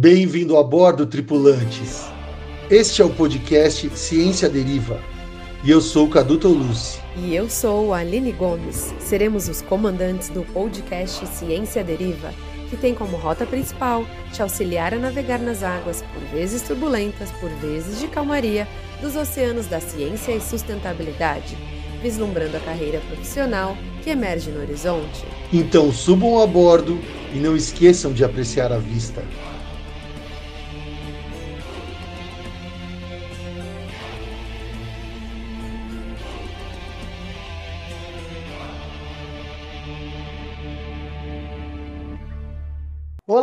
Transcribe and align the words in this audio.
Bem-vindo 0.00 0.56
a 0.56 0.62
bordo, 0.62 1.04
tripulantes. 1.06 2.06
Este 2.70 3.02
é 3.02 3.04
o 3.04 3.10
podcast 3.10 3.90
Ciência 3.96 4.48
Deriva. 4.48 5.02
E 5.64 5.72
eu 5.72 5.80
sou 5.80 6.06
o 6.06 6.08
Cadu 6.08 6.38
Tolucci. 6.38 7.00
E 7.16 7.34
eu 7.34 7.50
sou 7.50 7.92
a 7.92 7.98
Aline 7.98 8.30
Gomes. 8.30 8.94
Seremos 9.00 9.48
os 9.48 9.60
comandantes 9.60 10.28
do 10.28 10.44
podcast 10.52 11.26
Ciência 11.26 11.82
Deriva, 11.82 12.32
que 12.70 12.76
tem 12.76 12.94
como 12.94 13.16
rota 13.16 13.44
principal 13.44 14.06
te 14.32 14.40
auxiliar 14.40 14.94
a 14.94 14.98
navegar 15.00 15.40
nas 15.40 15.64
águas, 15.64 16.04
por 16.14 16.22
vezes 16.28 16.62
turbulentas, 16.62 17.32
por 17.40 17.50
vezes 17.56 17.98
de 17.98 18.06
calmaria, 18.06 18.68
dos 19.02 19.16
oceanos 19.16 19.66
da 19.66 19.80
ciência 19.80 20.30
e 20.30 20.40
sustentabilidade, 20.40 21.58
vislumbrando 22.00 22.56
a 22.56 22.60
carreira 22.60 23.00
profissional 23.08 23.76
que 24.04 24.10
emerge 24.10 24.52
no 24.52 24.60
horizonte. 24.60 25.24
Então 25.52 25.92
subam 25.92 26.40
a 26.40 26.46
bordo 26.46 27.00
e 27.34 27.38
não 27.38 27.56
esqueçam 27.56 28.12
de 28.12 28.24
apreciar 28.24 28.72
a 28.72 28.78
vista. 28.78 29.24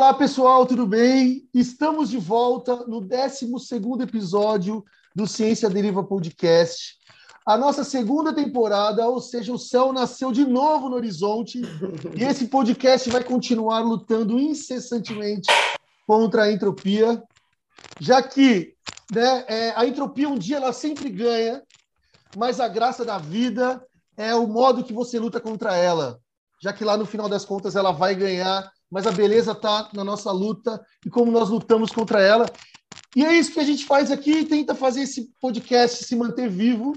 Olá 0.05 0.13
pessoal, 0.13 0.67
tudo 0.67 0.85
bem? 0.85 1.49
Estamos 1.51 2.11
de 2.11 2.19
volta 2.19 2.85
no 2.85 3.01
12 3.01 3.49
episódio 4.03 4.85
do 5.15 5.25
Ciência 5.25 5.67
Deriva 5.67 6.03
Podcast. 6.03 6.95
A 7.43 7.57
nossa 7.57 7.83
segunda 7.83 8.31
temporada, 8.31 9.07
ou 9.07 9.19
seja, 9.19 9.51
o 9.51 9.57
céu 9.57 9.91
nasceu 9.91 10.31
de 10.31 10.45
novo 10.45 10.89
no 10.89 10.95
horizonte 10.95 11.59
e 12.15 12.23
esse 12.23 12.47
podcast 12.49 13.09
vai 13.09 13.23
continuar 13.23 13.79
lutando 13.79 14.37
incessantemente 14.37 15.51
contra 16.05 16.43
a 16.43 16.51
entropia, 16.51 17.23
já 17.99 18.21
que 18.21 18.75
né, 19.11 19.43
é, 19.47 19.73
a 19.75 19.87
entropia 19.87 20.29
um 20.29 20.37
dia 20.37 20.57
ela 20.57 20.71
sempre 20.71 21.09
ganha, 21.09 21.63
mas 22.37 22.59
a 22.59 22.67
graça 22.67 23.03
da 23.03 23.17
vida 23.17 23.83
é 24.15 24.35
o 24.35 24.45
modo 24.45 24.83
que 24.83 24.93
você 24.93 25.17
luta 25.17 25.41
contra 25.41 25.75
ela, 25.75 26.19
já 26.61 26.71
que 26.71 26.85
lá 26.85 26.95
no 26.95 27.07
final 27.07 27.27
das 27.27 27.43
contas 27.43 27.75
ela 27.75 27.91
vai 27.91 28.13
ganhar 28.13 28.71
mas 28.95 29.05
a 29.05 29.11
beleza 29.11 29.51
está 29.51 29.89
na 29.93 30.05
nossa 30.05 30.31
luta 30.31 30.81
e 31.05 31.09
como 31.09 31.29
nós 31.29 31.49
lutamos 31.49 31.91
contra 31.91 32.21
ela. 32.21 32.45
E 33.13 33.25
é 33.25 33.37
isso 33.37 33.51
que 33.51 33.59
a 33.59 33.63
gente 33.65 33.85
faz 33.85 34.09
aqui, 34.09 34.45
tenta 34.45 34.73
fazer 34.73 35.01
esse 35.01 35.33
podcast 35.41 36.05
se 36.05 36.15
manter 36.15 36.49
vivo. 36.49 36.93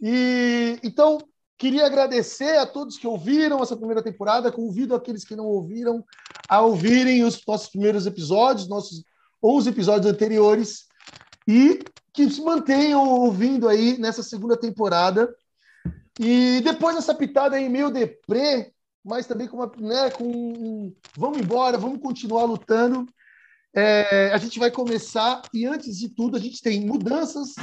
E 0.00 0.78
então 0.82 1.18
queria 1.58 1.84
agradecer 1.84 2.56
a 2.56 2.64
todos 2.64 2.96
que 2.96 3.06
ouviram 3.06 3.62
essa 3.62 3.76
primeira 3.76 4.02
temporada, 4.02 4.50
convido 4.50 4.94
aqueles 4.94 5.26
que 5.26 5.36
não 5.36 5.44
ouviram 5.44 6.02
a 6.48 6.62
ouvirem 6.62 7.22
os 7.22 7.38
nossos 7.46 7.68
primeiros 7.68 8.06
episódios, 8.06 8.66
nossos 8.66 9.04
ou 9.42 9.58
os 9.58 9.66
episódios 9.66 10.10
anteriores 10.10 10.86
e 11.46 11.80
que 12.14 12.30
se 12.30 12.40
mantenham 12.40 13.06
ouvindo 13.06 13.68
aí 13.68 13.98
nessa 13.98 14.22
segunda 14.22 14.56
temporada. 14.56 15.28
E 16.18 16.62
depois 16.64 16.96
dessa 16.96 17.14
pitada 17.14 17.56
aí 17.56 17.68
meio 17.68 17.90
deprê, 17.90 18.72
mas 19.08 19.26
também 19.26 19.48
com, 19.48 19.56
uma, 19.56 19.72
né, 19.78 20.10
com 20.10 20.92
vamos 21.16 21.38
embora, 21.38 21.78
vamos 21.78 22.00
continuar 22.00 22.44
lutando. 22.44 23.06
É, 23.74 24.30
a 24.32 24.38
gente 24.38 24.58
vai 24.58 24.70
começar 24.70 25.42
e 25.52 25.66
antes 25.66 25.96
de 25.98 26.08
tudo 26.08 26.36
a 26.36 26.40
gente 26.40 26.60
tem 26.60 26.84
mudanças 26.84 27.54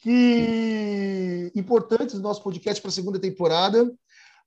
que 0.00 1.50
importantes 1.54 2.14
no 2.14 2.22
nosso 2.22 2.42
podcast 2.42 2.80
para 2.80 2.88
a 2.90 2.94
segunda 2.94 3.18
temporada. 3.18 3.92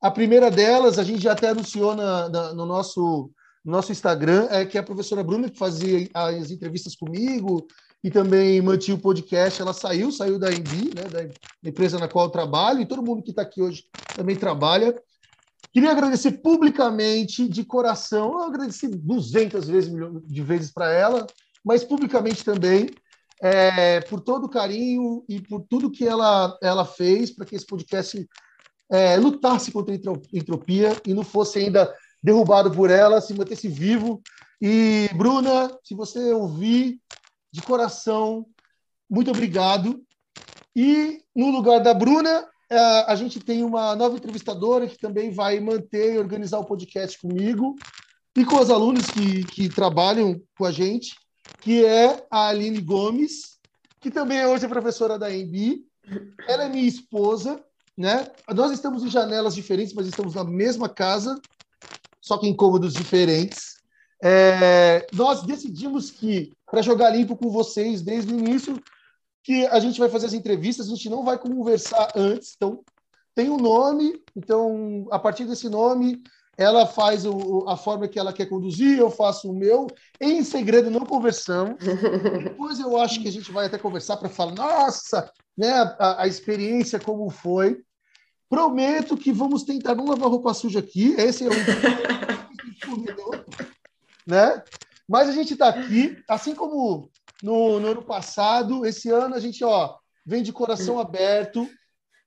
A 0.01 0.11
primeira 0.11 0.51
delas 0.51 0.99
a 0.99 1.03
gente 1.03 1.21
já 1.21 1.31
até 1.31 1.49
anunciou 1.49 1.95
na, 1.95 2.29
na, 2.29 2.53
no 2.53 2.65
nosso 2.65 3.31
nosso 3.63 3.91
Instagram 3.91 4.47
é 4.49 4.65
que 4.65 4.77
a 4.77 4.83
professora 4.83 5.23
Bruna 5.23 5.49
que 5.49 5.57
fazia 5.57 6.09
as 6.13 6.49
entrevistas 6.49 6.95
comigo 6.95 7.67
e 8.03 8.09
também 8.09 8.61
mantinha 8.61 8.95
o 8.95 8.99
podcast, 8.99 9.61
ela 9.61 9.73
saiu, 9.73 10.11
saiu 10.11 10.39
da 10.39 10.51
Embi, 10.51 10.91
né, 10.95 11.03
da 11.11 11.69
empresa 11.69 11.99
na 11.99 12.07
qual 12.07 12.25
eu 12.25 12.31
trabalho, 12.31 12.79
e 12.79 12.85
todo 12.85 13.03
mundo 13.03 13.21
que 13.21 13.31
está 13.31 13.41
aqui 13.41 13.61
hoje 13.61 13.83
também 14.15 14.37
trabalha. 14.37 14.95
Queria 15.71 15.91
agradecer 15.91 16.31
publicamente, 16.41 17.47
de 17.47 17.63
coração, 17.63 18.33
eu 18.33 18.43
agradeci 18.43 18.87
200 18.87 19.67
vezes, 19.67 19.91
de 20.25 20.41
vezes 20.41 20.71
para 20.71 20.91
ela, 20.91 21.27
mas 21.63 21.83
publicamente 21.83 22.43
também, 22.43 22.89
é, 23.41 24.01
por 24.01 24.19
todo 24.19 24.45
o 24.45 24.49
carinho 24.49 25.23
e 25.29 25.39
por 25.39 25.61
tudo 25.69 25.91
que 25.91 26.05
ela, 26.05 26.57
ela 26.61 26.85
fez 26.85 27.31
para 27.31 27.45
que 27.45 27.55
esse 27.55 27.65
podcast 27.65 28.27
é, 28.91 29.17
lutasse 29.17 29.71
contra 29.71 29.93
a 29.93 29.97
entropia 30.33 30.99
e 31.05 31.13
não 31.13 31.23
fosse 31.23 31.59
ainda 31.59 31.93
derrubado 32.21 32.71
por 32.71 32.89
ela, 32.89 33.21
se 33.21 33.33
mantesse 33.33 33.67
vivo. 33.67 34.21
E, 34.61 35.09
Bruna, 35.15 35.71
se 35.83 35.93
você 35.93 36.33
ouvir 36.33 36.99
de 37.51 37.61
coração, 37.61 38.45
muito 39.09 39.31
obrigado. 39.31 40.01
E 40.75 41.21
no 41.35 41.49
lugar 41.51 41.79
da 41.81 41.93
Bruna, 41.93 42.45
a 42.71 43.15
gente 43.15 43.39
tem 43.39 43.63
uma 43.63 43.95
nova 43.95 44.15
entrevistadora 44.15 44.87
que 44.87 44.97
também 44.97 45.31
vai 45.31 45.59
manter 45.59 46.13
e 46.13 46.19
organizar 46.19 46.59
o 46.59 46.65
podcast 46.65 47.19
comigo 47.19 47.75
e 48.35 48.45
com 48.45 48.59
os 48.59 48.69
alunos 48.69 49.07
que, 49.07 49.43
que 49.45 49.69
trabalham 49.69 50.39
com 50.57 50.65
a 50.65 50.71
gente, 50.71 51.15
que 51.61 51.83
é 51.83 52.25
a 52.29 52.47
Aline 52.49 52.79
Gomes, 52.79 53.57
que 53.99 54.11
também 54.11 54.37
é 54.37 54.47
hoje 54.47 54.67
professora 54.67 55.17
da 55.17 55.33
EMB. 55.33 55.83
Ela 56.47 56.65
é 56.65 56.69
minha 56.69 56.87
esposa, 56.87 57.61
né? 57.97 58.27
Nós 58.53 58.71
estamos 58.71 59.03
em 59.03 59.09
janelas 59.09 59.55
diferentes, 59.55 59.93
mas 59.93 60.07
estamos 60.07 60.35
na 60.35 60.43
mesma 60.43 60.87
casa, 60.87 61.39
só 62.21 62.37
que 62.37 62.47
em 62.47 62.55
cômodos 62.55 62.93
diferentes. 62.93 63.79
É, 64.21 65.07
nós 65.13 65.43
decidimos 65.43 66.11
que, 66.11 66.51
para 66.69 66.81
jogar 66.81 67.09
limpo 67.09 67.35
com 67.35 67.49
vocês 67.49 68.01
desde 68.01 68.33
o 68.33 68.37
início, 68.37 68.81
que 69.49 69.65
a 69.65 69.79
gente 69.79 69.99
vai 69.99 70.07
fazer 70.07 70.27
as 70.27 70.33
entrevistas, 70.33 70.85
a 70.85 70.89
gente 70.91 71.09
não 71.09 71.25
vai 71.25 71.35
conversar 71.35 72.11
antes, 72.15 72.53
então 72.55 72.83
tem 73.33 73.49
um 73.49 73.57
nome, 73.57 74.21
então 74.35 75.07
a 75.09 75.17
partir 75.17 75.45
desse 75.45 75.67
nome 75.67 76.21
ela 76.55 76.85
faz 76.85 77.25
o, 77.25 77.67
a 77.67 77.75
forma 77.75 78.07
que 78.07 78.19
ela 78.19 78.31
quer 78.31 78.45
conduzir, 78.45 78.99
eu 78.99 79.09
faço 79.09 79.49
o 79.49 79.55
meu, 79.55 79.87
em 80.21 80.43
segredo 80.43 80.91
não 80.91 81.03
conversamos. 81.03 81.83
Depois 82.43 82.79
eu 82.79 82.95
acho 82.95 83.19
que 83.23 83.27
a 83.27 83.31
gente 83.31 83.51
vai 83.51 83.65
até 83.65 83.79
conversar 83.79 84.17
para 84.17 84.29
falar, 84.29 84.53
nossa, 84.53 85.31
né, 85.57 85.71
a, 85.97 86.21
a, 86.21 86.27
experiência 86.27 86.99
como 86.99 87.27
foi. 87.31 87.81
Prometo 88.47 89.17
que 89.17 89.31
vamos 89.31 89.63
tentar 89.63 89.95
não 89.95 90.05
lavar 90.05 90.29
roupa 90.29 90.53
suja 90.53 90.77
aqui, 90.77 91.15
esse 91.17 91.43
é 91.43 91.47
o 92.87 92.99
né? 94.27 94.61
Mas 95.07 95.27
a 95.27 95.31
gente 95.31 95.53
está 95.53 95.69
aqui, 95.69 96.21
assim 96.27 96.53
como 96.53 97.09
no, 97.41 97.79
no, 97.79 97.87
ano 97.87 98.01
passado. 98.03 98.85
Esse 98.85 99.09
ano 99.09 99.35
a 99.35 99.39
gente 99.39 99.63
ó, 99.63 99.95
vem 100.25 100.43
de 100.43 100.53
coração 100.53 100.99
aberto, 100.99 101.67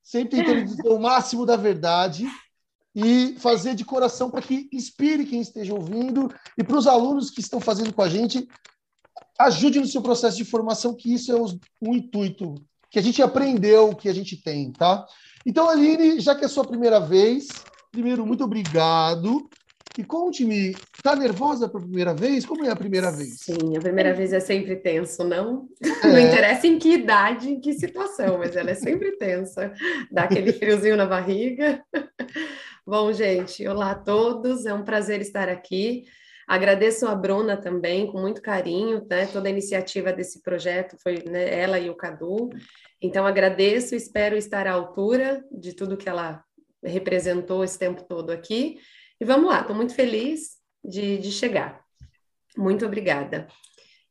sempre 0.02 0.38
tentando 0.38 0.64
dizer 0.66 0.88
o 0.88 0.98
máximo 0.98 1.46
da 1.46 1.56
verdade 1.56 2.26
e 2.94 3.34
fazer 3.38 3.74
de 3.74 3.84
coração 3.84 4.30
para 4.30 4.42
que 4.42 4.68
inspire 4.72 5.24
quem 5.24 5.40
esteja 5.40 5.74
ouvindo 5.74 6.32
e 6.58 6.62
para 6.62 6.76
os 6.76 6.86
alunos 6.86 7.30
que 7.30 7.40
estão 7.40 7.60
fazendo 7.60 7.92
com 7.92 8.02
a 8.02 8.08
gente, 8.08 8.46
ajude 9.38 9.80
no 9.80 9.86
seu 9.86 10.02
processo 10.02 10.36
de 10.36 10.44
formação, 10.44 10.94
que 10.94 11.12
isso 11.12 11.32
é 11.32 11.34
o, 11.34 11.46
o 11.80 11.94
intuito, 11.94 12.54
que 12.90 12.98
a 12.98 13.02
gente 13.02 13.22
aprendeu, 13.22 13.94
que 13.94 14.08
a 14.08 14.12
gente 14.12 14.36
tem, 14.36 14.70
tá? 14.70 15.06
Então, 15.44 15.68
Aline, 15.68 16.20
já 16.20 16.34
que 16.34 16.42
é 16.42 16.46
a 16.46 16.50
sua 16.50 16.64
primeira 16.64 17.00
vez, 17.00 17.48
primeiro, 17.90 18.26
muito 18.26 18.44
obrigado. 18.44 19.48
E 19.98 20.02
conte-me, 20.02 20.70
está 20.70 21.14
nervosa 21.14 21.68
pela 21.68 21.82
primeira 21.82 22.14
vez? 22.14 22.46
Como 22.46 22.64
é 22.64 22.70
a 22.70 22.76
primeira 22.76 23.10
vez? 23.10 23.40
Sim, 23.40 23.76
a 23.76 23.80
primeira 23.80 24.14
vez 24.14 24.32
é 24.32 24.40
sempre 24.40 24.76
tenso, 24.76 25.22
não? 25.22 25.68
É. 25.82 26.06
Não 26.08 26.18
interessa 26.18 26.66
em 26.66 26.78
que 26.78 26.94
idade, 26.94 27.50
em 27.50 27.60
que 27.60 27.74
situação, 27.74 28.38
mas 28.38 28.56
ela 28.56 28.70
é 28.70 28.74
sempre 28.74 29.12
tensa. 29.18 29.70
Dá 30.10 30.22
aquele 30.22 30.50
friozinho 30.54 30.96
na 30.96 31.04
barriga. 31.04 31.84
Bom, 32.86 33.12
gente, 33.12 33.68
olá 33.68 33.90
a 33.90 33.94
todos, 33.94 34.64
é 34.64 34.72
um 34.72 34.82
prazer 34.82 35.20
estar 35.20 35.50
aqui. 35.50 36.04
Agradeço 36.48 37.06
a 37.06 37.14
Bruna 37.14 37.58
também, 37.58 38.06
com 38.10 38.18
muito 38.18 38.40
carinho, 38.40 39.06
né? 39.08 39.26
Toda 39.26 39.46
a 39.46 39.50
iniciativa 39.50 40.10
desse 40.10 40.40
projeto 40.40 40.96
foi 41.02 41.22
né, 41.26 41.54
ela 41.54 41.78
e 41.78 41.90
o 41.90 41.94
Cadu. 41.94 42.48
Então, 43.00 43.26
agradeço, 43.26 43.94
espero 43.94 44.36
estar 44.36 44.66
à 44.66 44.72
altura 44.72 45.44
de 45.52 45.74
tudo 45.74 45.98
que 45.98 46.08
ela 46.08 46.42
representou 46.82 47.62
esse 47.62 47.78
tempo 47.78 48.02
todo 48.08 48.30
aqui. 48.30 48.78
E 49.22 49.24
vamos 49.24 49.48
lá, 49.48 49.60
estou 49.60 49.76
muito 49.76 49.94
feliz 49.94 50.56
de, 50.84 51.16
de 51.18 51.30
chegar. 51.30 51.80
Muito 52.58 52.84
obrigada. 52.84 53.46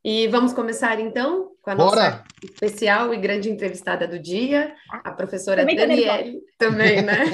E 0.02 0.26
vamos 0.28 0.54
começar 0.54 0.98
então 0.98 1.50
com 1.60 1.70
a 1.70 1.74
Bora. 1.74 1.96
nossa 1.96 2.24
especial 2.42 3.12
e 3.12 3.18
grande 3.18 3.50
entrevistada 3.50 4.08
do 4.08 4.18
dia, 4.18 4.74
a 4.90 5.12
professora 5.12 5.60
também 5.60 5.76
Daniele. 5.76 6.40
Também, 6.56 7.02
né? 7.02 7.24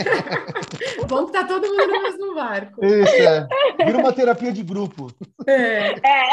Bom 1.07 1.27
que 1.27 1.37
está 1.37 1.45
todo 1.45 1.69
mundo 1.69 1.87
no 1.87 2.03
mesmo 2.03 2.35
barco. 2.35 2.85
Isso, 2.85 3.15
é. 3.15 3.47
Vira 3.87 3.99
uma 3.99 4.13
terapia 4.13 4.51
de 4.51 4.65
grupo. 4.65 5.13
É. 5.47 5.91
é. 5.91 6.29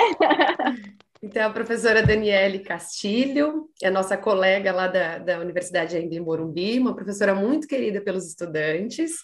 Então, 1.21 1.47
a 1.47 1.51
professora 1.51 2.01
Daniele 2.01 2.57
Castilho, 2.57 3.69
é 3.83 3.91
nossa 3.91 4.17
colega 4.17 4.71
lá 4.71 4.87
da, 4.87 5.19
da 5.19 5.39
Universidade 5.39 6.01
de 6.09 6.19
Morumbi, 6.19 6.79
uma 6.79 6.95
professora 6.95 7.35
muito 7.35 7.67
querida 7.67 8.01
pelos 8.01 8.25
estudantes 8.27 9.17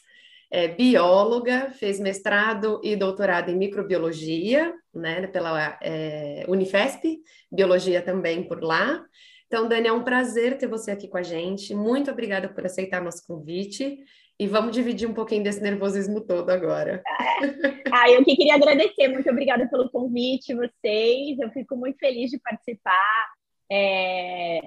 é 0.52 0.68
bióloga, 0.68 1.72
fez 1.72 2.00
mestrado 2.00 2.82
e 2.84 2.96
doutorado 2.96 3.50
em 3.50 3.58
microbiologia, 3.58 4.74
né, 4.94 5.26
pela 5.28 5.80
é, 5.82 6.44
Unifesp, 6.48 7.20
biologia 7.50 8.02
também 8.02 8.44
por 8.44 8.62
lá. 8.62 9.02
Então, 9.48 9.68
Dani, 9.68 9.88
é 9.88 9.94
um 9.94 10.04
prazer 10.04 10.58
ter 10.58 10.68
você 10.68 10.92
aqui 10.92 11.08
com 11.08 11.18
a 11.18 11.24
gente. 11.24 11.74
Muito 11.74 12.12
obrigada 12.12 12.50
por 12.50 12.66
aceitar 12.66 13.02
nosso 13.02 13.26
convite. 13.26 14.00
E 14.40 14.48
vamos 14.48 14.72
dividir 14.72 15.08
um 15.08 15.14
pouquinho 15.14 15.44
desse 15.44 15.62
nervosismo 15.62 16.22
todo 16.22 16.50
agora. 16.50 17.02
Ah, 17.94 18.10
eu 18.10 18.24
que 18.24 18.38
queria 18.38 18.56
agradecer. 18.56 19.10
Muito 19.10 19.30
obrigada 19.30 19.68
pelo 19.68 19.90
convite, 19.90 20.56
vocês. 20.56 21.38
Eu 21.38 21.50
fico 21.50 21.76
muito 21.76 21.98
feliz 21.98 22.32
de 22.32 22.40
participar 22.40 23.28
é, 23.72 24.62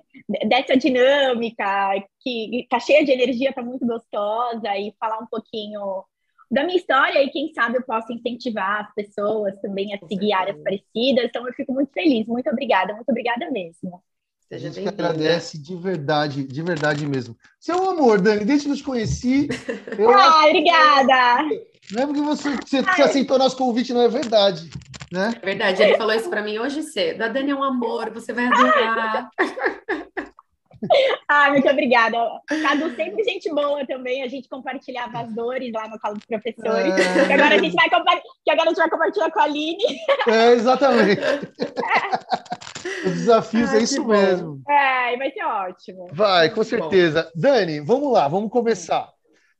dessa 0.48 0.76
dinâmica 0.76 1.92
que 2.20 2.62
está 2.62 2.80
cheia 2.80 3.04
de 3.04 3.12
energia, 3.12 3.50
está 3.50 3.62
muito 3.62 3.86
gostosa, 3.86 4.76
e 4.78 4.94
falar 4.98 5.18
um 5.18 5.26
pouquinho 5.26 6.04
da 6.50 6.64
minha 6.64 6.78
história 6.78 7.22
e 7.22 7.30
quem 7.30 7.52
sabe 7.52 7.78
eu 7.78 7.82
posso 7.82 8.12
incentivar 8.12 8.82
as 8.86 8.94
pessoas 8.94 9.60
também 9.60 9.92
a 9.94 9.98
seguir 10.06 10.32
áreas 10.32 10.56
parecidas. 10.62 11.24
Então 11.26 11.46
eu 11.46 11.52
fico 11.52 11.72
muito 11.72 11.92
feliz. 11.92 12.26
Muito 12.26 12.48
obrigada, 12.48 12.94
muito 12.94 13.08
obrigada 13.10 13.50
mesmo. 13.50 14.02
A 14.50 14.58
gente 14.58 14.80
que 14.80 14.88
agradece 14.88 15.58
de 15.58 15.74
verdade, 15.74 16.44
de 16.44 16.62
verdade 16.62 17.06
mesmo. 17.06 17.36
Seu 17.58 17.90
amor, 17.90 18.20
Dani, 18.20 18.44
desde 18.44 18.66
que 18.66 18.72
eu 18.72 18.76
te 18.76 18.82
conheci. 18.82 19.48
Eu... 19.98 20.10
Ah, 20.10 20.46
obrigada! 20.46 21.48
Não 21.90 22.02
é 22.02 22.06
porque 22.06 22.20
você, 22.20 22.50
você, 22.56 22.82
você 22.82 23.02
aceitou 23.02 23.38
nosso 23.38 23.56
convite, 23.56 23.92
não 23.92 24.02
é 24.02 24.08
verdade. 24.08 24.70
Né? 25.12 25.34
É 25.40 25.44
verdade, 25.44 25.82
ele 25.82 25.96
falou 25.96 26.14
isso 26.14 26.28
para 26.28 26.42
mim 26.42 26.58
hoje 26.58 26.82
cedo. 26.82 27.22
A 27.22 27.28
Dani 27.28 27.50
é 27.50 27.54
um 27.54 27.62
amor, 27.62 28.10
você 28.10 28.32
vai 28.32 28.46
adorar. 28.46 29.30
Ah, 31.28 31.50
muito 31.50 31.68
obrigada. 31.68 32.16
Cadu 32.46 32.94
sempre 32.94 33.24
gente 33.24 33.50
boa 33.50 33.84
também. 33.86 34.22
A 34.22 34.28
gente 34.28 34.48
compartilhava 34.48 35.20
as 35.20 35.34
dores 35.34 35.72
lá 35.72 35.88
no 35.88 35.98
colo 35.98 36.14
dos 36.14 36.24
professores. 36.26 36.94
É... 36.94 37.26
Que 37.26 37.32
agora 37.32 37.54
a 37.54 37.58
gente 37.58 37.74
vai 37.74 37.88
que 37.88 38.50
agora 38.50 38.66
a 38.66 38.68
gente 38.68 38.78
vai 38.78 38.90
compartilhar 38.90 39.30
com 39.30 39.40
a 39.40 39.44
Aline. 39.44 39.84
É, 40.28 40.52
exatamente. 40.52 41.20
Os 43.06 43.12
desafios 43.12 43.70
ah, 43.70 43.76
é 43.76 43.82
isso 43.82 44.04
mesmo. 44.04 44.62
É, 44.68 45.16
vai 45.16 45.30
ser 45.30 45.44
ótimo. 45.44 46.06
Vai, 46.12 46.50
com 46.50 46.62
certeza. 46.62 47.22
Bom. 47.34 47.40
Dani, 47.40 47.80
vamos 47.80 48.12
lá, 48.12 48.28
vamos 48.28 48.50
começar. 48.50 49.08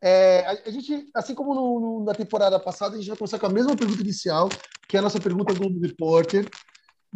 É, 0.02 0.60
a, 0.66 0.70
gente, 0.70 1.08
assim 1.14 1.34
como 1.34 1.54
no, 1.54 1.80
no, 1.80 2.04
na 2.04 2.14
temporada 2.14 2.60
passada, 2.60 2.94
a 2.94 2.98
gente 2.98 3.08
vai 3.08 3.16
começar 3.16 3.38
com 3.38 3.46
a 3.46 3.50
mesma 3.50 3.74
pergunta 3.74 4.02
inicial, 4.02 4.50
que 4.86 4.96
é 4.96 5.00
a 5.00 5.02
nossa 5.02 5.18
pergunta 5.18 5.54
do 5.54 5.80
repórter. 5.80 6.46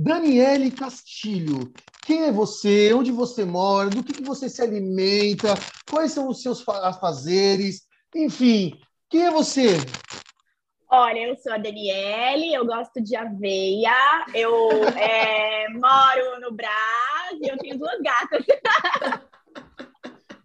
Daniele 0.00 0.70
Castilho, 0.70 1.72
quem 2.06 2.22
é 2.22 2.30
você? 2.30 2.94
Onde 2.94 3.10
você 3.10 3.44
mora? 3.44 3.90
Do 3.90 4.04
que, 4.04 4.12
que 4.12 4.22
você 4.22 4.48
se 4.48 4.62
alimenta? 4.62 5.56
Quais 5.90 6.12
são 6.12 6.28
os 6.28 6.40
seus 6.40 6.62
fazeres? 6.62 7.82
Enfim, 8.14 8.78
quem 9.10 9.26
é 9.26 9.30
você? 9.32 9.74
Olha, 10.88 11.18
eu 11.18 11.34
sou 11.34 11.52
a 11.52 11.58
Daniele, 11.58 12.54
eu 12.54 12.64
gosto 12.64 13.02
de 13.02 13.16
aveia, 13.16 13.92
eu 14.32 14.84
é, 14.96 15.68
moro 15.74 16.40
no 16.42 16.52
Brasil, 16.52 17.48
eu 17.48 17.58
tenho 17.58 17.76
duas 17.76 18.00
gatas. 18.00 18.44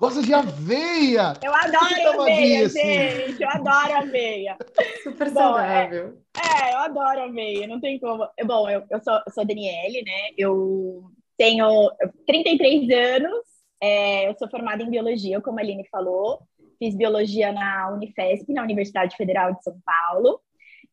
Gosta 0.04 0.22
de 0.22 0.34
aveia. 0.34 1.32
Eu 1.42 1.56
adoro 1.56 2.22
aveia, 2.24 2.66
assim? 2.66 2.82
gente. 2.82 3.42
Eu 3.42 3.50
adoro 3.50 3.94
aveia. 3.94 4.58
Super 5.02 5.32
Bom, 5.32 5.40
saudável. 5.40 6.18
É, 6.36 6.72
é, 6.72 6.74
eu 6.74 6.80
adoro 6.80 7.22
aveia, 7.22 7.66
não 7.68 7.80
tem 7.80 7.98
como. 7.98 8.28
Bom, 8.46 8.70
eu, 8.70 8.84
eu, 8.90 9.02
sou, 9.02 9.14
eu 9.14 9.32
sou 9.34 9.44
a 9.44 9.46
Daniele, 9.46 10.04
né? 10.04 10.32
Eu 10.38 11.10
tenho 11.38 11.90
33 12.28 12.90
anos, 12.90 13.46
é, 13.82 14.28
eu 14.28 14.36
sou 14.38 14.50
formada 14.50 14.84
em 14.84 14.90
biologia, 14.90 15.40
como 15.40 15.60
a 15.60 15.62
Aline 15.62 15.88
falou. 15.90 16.42
Fiz 16.78 16.94
biologia 16.98 17.54
na 17.54 17.90
Unifesp, 17.94 18.52
na 18.52 18.64
Universidade 18.64 19.16
Federal 19.16 19.54
de 19.54 19.64
São 19.64 19.80
Paulo. 19.86 20.42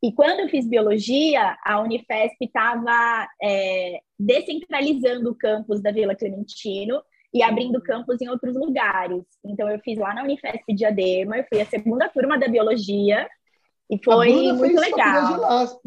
E 0.01 0.13
quando 0.13 0.39
eu 0.39 0.49
fiz 0.49 0.69
biologia, 0.69 1.59
a 1.65 1.81
Unifesp 1.81 2.37
estava 2.45 3.27
é, 3.43 3.99
descentralizando 4.17 5.31
o 5.31 5.35
campus 5.35 5.83
da 5.83 5.91
Vila 5.91 6.15
Clementino 6.15 7.03
e 7.33 7.43
abrindo 7.43 7.81
campus 7.81 8.21
em 8.21 8.29
outros 8.29 8.55
lugares. 8.57 9.23
Então, 9.45 9.69
eu 9.71 9.79
fiz 9.81 9.99
lá 9.99 10.15
na 10.15 10.23
Unifesp 10.23 10.75
Diadema, 10.75 11.37
eu 11.37 11.45
fui 11.49 11.61
a 11.61 11.67
segunda 11.67 12.09
turma 12.09 12.39
da 12.39 12.49
biologia, 12.49 13.29
e 13.91 13.99
foi 14.05 14.53
muito 14.53 14.81
legal. 14.81 15.43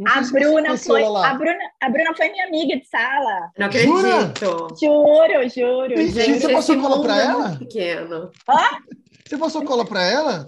A 0.05 0.21
Bruna 0.29 0.77
foi, 0.77 1.03
a 1.05 1.33
Bruna, 1.35 1.59
a 1.81 1.89
Bruna 1.89 2.13
foi 2.15 2.29
minha 2.29 2.47
amiga 2.47 2.77
de 2.77 2.85
sala. 2.85 3.49
Não 3.57 3.67
acredito. 3.67 4.67
Juro, 4.77 5.49
juro. 5.49 5.93
E, 5.93 6.09
gente, 6.09 6.41
você 6.41 6.51
passou 6.51 6.81
cola 6.81 7.01
para 7.01 7.17
é 7.17 7.25
ela? 7.25 7.57
Pequeno. 7.57 8.31
Hã? 8.49 8.77
Você 9.25 9.37
passou 9.37 9.63
cola 9.63 9.85
para 9.85 10.03
ela? 10.03 10.45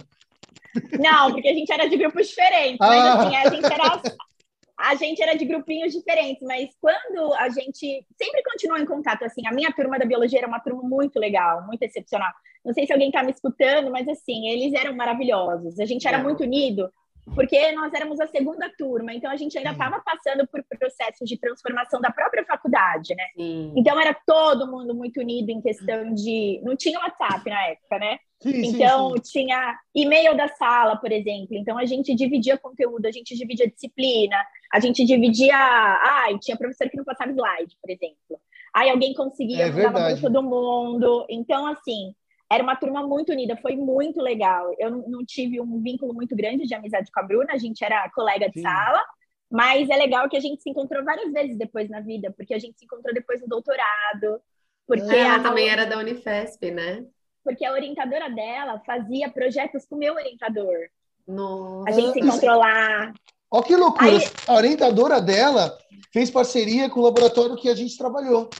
Não, 1.00 1.32
porque 1.32 1.48
a 1.48 1.54
gente 1.54 1.72
era 1.72 1.88
de 1.88 1.96
grupos 1.96 2.28
diferentes, 2.28 2.76
mas 2.78 3.02
ah. 3.02 3.22
assim, 3.22 3.36
a 3.36 3.48
gente 3.48 3.64
era 3.64 4.02
a 4.78 4.94
gente 4.94 5.22
era 5.22 5.34
de 5.34 5.44
grupinhos 5.44 5.92
diferentes, 5.92 6.42
mas 6.46 6.68
quando 6.80 7.32
a 7.34 7.48
gente 7.48 8.06
sempre 8.20 8.42
continuou 8.42 8.78
em 8.78 8.84
contato, 8.84 9.24
assim, 9.24 9.46
a 9.46 9.52
minha 9.52 9.72
turma 9.72 9.98
da 9.98 10.04
biologia 10.04 10.38
era 10.38 10.48
uma 10.48 10.60
turma 10.60 10.82
muito 10.82 11.18
legal, 11.18 11.66
muito 11.66 11.82
excepcional. 11.82 12.30
Não 12.64 12.74
sei 12.74 12.86
se 12.86 12.92
alguém 12.92 13.08
está 13.08 13.22
me 13.22 13.30
escutando, 13.30 13.90
mas 13.90 14.06
assim, 14.08 14.48
eles 14.48 14.74
eram 14.74 14.94
maravilhosos. 14.94 15.78
A 15.80 15.86
gente 15.86 16.06
era 16.06 16.18
é. 16.18 16.22
muito 16.22 16.42
unido, 16.42 16.92
porque 17.34 17.72
nós 17.72 17.92
éramos 17.94 18.20
a 18.20 18.26
segunda 18.26 18.70
turma, 18.76 19.14
então 19.14 19.30
a 19.30 19.36
gente 19.36 19.56
ainda 19.56 19.72
estava 19.72 20.00
passando 20.00 20.46
por 20.46 20.62
processos 20.78 21.28
de 21.28 21.38
transformação 21.38 22.00
da 22.00 22.10
própria 22.10 22.44
faculdade, 22.44 23.14
né? 23.14 23.24
Sim. 23.34 23.72
Então 23.76 23.98
era 23.98 24.14
todo 24.26 24.70
mundo 24.70 24.94
muito 24.94 25.20
unido 25.20 25.50
em 25.50 25.60
questão 25.60 26.12
de. 26.12 26.60
Não 26.62 26.76
tinha 26.76 26.98
WhatsApp 26.98 27.48
na 27.48 27.66
época, 27.68 27.98
né? 27.98 28.18
Sim, 28.40 28.66
então 28.66 29.14
sim, 29.16 29.46
tinha 29.46 29.78
e-mail 29.94 30.36
da 30.36 30.48
sala, 30.48 30.96
por 30.96 31.10
exemplo. 31.10 31.56
Então 31.56 31.78
a 31.78 31.86
gente 31.86 32.14
dividia 32.14 32.58
conteúdo, 32.58 33.06
a 33.06 33.10
gente 33.10 33.34
dividia 33.34 33.68
disciplina, 33.68 34.36
a 34.72 34.78
gente 34.78 35.04
dividia. 35.04 35.56
Ai, 35.56 36.38
tinha 36.38 36.56
professor 36.56 36.88
que 36.88 36.96
não 36.96 37.04
passava 37.04 37.32
slide, 37.32 37.76
por 37.80 37.90
exemplo. 37.90 38.40
Aí 38.74 38.90
alguém 38.90 39.14
conseguia, 39.14 39.66
é 39.66 39.70
mandava 39.70 40.20
todo 40.20 40.42
mundo. 40.42 41.24
Então, 41.30 41.66
assim, 41.66 42.14
era 42.52 42.62
uma 42.62 42.76
turma 42.76 43.06
muito 43.06 43.32
unida, 43.32 43.56
foi 43.56 43.74
muito 43.74 44.20
legal. 44.20 44.70
Eu 44.78 44.90
não 45.08 45.24
tive 45.24 45.60
um 45.60 45.80
vínculo 45.80 46.12
muito 46.12 46.36
grande 46.36 46.66
de 46.66 46.74
amizade 46.74 47.10
com 47.10 47.20
a 47.20 47.22
Bruna, 47.22 47.54
a 47.54 47.58
gente 47.58 47.82
era 47.82 48.10
colega 48.10 48.48
de 48.48 48.60
Sim. 48.60 48.62
sala, 48.62 49.02
mas 49.50 49.88
é 49.88 49.96
legal 49.96 50.28
que 50.28 50.36
a 50.36 50.40
gente 50.40 50.62
se 50.62 50.68
encontrou 50.68 51.02
várias 51.04 51.32
vezes 51.32 51.56
depois 51.56 51.88
na 51.88 52.00
vida, 52.00 52.32
porque 52.36 52.52
a 52.52 52.58
gente 52.58 52.78
se 52.78 52.84
encontrou 52.84 53.14
depois 53.14 53.40
no 53.40 53.48
doutorado. 53.48 54.40
Porque 54.86 55.14
ela 55.14 55.36
a... 55.36 55.42
também 55.42 55.68
era 55.68 55.86
da 55.86 55.98
Unifesp, 55.98 56.70
né? 56.70 57.04
Porque 57.46 57.64
a 57.64 57.70
orientadora 57.70 58.28
dela 58.28 58.82
fazia 58.84 59.30
projetos 59.30 59.86
com 59.86 59.94
o 59.94 59.98
meu 59.98 60.14
orientador. 60.14 60.88
Nossa. 61.28 61.88
A 61.88 61.92
gente 61.92 62.12
se 62.12 62.18
encontrou 62.18 62.58
lá. 62.58 63.12
Olha 63.48 63.64
que 63.64 63.76
loucura! 63.76 64.10
Aí... 64.10 64.18
A 64.48 64.54
orientadora 64.54 65.20
dela 65.20 65.78
fez 66.12 66.28
parceria 66.28 66.90
com 66.90 66.98
o 66.98 67.04
laboratório 67.04 67.54
que 67.54 67.68
a 67.68 67.74
gente 67.76 67.96
trabalhou. 67.96 68.50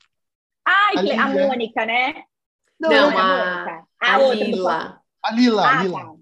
Ai, 0.64 1.10
a, 1.10 1.24
a 1.24 1.28
Mônica, 1.28 1.84
né? 1.84 2.22
Não, 2.78 2.88
não 2.88 3.18
a, 3.18 3.84
a, 4.00 4.14
a, 4.14 4.18
outra. 4.18 4.44
Lila. 4.44 5.00
A 5.20 5.32
Lila, 5.32 5.66
ah, 5.66 5.80
a 5.80 5.82
Lila. 5.82 5.98
Tá. 5.98 6.14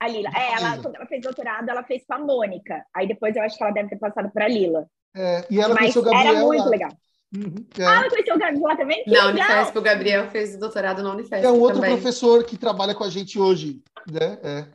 A 0.00 0.08
Lila. 0.08 0.30
É, 0.34 0.52
ela, 0.54 0.82
quando 0.82 0.96
ela 0.96 1.06
fez 1.06 1.22
doutorado, 1.22 1.68
ela 1.68 1.84
fez 1.84 2.04
com 2.04 2.14
a 2.14 2.18
Mônica. 2.18 2.84
Aí 2.92 3.06
depois 3.06 3.36
eu 3.36 3.42
acho 3.44 3.56
que 3.56 3.62
ela 3.62 3.72
deve 3.72 3.90
ter 3.90 3.98
passado 3.98 4.32
para 4.32 4.46
a 4.46 4.48
Lila. 4.48 4.88
É, 5.14 5.46
e 5.48 5.60
ela 5.60 5.74
Mas 5.74 5.78
conheceu 5.78 6.02
o 6.02 6.04
Gabriel. 6.06 6.34
Era 6.34 6.44
muito 6.44 6.64
lá. 6.64 6.70
legal. 6.70 6.90
Uhum, 7.34 7.64
é. 7.78 7.84
Ah, 7.84 7.94
ela 7.96 8.10
conheceu 8.10 8.34
o 8.34 8.38
Gabriel 8.38 8.62
lá 8.62 8.76
também? 8.76 9.04
Que 9.04 9.10
não, 9.10 9.30
Unifesp, 9.30 9.78
o 9.78 9.82
Gabriel 9.82 10.30
fez 10.30 10.56
doutorado 10.56 11.02
na 11.02 11.12
Unifesp. 11.12 11.46
É 11.46 11.50
um 11.50 11.60
outro 11.60 11.80
também. 11.80 11.92
professor 11.92 12.44
que 12.44 12.56
trabalha 12.56 12.94
com 12.94 13.04
a 13.04 13.10
gente 13.10 13.38
hoje. 13.38 13.80
Né? 14.10 14.38
É. 14.42 14.66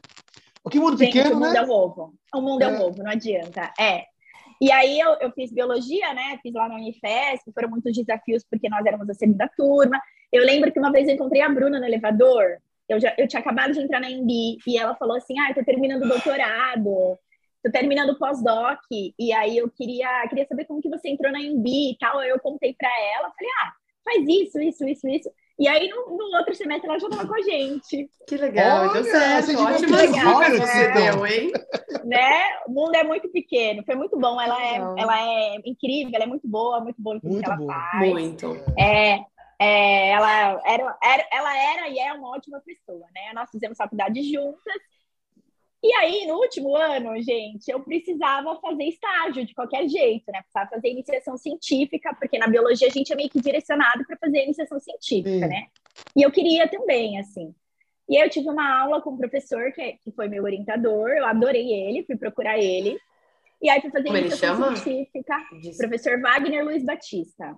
O 0.64 0.70
que 0.70 0.80
mundo 0.80 0.98
Gente, 0.98 1.14
pequeno, 1.14 1.36
o 1.36 1.40
mundo 1.40 1.54
né? 1.54 1.60
é 1.60 1.62
um 1.62 1.70
ovo. 1.70 2.14
O 2.34 2.42
mundo 2.42 2.62
é, 2.62 2.66
é 2.66 2.70
um 2.70 2.82
ovo, 2.82 3.04
não 3.04 3.12
adianta. 3.12 3.72
É. 3.80 4.06
E 4.62 4.72
aí 4.72 5.00
eu, 5.00 5.18
eu 5.20 5.32
fiz 5.32 5.52
biologia, 5.52 6.14
né? 6.14 6.40
Fiz 6.42 6.54
lá 6.54 6.70
na 6.70 6.76
Unifesp, 6.76 7.52
foram 7.54 7.70
muitos 7.70 7.94
desafios 7.94 8.44
porque 8.50 8.70
nós 8.70 8.86
éramos 8.86 9.10
a 9.10 9.14
segunda 9.14 9.50
turma. 9.56 10.00
Eu 10.32 10.44
lembro 10.44 10.72
que 10.72 10.80
uma 10.80 10.92
vez 10.92 11.08
eu 11.08 11.14
encontrei 11.14 11.42
a 11.42 11.50
Bruna 11.50 11.80
no 11.80 11.86
elevador. 11.86 12.58
Eu, 12.88 13.00
já, 13.00 13.14
eu 13.18 13.28
tinha 13.28 13.42
acabado 13.42 13.74
de 13.74 13.82
entrar 13.82 14.00
na 14.00 14.10
MB 14.10 14.58
e 14.66 14.78
ela 14.78 14.96
falou 14.96 15.18
assim: 15.18 15.38
Ah, 15.40 15.50
eu 15.50 15.56
tô 15.56 15.64
terminando 15.64 16.04
o 16.04 16.08
doutorado, 16.08 17.18
tô 17.66 17.72
terminando 17.72 18.12
o 18.12 18.18
pós-doc. 18.18 18.80
E 18.92 19.34
aí 19.34 19.58
eu 19.58 19.70
queria, 19.70 20.28
queria 20.28 20.46
saber 20.48 20.66
como 20.66 20.82
que 20.82 20.90
você 20.90 21.10
entrou 21.10 21.32
na 21.32 21.40
MB 21.40 21.68
e 21.68 21.98
tal. 22.00 22.20
Aí 22.20 22.30
eu 22.30 22.40
contei 22.40 22.74
para 22.74 22.90
ela, 23.16 23.32
falei: 23.32 23.52
Ah, 23.64 23.74
faz 24.04 24.24
isso, 24.28 24.60
isso, 24.62 24.86
isso, 24.86 25.08
isso. 25.08 25.30
E 25.58 25.70
aí, 25.70 25.88
no, 25.88 26.18
no 26.18 26.38
outro 26.38 26.54
semestre, 26.54 26.90
ela 26.90 27.00
já 27.00 27.08
estava 27.08 27.26
com 27.26 27.34
a 27.34 27.42
gente. 27.42 28.10
Que 28.28 28.36
legal, 28.36 28.90
Olha, 28.90 28.94
deu 28.94 29.04
certo. 29.06 29.58
Ótimas 29.58 30.12
dicas 30.12 30.60
você 30.60 30.92
deu, 30.92 31.26
hein? 31.26 31.52
Né? 32.04 32.60
O 32.68 32.72
mundo 32.72 32.94
é 32.94 33.06
muito 33.06 33.30
pequeno, 33.30 33.82
foi 33.86 33.96
muito 33.96 34.20
bom. 34.20 34.40
Ela 34.40 34.62
é, 34.62 34.76
ela 34.76 35.22
é 35.22 35.56
incrível, 35.66 36.12
ela 36.14 36.26
é 36.26 36.28
muito 36.28 36.46
boa, 36.46 36.82
muito 36.82 37.02
boa 37.02 37.16
em 37.16 37.20
tudo 37.22 37.32
muito 37.32 37.46
que 37.46 37.50
ela 37.50 37.58
boa. 37.58 37.74
faz. 37.74 38.12
Muito. 38.12 38.58
É, 38.78 39.20
é, 39.58 40.10
ela, 40.10 40.62
era, 40.66 40.98
era, 41.02 41.28
ela 41.32 41.58
era 41.58 41.88
e 41.88 42.00
é 42.00 42.12
uma 42.12 42.36
ótima 42.36 42.60
pessoa, 42.60 43.08
né? 43.16 43.32
Nós 43.34 43.50
fizemos 43.50 43.78
faculdade 43.78 44.22
juntas. 44.24 44.76
E 45.86 45.94
aí, 45.94 46.26
no 46.26 46.38
último 46.38 46.76
ano, 46.76 47.16
gente, 47.22 47.70
eu 47.70 47.80
precisava 47.80 48.60
fazer 48.60 48.86
estágio 48.86 49.46
de 49.46 49.54
qualquer 49.54 49.88
jeito, 49.88 50.32
né? 50.32 50.42
Precisava 50.42 50.68
fazer 50.72 50.90
iniciação 50.90 51.38
científica, 51.38 52.12
porque 52.20 52.40
na 52.40 52.48
biologia 52.48 52.88
a 52.88 52.92
gente 52.92 53.14
é 53.14 53.16
meio 53.16 53.30
que 53.30 53.40
direcionado 53.40 54.04
para 54.04 54.18
fazer 54.18 54.46
iniciação 54.46 54.80
científica, 54.80 55.30
Sim. 55.30 55.48
né? 55.48 55.68
E 56.16 56.24
eu 56.24 56.32
queria 56.32 56.68
também, 56.68 57.20
assim. 57.20 57.54
E 58.10 58.18
aí 58.18 58.24
eu 58.24 58.30
tive 58.32 58.50
uma 58.50 58.82
aula 58.82 59.00
com 59.00 59.12
um 59.12 59.18
professor 59.18 59.72
que, 59.74 60.00
que 60.04 60.12
foi 60.12 60.28
meu 60.28 60.44
orientador, 60.44 61.10
eu 61.10 61.24
adorei 61.24 61.72
ele, 61.72 62.04
fui 62.04 62.18
procurar 62.18 62.58
ele. 62.58 63.00
E 63.62 63.70
aí 63.70 63.80
fui 63.80 63.92
fazer 63.92 64.06
Como 64.06 64.18
ele 64.18 64.32
chama? 64.32 64.76
científica, 64.76 65.38
professor 65.78 66.20
Wagner 66.20 66.66
Luiz 66.66 66.84
Batista. 66.84 67.56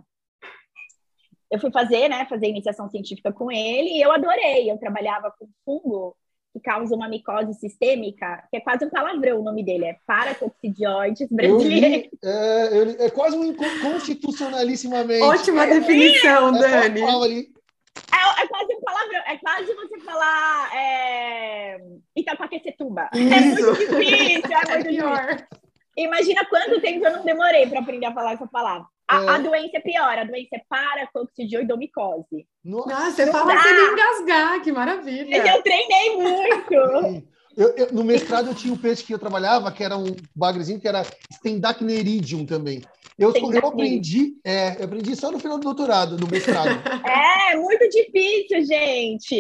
Eu 1.49 1.61
fui 1.61 1.71
fazer, 1.71 2.09
né, 2.09 2.25
fazer 2.25 2.47
iniciação 2.47 2.89
científica 2.89 3.31
com 3.31 3.49
ele 3.49 3.91
e 3.91 4.01
eu 4.01 4.11
adorei. 4.11 4.69
Eu 4.69 4.77
trabalhava 4.77 5.33
com 5.39 5.47
fungo 5.63 6.13
que 6.57 6.59
causa 6.59 6.95
uma 6.95 7.07
micose 7.07 7.53
sistêmica, 7.53 8.43
que 8.49 8.57
é 8.57 8.59
quase 8.59 8.85
um 8.85 8.89
palavrão 8.89 9.39
o 9.39 9.43
nome 9.43 9.63
dele, 9.63 9.85
é 9.85 9.97
paracoccidioides 10.05 11.27
brasileiro. 11.29 12.09
É, 12.23 13.05
é, 13.05 13.09
quase 13.11 13.37
um 13.37 13.43
inconstitucionalissimamente. 13.45 15.23
Ótima 15.23 15.67
definição, 15.67 16.55
é, 16.55 16.89
Dani. 16.89 17.01
É, 17.01 18.41
é, 18.41 18.47
quase 18.47 18.75
um 18.75 18.81
palavrão, 18.81 19.21
é 19.27 19.37
quase 19.37 19.73
você 19.73 19.99
falar 19.99 20.75
é, 20.75 21.77
Itapaquecetuba. 22.15 23.09
É 23.13 23.17
muito 23.17 23.73
difícil, 23.73 24.57
é 24.67 24.73
muito 24.73 24.89
difícil. 24.89 25.47
Imagina 25.95 26.45
quanto 26.45 26.81
tempo 26.81 27.05
eu 27.05 27.13
não 27.13 27.25
demorei 27.25 27.67
para 27.67 27.79
aprender 27.79 28.05
a 28.05 28.13
falar 28.13 28.33
essa 28.33 28.47
palavra. 28.47 28.87
A, 29.07 29.23
é. 29.23 29.29
a, 29.29 29.37
doença 29.37 29.77
é 29.77 29.79
pior, 29.79 30.17
a 30.17 30.23
doença 30.25 30.55
é 30.55 30.61
paracoccidioidomicose. 30.67 32.45
Nossa, 32.63 32.89
Nossa 32.89 33.11
você 33.11 33.31
fala 33.31 33.53
dá. 33.53 33.63
sem 33.63 33.93
engasgar, 33.93 34.61
que 34.61 34.71
maravilha. 34.71 35.55
Eu 35.55 35.63
treinei 35.63 36.17
muito. 36.17 37.27
Eu, 37.55 37.69
eu, 37.75 37.93
no 37.93 38.03
mestrado 38.03 38.49
eu 38.49 38.55
tinha 38.55 38.71
um 38.71 38.77
peixe 38.77 39.03
que 39.03 39.13
eu 39.13 39.17
trabalhava, 39.17 39.71
que 39.71 39.83
era 39.83 39.97
um 39.97 40.15
bagrezinho, 40.35 40.79
que 40.79 40.87
era 40.87 41.03
Stendacneridium 41.31 42.45
também. 42.45 42.83
Eu, 43.17 43.33
eu 43.33 43.67
aprendi, 43.67 44.35
é, 44.45 44.79
eu 44.79 44.85
aprendi 44.85 45.15
só 45.15 45.31
no 45.31 45.39
final 45.39 45.57
do 45.57 45.63
doutorado, 45.63 46.17
no 46.17 46.27
mestrado. 46.27 46.69
É, 47.49 47.55
muito 47.55 47.89
difícil, 47.89 48.63
gente. 48.63 49.39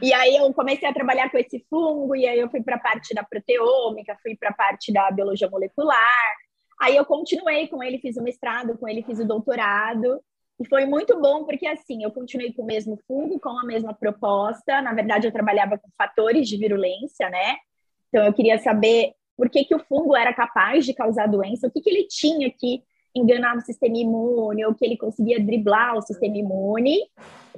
E 0.00 0.12
aí 0.14 0.36
eu 0.36 0.50
comecei 0.54 0.88
a 0.88 0.94
trabalhar 0.94 1.28
com 1.28 1.36
esse 1.36 1.62
fungo, 1.68 2.14
e 2.16 2.26
aí 2.26 2.38
eu 2.38 2.48
fui 2.48 2.62
para 2.62 2.76
a 2.76 2.80
parte 2.80 3.12
da 3.12 3.22
proteômica, 3.22 4.16
fui 4.22 4.34
para 4.36 4.50
a 4.50 4.54
parte 4.54 4.92
da 4.92 5.10
biologia 5.10 5.50
molecular. 5.50 6.36
Aí 6.80 6.96
eu 6.96 7.04
continuei 7.04 7.66
com 7.68 7.82
ele, 7.82 7.98
fiz 7.98 8.16
o 8.16 8.22
mestrado, 8.22 8.76
com 8.78 8.88
ele 8.88 9.02
fiz 9.02 9.18
o 9.18 9.26
doutorado. 9.26 10.20
E 10.60 10.66
foi 10.66 10.84
muito 10.86 11.20
bom, 11.20 11.44
porque 11.44 11.66
assim, 11.66 12.02
eu 12.02 12.10
continuei 12.10 12.52
com 12.52 12.62
o 12.62 12.66
mesmo 12.66 12.98
fungo, 13.06 13.38
com 13.38 13.58
a 13.58 13.64
mesma 13.64 13.94
proposta. 13.94 14.82
Na 14.82 14.92
verdade, 14.92 15.26
eu 15.26 15.32
trabalhava 15.32 15.78
com 15.78 15.88
fatores 15.96 16.48
de 16.48 16.56
virulência, 16.56 17.28
né? 17.30 17.56
Então, 18.08 18.24
eu 18.24 18.32
queria 18.32 18.58
saber 18.58 19.12
por 19.36 19.48
que, 19.48 19.64
que 19.64 19.74
o 19.74 19.78
fungo 19.78 20.16
era 20.16 20.34
capaz 20.34 20.84
de 20.84 20.92
causar 20.94 21.28
doença, 21.28 21.68
o 21.68 21.70
que, 21.70 21.80
que 21.80 21.90
ele 21.90 22.06
tinha 22.08 22.50
que 22.50 22.82
enganava 23.14 23.58
o 23.58 23.62
sistema 23.62 23.96
imune, 23.96 24.64
ou 24.64 24.74
que 24.74 24.84
ele 24.84 24.96
conseguia 24.96 25.40
driblar 25.40 25.96
o 25.96 26.02
sistema 26.02 26.36
imune. 26.36 26.98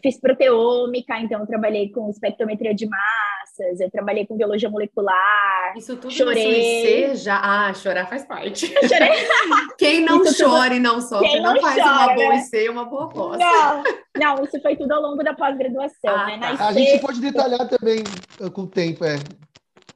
Fiz 0.03 0.19
proteômica, 0.19 1.19
então 1.21 1.45
trabalhei 1.45 1.91
com 1.91 2.09
espectrometria 2.09 2.75
de 2.75 2.89
massas, 2.89 3.81
eu 3.81 3.91
trabalhei 3.91 4.27
com 4.27 4.35
biologia 4.35 4.71
molecular. 4.71 5.75
Isso 5.77 5.95
tudo 5.97 6.11
chorei. 6.11 7.09
no 7.09 7.15
já. 7.17 7.39
Ah, 7.43 7.75
chorar 7.75 8.07
faz 8.07 8.25
parte. 8.25 8.67
Chorei. 8.89 9.11
Quem 9.77 10.01
não 10.01 10.23
isso 10.23 10.43
chora 10.43 10.71
tudo... 10.71 10.77
e 10.77 10.81
não 10.81 11.01
sofre 11.03 11.41
não, 11.41 11.55
não, 11.55 11.61
faz 11.61 11.83
chora, 11.83 11.89
uma 11.91 12.15
boa? 12.15 12.35
IC 12.37 12.69
uma 12.71 12.85
boa 12.87 13.09
pós. 13.11 13.39
Não, 13.39 13.83
não, 14.17 14.45
isso 14.45 14.59
foi 14.63 14.75
tudo 14.77 14.93
ao 14.93 15.03
longo 15.03 15.23
da 15.23 15.35
pós-graduação, 15.35 16.17
ah, 16.17 16.27
né? 16.27 16.57
Tá. 16.57 16.69
A 16.69 16.73
gente 16.73 16.99
pode 17.01 17.21
detalhar 17.21 17.69
também 17.69 18.03
com 18.55 18.63
o 18.63 18.67
tempo, 18.67 19.05
é. 19.05 19.17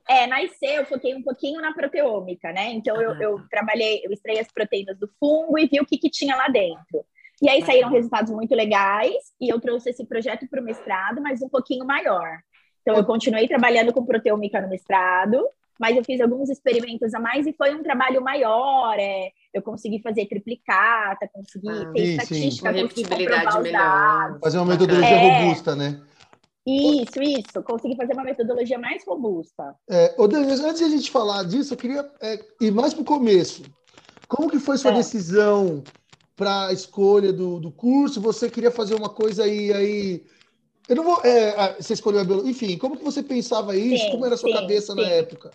É, 0.09 0.27
na 0.27 0.43
IC 0.43 0.57
eu 0.63 0.85
foquei 0.85 1.15
um 1.15 1.23
pouquinho 1.23 1.61
na 1.61 1.73
proteômica, 1.73 2.53
né? 2.53 2.73
Então 2.73 3.01
eu, 3.01 3.15
eu 3.21 3.41
trabalhei, 3.51 4.03
eu 4.05 4.13
extraí 4.13 4.39
as 4.39 4.53
proteínas 4.53 4.99
do 4.99 5.09
fungo 5.19 5.59
e 5.59 5.67
vi 5.67 5.81
o 5.81 5.87
que, 5.87 5.97
que 5.97 6.11
tinha 6.11 6.37
lá 6.37 6.49
dentro. 6.49 7.05
E 7.43 7.49
aí 7.49 7.65
saíram 7.65 7.91
resultados 7.91 8.33
muito 8.33 8.55
legais 8.55 9.15
e 9.41 9.49
eu 9.53 9.61
trouxe 9.61 9.91
esse 9.91 10.07
projeto 10.07 10.47
para 10.49 10.61
o 10.61 10.65
mestrado, 10.65 11.21
mas 11.23 11.43
um 11.43 11.49
pouquinho 11.49 11.85
maior. 11.85 12.39
Então 12.83 12.95
eu 12.95 13.05
continuei 13.05 13.49
trabalhando 13.49 13.93
com 13.93 14.05
proteômica 14.05 14.61
no 14.61 14.69
mestrado, 14.69 15.43
mas 15.81 15.97
eu 15.97 16.05
fiz 16.05 16.21
alguns 16.21 16.51
experimentos 16.51 17.15
a 17.15 17.19
mais 17.19 17.47
e 17.47 17.53
foi 17.53 17.75
um 17.75 17.83
trabalho 17.83 18.23
maior. 18.23 18.95
É, 18.99 19.31
eu 19.53 19.63
consegui 19.63 20.01
fazer 20.01 20.27
triplicata, 20.27 21.29
consegui 21.33 21.69
ah, 21.69 21.93
ter 21.93 22.07
sim, 22.07 22.13
estatística, 22.13 22.73
sim. 22.73 22.83
consegui 22.83 23.09
comprovar 23.09 23.63
os 23.63 23.73
dados. 23.73 24.41
Fazer 24.41 24.59
uma 24.59 24.67
metodologia 24.67 25.09
é, 25.09 25.41
robusta, 25.41 25.75
né? 25.75 26.01
Isso, 26.67 27.21
isso. 27.21 27.63
Consegui 27.63 27.97
fazer 27.97 28.15
uma 28.15 28.25
metodologia 28.25 28.79
mais 28.79 29.05
robusta. 29.07 29.75
É, 29.89 30.15
antes 30.19 30.79
de 30.79 30.85
a 30.85 30.89
gente 30.89 31.11
falar 31.11 31.45
disso, 31.45 31.75
eu 31.75 31.79
queria 31.79 32.11
é, 32.23 32.43
ir 32.61 32.71
mais 32.71 32.95
para 32.95 33.03
o 33.03 33.07
começo. 33.07 33.63
Como 34.27 34.49
que 34.49 34.59
foi 34.59 34.79
sua 34.79 34.93
é. 34.93 34.95
decisão 34.95 35.85
para 36.35 36.69
a 36.69 36.73
escolha 36.73 37.33
do, 37.33 37.61
do 37.61 37.71
curso? 37.71 38.21
Você 38.21 38.49
queria 38.51 38.71
fazer 38.71 38.95
uma 38.95 39.11
coisa 39.11 39.45
aí, 39.45 39.73
aí... 39.73 40.25
Eu 40.89 40.97
não 40.97 41.05
vou... 41.05 41.21
É, 41.23 41.75
você 41.75 41.93
escolheu 41.93 42.21
a 42.21 42.25
biologia... 42.25 42.51
Enfim, 42.51 42.79
como 42.79 42.97
que 42.97 43.05
você 43.05 43.23
pensava 43.23 43.77
isso? 43.77 44.05
Sim, 44.05 44.11
como 44.13 44.25
era 44.25 44.35
a 44.35 44.39
sua 44.39 44.51
sim, 44.51 44.57
cabeça 44.57 44.95
sim. 44.95 45.01
na 45.01 45.09
época? 45.09 45.51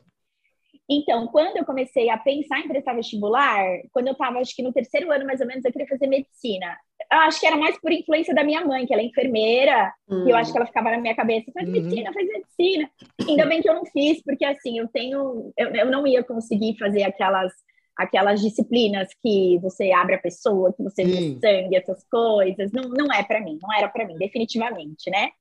Então, 0.87 1.27
quando 1.27 1.57
eu 1.57 1.65
comecei 1.65 2.09
a 2.09 2.17
pensar 2.17 2.59
em 2.61 2.67
prestar 2.67 2.93
vestibular, 2.93 3.63
quando 3.91 4.07
eu 4.07 4.13
estava, 4.13 4.39
acho 4.39 4.55
que 4.55 4.63
no 4.63 4.73
terceiro 4.73 5.11
ano 5.11 5.25
mais 5.25 5.39
ou 5.39 5.45
menos, 5.45 5.63
eu 5.63 5.71
queria 5.71 5.87
fazer 5.87 6.07
medicina. 6.07 6.75
Acho 7.09 7.39
que 7.39 7.47
era 7.47 7.57
mais 7.57 7.79
por 7.79 7.91
influência 7.91 8.33
da 8.33 8.43
minha 8.43 8.63
mãe, 8.65 8.85
que 8.85 8.93
ela 8.93 9.01
é 9.01 9.05
enfermeira, 9.05 9.93
hum. 10.07 10.27
e 10.27 10.31
eu 10.31 10.35
acho 10.35 10.51
que 10.51 10.57
ela 10.57 10.67
ficava 10.67 10.91
na 10.91 10.97
minha 10.97 11.15
cabeça, 11.15 11.51
faz 11.53 11.67
uhum. 11.67 11.73
medicina, 11.73 12.13
faz 12.13 12.27
medicina. 12.27 12.89
Ainda 13.27 13.45
bem 13.45 13.61
que 13.61 13.69
eu 13.69 13.73
não 13.73 13.85
fiz, 13.85 14.21
porque 14.23 14.45
assim, 14.45 14.79
eu 14.79 14.87
tenho, 14.87 15.51
eu, 15.57 15.69
eu 15.69 15.85
não 15.87 16.05
ia 16.05 16.23
conseguir 16.23 16.77
fazer 16.77 17.03
aquelas 17.03 17.51
aquelas 17.99 18.39
disciplinas 18.39 19.09
que 19.21 19.59
você 19.61 19.91
abre 19.91 20.15
a 20.15 20.19
pessoa, 20.19 20.71
que 20.71 20.81
você 20.81 21.03
vê 21.03 21.37
sangue, 21.37 21.75
essas 21.75 22.01
coisas, 22.09 22.71
não, 22.71 22.83
não 22.83 23.13
é 23.13 23.21
para 23.23 23.41
mim, 23.41 23.59
não 23.61 23.73
era 23.73 23.89
para 23.89 24.05
mim, 24.07 24.15
definitivamente, 24.15 25.09
né? 25.11 25.31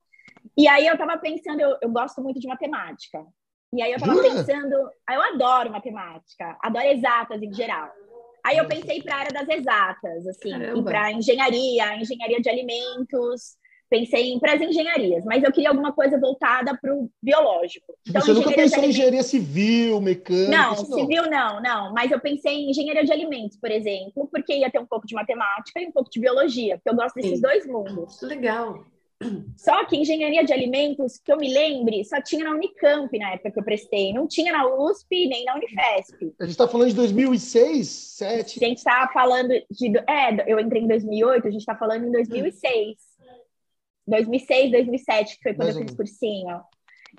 E 0.57 0.67
aí 0.67 0.85
eu 0.85 0.95
estava 0.95 1.17
pensando, 1.19 1.61
eu, 1.61 1.77
eu 1.81 1.89
gosto 1.89 2.21
muito 2.21 2.41
de 2.41 2.49
matemática. 2.49 3.25
E 3.73 3.83
aí 3.83 3.93
eu 3.93 4.01
tava 4.01 4.15
Jura? 4.15 4.31
pensando, 4.31 4.75
eu 4.75 5.23
adoro 5.23 5.71
matemática, 5.71 6.57
adoro 6.61 6.87
exatas 6.87 7.41
em 7.43 7.53
geral. 7.53 7.91
Aí 8.49 8.57
eu 8.57 8.67
pensei 8.67 9.03
para 9.03 9.15
a 9.15 9.19
área 9.19 9.33
das 9.33 9.59
exatas, 9.59 10.27
assim, 10.27 10.83
para 10.83 11.13
engenharia, 11.13 11.97
engenharia 11.97 12.41
de 12.41 12.49
alimentos, 12.49 13.59
pensei 13.91 14.33
em 14.33 14.39
para 14.39 14.55
as 14.55 14.63
engenharias, 14.63 15.23
mas 15.27 15.43
eu 15.43 15.53
queria 15.53 15.69
alguma 15.69 15.93
coisa 15.93 16.19
voltada 16.19 16.75
para 16.81 16.95
o 16.95 17.11
biológico. 17.23 17.95
Então, 18.09 18.23
Você 18.23 18.33
nunca 18.33 18.53
pensou 18.53 18.85
em 18.85 18.89
engenharia 18.89 19.23
civil, 19.23 20.01
mecânica? 20.01 20.51
Não, 20.51 20.77
não, 20.77 20.85
civil 20.85 21.31
não, 21.31 21.61
não. 21.61 21.93
Mas 21.93 22.11
eu 22.11 22.19
pensei 22.21 22.55
em 22.55 22.71
engenharia 22.71 23.05
de 23.05 23.13
alimentos, 23.13 23.59
por 23.59 23.71
exemplo, 23.71 24.27
porque 24.33 24.57
ia 24.57 24.71
ter 24.71 24.79
um 24.79 24.87
pouco 24.87 25.07
de 25.07 25.15
matemática 25.15 25.79
e 25.81 25.87
um 25.87 25.93
pouco 25.93 26.11
de 26.11 26.19
biologia, 26.19 26.79
porque 26.79 26.89
eu 26.89 26.97
gosto 26.97 27.17
desses 27.17 27.37
Sim. 27.37 27.43
dois 27.43 27.67
mundos. 27.67 28.23
Legal. 28.23 28.83
Só 29.57 29.85
que 29.85 29.97
engenharia 29.97 30.45
de 30.45 30.53
alimentos, 30.53 31.19
que 31.19 31.33
eu 31.33 31.37
me 31.37 31.53
lembre, 31.53 32.05
só 32.05 32.21
tinha 32.23 32.45
na 32.45 32.53
Unicamp 32.53 33.19
na 33.19 33.33
época 33.33 33.51
que 33.51 33.59
eu 33.59 33.65
prestei. 33.65 34.13
Não 34.13 34.29
tinha 34.29 34.53
na 34.53 34.67
USP 34.67 35.27
nem 35.27 35.45
na 35.45 35.57
Unifesp. 35.57 36.35
A 36.39 36.45
gente 36.45 36.53
está 36.53 36.69
falando 36.69 36.89
de 36.91 36.95
2006, 36.95 38.17
2007? 38.19 38.65
A 38.65 38.69
gente 38.69 38.79
está 38.79 39.11
falando 39.13 39.49
de... 39.49 39.99
É, 40.09 40.53
eu 40.53 40.61
entrei 40.61 40.83
em 40.83 40.87
2008, 40.89 41.49
a 41.49 41.51
gente 41.51 41.61
está 41.61 41.75
falando 41.75 42.07
em 42.07 42.13
2006. 42.13 42.97
2006, 44.07 44.71
2007, 44.71 45.37
que 45.37 45.43
foi 45.43 45.55
quando 45.55 45.67
Mais 45.67 45.77
eu 45.77 45.83
fiz 45.83 45.97
cursinho. 45.97 46.61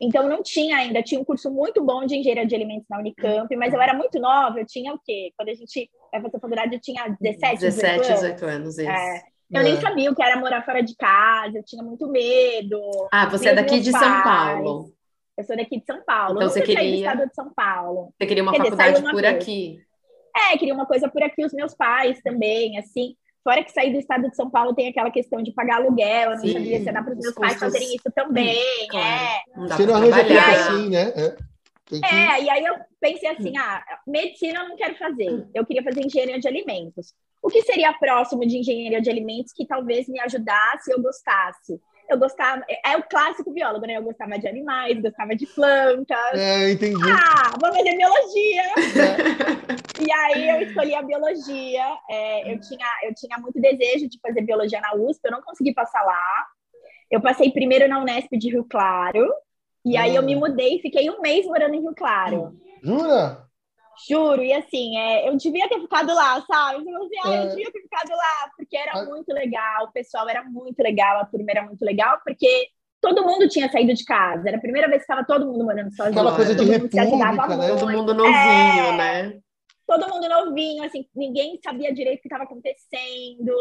Então, 0.01 0.27
não 0.27 0.41
tinha 0.41 0.77
ainda. 0.77 1.03
Tinha 1.03 1.19
um 1.19 1.25
curso 1.25 1.51
muito 1.51 1.83
bom 1.83 2.05
de 2.05 2.15
engenharia 2.15 2.45
de 2.45 2.55
alimentos 2.55 2.87
na 2.89 2.99
Unicamp, 2.99 3.53
mas 3.57 3.73
eu 3.73 3.81
era 3.81 3.93
muito 3.93 4.19
nova. 4.19 4.59
Eu 4.59 4.65
tinha 4.65 4.93
o 4.93 4.99
quê? 4.99 5.33
Quando 5.35 5.49
a 5.49 5.53
gente 5.53 5.89
vai 6.11 6.21
fazer 6.21 6.39
faculdade, 6.39 6.75
eu 6.75 6.79
tinha 6.79 7.15
17, 7.19 7.59
17 7.59 7.99
18 7.99 8.05
anos. 8.05 8.07
18 8.07 8.45
anos, 8.45 8.77
isso. 8.77 8.89
É. 8.89 9.23
Eu 9.51 9.61
é. 9.61 9.63
nem 9.63 9.81
sabia 9.81 10.11
o 10.11 10.15
que 10.15 10.21
era 10.21 10.39
morar 10.39 10.63
fora 10.63 10.81
de 10.81 10.95
casa, 10.95 11.57
eu 11.57 11.63
tinha 11.63 11.83
muito 11.83 12.07
medo. 12.07 12.79
Ah, 13.11 13.25
você 13.25 13.49
é 13.49 13.55
daqui 13.55 13.79
de 13.79 13.91
pais. 13.91 14.03
São 14.03 14.23
Paulo. 14.23 14.93
Eu 15.37 15.43
sou 15.43 15.55
daqui 15.55 15.79
de 15.79 15.85
São 15.85 16.03
Paulo. 16.03 16.35
Então 16.37 16.49
você 16.49 16.61
queria... 16.61 16.91
do 16.91 16.97
estado 16.97 17.27
de 17.29 17.35
São 17.35 17.53
Paulo. 17.53 18.13
Você 18.17 18.27
queria 18.27 18.43
uma 18.43 18.51
Quer 18.51 18.63
faculdade 18.63 18.91
dizer, 18.91 19.05
uma 19.05 19.11
por 19.11 19.21
vez. 19.21 19.35
aqui. 19.35 19.79
É, 20.35 20.57
queria 20.57 20.73
uma 20.73 20.85
coisa 20.85 21.09
por 21.09 21.23
aqui, 21.23 21.43
os 21.43 21.53
meus 21.53 21.73
pais 21.73 22.21
também, 22.21 22.77
assim. 22.77 23.15
Fora 23.43 23.63
que 23.63 23.71
sair 23.71 23.91
do 23.91 23.99
estado 23.99 24.29
de 24.29 24.35
São 24.35 24.49
Paulo 24.49 24.75
tem 24.75 24.89
aquela 24.89 25.09
questão 25.09 25.41
de 25.41 25.51
pagar 25.53 25.77
aluguel, 25.77 26.31
eu 26.31 26.37
não 26.37 26.39
Sim, 26.39 26.53
sabia 26.53 26.79
se 26.79 26.91
dá 26.91 27.01
para 27.01 27.13
os 27.13 27.19
meus 27.19 27.33
custos... 27.33 27.35
pais 27.35 27.59
fazerem 27.59 27.95
isso 27.95 28.11
também. 28.13 28.57
Hum, 28.57 28.87
claro. 28.89 29.07
é. 29.07 29.41
Não 29.55 29.65
dá 29.65 29.75
Você 29.77 29.85
não 29.85 29.95
arranja 29.95 30.21
assim, 30.51 30.89
né? 30.89 31.13
É. 31.15 31.35
Que... 31.85 32.05
É, 32.05 32.43
e 32.43 32.49
aí 32.49 32.63
eu 32.63 32.75
pensei 32.99 33.29
assim, 33.29 33.57
ah, 33.57 33.83
medicina 34.05 34.59
eu 34.59 34.69
não 34.69 34.75
quero 34.75 34.95
fazer, 34.95 35.47
eu 35.55 35.65
queria 35.65 35.81
fazer 35.81 36.05
engenharia 36.05 36.39
de 36.39 36.47
alimentos. 36.47 37.15
O 37.41 37.49
que 37.49 37.61
seria 37.61 37.93
próximo 37.93 38.45
de 38.45 38.57
engenharia 38.57 39.01
de 39.01 39.09
alimentos 39.09 39.53
que 39.53 39.65
talvez 39.65 40.07
me 40.07 40.19
ajudasse, 40.19 40.91
eu 40.91 41.01
gostasse? 41.01 41.79
Eu 42.09 42.17
gostava, 42.17 42.63
é, 42.67 42.93
é 42.93 42.97
o 42.97 43.03
clássico 43.03 43.51
biólogo, 43.51 43.85
né? 43.85 43.95
Eu 43.95 44.03
gostava 44.03 44.37
de 44.37 44.47
animais, 44.47 44.99
gostava 44.99 45.35
de 45.35 45.45
plantas. 45.45 46.33
É, 46.33 46.71
entendi. 46.71 47.01
Ah, 47.03 47.51
vou 47.59 47.73
fazer 47.73 47.95
biologia. 47.95 48.63
É. 48.63 50.01
e 50.03 50.11
aí 50.11 50.49
eu 50.49 50.61
escolhi 50.67 50.95
a 50.95 51.03
biologia. 51.03 51.85
É, 52.09 52.51
eu, 52.51 52.59
tinha, 52.59 52.87
eu 53.03 53.13
tinha 53.13 53.37
muito 53.37 53.61
desejo 53.61 54.09
de 54.09 54.19
fazer 54.19 54.41
biologia 54.41 54.81
na 54.81 54.95
USP, 54.95 55.21
eu 55.25 55.31
não 55.31 55.41
consegui 55.41 55.73
passar 55.73 56.03
lá. 56.03 56.47
Eu 57.11 57.21
passei 57.21 57.51
primeiro 57.51 57.87
na 57.87 57.99
Unesp 58.01 58.29
de 58.37 58.49
Rio 58.49 58.65
Claro, 58.69 59.31
e 59.85 59.95
aí 59.95 60.15
eu 60.15 60.23
me 60.23 60.35
hum. 60.35 60.39
mudei 60.39 60.75
e 60.75 60.81
fiquei 60.81 61.09
um 61.09 61.21
mês 61.21 61.45
morando 61.45 61.75
em 61.75 61.81
Rio 61.81 61.95
Claro. 61.95 62.53
Jura? 62.83 63.48
Juro, 64.07 64.43
e 64.43 64.53
assim, 64.53 64.97
é, 64.97 65.27
eu 65.27 65.35
devia 65.35 65.67
ter 65.67 65.79
ficado 65.81 66.13
lá, 66.13 66.41
sabe? 66.41 66.89
Eu, 66.89 67.03
assim, 67.03 67.15
ah, 67.25 67.35
eu 67.35 67.43
é. 67.43 67.47
devia 67.47 67.71
ter 67.71 67.81
ficado 67.81 68.09
lá, 68.09 68.51
porque 68.55 68.77
era 68.77 69.03
muito 69.05 69.33
legal, 69.33 69.85
o 69.85 69.91
pessoal 69.91 70.29
era 70.29 70.43
muito 70.43 70.79
legal, 70.81 71.19
a 71.19 71.25
turma 71.25 71.47
era 71.49 71.63
muito 71.63 71.83
legal, 71.83 72.19
porque 72.23 72.69
todo 73.01 73.23
mundo 73.23 73.47
tinha 73.47 73.69
saído 73.71 73.93
de 73.93 74.03
casa. 74.03 74.47
Era 74.47 74.57
a 74.57 74.61
primeira 74.61 74.87
vez 74.87 75.05
que 75.05 75.11
estava 75.11 75.25
todo 75.25 75.45
mundo 75.45 75.63
morando 75.63 75.93
sozinho. 75.95 76.19
Aquela 76.19 76.35
coisa 76.35 76.55
de 76.55 76.63
república, 76.63 77.05
né? 77.05 77.67
Todo 77.69 77.91
mundo 77.91 78.13
novinho, 78.13 78.35
é, 78.35 78.97
né? 78.97 79.39
Todo 79.87 80.07
mundo 80.07 80.29
novinho, 80.29 80.83
assim, 80.83 81.05
ninguém 81.15 81.59
sabia 81.63 81.93
direito 81.93 82.19
o 82.19 82.21
que 82.21 82.27
estava 82.27 82.43
acontecendo. 82.43 83.53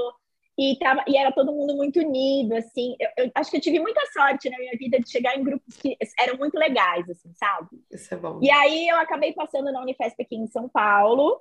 E, 0.58 0.76
tava, 0.76 1.04
e 1.06 1.16
era 1.16 1.30
todo 1.30 1.52
mundo 1.52 1.76
muito 1.76 2.00
unido, 2.00 2.52
assim. 2.56 2.96
Eu, 2.98 3.26
eu, 3.26 3.30
acho 3.36 3.48
que 3.48 3.58
eu 3.58 3.60
tive 3.60 3.78
muita 3.78 4.00
sorte 4.12 4.50
na 4.50 4.58
minha 4.58 4.76
vida 4.76 4.98
de 4.98 5.08
chegar 5.08 5.36
em 5.36 5.44
grupos 5.44 5.76
que 5.76 5.96
eram 6.18 6.36
muito 6.36 6.58
legais, 6.58 7.08
assim, 7.08 7.32
sabe? 7.34 7.68
Isso 7.88 8.12
é 8.12 8.16
bom. 8.16 8.40
E 8.42 8.50
aí 8.50 8.88
eu 8.88 8.96
acabei 8.96 9.32
passando 9.32 9.70
na 9.70 9.80
Unifesp 9.80 10.20
aqui 10.20 10.34
em 10.34 10.48
São 10.48 10.68
Paulo. 10.68 11.40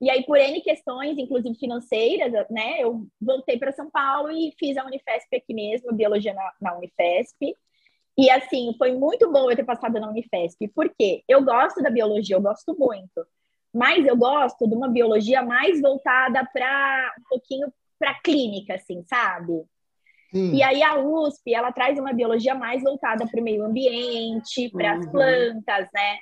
E 0.00 0.10
aí, 0.10 0.24
por 0.24 0.38
N 0.38 0.60
questões, 0.60 1.16
inclusive 1.18 1.56
financeiras, 1.56 2.32
né, 2.50 2.80
eu 2.80 3.06
voltei 3.20 3.58
para 3.58 3.72
São 3.72 3.88
Paulo 3.90 4.30
e 4.30 4.52
fiz 4.58 4.76
a 4.76 4.84
Unifesp 4.84 5.36
aqui 5.36 5.54
mesmo, 5.54 5.92
biologia 5.92 6.34
na, 6.34 6.52
na 6.60 6.76
Unifesp. 6.76 7.54
E 8.16 8.30
assim, 8.30 8.74
foi 8.76 8.92
muito 8.92 9.30
bom 9.30 9.48
eu 9.48 9.56
ter 9.56 9.64
passado 9.64 10.00
na 10.00 10.10
Unifesp, 10.10 10.66
porque 10.74 11.22
eu 11.28 11.44
gosto 11.44 11.80
da 11.80 11.90
biologia, 11.90 12.34
eu 12.34 12.42
gosto 12.42 12.76
muito. 12.76 13.24
Mas 13.72 14.04
eu 14.04 14.16
gosto 14.16 14.66
de 14.66 14.74
uma 14.74 14.88
biologia 14.88 15.42
mais 15.42 15.80
voltada 15.80 16.44
para 16.52 17.14
um 17.20 17.22
pouquinho 17.28 17.72
para 17.98 18.20
clínica, 18.20 18.74
assim, 18.74 19.02
sabe? 19.04 19.64
Sim. 20.30 20.54
E 20.54 20.62
aí 20.62 20.82
a 20.82 20.98
USP, 20.98 21.54
ela 21.54 21.72
traz 21.72 21.98
uma 21.98 22.12
biologia 22.12 22.54
mais 22.54 22.82
voltada 22.82 23.26
para 23.26 23.40
o 23.40 23.42
meio 23.42 23.64
ambiente, 23.64 24.70
para 24.70 24.92
as 24.92 25.06
uhum. 25.06 25.12
plantas, 25.12 25.88
né? 25.92 26.18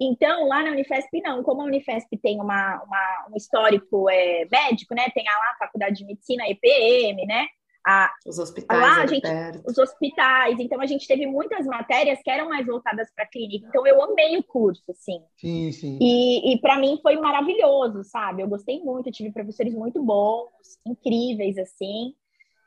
Então, 0.00 0.46
lá 0.48 0.62
na 0.62 0.72
Unifesp, 0.72 1.20
não. 1.22 1.42
Como 1.42 1.62
a 1.62 1.64
Unifesp 1.64 2.16
tem 2.18 2.40
uma, 2.40 2.82
uma 2.82 3.28
um 3.32 3.36
histórico 3.36 4.10
é, 4.10 4.46
médico, 4.50 4.94
né? 4.94 5.08
Tem 5.14 5.24
lá 5.24 5.52
a 5.52 5.58
Faculdade 5.58 5.96
de 5.96 6.04
Medicina, 6.04 6.44
EPM, 6.48 7.24
né? 7.26 7.46
A, 7.88 8.12
os 8.26 8.40
hospitais. 8.40 8.80
Lá, 8.80 9.02
a 9.02 9.06
gente, 9.06 9.28
os 9.64 9.78
hospitais. 9.78 10.58
Então, 10.58 10.80
a 10.80 10.86
gente 10.86 11.06
teve 11.06 11.24
muitas 11.24 11.64
matérias 11.66 12.20
que 12.20 12.28
eram 12.28 12.48
mais 12.48 12.66
voltadas 12.66 13.08
para 13.14 13.22
a 13.22 13.28
clínica. 13.28 13.68
Então, 13.68 13.86
eu 13.86 14.02
amei 14.02 14.36
o 14.36 14.42
curso, 14.42 14.82
assim. 14.90 15.22
Sim, 15.36 15.70
sim. 15.70 15.96
E, 16.00 16.52
e 16.52 16.60
para 16.60 16.80
mim 16.80 16.98
foi 17.00 17.16
maravilhoso, 17.16 18.02
sabe? 18.02 18.42
Eu 18.42 18.48
gostei 18.48 18.80
muito, 18.82 19.06
eu 19.06 19.12
tive 19.12 19.30
professores 19.30 19.72
muito 19.72 20.02
bons, 20.02 20.50
incríveis, 20.84 21.56
assim. 21.58 22.12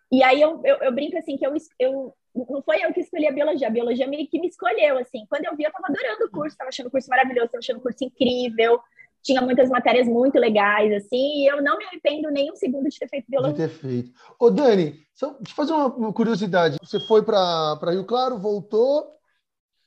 E 0.10 0.24
aí 0.24 0.42
eu, 0.42 0.62
eu, 0.64 0.78
eu, 0.78 0.92
brinco 0.94 1.18
assim 1.18 1.38
que 1.38 1.46
eu, 1.46 1.54
eu 1.78 2.16
não 2.34 2.62
foi 2.64 2.84
eu 2.84 2.94
que 2.94 3.02
escolhi 3.02 3.28
a 3.28 3.32
biologia, 3.34 3.68
a 3.68 3.72
biologia 3.72 4.08
meio 4.08 4.26
que 4.26 4.40
me 4.40 4.48
escolheu, 4.48 4.98
assim. 5.00 5.26
Quando 5.30 5.44
eu 5.46 5.56
vi, 5.58 5.66
eu 5.66 5.72
tava 5.72 5.88
adorando 5.90 6.26
o 6.28 6.32
curso, 6.32 6.56
tava 6.56 6.70
achando 6.70 6.88
o 6.88 6.92
curso 6.92 7.10
maravilhoso, 7.10 7.50
tava 7.50 7.60
achando 7.60 7.80
o 7.80 7.84
curso 7.84 8.06
incrível 8.06 8.80
tinha 9.24 9.42
muitas 9.42 9.70
matérias 9.70 10.08
muito 10.08 10.38
legais, 10.38 10.92
assim, 10.94 11.44
e 11.44 11.48
eu 11.52 11.62
não 11.62 11.78
me 11.78 11.86
arrependo 11.86 12.30
nem 12.32 12.52
um 12.52 12.56
segundo 12.56 12.90
de 12.90 12.98
ter 12.98 13.08
feito 13.08 13.26
biologia. 13.30 13.68
De 13.68 13.74
ter 13.74 13.80
feito. 13.80 14.12
Ô, 14.40 14.50
Dani, 14.50 14.96
só 15.14 15.34
te 15.36 15.54
fazer 15.54 15.74
uma 15.74 16.14
curiosidade. 16.14 16.78
Você 16.82 17.00
foi 17.08 17.24
para 17.24 17.78
Rio 17.92 18.06
Claro, 18.06 18.40
voltou? 18.40 19.08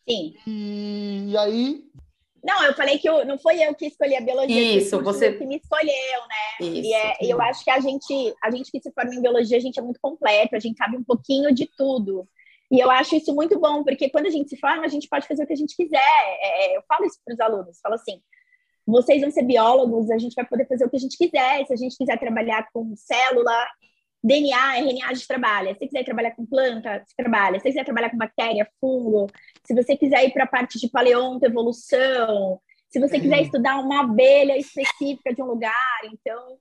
Sim. 0.09 0.35
E, 0.47 1.31
e 1.31 1.37
aí? 1.37 1.85
Não, 2.45 2.65
eu 2.65 2.75
falei 2.75 2.99
que 2.99 3.09
eu, 3.09 3.25
não 3.25 3.39
foi 3.39 3.63
eu 3.63 3.75
que 3.75 3.87
escolhi 3.87 4.17
a 4.17 4.21
biologia. 4.21 4.77
Isso, 4.77 5.01
você 5.01 5.33
que 5.33 5.47
me 5.47 5.57
escolheu, 5.57 5.93
né? 5.93 6.67
Isso, 6.67 6.87
e 6.87 6.93
é, 6.93 7.17
eu 7.21 7.41
acho 7.41 7.63
que 7.65 7.71
a 7.71 7.79
gente, 7.79 8.35
a 8.43 8.51
gente 8.51 8.71
que 8.71 8.81
se 8.81 8.91
forma 8.93 9.15
em 9.15 9.23
biologia, 9.23 9.57
a 9.57 9.61
gente 9.61 9.79
é 9.79 9.83
muito 9.83 10.01
completo, 10.03 10.57
a 10.57 10.59
gente 10.59 10.77
sabe 10.77 10.97
um 10.97 11.05
pouquinho 11.05 11.55
de 11.55 11.69
tudo. 11.77 12.27
E 12.71 12.81
eu 12.81 12.91
acho 12.91 13.15
isso 13.15 13.33
muito 13.35 13.61
bom, 13.61 13.85
porque 13.85 14.11
quando 14.11 14.27
a 14.27 14.31
gente 14.31 14.49
se 14.49 14.57
forma, 14.57 14.85
a 14.85 14.89
gente 14.89 15.09
pode 15.09 15.29
fazer 15.29 15.45
o 15.45 15.47
que 15.47 15.53
a 15.53 15.57
gente 15.57 15.77
quiser. 15.77 16.01
É, 16.41 16.77
eu 16.77 16.83
falo 16.89 17.05
isso 17.05 17.19
para 17.25 17.35
os 17.35 17.41
alunos, 17.41 17.79
falo 17.81 17.95
assim, 17.95 18.21
vocês 18.87 19.21
vão 19.21 19.31
ser 19.31 19.45
biólogos, 19.45 20.11
a 20.11 20.19
gente 20.19 20.35
vai 20.35 20.47
poder 20.47 20.67
fazer 20.67 20.85
o 20.85 20.91
que 20.91 20.97
a 20.97 21.01
gente 21.01 21.17
quiser. 21.17 21.67
Se 21.67 21.73
a 21.73 21.77
gente 21.77 21.97
quiser 21.97 22.19
trabalhar 22.19 22.69
com 22.73 22.95
célula, 22.97 23.67
DNA, 24.23 24.79
RNA, 24.79 25.09
a 25.09 25.15
gente 25.15 25.27
trabalha. 25.27 25.75
Se 25.75 25.87
quiser 25.87 26.05
trabalhar 26.05 26.33
com 26.33 26.47
planta, 26.47 27.03
você 27.05 27.15
trabalha. 27.17 27.59
Se 27.59 27.65
quiser 27.65 27.85
trabalhar 27.85 28.11
com 28.11 28.17
bactéria, 28.17 28.69
fungo, 28.81 29.27
se 29.65 29.75
você 29.75 29.97
quiser 29.97 30.25
ir 30.25 30.33
para 30.33 30.45
a 30.45 30.49
parte 30.49 30.79
de 30.79 30.89
paleonto, 30.89 31.45
evolução, 31.45 32.61
se 32.89 33.01
você 33.01 33.19
quiser 33.19 33.39
uhum. 33.39 33.45
estudar 33.45 33.79
uma 33.79 34.01
abelha 34.03 34.57
específica 34.59 35.35
de 35.35 35.43
um 35.43 35.47
lugar, 35.47 36.01
então 36.05 36.59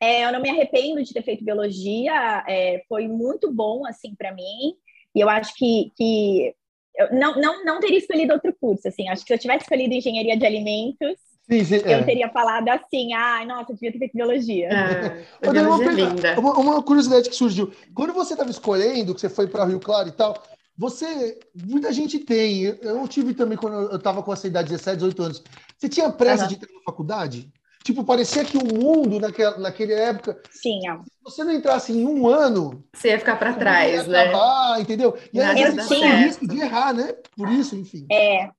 é, 0.00 0.24
eu 0.24 0.32
não 0.32 0.40
me 0.40 0.50
arrependo 0.50 1.02
de 1.02 1.12
ter 1.12 1.22
feito 1.22 1.44
biologia, 1.44 2.44
é, 2.46 2.82
foi 2.88 3.08
muito 3.08 3.52
bom 3.52 3.86
assim 3.86 4.14
para 4.14 4.32
mim. 4.32 4.74
E 5.14 5.20
eu 5.20 5.28
acho 5.28 5.54
que, 5.54 5.90
que 5.96 6.54
eu 6.96 7.12
não, 7.12 7.34
não, 7.40 7.64
não 7.64 7.80
teria 7.80 7.98
escolhido 7.98 8.32
outro 8.32 8.54
curso. 8.60 8.86
Assim, 8.88 9.08
acho 9.08 9.22
que 9.22 9.28
se 9.28 9.34
eu 9.34 9.38
tivesse 9.38 9.64
escolhido 9.64 9.94
engenharia 9.94 10.36
de 10.36 10.46
alimentos, 10.46 11.18
Sim, 11.50 11.64
sim, 11.64 11.76
eu 11.76 11.98
é. 11.98 12.02
teria 12.04 12.28
falado 12.28 12.68
assim, 12.68 13.12
ai, 13.12 13.44
nossa, 13.44 13.72
eu 13.72 13.74
devia 13.74 13.90
ter 13.90 13.98
feito 13.98 14.14
biologia. 14.14 14.68
É, 14.68 15.50
biologia 15.50 15.86
uma, 15.86 15.92
linda. 15.92 16.38
Uma, 16.38 16.52
uma, 16.58 16.82
curiosidade 16.82 17.28
que 17.28 17.34
surgiu. 17.34 17.72
Quando 17.92 18.12
você 18.12 18.34
estava 18.34 18.50
escolhendo, 18.50 19.14
que 19.14 19.20
você 19.20 19.28
foi 19.28 19.48
para 19.48 19.64
Rio 19.64 19.80
Claro 19.80 20.08
e 20.08 20.12
tal, 20.12 20.40
você, 20.78 21.38
muita 21.66 21.92
gente 21.92 22.20
tem, 22.20 22.62
eu 22.62 23.06
tive 23.08 23.34
também 23.34 23.58
quando 23.58 23.90
eu 23.90 23.96
estava 23.96 24.22
com 24.22 24.32
essa 24.32 24.46
idade, 24.46 24.70
17, 24.70 24.96
18 24.98 25.22
anos, 25.22 25.42
você 25.76 25.88
tinha 25.88 26.08
pressa 26.10 26.44
uhum. 26.44 26.48
de 26.48 26.54
entrar 26.54 26.72
na 26.72 26.82
faculdade? 26.84 27.52
Tipo, 27.82 28.04
parecia 28.04 28.44
que 28.44 28.58
o 28.58 28.64
mundo 28.64 29.18
naquela, 29.18 29.58
naquela 29.58 29.92
época. 29.92 30.40
Sim. 30.50 30.80
Se 30.82 31.10
você 31.24 31.42
não 31.42 31.52
entrasse 31.52 31.92
em 31.92 32.06
um 32.06 32.28
ano. 32.28 32.84
Você 32.94 33.08
ia 33.08 33.18
ficar 33.18 33.36
para 33.36 33.54
trás, 33.54 34.06
né? 34.06 34.24
Acabar, 34.24 34.80
entendeu? 34.80 35.16
E 35.32 35.40
aí 35.40 35.72
você 35.72 35.94
tinha 35.94 36.14
risco 36.16 36.46
de 36.46 36.60
errar, 36.60 36.92
né? 36.92 37.14
Por 37.36 37.48
isso, 37.48 37.74
enfim. 37.74 38.06
É. 38.10 38.50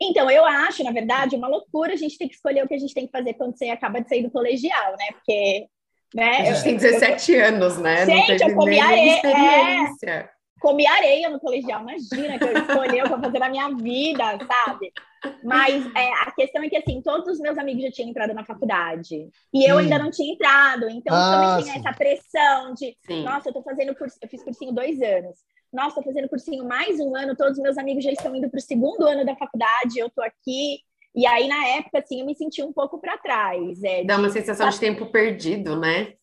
Então, 0.00 0.30
eu 0.30 0.44
acho, 0.44 0.82
na 0.82 0.90
verdade, 0.90 1.36
uma 1.36 1.48
loucura 1.48 1.92
a 1.92 1.96
gente 1.96 2.18
ter 2.18 2.28
que 2.28 2.34
escolher 2.34 2.64
o 2.64 2.68
que 2.68 2.74
a 2.74 2.78
gente 2.78 2.94
tem 2.94 3.06
que 3.06 3.12
fazer 3.12 3.34
quando 3.34 3.56
você 3.56 3.68
acaba 3.68 4.00
de 4.00 4.08
sair 4.08 4.22
do 4.22 4.30
colegial, 4.30 4.92
né? 4.92 5.06
Porque. 5.12 5.66
Né, 6.14 6.30
a 6.38 6.44
gente 6.44 6.58
eu, 6.58 6.62
tem 6.62 6.76
17 6.76 7.32
eu, 7.32 7.46
anos, 7.46 7.78
né? 7.78 8.06
Gente, 8.06 8.42
eu 8.42 8.54
comi 8.54 8.78
areia. 8.78 9.20
É, 9.24 10.28
comi 10.60 10.86
areia 10.86 11.28
no 11.28 11.40
colegial, 11.40 11.82
imagina 11.82 12.38
que 12.38 12.44
eu 12.44 12.58
escolhi 12.58 13.02
o 13.02 13.06
que 13.06 13.12
eu 13.12 13.20
fazer 13.20 13.38
na 13.38 13.48
minha 13.48 13.68
vida, 13.74 14.38
sabe? 14.46 14.92
Mas 15.44 15.84
é, 15.94 16.12
a 16.22 16.30
questão 16.30 16.62
é 16.62 16.68
que, 16.68 16.76
assim, 16.76 17.02
todos 17.02 17.28
os 17.28 17.40
meus 17.40 17.58
amigos 17.58 17.82
já 17.82 17.90
tinham 17.90 18.10
entrado 18.10 18.32
na 18.32 18.44
faculdade. 18.44 19.28
E 19.52 19.68
eu 19.68 19.78
ainda 19.78 19.98
não 19.98 20.10
tinha 20.10 20.32
entrado. 20.32 20.88
Então, 20.88 21.14
ah, 21.14 21.56
também 21.56 21.64
tinha 21.64 21.78
essa 21.78 21.96
pressão 21.96 22.74
de, 22.74 22.96
sim. 23.06 23.24
nossa, 23.24 23.48
eu 23.48 23.52
tô 23.52 23.62
fazendo 23.62 23.94
curso, 23.94 24.16
eu 24.22 24.28
fiz 24.28 24.42
cursinho 24.42 24.72
dois 24.72 25.00
anos 25.02 25.36
nossa, 25.72 25.88
estou 25.88 26.04
fazendo 26.04 26.28
cursinho 26.28 26.64
mais 26.64 26.98
um 27.00 27.14
ano, 27.14 27.36
todos 27.36 27.56
os 27.56 27.62
meus 27.62 27.78
amigos 27.78 28.04
já 28.04 28.12
estão 28.12 28.34
indo 28.34 28.48
para 28.48 28.58
o 28.58 28.62
segundo 28.62 29.06
ano 29.06 29.24
da 29.24 29.36
faculdade, 29.36 29.98
eu 29.98 30.06
estou 30.06 30.24
aqui. 30.24 30.80
E 31.14 31.26
aí, 31.26 31.48
na 31.48 31.66
época, 31.68 31.98
assim, 31.98 32.20
eu 32.20 32.26
me 32.26 32.34
senti 32.34 32.62
um 32.62 32.72
pouco 32.72 33.00
para 33.00 33.16
trás. 33.18 33.82
É, 33.82 34.04
Dá 34.04 34.18
uma 34.18 34.28
sensação 34.28 34.68
de 34.68 34.78
tempo 34.78 35.06
perdido, 35.06 35.78
né? 35.78 36.14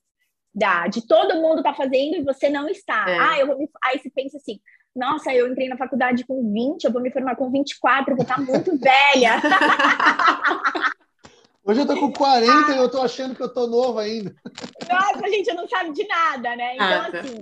Dá, 0.54 0.88
de 0.88 1.08
todo 1.08 1.42
mundo 1.42 1.64
tá 1.64 1.74
fazendo 1.74 2.16
e 2.16 2.24
você 2.24 2.50
não 2.50 2.70
está. 2.70 3.10
É. 3.10 3.18
Ah, 3.18 3.40
eu 3.40 3.48
vou 3.48 3.58
me... 3.58 3.68
Aí 3.84 3.98
você 3.98 4.10
pensa 4.12 4.38
assim, 4.38 4.60
nossa, 4.96 5.34
eu 5.34 5.52
entrei 5.52 5.68
na 5.68 5.78
faculdade 5.78 6.24
com 6.26 6.54
20, 6.54 6.84
eu 6.84 6.92
vou 6.92 7.02
me 7.02 7.12
formar 7.12 7.36
com 7.36 7.50
24, 7.50 8.12
eu 8.12 8.16
vou 8.16 8.24
estar 8.24 8.36
tá 8.36 8.42
muito 8.42 8.78
velha. 8.78 9.42
Hoje 11.66 11.80
eu 11.80 11.88
tô 11.88 11.98
com 11.98 12.12
40 12.12 12.52
ah. 12.52 12.76
e 12.76 12.78
eu 12.78 12.92
tô 12.92 13.02
achando 13.02 13.34
que 13.36 13.42
eu 13.42 13.48
tô 13.48 13.68
novo 13.68 13.98
ainda. 13.98 14.36
Nossa, 14.92 15.26
a 15.26 15.30
gente 15.30 15.54
não 15.54 15.66
sabe 15.68 15.94
de 15.94 16.06
nada, 16.06 16.56
né? 16.58 16.76
Então, 16.76 16.88
ah, 16.88 17.12
tá. 17.12 17.20
assim, 17.20 17.40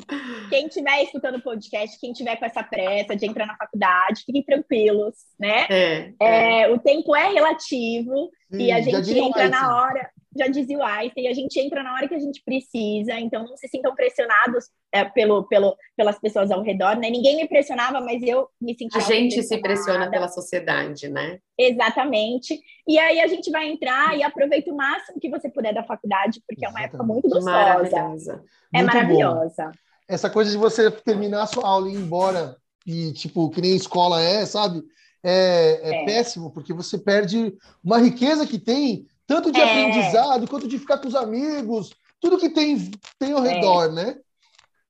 quem 0.47 0.67
estiver 0.67 1.03
escutando 1.03 1.35
o 1.37 1.41
podcast, 1.41 1.99
quem 1.99 2.13
tiver 2.13 2.35
com 2.35 2.45
essa 2.45 2.61
pressa 2.61 3.15
de 3.15 3.25
entrar 3.25 3.47
na 3.47 3.57
faculdade, 3.57 4.23
fiquem 4.23 4.43
tranquilos, 4.43 5.15
né? 5.39 5.65
É, 5.69 6.13
é. 6.19 6.61
é 6.61 6.69
o 6.69 6.77
tempo 6.77 7.15
é 7.15 7.29
relativo 7.29 8.29
Sim, 8.51 8.61
e 8.61 8.71
a 8.71 8.79
gente 8.79 9.17
entra 9.17 9.49
na 9.49 9.75
hora 9.75 10.11
já 10.37 10.47
dizia 10.47 10.77
o 10.77 10.83
Einstein, 10.83 11.27
a 11.27 11.33
gente 11.33 11.59
entra 11.59 11.83
na 11.83 11.93
hora 11.93 12.07
que 12.07 12.15
a 12.15 12.19
gente 12.19 12.41
precisa, 12.43 13.13
então 13.19 13.43
não 13.43 13.57
se 13.57 13.67
sintam 13.67 13.93
pressionados 13.93 14.65
é, 14.91 15.03
pelo, 15.03 15.43
pelo, 15.47 15.75
pelas 15.95 16.17
pessoas 16.19 16.49
ao 16.51 16.61
redor, 16.61 16.95
né? 16.95 17.09
Ninguém 17.09 17.35
me 17.35 17.47
pressionava, 17.47 17.99
mas 17.99 18.23
eu 18.23 18.47
me 18.59 18.75
sentia. 18.77 19.01
A 19.01 19.03
gente 19.03 19.43
se 19.43 19.57
pressiona 19.57 20.09
pela 20.09 20.29
sociedade, 20.29 21.09
né? 21.09 21.39
Exatamente. 21.57 22.59
E 22.87 22.97
aí 22.97 23.19
a 23.19 23.27
gente 23.27 23.51
vai 23.51 23.69
entrar 23.69 24.17
e 24.17 24.23
aproveita 24.23 24.71
o 24.71 24.75
máximo 24.75 25.19
que 25.19 25.29
você 25.29 25.49
puder 25.49 25.73
da 25.73 25.83
faculdade, 25.83 26.41
porque 26.47 26.65
Exatamente. 26.65 26.65
é 26.65 26.69
uma 26.69 26.85
época 26.85 27.03
muito 27.03 27.27
gostosa. 27.27 27.51
Maravilhosa. 27.51 28.43
É 28.73 28.77
muito 28.77 28.93
maravilhosa. 28.93 29.65
Bom. 29.65 29.71
Essa 30.07 30.29
coisa 30.29 30.51
de 30.51 30.57
você 30.57 30.89
terminar 30.89 31.43
a 31.43 31.47
sua 31.47 31.67
aula 31.67 31.89
e 31.89 31.93
ir 31.93 31.97
embora, 31.97 32.55
e 32.85 33.11
tipo, 33.13 33.49
que 33.49 33.61
nem 33.61 33.75
escola 33.75 34.21
é, 34.21 34.45
sabe? 34.45 34.81
É, 35.23 35.79
é, 35.83 36.01
é. 36.01 36.05
péssimo, 36.05 36.51
porque 36.51 36.73
você 36.73 36.97
perde 36.97 37.53
uma 37.83 37.99
riqueza 37.99 38.47
que 38.47 38.57
tem 38.57 39.05
tanto 39.27 39.51
de 39.51 39.59
é. 39.59 39.63
aprendizado 39.63 40.47
quanto 40.47 40.67
de 40.67 40.79
ficar 40.79 40.97
com 40.97 41.07
os 41.07 41.15
amigos, 41.15 41.91
tudo 42.19 42.37
que 42.37 42.49
tem, 42.49 42.91
tem 43.19 43.31
ao 43.33 43.45
é. 43.45 43.53
redor, 43.53 43.85
é. 43.85 43.91
né? 43.91 44.17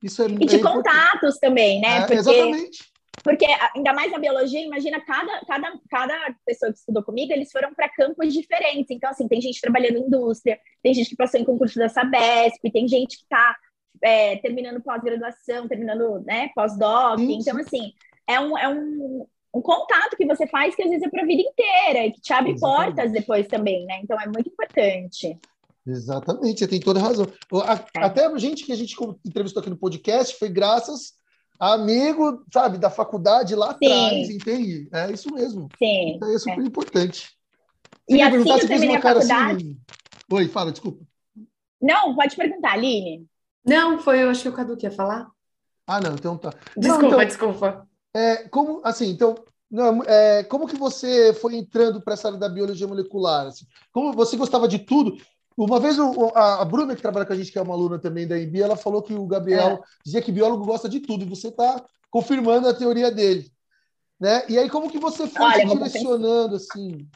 Isso 0.04 0.22
é, 0.24 0.26
e 0.28 0.46
de 0.46 0.60
contatos 0.60 1.38
também, 1.38 1.80
né? 1.80 1.98
É, 1.98 2.00
porque, 2.02 2.14
exatamente. 2.16 2.92
Porque 3.24 3.46
ainda 3.76 3.94
mais 3.94 4.12
na 4.12 4.18
biologia, 4.18 4.62
imagina 4.62 5.00
cada, 5.02 5.46
cada, 5.46 5.80
cada 5.90 6.36
pessoa 6.46 6.72
que 6.72 6.80
estudou 6.80 7.04
comigo, 7.04 7.32
eles 7.32 7.52
foram 7.52 7.74
para 7.74 7.90
campos 7.90 8.34
diferentes. 8.34 8.90
Então, 8.90 9.10
assim, 9.10 9.28
tem 9.28 9.40
gente 9.40 9.62
trabalhando 9.62 9.98
em 9.98 10.08
indústria, 10.08 10.60
tem 10.82 10.94
gente 10.94 11.10
que 11.10 11.16
passou 11.16 11.40
em 11.40 11.46
concurso 11.46 11.78
da 11.78 11.88
Sabesp, 11.88 12.72
tem 12.72 12.88
gente 12.88 13.18
que 13.18 13.24
está 13.24 13.56
é, 14.02 14.38
terminando 14.38 14.82
pós-graduação, 14.82 15.68
terminando 15.68 16.22
né, 16.26 16.50
pós-doc. 16.56 17.20
Então, 17.20 17.58
assim, 17.58 17.94
é 18.28 18.40
um, 18.40 18.58
é 18.58 18.68
um, 18.68 19.28
um 19.54 19.62
contato 19.62 20.16
que 20.16 20.26
você 20.26 20.48
faz 20.48 20.76
que 20.76 20.84
às 20.84 20.90
vezes 20.90 21.06
é 21.06 21.10
para 21.10 21.24
a 21.24 21.26
vida 21.26 21.42
inteira 21.42 22.06
e 22.06 22.12
que 22.12 22.22
te 22.22 22.34
abre 22.34 22.52
Exatamente. 22.52 22.86
portas 22.86 23.12
depois 23.12 23.48
também, 23.48 23.86
né? 23.86 24.00
Então 24.04 24.20
é 24.20 24.26
muito 24.26 24.50
importante. 24.50 25.38
Exatamente, 25.86 26.60
você 26.60 26.68
tem 26.68 26.80
toda 26.80 27.00
razão. 27.00 27.26
É. 27.96 28.00
Até 28.00 28.26
a 28.26 28.38
gente 28.38 28.64
que 28.64 28.72
a 28.72 28.76
gente 28.76 28.96
entrevistou 29.26 29.62
aqui 29.62 29.70
no 29.70 29.78
podcast 29.78 30.38
foi 30.38 30.50
graças 30.50 31.20
amigo, 31.60 32.44
sabe, 32.52 32.80
da 32.80 32.90
faculdade 32.90 33.54
lá 33.56 33.70
atrás, 33.70 34.30
entende? 34.30 34.90
É 34.92 35.12
isso 35.12 35.32
mesmo. 35.32 35.70
Sim. 35.78 36.16
Então 36.16 36.34
é 36.34 36.40
super 36.40 36.62
é. 36.62 36.66
importante. 36.66 37.30
Você 38.10 38.18
e 38.18 38.22
assim 38.22 38.50
eu 38.50 38.68
terminei 38.68 38.96
a 38.96 39.02
faculdade... 39.02 39.64
Assim... 39.64 39.80
Oi, 40.32 40.48
fala, 40.48 40.72
desculpa. 40.72 41.06
Não, 41.80 42.16
pode 42.16 42.36
perguntar, 42.36 42.74
Aline. 42.74 43.28
Não, 43.64 44.00
foi, 44.00 44.24
eu 44.24 44.30
acho 44.30 44.42
que 44.42 44.50
o 44.50 44.54
Cadu 44.54 44.76
que 44.76 44.88
ia 44.88 44.92
falar. 44.92 45.30
Ah, 45.86 46.00
não, 46.00 46.14
então 46.14 46.36
tá. 46.38 46.52
Desculpa, 46.76 47.02
não, 47.02 47.08
então, 47.10 47.26
desculpa. 47.26 47.88
É, 48.14 48.48
como, 48.50 48.82
assim, 48.84 49.10
então, 49.10 49.36
não, 49.70 50.04
é, 50.04 50.44
como 50.44 50.68
que 50.68 50.76
você 50.76 51.34
foi 51.34 51.56
entrando 51.56 52.02
para 52.02 52.14
essa 52.14 52.28
área 52.28 52.40
da 52.40 52.50
biologia 52.50 52.88
molecular? 52.88 53.48
Assim? 53.48 53.66
Como 53.92 54.12
você 54.12 54.36
gostava 54.36 54.68
de 54.68 54.80
tudo? 54.80 55.16
Uma 55.58 55.80
vez 55.80 55.98
o, 55.98 56.32
a, 56.36 56.62
a, 56.62 56.66
Bruna, 56.66 56.96
que 56.96 57.02
trabalha 57.02 57.26
com 57.26 57.34
a 57.34 57.36
gente, 57.36 57.52
que 57.52 57.58
é 57.58 57.62
uma 57.62 57.74
aluna 57.74 58.00
também 58.00 58.28
da 58.28 58.38
IB, 58.38 58.62
ela 58.62 58.76
falou 58.76 59.02
que 59.02 59.14
o 59.14 59.26
Gabriel 59.26 59.74
é. 59.74 59.80
dizia 60.04 60.22
que 60.22 60.32
biólogo 60.32 60.66
gosta 60.66 60.90
de 60.90 61.00
tudo, 61.00 61.24
e 61.24 61.30
você 61.30 61.50
está 61.50 61.84
confirmando 62.10 62.68
a 62.68 62.74
teoria 62.74 63.12
dele. 63.12 63.50
Né? 64.20 64.44
E 64.50 64.58
aí, 64.58 64.70
como 64.70 64.90
que 64.90 65.00
você 65.00 65.28
foi 65.28 65.46
Olha, 65.46 65.68
se 65.68 65.74
direcionando, 65.74 66.56
assim? 66.56 67.08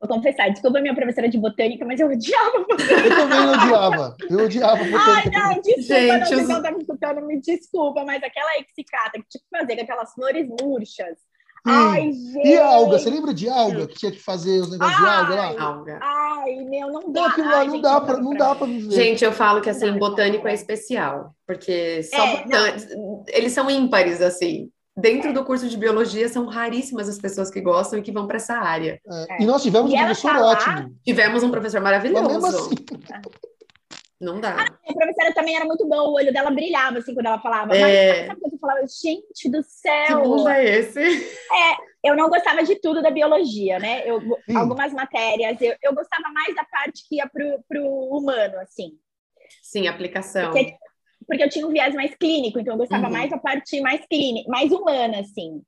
Vou 0.00 0.08
confessar, 0.08 0.50
desculpa 0.50 0.80
minha 0.80 0.94
professora 0.94 1.28
de 1.28 1.38
botânica, 1.38 1.84
mas 1.84 2.00
eu 2.00 2.08
odiava. 2.08 2.58
Eu 2.58 3.16
também 3.16 3.48
odiava. 3.48 4.16
Eu 4.28 4.44
odiava 4.44 4.84
botânica. 4.84 5.00
Ai, 5.00 5.30
não, 5.30 5.62
desculpa, 5.62 6.26
Gente, 6.26 6.34
não, 6.42 6.78
os... 6.78 6.91
não 7.08 7.14
tá 7.14 7.20
me 7.20 7.40
desculpa, 7.40 8.04
mas 8.04 8.22
aquela 8.22 8.52
exicata 8.58 9.18
que 9.18 9.26
tinha 9.28 9.42
que 9.42 9.58
fazer 9.58 9.76
com 9.76 9.82
aquelas 9.82 10.12
flores 10.14 10.48
murchas, 10.60 11.18
Ai, 11.64 12.12
gente. 12.12 12.48
E 12.48 12.58
a 12.58 12.66
alga? 12.66 12.98
Você 12.98 13.08
lembra 13.08 13.32
de 13.32 13.48
alga? 13.48 13.86
Que 13.86 13.94
tinha 13.94 14.10
que 14.10 14.18
fazer 14.18 14.60
os 14.60 14.70
negócios 14.70 14.98
ai, 14.98 15.04
de 15.04 15.10
alga 15.10 15.34
lá? 15.34 15.62
Alga. 15.64 16.00
Ai, 16.02 16.54
meu, 16.64 16.88
não 16.88 17.12
dá. 17.12 17.36
Não, 17.36 17.50
lá 17.50 17.64
não, 17.64 17.80
dá 17.80 18.00
pra, 18.00 18.16
não 18.16 18.34
dá 18.34 18.54
para 18.54 18.66
viver. 18.66 18.94
Gente, 18.94 19.24
eu 19.24 19.32
falo 19.32 19.60
que 19.60 19.70
assim, 19.70 19.96
botânico 19.96 20.48
é 20.48 20.54
especial. 20.54 21.34
Porque 21.46 22.02
só 22.02 22.24
é, 22.24 22.76
eles 23.28 23.52
são 23.52 23.70
ímpares, 23.70 24.20
assim. 24.20 24.70
Dentro 24.96 25.30
é. 25.30 25.32
do 25.32 25.44
curso 25.44 25.68
de 25.68 25.76
biologia, 25.76 26.28
são 26.28 26.46
raríssimas 26.46 27.08
as 27.08 27.18
pessoas 27.18 27.50
que 27.50 27.60
gostam 27.60 27.98
e 27.98 28.02
que 28.02 28.12
vão 28.12 28.26
para 28.26 28.36
essa 28.36 28.54
área. 28.54 29.00
É. 29.30 29.42
E 29.42 29.46
nós 29.46 29.62
tivemos 29.62 29.90
e 29.90 29.94
um 29.94 29.98
professor 29.98 30.32
tá 30.32 30.44
ótimo. 30.44 30.96
Tivemos 31.04 31.42
um 31.44 31.50
professor 31.50 31.80
maravilhoso. 31.80 32.24
Mas 32.24 32.32
mesmo 32.32 32.46
assim. 32.46 32.74
Não 34.22 34.40
dá. 34.40 34.54
Ah, 34.56 34.78
a 34.88 34.94
professora 34.94 35.34
também 35.34 35.56
era 35.56 35.64
muito 35.64 35.84
boa, 35.84 36.04
o 36.04 36.14
olho 36.14 36.32
dela 36.32 36.48
brilhava 36.52 36.98
assim 36.98 37.12
quando 37.12 37.26
ela 37.26 37.40
falava. 37.40 37.76
É... 37.76 38.18
Mas 38.18 38.26
sabe 38.28 38.40
quando 38.40 38.52
eu 38.52 38.58
falava, 38.60 38.80
gente 38.86 39.50
do 39.50 39.62
céu! 39.64 40.22
Que 40.22 40.28
mundo 40.28 40.48
é 40.48 40.64
esse? 40.78 41.00
É, 41.00 42.08
eu 42.08 42.16
não 42.16 42.28
gostava 42.28 42.62
de 42.62 42.76
tudo 42.76 43.02
da 43.02 43.10
biologia, 43.10 43.80
né? 43.80 44.08
Eu, 44.08 44.20
algumas 44.54 44.92
matérias, 44.92 45.60
eu, 45.60 45.74
eu 45.82 45.92
gostava 45.92 46.28
mais 46.32 46.54
da 46.54 46.64
parte 46.64 47.02
que 47.08 47.16
ia 47.16 47.28
pro, 47.28 47.64
pro 47.68 47.84
humano, 47.84 48.60
assim. 48.60 48.92
Sim, 49.60 49.88
aplicação. 49.88 50.52
Porque, 50.52 50.76
porque 51.26 51.42
eu 51.42 51.50
tinha 51.50 51.66
um 51.66 51.72
viés 51.72 51.92
mais 51.92 52.14
clínico, 52.14 52.60
então 52.60 52.74
eu 52.74 52.78
gostava 52.78 53.06
uhum. 53.06 53.12
mais 53.12 53.28
da 53.28 53.38
parte 53.38 53.80
mais 53.80 54.06
clínica, 54.06 54.48
mais 54.48 54.70
humana, 54.70 55.18
assim. 55.18 55.62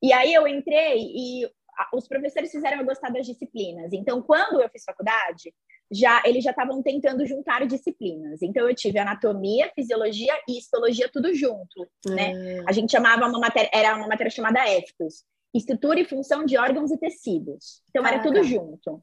E 0.00 0.12
aí 0.12 0.32
eu 0.32 0.46
entrei 0.46 1.00
e 1.00 1.50
os 1.92 2.08
professores 2.08 2.50
fizeram 2.50 2.78
eu 2.78 2.86
gostar 2.86 3.10
das 3.10 3.26
disciplinas. 3.26 3.92
Então, 3.92 4.22
quando 4.22 4.60
eu 4.60 4.68
fiz 4.68 4.84
faculdade, 4.84 5.52
já 5.90 6.22
eles 6.24 6.42
já 6.42 6.50
estavam 6.50 6.82
tentando 6.82 7.24
juntar 7.26 7.66
disciplinas. 7.66 8.42
Então 8.42 8.68
eu 8.68 8.74
tive 8.74 8.98
anatomia, 8.98 9.70
fisiologia 9.74 10.34
e 10.48 10.58
histologia 10.58 11.08
tudo 11.12 11.32
junto, 11.34 11.88
né? 12.06 12.32
Hum. 12.34 12.64
A 12.66 12.72
gente 12.72 12.90
chamava 12.90 13.26
uma 13.26 13.38
matéria, 13.38 13.70
era 13.72 13.96
uma 13.96 14.08
matéria 14.08 14.30
chamada 14.30 14.68
éticos, 14.68 15.24
estrutura 15.54 16.00
e 16.00 16.04
função 16.04 16.44
de 16.44 16.56
órgãos 16.58 16.90
e 16.90 16.98
tecidos. 16.98 17.82
Então 17.90 18.02
Caraca. 18.02 18.26
era 18.26 18.34
tudo 18.34 18.44
junto. 18.44 19.02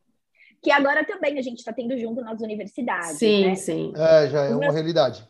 Que 0.62 0.72
agora 0.72 1.06
também 1.06 1.38
a 1.38 1.42
gente 1.42 1.60
está 1.60 1.74
tendo 1.74 1.98
junto 1.98 2.22
nas 2.22 2.42
universidades. 2.42 3.18
Sim, 3.18 3.48
né? 3.48 3.56
sim. 3.56 3.94
É, 3.96 4.30
já 4.30 4.46
é 4.46 4.56
uma 4.56 4.72
realidade. 4.72 5.28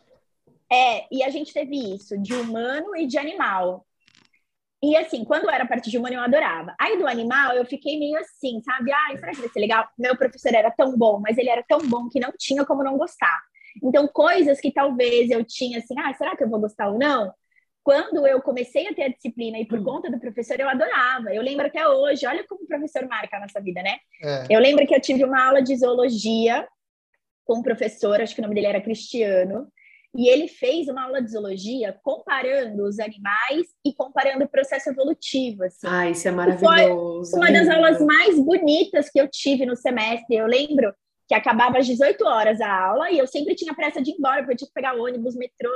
É, 0.70 1.06
e 1.12 1.22
a 1.22 1.30
gente 1.30 1.52
teve 1.52 1.76
isso 1.94 2.16
de 2.18 2.34
humano 2.34 2.96
e 2.96 3.06
de 3.06 3.18
animal. 3.18 3.84
E 4.84 4.94
assim, 4.98 5.24
quando 5.24 5.48
era 5.48 5.64
parte 5.64 5.90
de 5.90 5.96
humano, 5.96 6.16
eu 6.16 6.20
adorava. 6.20 6.74
Aí 6.78 6.98
do 6.98 7.06
animal, 7.06 7.54
eu 7.54 7.64
fiquei 7.64 7.98
meio 7.98 8.18
assim, 8.18 8.60
sabe? 8.60 8.92
Ai, 8.92 9.16
será 9.16 9.32
que 9.32 9.40
vai 9.40 9.48
ser 9.48 9.60
legal? 9.60 9.88
Meu 9.98 10.14
professor 10.14 10.54
era 10.54 10.70
tão 10.70 10.94
bom, 10.94 11.18
mas 11.20 11.38
ele 11.38 11.48
era 11.48 11.64
tão 11.66 11.78
bom 11.88 12.06
que 12.10 12.20
não 12.20 12.30
tinha 12.38 12.66
como 12.66 12.84
não 12.84 12.98
gostar. 12.98 13.40
Então, 13.82 14.06
coisas 14.06 14.60
que 14.60 14.70
talvez 14.70 15.30
eu 15.30 15.42
tinha 15.42 15.78
assim, 15.78 15.94
ah, 15.98 16.12
será 16.12 16.36
que 16.36 16.44
eu 16.44 16.50
vou 16.50 16.60
gostar 16.60 16.90
ou 16.90 16.98
não? 16.98 17.32
Quando 17.82 18.26
eu 18.26 18.42
comecei 18.42 18.86
a 18.86 18.94
ter 18.94 19.04
a 19.04 19.08
disciplina 19.08 19.58
e 19.58 19.64
por 19.64 19.78
hum. 19.78 19.84
conta 19.84 20.10
do 20.10 20.20
professor, 20.20 20.60
eu 20.60 20.68
adorava. 20.68 21.34
Eu 21.34 21.40
lembro 21.40 21.66
até 21.66 21.88
hoje, 21.88 22.26
olha 22.26 22.44
como 22.46 22.64
o 22.64 22.66
professor 22.66 23.08
marca 23.08 23.38
a 23.38 23.40
nossa 23.40 23.62
vida, 23.62 23.82
né? 23.82 23.96
É. 24.22 24.46
Eu 24.50 24.60
lembro 24.60 24.86
que 24.86 24.94
eu 24.94 25.00
tive 25.00 25.24
uma 25.24 25.46
aula 25.46 25.62
de 25.62 25.74
zoologia 25.76 26.68
com 27.46 27.60
um 27.60 27.62
professor, 27.62 28.20
acho 28.20 28.34
que 28.34 28.40
o 28.40 28.42
nome 28.42 28.54
dele 28.54 28.66
era 28.66 28.82
Cristiano, 28.82 29.66
e 30.16 30.28
ele 30.28 30.46
fez 30.46 30.88
uma 30.88 31.04
aula 31.04 31.20
de 31.20 31.32
zoologia 31.32 31.98
comparando 32.02 32.84
os 32.84 33.00
animais 33.00 33.66
e 33.84 33.92
comparando 33.92 34.44
o 34.44 34.48
processo 34.48 34.90
evolutivo. 34.90 35.64
Assim. 35.64 35.86
Ah, 35.86 36.08
isso 36.08 36.28
é 36.28 36.30
maravilhoso. 36.30 37.32
Foi 37.32 37.40
uma 37.40 37.52
das 37.52 37.68
aulas 37.68 38.00
mais 38.00 38.38
bonitas 38.38 39.10
que 39.10 39.20
eu 39.20 39.28
tive 39.28 39.66
no 39.66 39.74
semestre. 39.74 40.36
Eu 40.36 40.46
lembro 40.46 40.94
que 41.26 41.34
acabava 41.34 41.78
às 41.78 41.86
18 41.86 42.24
horas 42.26 42.60
a 42.60 42.70
aula 42.70 43.10
e 43.10 43.18
eu 43.18 43.26
sempre 43.26 43.56
tinha 43.56 43.74
pressa 43.74 44.00
de 44.00 44.10
ir 44.10 44.14
embora, 44.14 44.38
porque 44.38 44.52
eu 44.52 44.58
tinha 44.58 44.68
que 44.68 44.74
pegar 44.74 44.94
ônibus, 44.94 45.34
metrô. 45.34 45.70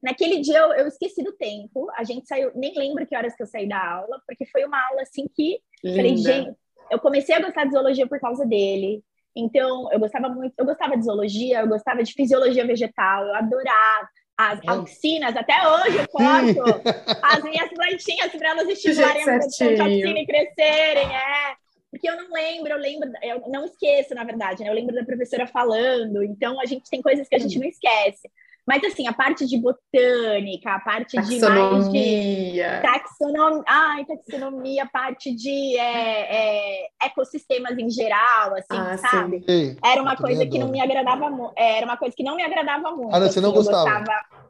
Naquele 0.00 0.40
dia 0.40 0.58
eu, 0.58 0.72
eu, 0.74 0.86
esqueci 0.86 1.22
do 1.24 1.32
tempo. 1.32 1.90
A 1.96 2.04
gente 2.04 2.28
saiu, 2.28 2.52
nem 2.54 2.74
lembro 2.76 3.06
que 3.06 3.16
horas 3.16 3.34
que 3.34 3.42
eu 3.42 3.46
saí 3.46 3.68
da 3.68 3.94
aula, 3.96 4.20
porque 4.26 4.46
foi 4.46 4.64
uma 4.64 4.80
aula 4.90 5.02
assim 5.02 5.26
que 5.34 5.58
Linda. 5.82 5.96
falei, 5.96 6.16
gente, 6.16 6.56
eu 6.90 6.98
comecei 7.00 7.34
a 7.34 7.40
gostar 7.40 7.64
de 7.64 7.72
zoologia 7.72 8.06
por 8.06 8.20
causa 8.20 8.46
dele. 8.46 9.02
Então, 9.36 9.88
eu 9.92 9.98
gostava 9.98 10.28
muito, 10.28 10.54
eu 10.56 10.64
gostava 10.64 10.96
de 10.96 11.04
zoologia, 11.04 11.60
eu 11.60 11.68
gostava 11.68 12.02
de 12.02 12.12
fisiologia 12.12 12.66
vegetal, 12.66 13.26
eu 13.26 13.34
adorava 13.34 14.08
as 14.36 14.60
auxinas, 14.66 15.36
até 15.36 15.54
hoje 15.66 15.96
eu 15.96 16.08
corto 16.08 16.62
as 17.22 17.42
minhas 17.42 17.68
plantinhas 17.70 18.32
para 18.32 18.50
elas 18.50 18.68
estimularem 18.68 19.28
a 19.28 19.34
auxina 19.34 20.18
e 20.18 20.26
crescerem, 20.26 21.16
é. 21.16 21.56
Porque 21.90 22.10
eu 22.10 22.16
não 22.16 22.32
lembro, 22.32 22.72
eu 22.72 22.78
lembro, 22.78 23.12
eu 23.22 23.42
não 23.48 23.64
esqueço, 23.64 24.14
na 24.16 24.24
verdade, 24.24 24.64
né? 24.64 24.68
Eu 24.68 24.74
lembro 24.74 24.94
da 24.94 25.04
professora 25.04 25.46
falando, 25.46 26.24
então 26.24 26.60
a 26.60 26.66
gente 26.66 26.90
tem 26.90 27.00
coisas 27.00 27.28
que 27.28 27.36
a 27.36 27.38
gente 27.38 27.56
não 27.56 27.68
esquece. 27.68 28.28
Mas, 28.66 28.82
assim, 28.84 29.06
a 29.06 29.12
parte 29.12 29.46
de 29.46 29.58
botânica, 29.58 30.74
a 30.74 30.80
parte 30.80 31.16
taxonomia. 31.16 31.50
de 31.50 31.60
mais 31.60 31.92
de 31.92 32.82
taxonomia, 32.82 33.64
ai, 33.68 34.04
taxonomia, 34.06 34.82
a 34.84 34.88
parte 34.88 35.34
de 35.34 35.76
é, 35.76 36.82
é, 36.82 36.86
ecossistemas 37.04 37.76
em 37.78 37.90
geral, 37.90 38.54
assim, 38.54 38.66
ah, 38.70 38.96
sabe? 38.96 39.44
Sim. 39.46 39.76
Era 39.84 40.00
uma 40.00 40.16
coisa 40.16 40.46
que 40.46 40.58
não 40.58 40.68
me 40.68 40.80
agradava 40.80 41.28
muito. 41.28 41.52
É, 41.58 41.76
era 41.76 41.86
uma 41.86 41.98
coisa 41.98 42.14
que 42.16 42.22
não 42.22 42.36
me 42.36 42.42
agradava 42.42 42.90
muito. 42.90 43.14
Ah, 43.14 43.20
não, 43.20 43.28
você 43.28 43.40
não 43.40 43.50
assim, 43.50 43.58
gostava. 43.58 43.98
gostava. 43.98 44.44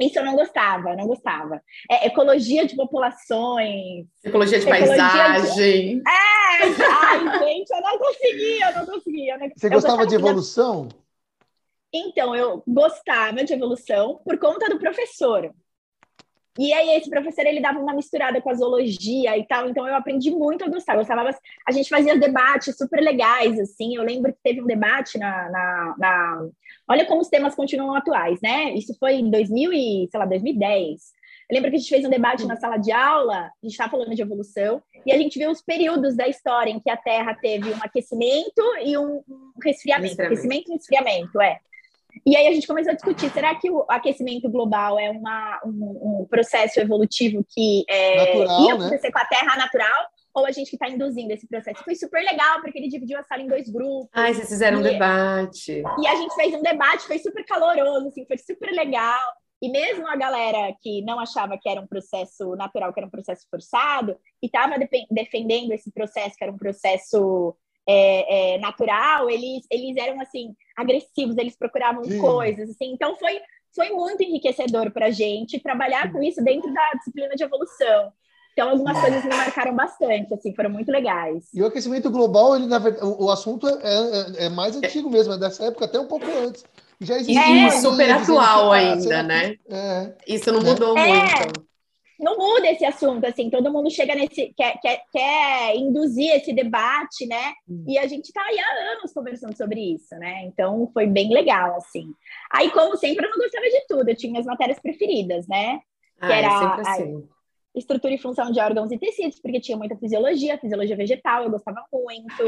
Isso 0.00 0.18
eu 0.18 0.24
não 0.24 0.34
gostava, 0.34 0.96
não 0.96 1.06
gostava. 1.06 1.62
É, 1.88 2.08
ecologia 2.08 2.66
de 2.66 2.74
populações. 2.74 4.06
Ecologia 4.24 4.58
de 4.58 4.66
ecologia 4.66 4.96
paisagem. 4.96 5.98
De... 5.98 6.02
É, 6.08 6.64
ai, 6.90 7.38
gente, 7.38 7.70
eu 7.70 7.80
não 7.80 7.98
conseguia, 7.98 8.70
eu 8.70 8.76
não 8.78 8.86
conseguia. 8.86 9.38
Você 9.56 9.68
gostava 9.68 10.04
de 10.04 10.16
evolução? 10.16 10.88
De... 10.88 11.03
Então, 11.96 12.34
eu 12.34 12.60
gostava 12.66 13.44
de 13.44 13.52
evolução 13.52 14.20
por 14.24 14.36
conta 14.36 14.68
do 14.68 14.80
professor. 14.80 15.54
E 16.58 16.72
aí, 16.72 16.90
esse 16.96 17.08
professor, 17.08 17.46
ele 17.46 17.60
dava 17.60 17.78
uma 17.78 17.94
misturada 17.94 18.40
com 18.40 18.50
a 18.50 18.54
zoologia 18.54 19.38
e 19.38 19.46
tal, 19.46 19.68
então 19.68 19.86
eu 19.86 19.94
aprendi 19.94 20.30
muito 20.30 20.64
a 20.64 20.68
gostar. 20.68 20.94
Eu 20.94 20.98
gostava, 20.98 21.30
a 21.66 21.72
gente 21.72 21.88
fazia 21.88 22.18
debates 22.18 22.76
super 22.76 23.00
legais, 23.00 23.58
assim. 23.60 23.94
Eu 23.94 24.02
lembro 24.02 24.32
que 24.32 24.38
teve 24.42 24.60
um 24.60 24.66
debate 24.66 25.18
na, 25.18 25.50
na, 25.50 25.94
na... 25.98 26.48
Olha 26.88 27.06
como 27.06 27.20
os 27.20 27.28
temas 27.28 27.54
continuam 27.54 27.94
atuais, 27.94 28.40
né? 28.40 28.72
Isso 28.74 28.96
foi 28.98 29.14
em 29.14 29.30
2000 29.30 29.72
e, 29.72 30.08
sei 30.10 30.18
lá, 30.18 30.26
2010. 30.26 31.12
Eu 31.50 31.54
lembro 31.54 31.70
que 31.70 31.76
a 31.76 31.78
gente 31.78 31.90
fez 31.90 32.04
um 32.04 32.10
debate 32.10 32.46
na 32.46 32.56
sala 32.56 32.76
de 32.76 32.90
aula, 32.90 33.36
a 33.36 33.50
gente 33.62 33.72
estava 33.72 33.90
falando 33.90 34.14
de 34.14 34.22
evolução, 34.22 34.82
e 35.04 35.12
a 35.12 35.18
gente 35.18 35.38
viu 35.38 35.50
os 35.50 35.60
períodos 35.60 36.16
da 36.16 36.26
história 36.26 36.70
em 36.70 36.80
que 36.80 36.88
a 36.88 36.96
Terra 36.96 37.34
teve 37.34 37.70
um 37.70 37.78
aquecimento 37.82 38.62
e 38.82 38.96
um 38.96 39.22
resfriamento. 39.62 40.22
Aquecimento 40.22 40.70
e 40.70 40.74
resfriamento, 40.74 41.40
é. 41.40 41.60
E 42.26 42.36
aí 42.36 42.46
a 42.46 42.52
gente 42.52 42.66
começou 42.66 42.92
a 42.92 42.94
discutir: 42.94 43.30
será 43.30 43.54
que 43.54 43.70
o 43.70 43.84
aquecimento 43.88 44.48
global 44.50 44.98
é 44.98 45.10
uma, 45.10 45.60
um, 45.64 46.20
um 46.22 46.26
processo 46.28 46.80
evolutivo 46.80 47.44
que 47.48 47.84
é, 47.88 48.16
natural, 48.16 48.60
ia 48.62 48.74
né? 48.74 48.80
acontecer 48.80 49.06
né? 49.06 49.12
com 49.12 49.18
a 49.18 49.24
Terra 49.24 49.56
natural? 49.56 50.06
Ou 50.34 50.44
a 50.44 50.50
gente 50.50 50.68
que 50.68 50.74
está 50.74 50.88
induzindo 50.88 51.32
esse 51.32 51.46
processo? 51.46 51.84
Foi 51.84 51.94
super 51.94 52.20
legal, 52.24 52.60
porque 52.60 52.76
ele 52.76 52.88
dividiu 52.88 53.18
a 53.18 53.22
sala 53.22 53.42
em 53.42 53.46
dois 53.46 53.68
grupos. 53.68 54.10
Ai, 54.12 54.34
vocês 54.34 54.48
fizeram 54.48 54.78
e, 54.78 54.80
um 54.80 54.82
debate. 54.82 55.82
E 56.00 56.06
a 56.08 56.16
gente 56.16 56.34
fez 56.34 56.52
um 56.52 56.62
debate, 56.62 57.06
foi 57.06 57.18
super 57.20 57.44
caloroso, 57.44 58.08
assim, 58.08 58.26
foi 58.26 58.36
super 58.38 58.72
legal. 58.72 59.20
E 59.62 59.70
mesmo 59.70 60.06
a 60.08 60.16
galera 60.16 60.74
que 60.82 61.02
não 61.02 61.20
achava 61.20 61.56
que 61.56 61.68
era 61.68 61.80
um 61.80 61.86
processo 61.86 62.56
natural, 62.56 62.92
que 62.92 62.98
era 62.98 63.06
um 63.06 63.10
processo 63.10 63.46
forçado, 63.48 64.16
e 64.42 64.46
estava 64.46 64.74
defendendo 65.10 65.72
esse 65.72 65.92
processo, 65.92 66.36
que 66.36 66.42
era 66.42 66.52
um 66.52 66.58
processo 66.58 67.56
é, 67.86 68.54
é, 68.54 68.58
natural, 68.58 69.28
eles, 69.30 69.66
eles 69.70 69.96
eram 69.96 70.20
assim 70.20 70.54
agressivos, 70.76 71.36
eles 71.36 71.56
procuravam 71.56 72.04
Sim. 72.04 72.18
coisas, 72.18 72.70
assim. 72.70 72.92
Então 72.92 73.16
foi 73.16 73.40
foi 73.74 73.90
muito 73.90 74.22
enriquecedor 74.22 74.92
para 74.92 75.06
a 75.06 75.10
gente 75.10 75.58
trabalhar 75.58 76.12
com 76.12 76.22
isso 76.22 76.42
dentro 76.42 76.72
da 76.72 76.92
disciplina 76.92 77.34
de 77.34 77.42
evolução. 77.42 78.12
Então, 78.52 78.70
algumas 78.70 79.00
coisas 79.00 79.24
me 79.24 79.30
marcaram 79.30 79.74
bastante, 79.74 80.32
assim, 80.32 80.54
foram 80.54 80.70
muito 80.70 80.90
legais. 80.90 81.48
E 81.52 81.60
o 81.60 81.66
aquecimento 81.66 82.08
global, 82.08 82.54
ele, 82.54 82.66
na 82.66 82.78
verdade, 82.78 83.04
o, 83.04 83.24
o 83.24 83.30
assunto 83.30 83.66
é, 83.66 83.72
é, 83.82 84.46
é 84.46 84.48
mais 84.48 84.76
antigo 84.76 85.10
mesmo, 85.10 85.32
é 85.32 85.38
dessa 85.38 85.64
época 85.64 85.86
até 85.86 85.98
um 85.98 86.06
pouco 86.06 86.24
antes. 86.24 86.64
já 87.00 87.16
existe. 87.16 87.36
É, 87.36 87.70
super 87.72 88.12
atual 88.12 88.70
ainda, 88.70 89.24
né? 89.24 89.56
É. 89.68 90.14
Isso 90.28 90.52
não 90.52 90.62
mudou 90.62 90.96
é. 90.96 91.08
muito 91.08 91.64
não 92.18 92.36
muda 92.36 92.70
esse 92.70 92.84
assunto, 92.84 93.24
assim, 93.24 93.50
todo 93.50 93.72
mundo 93.72 93.90
chega 93.90 94.14
nesse, 94.14 94.52
quer, 94.56 94.78
quer, 94.80 95.02
quer 95.12 95.76
induzir 95.76 96.30
esse 96.30 96.52
debate, 96.52 97.26
né? 97.26 97.52
Hum. 97.68 97.84
E 97.88 97.98
a 97.98 98.06
gente 98.06 98.32
tá 98.32 98.42
aí 98.42 98.58
há 98.58 98.92
anos 98.92 99.12
conversando 99.12 99.56
sobre 99.56 99.80
isso, 99.94 100.14
né? 100.16 100.44
Então 100.44 100.90
foi 100.92 101.06
bem 101.06 101.32
legal, 101.32 101.76
assim. 101.76 102.12
Aí, 102.50 102.70
como 102.70 102.96
sempre, 102.96 103.26
eu 103.26 103.30
não 103.30 103.38
gostava 103.38 103.66
de 103.66 103.86
tudo, 103.88 104.08
eu 104.08 104.16
tinha 104.16 104.30
minhas 104.30 104.46
matérias 104.46 104.78
preferidas, 104.78 105.46
né? 105.48 105.80
Ah, 106.20 106.26
que 106.26 106.32
era 106.32 106.46
é 106.46 106.80
assim. 106.90 107.28
estrutura 107.74 108.14
e 108.14 108.18
função 108.18 108.50
de 108.50 108.60
órgãos 108.60 108.92
e 108.92 108.98
tecidos, 108.98 109.40
porque 109.40 109.60
tinha 109.60 109.76
muita 109.76 109.96
fisiologia, 109.96 110.58
fisiologia 110.58 110.96
vegetal, 110.96 111.44
eu 111.44 111.50
gostava 111.50 111.84
muito. 111.92 112.44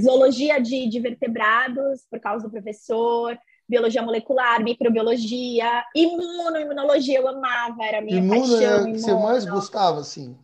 Zoologia 0.00 0.60
de, 0.60 0.88
de 0.88 1.00
vertebrados, 1.00 2.06
por 2.10 2.20
causa 2.20 2.44
do 2.44 2.50
professor 2.50 3.38
biologia 3.68 4.02
molecular, 4.02 4.62
microbiologia, 4.62 5.84
imuno, 5.94 6.56
imunologia 6.56 7.18
eu 7.18 7.28
amava, 7.28 7.84
era 7.84 7.98
a 7.98 8.00
minha 8.00 8.18
imuno 8.18 8.40
paixão. 8.40 8.58
Imuno 8.60 8.88
é 8.88 8.92
que 8.92 8.98
você 8.98 9.14
mais 9.14 9.44
gostava, 9.44 10.00
assim? 10.00 10.36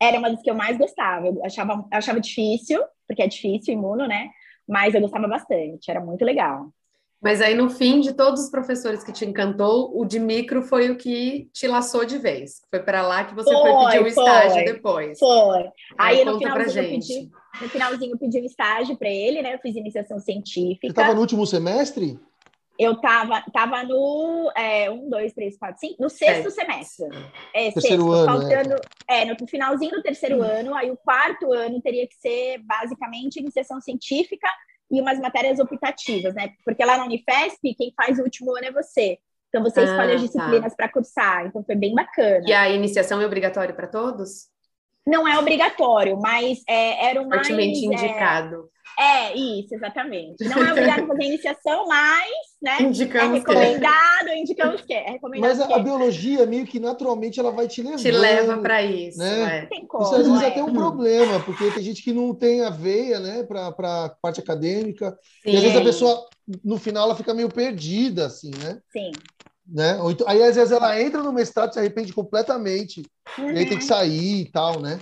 Era 0.00 0.18
uma 0.18 0.30
das 0.30 0.42
que 0.42 0.50
eu 0.50 0.54
mais 0.54 0.76
gostava. 0.76 1.26
Eu 1.26 1.44
achava, 1.44 1.72
eu 1.72 1.98
achava 1.98 2.20
difícil, 2.20 2.82
porque 3.06 3.22
é 3.22 3.26
difícil 3.26 3.74
imuno, 3.74 4.06
né? 4.06 4.30
Mas 4.68 4.94
eu 4.94 5.00
gostava 5.00 5.28
bastante, 5.28 5.90
era 5.90 6.00
muito 6.00 6.24
legal. 6.24 6.70
Mas 7.20 7.40
aí, 7.40 7.54
no 7.54 7.70
fim, 7.70 8.00
de 8.00 8.12
todos 8.12 8.44
os 8.44 8.50
professores 8.50 9.02
que 9.02 9.12
te 9.12 9.24
encantou, 9.24 9.90
o 9.98 10.04
de 10.04 10.18
micro 10.18 10.62
foi 10.62 10.90
o 10.90 10.96
que 10.96 11.48
te 11.52 11.66
laçou 11.66 12.04
de 12.04 12.18
vez. 12.18 12.60
Foi 12.70 12.80
para 12.80 13.02
lá 13.02 13.24
que 13.24 13.34
você 13.34 13.50
foi, 13.50 13.72
foi 13.72 13.84
pedir 13.84 14.02
o 14.02 14.06
estágio 14.06 14.64
depois. 14.64 15.18
Foi. 15.18 15.62
Aí, 15.98 16.18
aí 16.18 16.24
no 16.24 16.38
finalzinho, 16.38 16.84
eu 16.84 16.90
pedi, 16.90 17.30
no 17.60 17.68
finalzinho, 17.68 18.12
eu 18.12 18.18
pedi 18.18 18.40
um 18.40 18.44
estágio 18.44 18.96
para 18.96 19.08
ele, 19.08 19.40
né? 19.40 19.54
Eu 19.54 19.58
fiz 19.60 19.74
iniciação 19.74 20.18
científica. 20.18 20.86
Você 20.86 20.92
estava 20.92 21.14
no 21.14 21.20
último 21.20 21.46
semestre? 21.46 22.20
Eu 22.78 23.00
tava, 23.00 23.42
tava 23.52 23.82
no 23.84 24.52
é, 24.56 24.90
um, 24.90 25.08
dois, 25.08 25.32
três, 25.32 25.58
quatro, 25.58 25.80
cinco, 25.80 26.02
no 26.02 26.10
sexto 26.10 26.48
é. 26.48 26.50
semestre. 26.50 27.06
É, 27.54 27.72
terceiro 27.72 28.02
sexto, 28.02 28.12
ano. 28.12 28.26
Faltando, 28.26 28.74
é. 29.08 29.22
é. 29.22 29.24
no 29.24 29.48
finalzinho 29.48 29.92
do 29.92 30.02
terceiro 30.02 30.38
hum. 30.38 30.42
ano, 30.42 30.74
aí 30.74 30.90
o 30.90 30.96
quarto 30.96 31.52
ano 31.52 31.80
teria 31.80 32.06
que 32.06 32.14
ser 32.16 32.58
basicamente 32.64 33.40
iniciação 33.40 33.80
científica 33.80 34.48
e 34.90 35.00
umas 35.00 35.18
matérias 35.18 35.58
optativas, 35.58 36.34
né? 36.34 36.50
Porque 36.64 36.84
lá 36.84 36.98
na 36.98 37.04
Unifesp, 37.04 37.74
quem 37.74 37.92
faz 37.96 38.18
o 38.18 38.22
último 38.22 38.54
ano 38.56 38.66
é 38.66 38.72
você. 38.72 39.18
Então 39.48 39.62
você 39.62 39.80
ah, 39.80 39.84
escolhe 39.84 40.12
as 40.12 40.20
tá. 40.20 40.26
disciplinas 40.26 40.72
tá. 40.72 40.76
para 40.76 40.88
cursar, 40.92 41.46
então 41.46 41.64
foi 41.64 41.76
bem 41.76 41.94
bacana. 41.94 42.44
E 42.46 42.52
a 42.52 42.68
iniciação 42.68 43.20
é 43.20 43.26
obrigatória 43.26 43.74
para 43.74 43.86
todos? 43.86 44.48
Não 45.06 45.26
é 45.26 45.38
obrigatório, 45.38 46.18
mas 46.20 46.62
é, 46.68 47.10
era 47.10 47.24
mais... 47.24 47.46
Fortemente 47.46 47.78
é, 47.78 47.86
indicado. 47.86 48.68
É, 48.98 49.34
isso, 49.34 49.74
exatamente. 49.74 50.44
Não 50.48 50.64
é 50.64 50.72
obrigado 50.72 51.04
a 51.04 51.06
fazer 51.06 51.24
iniciação, 51.24 51.86
mas 51.86 52.30
né, 52.60 52.78
indicamos 52.82 53.36
é 53.36 53.38
recomendado, 53.38 54.24
que 54.24 54.30
é. 54.30 54.38
indicamos 54.38 54.80
que 54.82 54.94
é. 54.94 55.18
mas 55.38 55.60
a, 55.60 55.66
que 55.66 55.72
a, 55.72 55.78
biologia, 55.78 56.46
meio 56.46 56.66
que 56.66 56.80
naturalmente, 56.80 57.38
ela 57.38 57.50
vai 57.50 57.68
te 57.68 57.82
levar. 57.82 57.96
Te 57.96 58.10
leva 58.10 58.58
para 58.58 58.82
isso. 58.82 59.18
Né? 59.18 59.58
É. 59.58 59.66
Tem 59.66 59.86
como, 59.86 60.04
isso 60.04 60.14
às 60.14 60.26
vezes 60.26 60.42
é 60.42 60.46
até 60.48 60.62
um 60.62 60.72
problema, 60.72 61.40
porque 61.40 61.70
tem 61.70 61.82
gente 61.82 62.02
que 62.02 62.12
não 62.12 62.34
tem 62.34 62.62
a 62.62 62.70
veia 62.70 63.20
né, 63.20 63.42
para 63.42 63.68
a 63.68 64.08
parte 64.10 64.40
acadêmica. 64.40 65.16
Sim. 65.42 65.50
E 65.50 65.56
às 65.56 65.62
vezes 65.62 65.76
a 65.76 65.82
pessoa, 65.84 66.26
no 66.64 66.78
final, 66.78 67.04
ela 67.04 67.16
fica 67.16 67.34
meio 67.34 67.48
perdida, 67.48 68.26
assim, 68.26 68.50
né? 68.62 68.80
Sim. 68.90 69.12
Né? 69.68 69.98
Então, 70.10 70.28
aí, 70.28 70.42
às 70.44 70.54
vezes, 70.54 70.70
ela 70.70 71.00
entra 71.00 71.22
no 71.22 71.32
mestrado, 71.32 71.72
se 71.72 71.78
arrepende 71.78 72.12
completamente, 72.12 73.02
uhum. 73.36 73.50
e 73.50 73.58
aí 73.58 73.66
tem 73.66 73.78
que 73.78 73.82
uhum. 73.82 73.88
sair 73.88 74.42
e 74.42 74.50
tal, 74.50 74.80
né? 74.80 74.98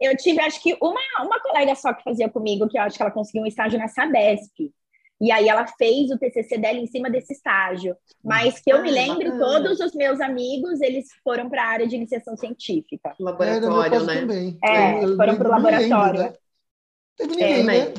eu 0.00 0.16
tive, 0.16 0.40
acho 0.40 0.62
que, 0.62 0.76
uma, 0.80 1.00
uma 1.20 1.38
colega 1.40 1.74
só 1.74 1.92
que 1.92 2.02
fazia 2.02 2.28
comigo, 2.28 2.66
que 2.68 2.78
eu 2.78 2.82
acho 2.82 2.96
que 2.96 3.02
ela 3.02 3.10
conseguiu 3.10 3.42
um 3.42 3.46
estágio 3.46 3.78
na 3.78 3.86
Sabesp. 3.86 4.72
E 5.20 5.30
aí 5.30 5.48
ela 5.48 5.66
fez 5.66 6.10
o 6.10 6.18
TCC 6.18 6.56
dela 6.56 6.78
em 6.78 6.86
cima 6.86 7.10
desse 7.10 7.34
estágio. 7.34 7.94
Mas 8.24 8.58
que 8.60 8.72
eu 8.72 8.80
me 8.80 8.90
lembro, 8.90 9.38
todos 9.38 9.78
os 9.78 9.94
meus 9.94 10.20
amigos, 10.20 10.80
eles 10.80 11.08
foram 11.22 11.50
para 11.50 11.62
a 11.62 11.68
área 11.68 11.86
de 11.86 11.94
iniciação 11.94 12.36
científica. 12.36 13.14
Laboratório, 13.20 13.96
é, 13.96 14.04
né? 14.04 14.20
Também. 14.20 14.58
É, 14.64 15.04
eu, 15.04 15.16
foram 15.16 15.36
para 15.36 15.48
o 15.48 15.50
laboratório. 15.50 16.20
Lembro, 16.20 16.32
né? 16.32 16.34
Teve 17.16 17.30
ninguém, 17.32 17.60
é, 17.60 17.62
né? 17.62 17.94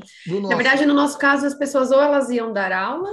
Na 0.49 0.55
verdade, 0.55 0.85
no 0.85 0.95
nosso 0.95 1.17
caso, 1.17 1.45
as 1.45 1.53
pessoas 1.53 1.91
ou 1.91 2.01
elas 2.01 2.29
iam 2.31 2.51
dar 2.51 2.71
aula, 2.71 3.09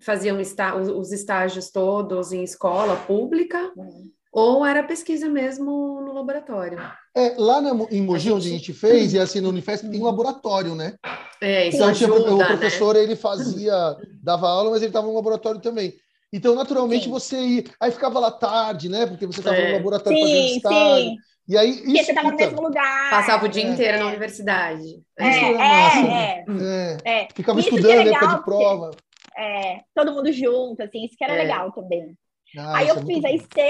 faziam 0.00 0.40
está 0.40 0.74
os 0.74 1.12
estágios 1.12 1.70
todos 1.70 2.32
em 2.32 2.42
escola 2.42 2.96
pública, 2.96 3.70
uhum. 3.76 4.10
Ou 4.32 4.64
era 4.64 4.82
pesquisa 4.82 5.28
mesmo 5.28 6.00
no 6.00 6.12
laboratório. 6.12 6.78
É, 7.16 7.34
lá 7.36 7.60
na, 7.60 7.70
em 7.90 8.02
Mogi, 8.02 8.30
onde 8.30 8.48
a 8.48 8.52
gente 8.52 8.72
fez, 8.72 9.12
e 9.12 9.18
assim, 9.18 9.40
no 9.40 9.48
Unifesp 9.48 9.88
tem 9.88 10.00
um 10.00 10.04
laboratório, 10.04 10.74
né? 10.74 10.94
É, 11.40 11.68
isso 11.68 11.78
então, 11.78 11.88
ajuda, 11.88 12.34
o 12.34 12.38
né? 12.38 12.46
professor, 12.46 12.94
né? 12.94 13.02
ele 13.02 13.16
fazia, 13.16 13.96
dava 14.22 14.48
aula, 14.48 14.70
mas 14.70 14.82
ele 14.82 14.90
estava 14.90 15.06
no 15.06 15.14
laboratório 15.14 15.60
também. 15.60 15.94
Então, 16.32 16.54
naturalmente, 16.54 17.04
sim. 17.04 17.10
você 17.10 17.40
ia... 17.40 17.64
Aí 17.80 17.90
ficava 17.90 18.20
lá 18.20 18.30
tarde, 18.30 18.88
né? 18.88 19.04
Porque 19.04 19.26
você 19.26 19.40
estava 19.40 19.56
é. 19.56 19.68
no 19.68 19.76
laboratório 19.78 20.16
sim, 20.16 20.24
fazendo 20.24 20.56
estágio. 20.56 21.10
Sim. 21.10 21.16
E 21.48 21.58
aí, 21.58 21.70
isso, 21.70 21.82
Porque 21.82 22.04
você 22.04 22.10
estava 22.12 22.30
no 22.30 22.36
mesmo 22.36 22.62
lugar. 22.62 23.10
Passava 23.10 23.46
o 23.46 23.48
dia 23.48 23.64
é. 23.64 23.66
inteiro 23.66 23.98
na 23.98 24.06
universidade. 24.06 25.02
É, 25.18 25.26
é, 25.26 26.44
é, 26.46 26.96
é, 27.04 27.28
Ficava 27.34 27.58
isso 27.58 27.70
estudando, 27.70 28.06
época 28.06 28.26
de 28.28 28.44
prova. 28.44 28.90
É, 29.36 29.80
todo 29.92 30.12
mundo 30.12 30.32
junto, 30.32 30.80
assim, 30.80 31.04
isso 31.04 31.16
que 31.16 31.24
era 31.24 31.34
legal 31.34 31.72
também. 31.72 32.16
Ah, 32.56 32.78
aí 32.78 32.88
eu 32.88 32.96
é 32.96 33.04
fiz 33.04 33.24
a 33.24 33.30
IC, 33.30 33.60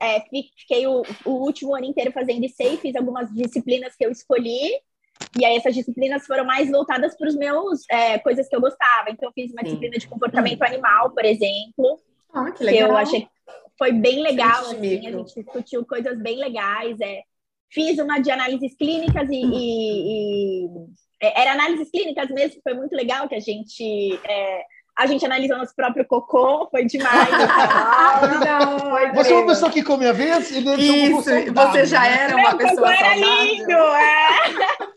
é, 0.00 0.20
fiquei 0.56 0.86
o, 0.86 1.02
o, 1.24 1.30
último 1.30 1.74
ano 1.74 1.86
inteiro 1.86 2.12
fazendo 2.12 2.44
IC, 2.44 2.78
fiz 2.78 2.96
algumas 2.96 3.32
disciplinas 3.32 3.94
que 3.96 4.04
eu 4.04 4.10
escolhi, 4.10 4.70
e 5.38 5.44
aí 5.44 5.56
essas 5.56 5.74
disciplinas 5.74 6.26
foram 6.26 6.44
mais 6.44 6.70
voltadas 6.70 7.16
para 7.16 7.28
os 7.28 7.36
meus 7.36 7.88
é, 7.90 8.18
coisas 8.18 8.48
que 8.48 8.54
eu 8.54 8.60
gostava. 8.60 9.10
Então, 9.10 9.28
eu 9.28 9.32
fiz 9.32 9.50
uma 9.52 9.60
Sim. 9.60 9.66
disciplina 9.66 9.98
de 9.98 10.06
comportamento 10.06 10.62
animal, 10.62 11.10
por 11.10 11.24
exemplo. 11.24 12.00
Ah, 12.32 12.50
que 12.52 12.62
legal. 12.62 12.88
Que 12.88 12.92
eu 12.92 12.96
achei 12.96 13.28
foi 13.78 13.92
bem 13.92 14.20
legal, 14.22 14.62
assim, 14.62 15.06
a 15.06 15.10
gente 15.12 15.34
discutiu 15.34 15.86
coisas 15.86 16.20
bem 16.20 16.36
legais. 16.36 17.00
É. 17.00 17.22
Fiz 17.70 17.98
uma 17.98 18.18
de 18.18 18.30
análises 18.30 18.74
clínicas 18.76 19.28
e, 19.30 19.36
e, 19.36 20.64
e 20.64 20.68
é, 21.22 21.42
era 21.42 21.52
análises 21.52 21.90
clínicas 21.90 22.28
mesmo, 22.30 22.60
foi 22.62 22.74
muito 22.74 22.94
legal 22.94 23.28
que 23.28 23.34
a 23.34 23.40
gente 23.40 24.18
é, 24.24 24.64
a 24.98 25.06
gente 25.06 25.24
analisou 25.24 25.56
nosso 25.56 25.76
próprio 25.76 26.04
cocô, 26.04 26.68
foi 26.72 26.84
demais. 26.84 27.28
Não, 28.44 29.14
você 29.14 29.32
é 29.32 29.36
uma 29.36 29.46
pessoa 29.46 29.70
que 29.70 29.80
come 29.80 30.04
a 30.04 30.12
vez? 30.12 30.50
Isso, 30.50 31.22
você 31.54 31.86
já 31.86 32.04
era 32.04 32.36
uma 32.36 32.48
Meu 32.48 32.58
pessoa 32.58 32.92
era 32.92 33.14
lindo, 33.14 33.70
é. 33.70 34.28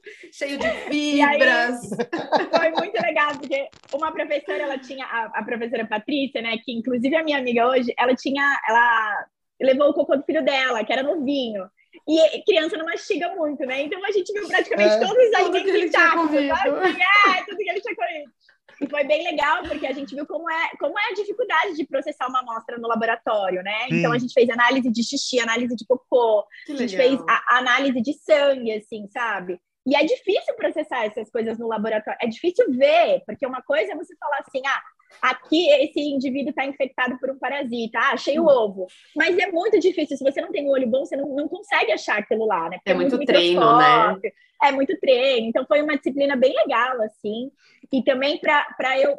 Cheio 0.34 0.58
de 0.58 0.68
fibras. 0.68 1.92
Aí, 1.94 2.48
foi 2.50 2.72
muito 2.72 3.00
legal, 3.00 3.38
porque 3.38 3.68
uma 3.94 4.12
professora, 4.12 4.64
ela 4.64 4.80
tinha, 4.80 5.06
a, 5.06 5.26
a, 5.36 5.44
professora 5.44 5.86
Patrícia, 5.86 6.42
né, 6.42 6.58
que 6.66 6.72
inclusive 6.72 7.16
é 7.16 7.24
minha 7.24 7.38
amiga 7.38 7.68
hoje, 7.68 7.94
ela 7.96 8.16
tinha, 8.16 8.60
ela 8.68 9.26
levou 9.62 9.90
o 9.90 9.94
cocô 9.94 10.18
do 10.18 10.24
filho 10.24 10.44
dela, 10.44 10.84
que 10.84 10.92
era 10.92 11.04
novinho. 11.04 11.70
E 12.08 12.44
criança 12.44 12.76
não 12.78 12.86
mastiga 12.86 13.36
muito, 13.36 13.64
né? 13.66 13.84
Então 13.84 14.04
a 14.04 14.12
gente 14.12 14.34
viu 14.34 14.48
praticamente 14.48 14.96
é, 14.96 15.00
todos 15.00 15.28
os 15.28 15.34
alimentos 15.36 15.76
intactos. 15.76 16.34
É, 16.34 17.44
tudo 17.46 17.58
que 17.58 17.70
ele 17.70 17.82
tinha 17.82 17.96
comido. 17.96 18.32
E 18.80 18.88
foi 18.88 19.04
bem 19.04 19.24
legal, 19.24 19.64
porque 19.64 19.86
a 19.86 19.94
gente 19.94 20.14
viu 20.16 20.26
como 20.26 20.50
é, 20.50 20.70
como 20.80 20.98
é 20.98 21.12
a 21.12 21.14
dificuldade 21.14 21.76
de 21.76 21.86
processar 21.86 22.28
uma 22.28 22.40
amostra 22.40 22.78
no 22.78 22.88
laboratório, 22.88 23.62
né? 23.64 23.88
Sim. 23.90 24.00
Então 24.00 24.14
a 24.14 24.18
gente 24.18 24.34
fez 24.34 24.50
análise 24.50 24.90
de 24.92 25.04
xixi, 25.04 25.40
análise 25.40 25.76
de 25.76 25.86
cocô, 25.86 26.46
que 26.66 26.74
a 26.74 26.76
gente 26.76 26.96
legal. 26.96 27.18
fez 27.18 27.30
a, 27.30 27.56
a 27.56 27.58
análise 27.60 28.02
de 28.02 28.14
sangue, 28.14 28.72
assim, 28.74 29.08
sabe? 29.10 29.60
E 29.86 29.96
é 29.96 30.04
difícil 30.04 30.56
processar 30.56 31.06
essas 31.06 31.30
coisas 31.32 31.58
no 31.58 31.68
laboratório, 31.68 32.20
é 32.22 32.28
difícil 32.28 32.72
ver, 32.72 33.24
porque 33.26 33.46
uma 33.48 33.62
coisa 33.64 33.94
é 33.94 33.96
você 33.96 34.16
falar 34.18 34.38
assim, 34.40 34.62
ah, 34.66 34.82
aqui 35.22 35.70
esse 35.70 36.00
indivíduo 36.00 36.50
está 36.50 36.66
infectado 36.66 37.18
por 37.20 37.32
um 37.32 37.40
parasita, 37.40 38.00
ah, 38.00 38.14
achei 38.14 38.40
o 38.40 38.46
ovo. 38.46 38.88
Mas 39.16 39.38
é 39.38 39.52
muito 39.52 39.80
difícil, 39.80 40.18
se 40.18 40.24
você 40.24 40.42
não 40.42 40.52
tem 40.52 40.66
um 40.66 40.72
olho 40.72 40.88
bom, 40.88 41.06
você 41.06 41.16
não, 41.16 41.28
não 41.36 41.48
consegue 41.48 41.92
achar 41.92 42.20
aquilo 42.20 42.46
lá, 42.46 42.70
né? 42.70 42.78
Porque 42.78 42.92
é, 42.92 42.94
muito, 42.94 43.16
muito 43.16 43.28
treino, 43.28 43.78
né? 43.78 44.20
É 44.64 44.72
muito 44.72 45.00
treino, 45.00 45.48
então 45.48 45.66
foi 45.66 45.82
uma 45.82 45.98
disciplina 45.98 46.36
bem 46.36 46.54
legal, 46.54 47.02
assim. 47.02 47.52
E 47.92 48.04
também 48.04 48.40
para 48.40 49.00
eu, 49.00 49.18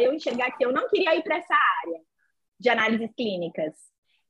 eu 0.00 0.12
enxergar 0.14 0.52
que 0.52 0.64
eu 0.64 0.72
não 0.72 0.88
queria 0.88 1.16
ir 1.16 1.22
para 1.22 1.38
essa 1.38 1.54
área 1.54 2.00
de 2.58 2.68
análises 2.68 3.10
clínicas, 3.16 3.74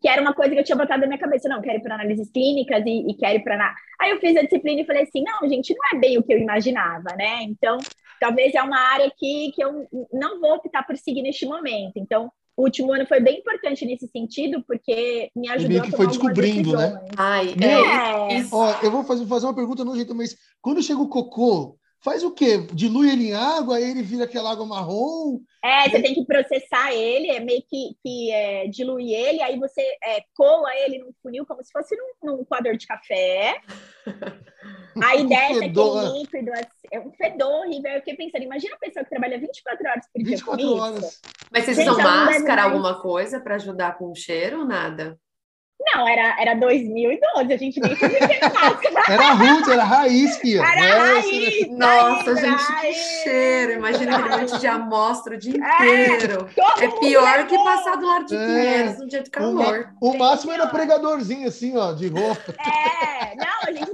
que 0.01 0.09
era 0.09 0.23
uma 0.23 0.33
coisa 0.33 0.55
que 0.55 0.61
eu 0.61 0.65
tinha 0.65 0.77
botado 0.77 1.03
na 1.03 1.09
minha 1.09 1.19
cabeça, 1.19 1.49
não, 1.49 1.61
quero 1.61 1.79
ir 1.79 1.83
para 1.83 1.97
análises 1.97 2.31
clínicas 2.31 2.83
e, 2.87 3.11
e 3.11 3.15
quero 3.17 3.35
ir 3.39 3.45
para... 3.45 3.75
Aí 4.01 4.11
eu 4.11 4.19
fiz 4.19 4.35
a 4.37 4.43
disciplina 4.43 4.81
e 4.81 4.87
falei 4.87 5.03
assim, 5.03 5.23
não, 5.23 5.47
gente, 5.47 5.75
não 5.75 5.99
é 5.99 6.01
bem 6.01 6.17
o 6.17 6.23
que 6.23 6.33
eu 6.33 6.39
imaginava, 6.39 7.15
né? 7.17 7.43
Então, 7.43 7.77
talvez 8.21 8.55
é 8.55 8.63
uma 8.63 8.79
área 8.79 9.11
que, 9.17 9.51
que 9.53 9.65
eu 9.65 9.89
não 10.13 10.41
vou 10.41 10.55
optar 10.55 10.87
por 10.87 10.97
seguir 10.97 11.23
neste 11.23 11.47
momento. 11.47 11.95
Então, 11.97 12.31
o 12.57 12.65
último 12.65 12.93
ano 12.93 13.07
foi 13.07 13.21
bem 13.21 13.39
importante 13.39 13.87
nesse 13.87 14.07
sentido, 14.09 14.63
porque 14.69 15.31
me 15.35 15.49
ajudou 15.49 15.71
meio 15.71 15.83
que 15.83 15.97
foi 15.97 16.07
descobrindo, 16.07 16.77
né? 16.77 17.01
Ai, 17.17 17.55
é. 17.55 18.47
Ó, 18.53 18.75
eu 18.83 18.91
vou 18.91 19.03
fazer, 19.03 19.27
fazer 19.27 19.47
uma 19.47 19.55
pergunta 19.55 19.85
no 19.85 19.97
jeito, 19.97 20.15
mas 20.15 20.37
quando 20.61 20.83
chega 20.83 21.01
o 21.01 21.09
cocô 21.09 21.79
faz 22.03 22.25
o 22.25 22.33
quê? 22.33 22.59
Dilui 22.73 23.11
ele 23.11 23.29
em 23.29 23.35
água, 23.35 23.77
aí 23.77 23.91
ele 23.91 24.03
vira 24.03 24.25
aquela 24.25 24.53
água 24.53 24.67
marrom? 24.67 25.41
É, 25.63 25.89
você 25.89 26.01
tem 26.01 26.15
que 26.15 26.25
processar 26.25 26.93
ele, 26.93 27.31
é 27.31 27.41
meio 27.41 27.63
que, 27.69 27.97
que 28.03 28.31
é, 28.33 28.67
diluir 28.69 29.13
ele, 29.13 29.43
aí 29.43 29.59
você 29.59 29.83
é, 30.03 30.23
coa 30.35 30.75
ele 30.77 30.99
num 30.99 31.13
funil 31.23 31.45
como 31.47 31.63
se 31.63 31.71
fosse 31.71 31.95
num, 31.97 32.37
num 32.37 32.45
coador 32.45 32.77
de 32.77 32.87
café. 32.87 33.61
Aí 35.03 35.27
desce 35.27 35.65
aquele 35.65 36.19
líquido, 36.19 36.53
assim, 36.53 36.89
é 36.93 37.01
um 37.01 37.13
fedor 37.13 37.49
horrível. 37.49 37.93
Eu 37.93 37.99
fiquei 38.01 38.17
pensando, 38.17 38.43
imagina 38.43 38.75
a 38.75 38.79
pessoa 38.79 39.05
que 39.05 39.11
trabalha 39.11 39.39
24 39.39 39.89
horas 39.89 40.05
por 40.13 40.23
dia 40.23 40.37
24 40.37 40.67
com 40.67 40.75
horas. 40.75 41.05
Isso. 41.05 41.21
Mas 41.51 41.65
vocês 41.65 41.79
usam 41.79 41.97
máscara, 41.97 42.65
alguma 42.65 43.01
coisa 43.01 43.41
para 43.41 43.55
ajudar 43.55 43.97
com 43.97 44.11
o 44.11 44.15
cheiro 44.15 44.61
ou 44.61 44.65
nada? 44.65 45.19
Não, 45.83 46.07
era, 46.07 46.37
era 46.39 46.55
2012, 46.55 47.53
a 47.53 47.57
gente 47.57 47.81
nem 47.81 47.97
fazia 47.97 48.19
máscara. 48.21 49.05
Era 49.09 49.33
Ruth, 49.33 49.69
era 49.69 49.85
raiz, 49.85 50.37
filha. 50.37 50.61
Era 50.61 50.81
é, 50.81 50.99
raiz, 50.99 51.69
Nossa, 51.71 52.35
raiz, 52.35 52.41
gente, 52.41 52.73
raiz. 52.73 52.97
que 52.97 53.23
cheiro. 53.23 53.73
Imagina 53.73 54.17
aquele 54.19 54.37
monte 54.37 54.59
de 54.59 54.67
amostra 54.67 55.35
o 55.35 55.39
dia 55.39 55.55
é, 55.55 56.07
inteiro. 56.07 56.49
É, 56.79 56.85
é 56.85 56.89
pior 56.89 57.47
que 57.47 57.59
passar 57.65 57.97
do 57.97 58.07
lado 58.07 58.27
de 58.27 58.37
é. 58.37 58.47
Pinheiros 58.47 58.99
no 58.99 59.09
dia 59.09 59.23
de 59.23 59.31
calor. 59.31 59.89
O, 60.01 60.11
o 60.11 60.19
máximo 60.19 60.53
era 60.53 60.67
pregadorzinho, 60.67 61.49
assim, 61.49 61.77
ó, 61.77 61.93
de 61.93 62.09
roupa. 62.09 62.55
É, 62.61 63.35
não, 63.37 63.47
a 63.67 63.73
gente 63.73 63.90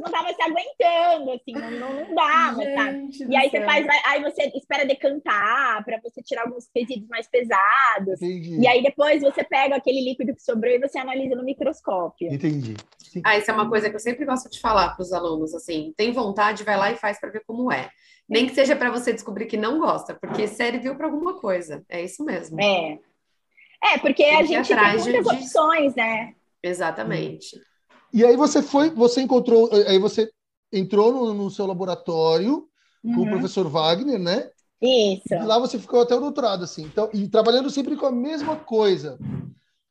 aguentando, 0.46 1.32
assim, 1.32 1.52
não, 1.52 2.14
não, 2.14 2.54
gente 2.60 2.74
sabe? 2.74 3.32
E 3.32 3.36
aí 3.36 3.50
você 3.50 3.64
faz, 3.64 3.86
aí 4.06 4.22
você 4.22 4.52
espera 4.54 4.86
decantar 4.86 5.84
para 5.84 6.00
você 6.00 6.22
tirar 6.22 6.42
alguns 6.42 6.68
resíduos 6.74 7.08
mais 7.08 7.28
pesados. 7.28 8.20
Entendi. 8.22 8.60
E 8.60 8.66
aí 8.66 8.82
depois 8.82 9.22
você 9.22 9.44
pega 9.44 9.76
aquele 9.76 10.02
líquido 10.02 10.34
que 10.34 10.42
sobrou 10.42 10.72
e 10.72 10.78
você 10.78 10.98
analisa 10.98 11.34
no 11.34 11.44
microscópio. 11.44 12.32
Entendi. 12.32 12.74
Sim. 12.98 13.22
Ah, 13.24 13.36
isso 13.36 13.50
é 13.50 13.54
uma 13.54 13.68
coisa 13.68 13.90
que 13.90 13.96
eu 13.96 14.00
sempre 14.00 14.24
gosto 14.24 14.50
de 14.50 14.60
falar 14.60 14.94
para 14.94 15.02
os 15.02 15.12
alunos, 15.12 15.54
assim, 15.54 15.92
tem 15.96 16.12
vontade, 16.12 16.64
vai 16.64 16.76
lá 16.76 16.90
e 16.90 16.96
faz 16.96 17.20
para 17.20 17.30
ver 17.30 17.42
como 17.46 17.70
é. 17.72 17.90
Nem 18.28 18.46
que 18.46 18.54
seja 18.54 18.74
para 18.74 18.90
você 18.90 19.12
descobrir 19.12 19.46
que 19.46 19.56
não 19.56 19.78
gosta, 19.78 20.14
porque 20.14 20.48
serviu 20.48 20.96
para 20.96 21.06
alguma 21.06 21.38
coisa. 21.38 21.84
É 21.88 22.02
isso 22.02 22.24
mesmo. 22.24 22.60
É. 22.60 22.98
É, 23.82 23.98
porque 23.98 24.24
tem 24.24 24.36
a 24.36 24.42
gente 24.42 24.68
tem 24.68 24.98
muitas 24.98 25.24
de... 25.24 25.30
opções, 25.30 25.94
né? 25.94 26.34
Exatamente. 26.62 27.56
E 28.12 28.24
aí 28.24 28.36
você 28.36 28.62
foi, 28.62 28.90
você 28.90 29.20
encontrou, 29.20 29.70
aí 29.86 29.98
você 29.98 30.30
entrou 30.72 31.12
no, 31.12 31.34
no 31.34 31.50
seu 31.50 31.66
laboratório 31.66 32.68
uhum. 33.02 33.14
com 33.14 33.20
o 33.20 33.24
uhum. 33.24 33.30
professor 33.30 33.68
Wagner, 33.68 34.18
né? 34.18 34.50
Isso. 34.80 35.32
E 35.32 35.44
lá 35.44 35.58
você 35.58 35.78
ficou 35.78 36.02
até 36.02 36.14
o 36.14 36.20
doutorado, 36.20 36.64
assim. 36.64 36.84
Então, 36.84 37.08
e 37.12 37.28
trabalhando 37.28 37.70
sempre 37.70 37.96
com 37.96 38.06
a 38.06 38.12
mesma 38.12 38.56
coisa. 38.56 39.18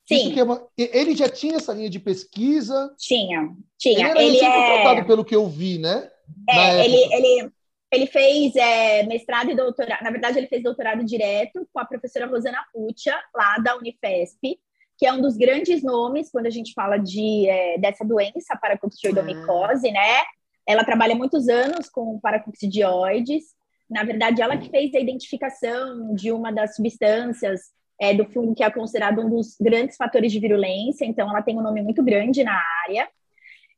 Sim. 0.08 0.38
É 0.40 0.44
uma... 0.44 0.64
Ele 0.78 1.16
já 1.16 1.28
tinha 1.28 1.58
essa 1.58 1.74
linha 1.74 1.90
de 1.90 2.00
pesquisa? 2.00 2.94
Tinha, 2.98 3.50
tinha. 3.78 4.12
Ele, 4.12 4.38
ele 4.38 4.46
é 4.46 5.04
pelo 5.04 5.26
que 5.26 5.36
eu 5.36 5.48
vi, 5.48 5.80
né? 5.80 6.10
É, 6.48 6.86
ele, 6.86 6.98
ele, 7.14 7.52
ele 7.92 8.08
fez 8.08 8.56
é, 8.56 9.04
mestrado 9.04 9.50
e 9.50 9.56
doutorado. 9.56 10.04
Na 10.04 10.12
verdade, 10.12 10.38
ele 10.38 10.48
fez 10.48 10.62
doutorado 10.62 11.04
direto 11.04 11.68
com 11.74 11.80
a 11.80 11.86
professora 11.86 12.28
Rosana 12.28 12.64
Puccia, 12.72 13.16
lá 13.34 13.58
da 13.58 13.76
Unifesp, 13.78 14.60
que 14.98 15.06
é 15.06 15.12
um 15.12 15.22
dos 15.22 15.36
grandes 15.36 15.82
nomes 15.82 16.30
quando 16.32 16.46
a 16.46 16.52
gente 16.52 16.74
fala 16.74 16.98
de, 16.98 17.48
é, 17.50 17.78
dessa 17.80 18.06
doença, 18.06 18.58
paracoccidioidomicose, 18.62 19.90
ah. 19.90 19.94
né? 19.94 20.24
Ela 20.68 20.84
trabalha 20.84 21.16
muitos 21.16 21.48
anos 21.48 21.90
com 21.90 22.20
paracoccidioides. 22.20 23.44
Na 23.90 24.04
verdade, 24.04 24.42
ela 24.42 24.58
que 24.58 24.70
fez 24.70 24.94
a 24.96 25.00
identificação 25.00 26.16
de 26.16 26.32
uma 26.32 26.52
das 26.52 26.76
substâncias 26.76 27.62
é, 28.00 28.14
do 28.14 28.26
fungo 28.26 28.56
que 28.56 28.64
é 28.64 28.70
considerado 28.70 29.22
um 29.22 29.30
dos 29.30 29.56
grandes 29.60 29.96
fatores 29.96 30.32
de 30.32 30.40
virulência, 30.40 31.06
então 31.06 31.30
ela 31.30 31.42
tem 31.42 31.58
um 31.58 31.62
nome 31.62 31.82
muito 31.82 32.04
grande 32.04 32.44
na 32.44 32.62
área. 32.88 33.08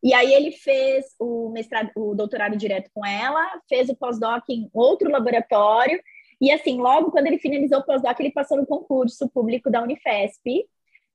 E 0.02 0.14
aí 0.14 0.34
ele 0.34 0.52
fez 0.52 1.06
o 1.20 1.50
mestrado, 1.50 1.92
o 1.96 2.16
doutorado 2.16 2.56
direto 2.56 2.90
com 2.94 3.06
ela, 3.06 3.44
fez 3.68 3.90
o 3.90 3.96
pós-doc 3.96 4.44
em 4.50 4.70
outro 4.74 5.10
laboratório, 5.10 6.02
e 6.40 6.52
assim, 6.52 6.78
logo 6.78 7.12
quando 7.12 7.28
ele 7.28 7.40
finalizou 7.40 7.80
o 7.80 7.84
pós-doc, 7.84 8.20
ele 8.20 8.32
passou 8.32 8.58
no 8.58 8.66
concurso 8.66 9.28
público 9.30 9.72
da 9.72 9.82
Unifesp, 9.82 10.66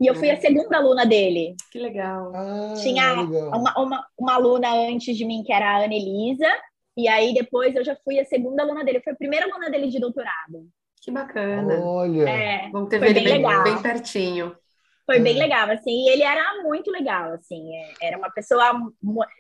e 0.02 0.06
eu 0.08 0.14
fui 0.16 0.30
a 0.30 0.40
segunda 0.40 0.78
aluna 0.78 1.06
dele. 1.06 1.54
Que 1.70 1.78
legal. 1.78 2.32
Ah, 2.34 2.74
Tinha 2.82 3.22
legal. 3.22 3.48
Uma, 3.50 3.78
uma, 3.78 4.06
uma 4.18 4.34
aluna 4.34 4.68
antes 4.74 5.16
de 5.16 5.24
mim, 5.24 5.44
que 5.44 5.52
era 5.52 5.70
a 5.70 5.84
Ana 5.84 5.94
Elisa, 5.94 6.48
e 6.96 7.06
aí 7.06 7.32
depois 7.32 7.76
eu 7.76 7.84
já 7.84 7.96
fui 8.04 8.18
a 8.18 8.24
segunda 8.24 8.62
aluna 8.62 8.84
dele. 8.84 8.98
Eu 8.98 9.02
fui 9.02 9.12
a 9.12 9.16
primeira 9.16 9.46
aluna 9.46 9.70
dele 9.70 9.88
de 9.88 10.00
doutorado. 10.00 10.68
Que 11.00 11.10
bacana. 11.10 11.80
Olha. 11.80 12.28
É, 12.28 12.68
Vamos 12.70 12.88
ter 12.88 13.02
ele 13.02 13.20
bem, 13.20 13.42
bem, 13.42 13.62
bem, 13.62 13.82
pertinho. 13.82 14.56
Foi 15.06 15.20
bem 15.20 15.36
é. 15.36 15.42
legal, 15.42 15.70
assim, 15.70 15.90
e 15.90 16.10
ele 16.10 16.22
era 16.22 16.62
muito 16.62 16.90
legal, 16.90 17.32
assim, 17.32 17.74
é, 17.76 17.92
era 18.08 18.18
uma 18.18 18.30
pessoa. 18.30 18.72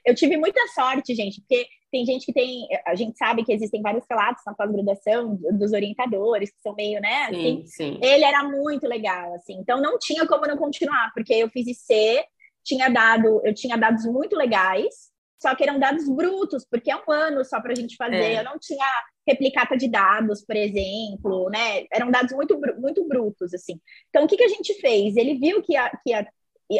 Eu 0.04 0.14
tive 0.14 0.36
muita 0.36 0.60
sorte, 0.74 1.14
gente, 1.14 1.40
porque 1.40 1.66
tem 1.92 2.06
gente 2.06 2.24
que 2.24 2.32
tem. 2.32 2.66
A 2.86 2.94
gente 2.94 3.18
sabe 3.18 3.44
que 3.44 3.52
existem 3.52 3.82
vários 3.82 4.04
relatos 4.10 4.42
na 4.46 4.54
pós-graduação 4.54 5.38
dos 5.52 5.72
orientadores, 5.72 6.50
que 6.50 6.60
são 6.62 6.74
meio, 6.74 7.00
né? 7.00 7.24
Assim, 7.24 7.66
sim, 7.66 7.66
sim. 7.66 8.00
Ele 8.02 8.24
era 8.24 8.42
muito 8.44 8.88
legal, 8.88 9.34
assim, 9.34 9.58
então 9.60 9.80
não 9.80 9.98
tinha 9.98 10.26
como 10.26 10.46
não 10.46 10.56
continuar, 10.56 11.12
porque 11.14 11.34
eu 11.34 11.50
fiz 11.50 11.66
IC, 11.66 12.24
tinha 12.64 12.88
dado, 12.88 13.42
eu 13.44 13.54
tinha 13.54 13.76
dados 13.76 14.06
muito 14.06 14.34
legais, 14.34 15.12
só 15.40 15.54
que 15.54 15.64
eram 15.64 15.78
dados 15.78 16.08
brutos, 16.08 16.64
porque 16.64 16.90
é 16.90 16.96
um 16.96 17.12
ano 17.12 17.44
só 17.44 17.60
para 17.60 17.72
a 17.72 17.76
gente 17.76 17.96
fazer. 17.96 18.16
É. 18.16 18.40
Eu 18.40 18.44
não 18.44 18.58
tinha 18.58 18.86
replicata 19.28 19.76
de 19.76 19.88
dados, 19.88 20.42
por 20.44 20.56
exemplo, 20.56 21.50
né? 21.50 21.84
Eram 21.92 22.10
dados 22.10 22.32
muito, 22.32 22.58
muito 22.78 23.06
brutos, 23.06 23.52
assim. 23.52 23.78
Então, 24.08 24.24
o 24.24 24.28
que, 24.28 24.36
que 24.36 24.44
a 24.44 24.48
gente 24.48 24.74
fez? 24.80 25.16
Ele 25.16 25.34
viu 25.34 25.62
que, 25.62 25.76
a, 25.76 25.90
que 26.02 26.14
a, 26.14 26.26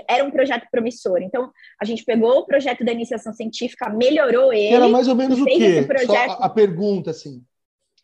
era 0.08 0.24
um 0.24 0.30
projeto 0.30 0.66
promissor. 0.70 1.22
Então, 1.22 1.50
a 1.80 1.84
gente 1.84 2.04
pegou 2.04 2.38
o 2.38 2.46
projeto 2.46 2.84
da 2.84 2.92
iniciação 2.92 3.32
científica, 3.32 3.88
melhorou 3.90 4.52
ele. 4.52 4.74
Era 4.74 4.88
mais 4.88 5.08
ou 5.08 5.14
menos 5.14 5.40
o 5.40 5.44
quê? 5.44 5.82
Projeto... 5.86 6.36
Só 6.36 6.42
a 6.42 6.48
pergunta, 6.48 7.10
assim. 7.10 7.42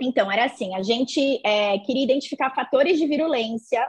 Então, 0.01 0.31
era 0.31 0.45
assim: 0.45 0.75
a 0.75 0.83
gente 0.83 1.41
é, 1.45 1.79
queria 1.81 2.05
identificar 2.05 2.55
fatores 2.55 2.99
de 2.99 3.07
virulência 3.07 3.87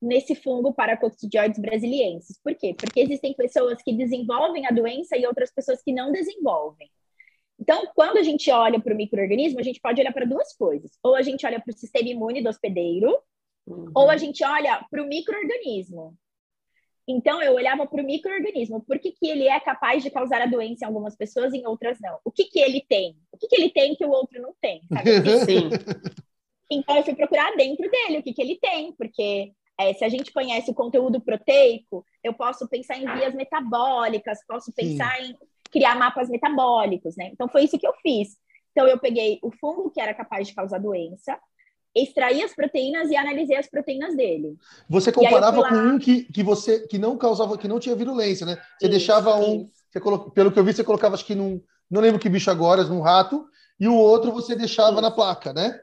nesse 0.00 0.34
fungo 0.34 0.72
Paracoccidioides 0.72 1.60
brasiliensis. 1.60 2.40
Por 2.42 2.54
quê? 2.54 2.74
Porque 2.76 3.00
existem 3.00 3.34
pessoas 3.34 3.82
que 3.82 3.92
desenvolvem 3.92 4.66
a 4.66 4.70
doença 4.70 5.16
e 5.16 5.26
outras 5.26 5.52
pessoas 5.52 5.82
que 5.82 5.92
não 5.92 6.10
desenvolvem. 6.10 6.90
Então, 7.58 7.86
quando 7.94 8.16
a 8.16 8.22
gente 8.22 8.50
olha 8.50 8.80
para 8.80 8.94
o 8.94 8.96
microorganismo, 8.96 9.60
a 9.60 9.62
gente 9.62 9.80
pode 9.80 10.00
olhar 10.00 10.12
para 10.12 10.24
duas 10.24 10.54
coisas. 10.56 10.92
Ou 11.02 11.14
a 11.14 11.20
gente 11.20 11.44
olha 11.44 11.60
para 11.60 11.70
o 11.70 11.76
sistema 11.76 12.08
imune 12.08 12.42
do 12.42 12.48
hospedeiro, 12.48 13.18
uhum. 13.66 13.90
ou 13.94 14.08
a 14.08 14.16
gente 14.16 14.42
olha 14.42 14.82
para 14.90 15.02
o 15.02 15.06
microorganismo. 15.06 16.16
Então, 17.08 17.42
eu 17.42 17.54
olhava 17.54 17.86
para 17.86 18.02
o 18.02 18.06
microorganismo. 18.06 18.82
Por 18.82 18.98
que, 18.98 19.12
que 19.12 19.28
ele 19.28 19.48
é 19.48 19.58
capaz 19.60 20.02
de 20.02 20.10
causar 20.10 20.42
a 20.42 20.46
doença 20.46 20.84
em 20.84 20.86
algumas 20.86 21.16
pessoas 21.16 21.52
e 21.52 21.58
em 21.58 21.66
outras 21.66 21.98
não? 22.00 22.18
O 22.24 22.30
que, 22.30 22.44
que 22.44 22.60
ele 22.60 22.84
tem? 22.88 23.16
O 23.32 23.36
que, 23.36 23.48
que 23.48 23.56
ele 23.56 23.70
tem 23.70 23.94
que 23.94 24.04
o 24.04 24.10
outro 24.10 24.40
não 24.40 24.54
tem? 24.60 24.80
Sim. 25.44 25.70
Então, 26.70 26.96
eu 26.96 27.02
fui 27.02 27.14
procurar 27.14 27.56
dentro 27.56 27.90
dele 27.90 28.18
o 28.18 28.22
que, 28.22 28.32
que 28.32 28.42
ele 28.42 28.58
tem, 28.60 28.92
porque 28.92 29.52
é, 29.80 29.94
se 29.94 30.04
a 30.04 30.08
gente 30.08 30.30
conhece 30.30 30.70
o 30.70 30.74
conteúdo 30.74 31.20
proteico, 31.20 32.04
eu 32.22 32.34
posso 32.34 32.68
pensar 32.68 32.98
em 32.98 33.12
vias 33.14 33.34
metabólicas, 33.34 34.38
posso 34.46 34.70
pensar 34.72 35.16
Sim. 35.16 35.30
em 35.30 35.36
criar 35.70 35.96
mapas 35.96 36.28
metabólicos, 36.28 37.16
né? 37.16 37.30
Então 37.32 37.48
foi 37.48 37.64
isso 37.64 37.78
que 37.78 37.86
eu 37.86 37.94
fiz. 38.02 38.36
Então 38.72 38.86
eu 38.86 38.98
peguei 38.98 39.38
o 39.42 39.50
fungo 39.50 39.90
que 39.90 40.00
era 40.00 40.12
capaz 40.12 40.46
de 40.46 40.54
causar 40.54 40.78
doença, 40.78 41.38
extraí 41.94 42.42
as 42.42 42.54
proteínas 42.54 43.10
e 43.10 43.16
analisei 43.16 43.56
as 43.56 43.68
proteínas 43.68 44.16
dele. 44.16 44.56
Você 44.88 45.10
comparava 45.10 45.68
com 45.68 45.74
um 45.74 45.98
que, 45.98 46.24
que 46.24 46.42
você 46.42 46.86
que 46.86 46.98
não 46.98 47.16
causava, 47.16 47.58
que 47.58 47.68
não 47.68 47.80
tinha 47.80 47.96
virulência, 47.96 48.46
né? 48.46 48.56
Você 48.78 48.86
isso, 48.86 48.90
deixava 48.90 49.36
um, 49.36 49.68
você 49.90 50.00
colo... 50.00 50.30
pelo 50.30 50.52
que 50.52 50.58
eu 50.58 50.64
vi, 50.64 50.72
você 50.72 50.84
colocava 50.84 51.14
acho 51.14 51.24
que 51.24 51.34
num, 51.34 51.60
não 51.90 52.00
lembro 52.00 52.20
que 52.20 52.28
bicho 52.28 52.50
agora, 52.50 52.84
num 52.84 53.00
rato, 53.00 53.46
e 53.78 53.88
o 53.88 53.94
outro 53.94 54.32
você 54.32 54.54
deixava 54.54 54.92
isso. 54.92 55.00
na 55.00 55.10
placa, 55.10 55.52
né? 55.52 55.80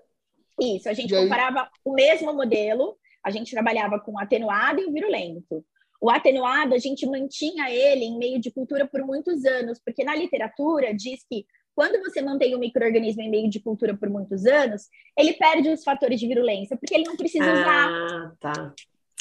Isso, 0.60 0.90
a 0.90 0.94
gente 0.94 1.14
e 1.14 1.18
comparava 1.18 1.62
aí... 1.62 1.68
o 1.84 1.94
mesmo 1.94 2.34
modelo 2.34 2.98
a 3.24 3.30
gente 3.30 3.52
trabalhava 3.52 4.00
com 4.00 4.14
o 4.14 4.20
atenuado 4.20 4.80
e 4.80 4.86
o 4.86 4.94
virulento. 4.94 5.64
O 6.00 6.10
atenuado, 6.10 6.74
a 6.74 6.78
gente 6.78 7.06
mantinha 7.06 7.70
ele 7.70 8.06
em 8.06 8.18
meio 8.18 8.40
de 8.40 8.52
cultura 8.52 8.88
por 8.88 9.02
muitos 9.02 9.44
anos, 9.44 9.80
porque 9.84 10.04
na 10.04 10.16
literatura 10.16 10.94
diz 10.94 11.26
que 11.28 11.46
quando 11.78 12.04
você 12.04 12.24
mantém 12.24 12.56
o 12.56 12.58
microorganismo 12.58 13.22
em 13.22 13.30
meio 13.30 13.48
de 13.52 13.60
cultura 13.60 13.96
por 13.96 14.10
muitos 14.10 14.48
anos, 14.48 14.90
ele 15.16 15.34
perde 15.34 15.70
os 15.70 15.84
fatores 15.84 16.20
de 16.20 16.28
virulência, 16.28 16.76
porque 16.76 16.96
ele 16.96 17.04
não 17.04 17.16
precisa 17.16 17.54
usar. 17.54 17.88
Ah, 17.88 18.32
tá. 18.40 18.74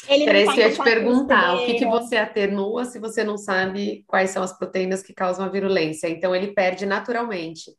Ele 0.09 0.25
Peraí, 0.25 0.45
tá 0.45 0.55
ia 0.55 0.71
te 0.71 0.83
perguntar, 0.83 1.53
o 1.53 1.65
que, 1.67 1.75
que 1.75 1.85
você 1.85 2.17
atenua 2.17 2.83
se 2.85 2.97
você 2.97 3.23
não 3.23 3.37
sabe 3.37 4.03
quais 4.07 4.31
são 4.31 4.41
as 4.41 4.57
proteínas 4.57 5.03
que 5.03 5.13
causam 5.13 5.45
a 5.45 5.49
virulência? 5.49 6.07
Então, 6.09 6.35
ele 6.35 6.47
perde 6.47 6.87
naturalmente 6.87 7.75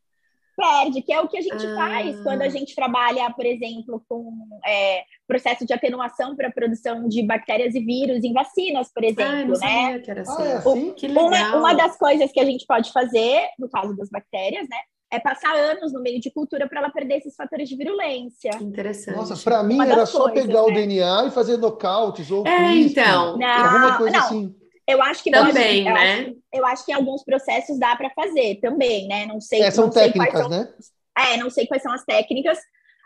perde, 0.58 1.02
que 1.02 1.12
é 1.12 1.20
o 1.20 1.28
que 1.28 1.38
a 1.38 1.40
gente 1.40 1.64
ah. 1.64 1.74
faz 1.76 2.20
quando 2.22 2.42
a 2.42 2.48
gente 2.48 2.74
trabalha, 2.74 3.30
por 3.30 3.46
exemplo, 3.46 4.02
com 4.08 4.32
é, 4.66 5.04
processo 5.24 5.64
de 5.64 5.72
atenuação 5.72 6.34
para 6.34 6.48
a 6.48 6.52
produção 6.52 7.08
de 7.08 7.22
bactérias 7.22 7.76
e 7.76 7.80
vírus 7.80 8.24
em 8.24 8.32
vacinas, 8.32 8.90
por 8.92 9.04
exemplo, 9.04 9.54
ah, 9.62 9.64
né? 9.64 9.98
Que 10.00 10.10
era 10.10 10.22
assim. 10.22 10.42
Ah, 10.42 10.58
assim? 10.58 10.92
que 10.94 11.06
legal. 11.06 11.28
Uma, 11.28 11.56
uma 11.56 11.74
das 11.74 11.96
coisas 11.96 12.32
que 12.32 12.40
a 12.40 12.44
gente 12.44 12.66
pode 12.66 12.90
fazer, 12.90 13.48
no 13.56 13.70
caso 13.70 13.96
das 13.96 14.10
bactérias, 14.10 14.68
né? 14.68 14.78
É 15.10 15.18
passar 15.18 15.54
anos 15.54 15.92
no 15.92 16.02
meio 16.02 16.20
de 16.20 16.30
cultura 16.30 16.68
para 16.68 16.80
ela 16.80 16.90
perder 16.90 17.18
esses 17.18 17.34
fatores 17.34 17.66
de 17.66 17.76
virulência. 17.76 18.50
Interessante. 18.60 19.16
Nossa, 19.16 19.36
para 19.36 19.62
mim 19.62 19.80
era 19.80 20.04
só 20.04 20.24
coisas, 20.24 20.46
pegar 20.46 20.60
né? 20.60 20.66
o 20.66 20.74
DNA 20.74 21.24
e 21.28 21.30
fazer 21.30 21.56
nocautes 21.56 22.30
ou 22.30 22.46
é, 22.46 22.74
então. 22.74 23.38
Não, 23.38 23.46
alguma 23.46 23.96
coisa 23.96 24.16
não. 24.18 24.24
assim. 24.24 24.54
Eu 24.88 25.02
acho 25.02 25.22
que 25.22 25.30
também, 25.30 25.84
pode, 25.84 25.94
né? 25.94 26.20
Eu 26.22 26.24
acho, 26.24 26.36
eu 26.54 26.66
acho, 26.66 26.86
que 26.86 26.92
em 26.92 26.94
alguns 26.94 27.22
processos 27.22 27.78
dá 27.78 27.94
para 27.94 28.08
fazer 28.10 28.58
também, 28.62 29.06
né? 29.06 29.26
Não 29.26 29.38
sei. 29.38 29.62
É, 29.62 29.70
são 29.70 29.84
não 29.84 29.92
técnicas, 29.92 30.40
são, 30.40 30.48
né? 30.48 30.72
É, 31.16 31.36
não 31.36 31.50
sei 31.50 31.66
quais 31.66 31.82
são 31.82 31.92
as 31.92 32.04
técnicas 32.04 32.58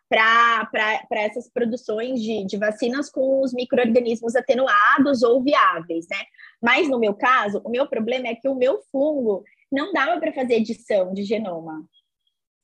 para 0.09 1.23
essas 1.23 1.51
produções 1.51 2.23
de, 2.23 2.45
de 2.45 2.57
vacinas 2.57 3.11
com 3.11 3.43
os 3.43 3.53
micro-organismos 3.53 4.37
atenuados 4.37 5.25
ou 5.25 5.43
viáveis, 5.43 6.07
né? 6.09 6.19
Mas 6.63 6.89
no 6.89 7.01
meu 7.01 7.15
caso, 7.15 7.61
o 7.65 7.71
meu 7.71 7.89
problema 7.89 8.29
é 8.29 8.37
que 8.37 8.49
o 8.49 8.55
meu 8.55 8.81
fungo 8.93 9.43
não 9.71 9.93
dava 9.93 10.21
para 10.21 10.33
fazer 10.33 10.55
edição 10.55 11.13
de 11.13 11.25
genoma. 11.25 11.85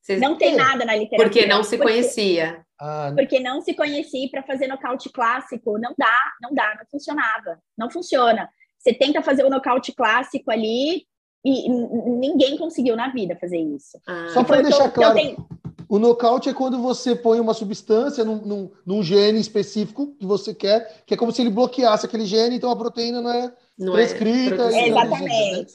Vocês... 0.01 0.21
Não 0.21 0.39
tem 0.39 0.55
nada 0.55 0.85
na 0.85 0.95
literatura. 0.95 1.29
Porque 1.29 1.47
não 1.47 1.65
se 1.65 1.77
porque, 1.77 1.93
conhecia. 1.93 2.65
Ah, 2.81 3.13
porque 3.17 3.41
não 3.41 3.61
se 3.63 3.75
conhecia 3.75 4.29
para 4.31 4.43
fazer 4.45 4.69
nocaute 4.69 5.11
clássico. 5.11 5.79
Não 5.79 5.93
dá, 5.99 6.19
não 6.41 6.55
dá, 6.55 6.77
não 6.79 6.87
funcionava. 6.91 7.59
Não 7.77 7.91
funciona. 7.91 8.49
Você 8.79 8.95
tenta 8.95 9.23
fazer 9.23 9.45
o 9.45 9.51
nocaute 9.51 9.93
clássico 9.93 10.51
ali 10.51 11.07
e 11.45 11.69
ninguém 11.69 12.57
conseguiu 12.57 12.97
na 12.97 13.09
vida 13.09 13.37
fazer 13.37 13.59
isso. 13.59 13.99
Ah. 14.07 14.29
Só 14.33 14.45
para 14.45 14.63
deixar 14.63 14.91
claro, 14.91 15.15
tenho... 15.15 15.49
o 15.89 15.99
nocaute 15.99 16.49
é 16.49 16.55
quando 16.55 16.81
você 16.81 17.15
põe 17.15 17.41
uma 17.41 17.55
substância 17.55 18.25
num, 18.25 18.37
num, 18.45 18.71
num, 18.85 19.03
gene 19.03 19.41
específico 19.41 20.15
que 20.19 20.27
você 20.27 20.55
quer, 20.55 21.03
que 21.07 21.15
é 21.15 21.17
como 21.17 21.33
se 21.33 21.43
ele 21.43 21.51
bloqueasse 21.51 22.07
aquele 22.07 22.27
gene, 22.27 22.57
então 22.57 22.71
a 22.71 22.77
proteína 22.77 23.21
não 23.21 23.31
é 23.31 23.53
não 23.79 23.93
é 23.93 24.07
prescrita. 24.07 24.71
É 24.73 24.89
exatamente. 24.89 25.73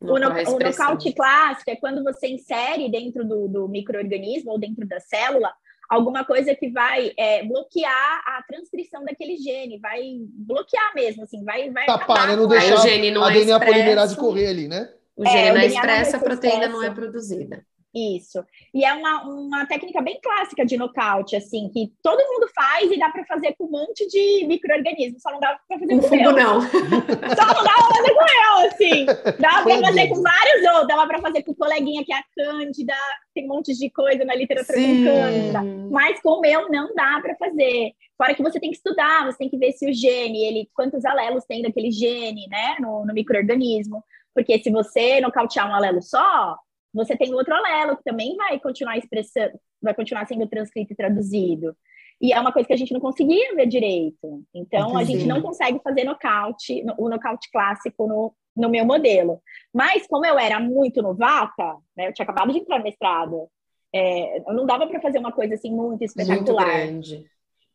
O, 0.00 0.18
no, 0.18 0.28
o 0.28 0.58
nocaute 0.58 1.12
clássico 1.12 1.70
é 1.70 1.76
quando 1.76 2.04
você 2.04 2.28
insere 2.28 2.90
dentro 2.90 3.26
do, 3.26 3.48
do 3.48 3.68
microorganismo 3.68 4.52
ou 4.52 4.58
dentro 4.58 4.86
da 4.86 5.00
célula 5.00 5.50
alguma 5.88 6.24
coisa 6.24 6.54
que 6.54 6.70
vai 6.70 7.12
é, 7.18 7.44
bloquear 7.44 8.22
a 8.26 8.42
transcrição 8.46 9.04
daquele 9.04 9.36
gene, 9.36 9.78
vai 9.78 10.02
bloquear 10.20 10.94
mesmo, 10.94 11.24
assim, 11.24 11.44
vai, 11.44 11.70
vai 11.70 11.86
Tapar, 11.86 12.28
né? 12.28 12.36
Não 12.36 12.48
deixar 12.48 12.74
o 12.74 12.82
gene 12.82 13.10
não 13.10 13.24
a 13.24 13.30
DNA 13.30 13.56
é 13.56 13.64
polimerase 13.64 14.16
correr 14.16 14.48
ali, 14.48 14.68
né? 14.68 14.90
O 15.16 15.24
gene 15.24 15.48
é, 15.48 15.52
não 15.52 15.60
é 15.60 15.66
expresso, 15.66 16.16
a 16.16 16.18
proteína 16.18 16.68
não 16.68 16.82
é 16.82 16.90
produzida. 16.90 17.64
Isso. 17.96 18.44
E 18.74 18.84
é 18.84 18.92
uma, 18.92 19.22
uma 19.22 19.66
técnica 19.66 20.02
bem 20.02 20.20
clássica 20.22 20.66
de 20.66 20.76
nocaute, 20.76 21.34
assim, 21.34 21.70
que 21.70 21.90
todo 22.02 22.18
mundo 22.18 22.46
faz 22.54 22.92
e 22.92 22.98
dá 22.98 23.08
para 23.08 23.24
fazer 23.24 23.54
com 23.56 23.64
um 23.64 23.70
monte 23.70 24.06
de 24.06 24.46
micro-organismos, 24.46 25.22
só 25.22 25.30
não 25.30 25.40
dá 25.40 25.58
para 25.66 25.78
fazer 25.78 25.94
com, 25.94 26.00
com 26.00 26.08
fungo, 26.08 26.32
não. 26.32 26.60
Só 27.36 27.46
não 27.54 27.64
dá 27.64 27.72
para 27.72 27.96
fazer 27.96 28.14
com 28.14 28.20
eu, 28.20 28.68
assim. 28.68 29.06
Dá 29.40 29.62
para 29.62 29.80
fazer 29.80 30.08
com 30.08 30.22
vários 30.22 30.66
outros, 30.66 30.88
dá 30.88 31.06
para 31.06 31.20
fazer 31.20 31.42
com 31.42 31.52
o 31.52 31.56
coleguinha 31.56 32.04
que 32.04 32.12
é 32.12 32.16
a 32.16 32.24
Cândida, 32.34 32.94
tem 33.34 33.44
um 33.46 33.48
monte 33.48 33.72
de 33.72 33.88
coisa 33.90 34.24
na 34.26 34.34
literatura 34.34 34.78
Sim. 34.78 35.04
com 35.04 35.10
Cândida. 35.10 35.62
Mas 35.90 36.20
com 36.20 36.32
o 36.32 36.40
meu 36.40 36.68
não 36.68 36.94
dá 36.94 37.18
para 37.22 37.34
fazer. 37.36 37.92
Fora 38.18 38.34
que 38.34 38.42
você 38.42 38.60
tem 38.60 38.70
que 38.70 38.76
estudar, 38.76 39.24
você 39.24 39.38
tem 39.38 39.48
que 39.48 39.56
ver 39.56 39.72
se 39.72 39.88
o 39.88 39.92
gene, 39.92 40.44
ele, 40.44 40.70
quantos 40.74 41.04
alelos 41.04 41.44
tem 41.44 41.62
daquele 41.62 41.90
gene, 41.90 42.46
né, 42.48 42.76
no, 42.78 43.06
no 43.06 43.14
microorganismo. 43.14 44.04
Porque 44.34 44.58
se 44.58 44.70
você 44.70 45.18
nocautear 45.20 45.70
um 45.70 45.74
alelo 45.74 46.02
só, 46.02 46.56
você 46.96 47.16
tem 47.16 47.32
outro 47.34 47.54
alelo 47.54 47.96
que 47.96 48.02
também 48.02 48.34
vai 48.36 48.58
continuar 48.58 48.96
expressando, 48.96 49.52
vai 49.82 49.94
continuar 49.94 50.26
sendo 50.26 50.46
transcrito 50.48 50.92
e 50.92 50.96
traduzido. 50.96 51.76
E 52.20 52.32
é 52.32 52.40
uma 52.40 52.52
coisa 52.52 52.66
que 52.66 52.72
a 52.72 52.76
gente 52.76 52.94
não 52.94 53.00
conseguia 53.00 53.54
ver 53.54 53.66
direito. 53.66 54.42
Então, 54.54 54.88
Entendi. 54.88 55.02
a 55.02 55.04
gente 55.04 55.26
não 55.26 55.42
consegue 55.42 55.78
fazer 55.84 56.04
nocaute, 56.04 56.82
o 56.96 57.08
nocaute 57.10 57.50
clássico 57.52 58.06
no, 58.06 58.34
no 58.56 58.70
meu 58.70 58.86
modelo. 58.86 59.42
Mas, 59.72 60.06
como 60.06 60.24
eu 60.24 60.38
era 60.38 60.58
muito 60.58 61.02
novata, 61.02 61.76
né, 61.94 62.08
eu 62.08 62.14
tinha 62.14 62.24
acabado 62.24 62.52
de 62.52 62.58
entrar 62.58 62.78
no 62.78 62.84
mestrado, 62.84 63.48
é, 63.94 64.40
não 64.46 64.64
dava 64.64 64.86
para 64.86 65.00
fazer 65.00 65.18
uma 65.18 65.32
coisa 65.32 65.54
assim 65.54 65.70
muito 65.70 66.02
espetacular. 66.02 66.66
Muito 66.66 66.86
grande. 66.86 67.26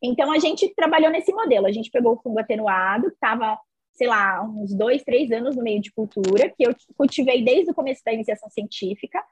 Então, 0.02 0.32
a 0.32 0.38
gente 0.40 0.74
trabalhou 0.74 1.12
nesse 1.12 1.32
modelo. 1.32 1.68
A 1.68 1.72
gente 1.72 1.90
pegou 1.90 2.14
o 2.14 2.20
fungo 2.20 2.40
atenuado, 2.40 3.08
que 3.10 3.14
estava 3.14 3.56
sei 3.92 4.06
lá, 4.06 4.42
uns 4.42 4.74
dois, 4.74 5.02
três 5.02 5.30
anos 5.30 5.56
no 5.56 5.62
meio 5.62 5.80
de 5.80 5.92
cultura, 5.92 6.48
que 6.48 6.66
eu 6.66 6.74
cultivei 6.96 7.44
desde 7.44 7.70
o 7.70 7.74
começo 7.74 8.02
da 8.04 8.12
iniciação 8.12 8.48
científica. 8.50 9.22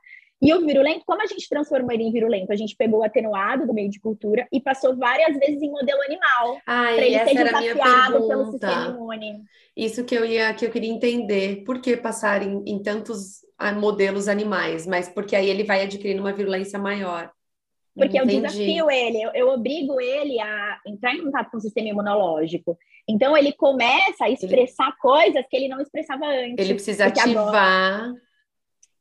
E 0.42 0.54
o 0.54 0.64
virulento, 0.64 1.04
como 1.04 1.20
a 1.22 1.26
gente 1.26 1.46
transformou 1.48 1.92
ele 1.92 2.04
em 2.04 2.12
virulento? 2.12 2.50
A 2.50 2.56
gente 2.56 2.74
pegou 2.74 3.00
o 3.00 3.04
atenuado 3.04 3.66
do 3.66 3.74
meio 3.74 3.90
de 3.90 4.00
cultura 4.00 4.48
e 4.50 4.58
passou 4.58 4.96
várias 4.96 5.36
vezes 5.38 5.60
em 5.60 5.70
modelo 5.70 6.00
animal. 6.02 6.58
para 6.94 7.06
ele 7.06 7.18
ser 7.18 7.44
desafiado 7.44 8.26
pelo 8.26 8.50
sistema 8.50 8.88
imune. 8.88 9.42
Isso 9.76 10.02
que 10.04 10.14
eu 10.14 10.24
ia, 10.24 10.54
que 10.54 10.64
eu 10.64 10.70
queria 10.70 10.90
entender. 10.90 11.62
Por 11.64 11.80
que 11.80 11.94
passar 11.94 12.42
em, 12.42 12.62
em 12.66 12.82
tantos 12.82 13.44
ah, 13.58 13.72
modelos 13.72 14.28
animais? 14.28 14.86
Mas 14.86 15.10
porque 15.10 15.36
aí 15.36 15.48
ele 15.48 15.64
vai 15.64 15.82
adquirindo 15.82 16.22
uma 16.22 16.32
virulência 16.32 16.78
maior. 16.78 17.30
Porque 18.00 18.16
Entendi. 18.16 18.36
eu 18.36 18.42
desafio 18.42 18.90
ele, 18.90 19.22
eu, 19.22 19.30
eu, 19.34 19.48
obrigo 19.50 20.00
ele 20.00 20.40
a 20.40 20.80
entrar 20.86 21.14
em 21.14 21.22
contato 21.22 21.50
com 21.50 21.58
o 21.58 21.60
sistema 21.60 21.88
imunológico. 21.88 22.78
Então 23.06 23.36
ele 23.36 23.52
começa 23.52 24.24
a 24.24 24.30
expressar 24.30 24.86
ele... 24.86 24.96
coisas 25.00 25.44
que 25.50 25.56
ele 25.56 25.68
não 25.68 25.82
expressava 25.82 26.24
antes. 26.24 26.64
Ele 26.64 26.74
precisa 26.74 27.06
ativar. 27.06 27.48
Agora, 27.48 28.14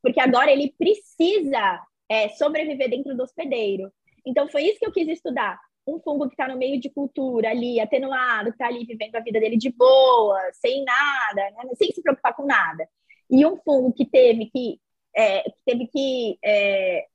porque 0.02 0.20
agora 0.20 0.52
ele 0.52 0.74
precisa 0.78 1.82
é, 2.10 2.28
sobreviver 2.30 2.89
dentro 2.89 3.16
do 3.16 3.24
hospedeiro. 3.24 3.89
Então 4.26 4.50
foi 4.50 4.64
isso 4.64 4.80
que 4.80 4.86
eu 4.86 4.91
quis 4.91 5.08
estudar. 5.08 5.58
Um 5.88 5.97
fungo 6.02 6.28
que 6.28 6.34
está 6.34 6.47
no 6.47 6.58
meio 6.58 6.78
de 6.78 6.89
cultura 6.89 7.50
ali, 7.50 7.80
atenuado, 7.80 8.50
que 8.50 8.56
está 8.56 8.68
ali 8.68 8.86
vivendo 8.86 9.16
a 9.16 9.22
vida 9.22 9.39
dele 9.39 9.56
de 9.56 9.72
boa, 9.72 10.38
sem 10.54 10.84
nada, 10.84 11.52
né? 11.52 11.70
sem 11.76 11.91
se 11.93 12.04
preocupar 12.04 12.36
com 12.36 12.45
nada. 12.45 12.86
E 13.32 13.45
um 13.45 13.56
fungo 13.58 13.93
que 13.93 14.06
teve 14.06 14.47
que, 14.47 14.78
é, 15.16 15.43
que 15.43 15.64
teve 15.66 15.88
que 15.88 16.38
é, 16.43 17.06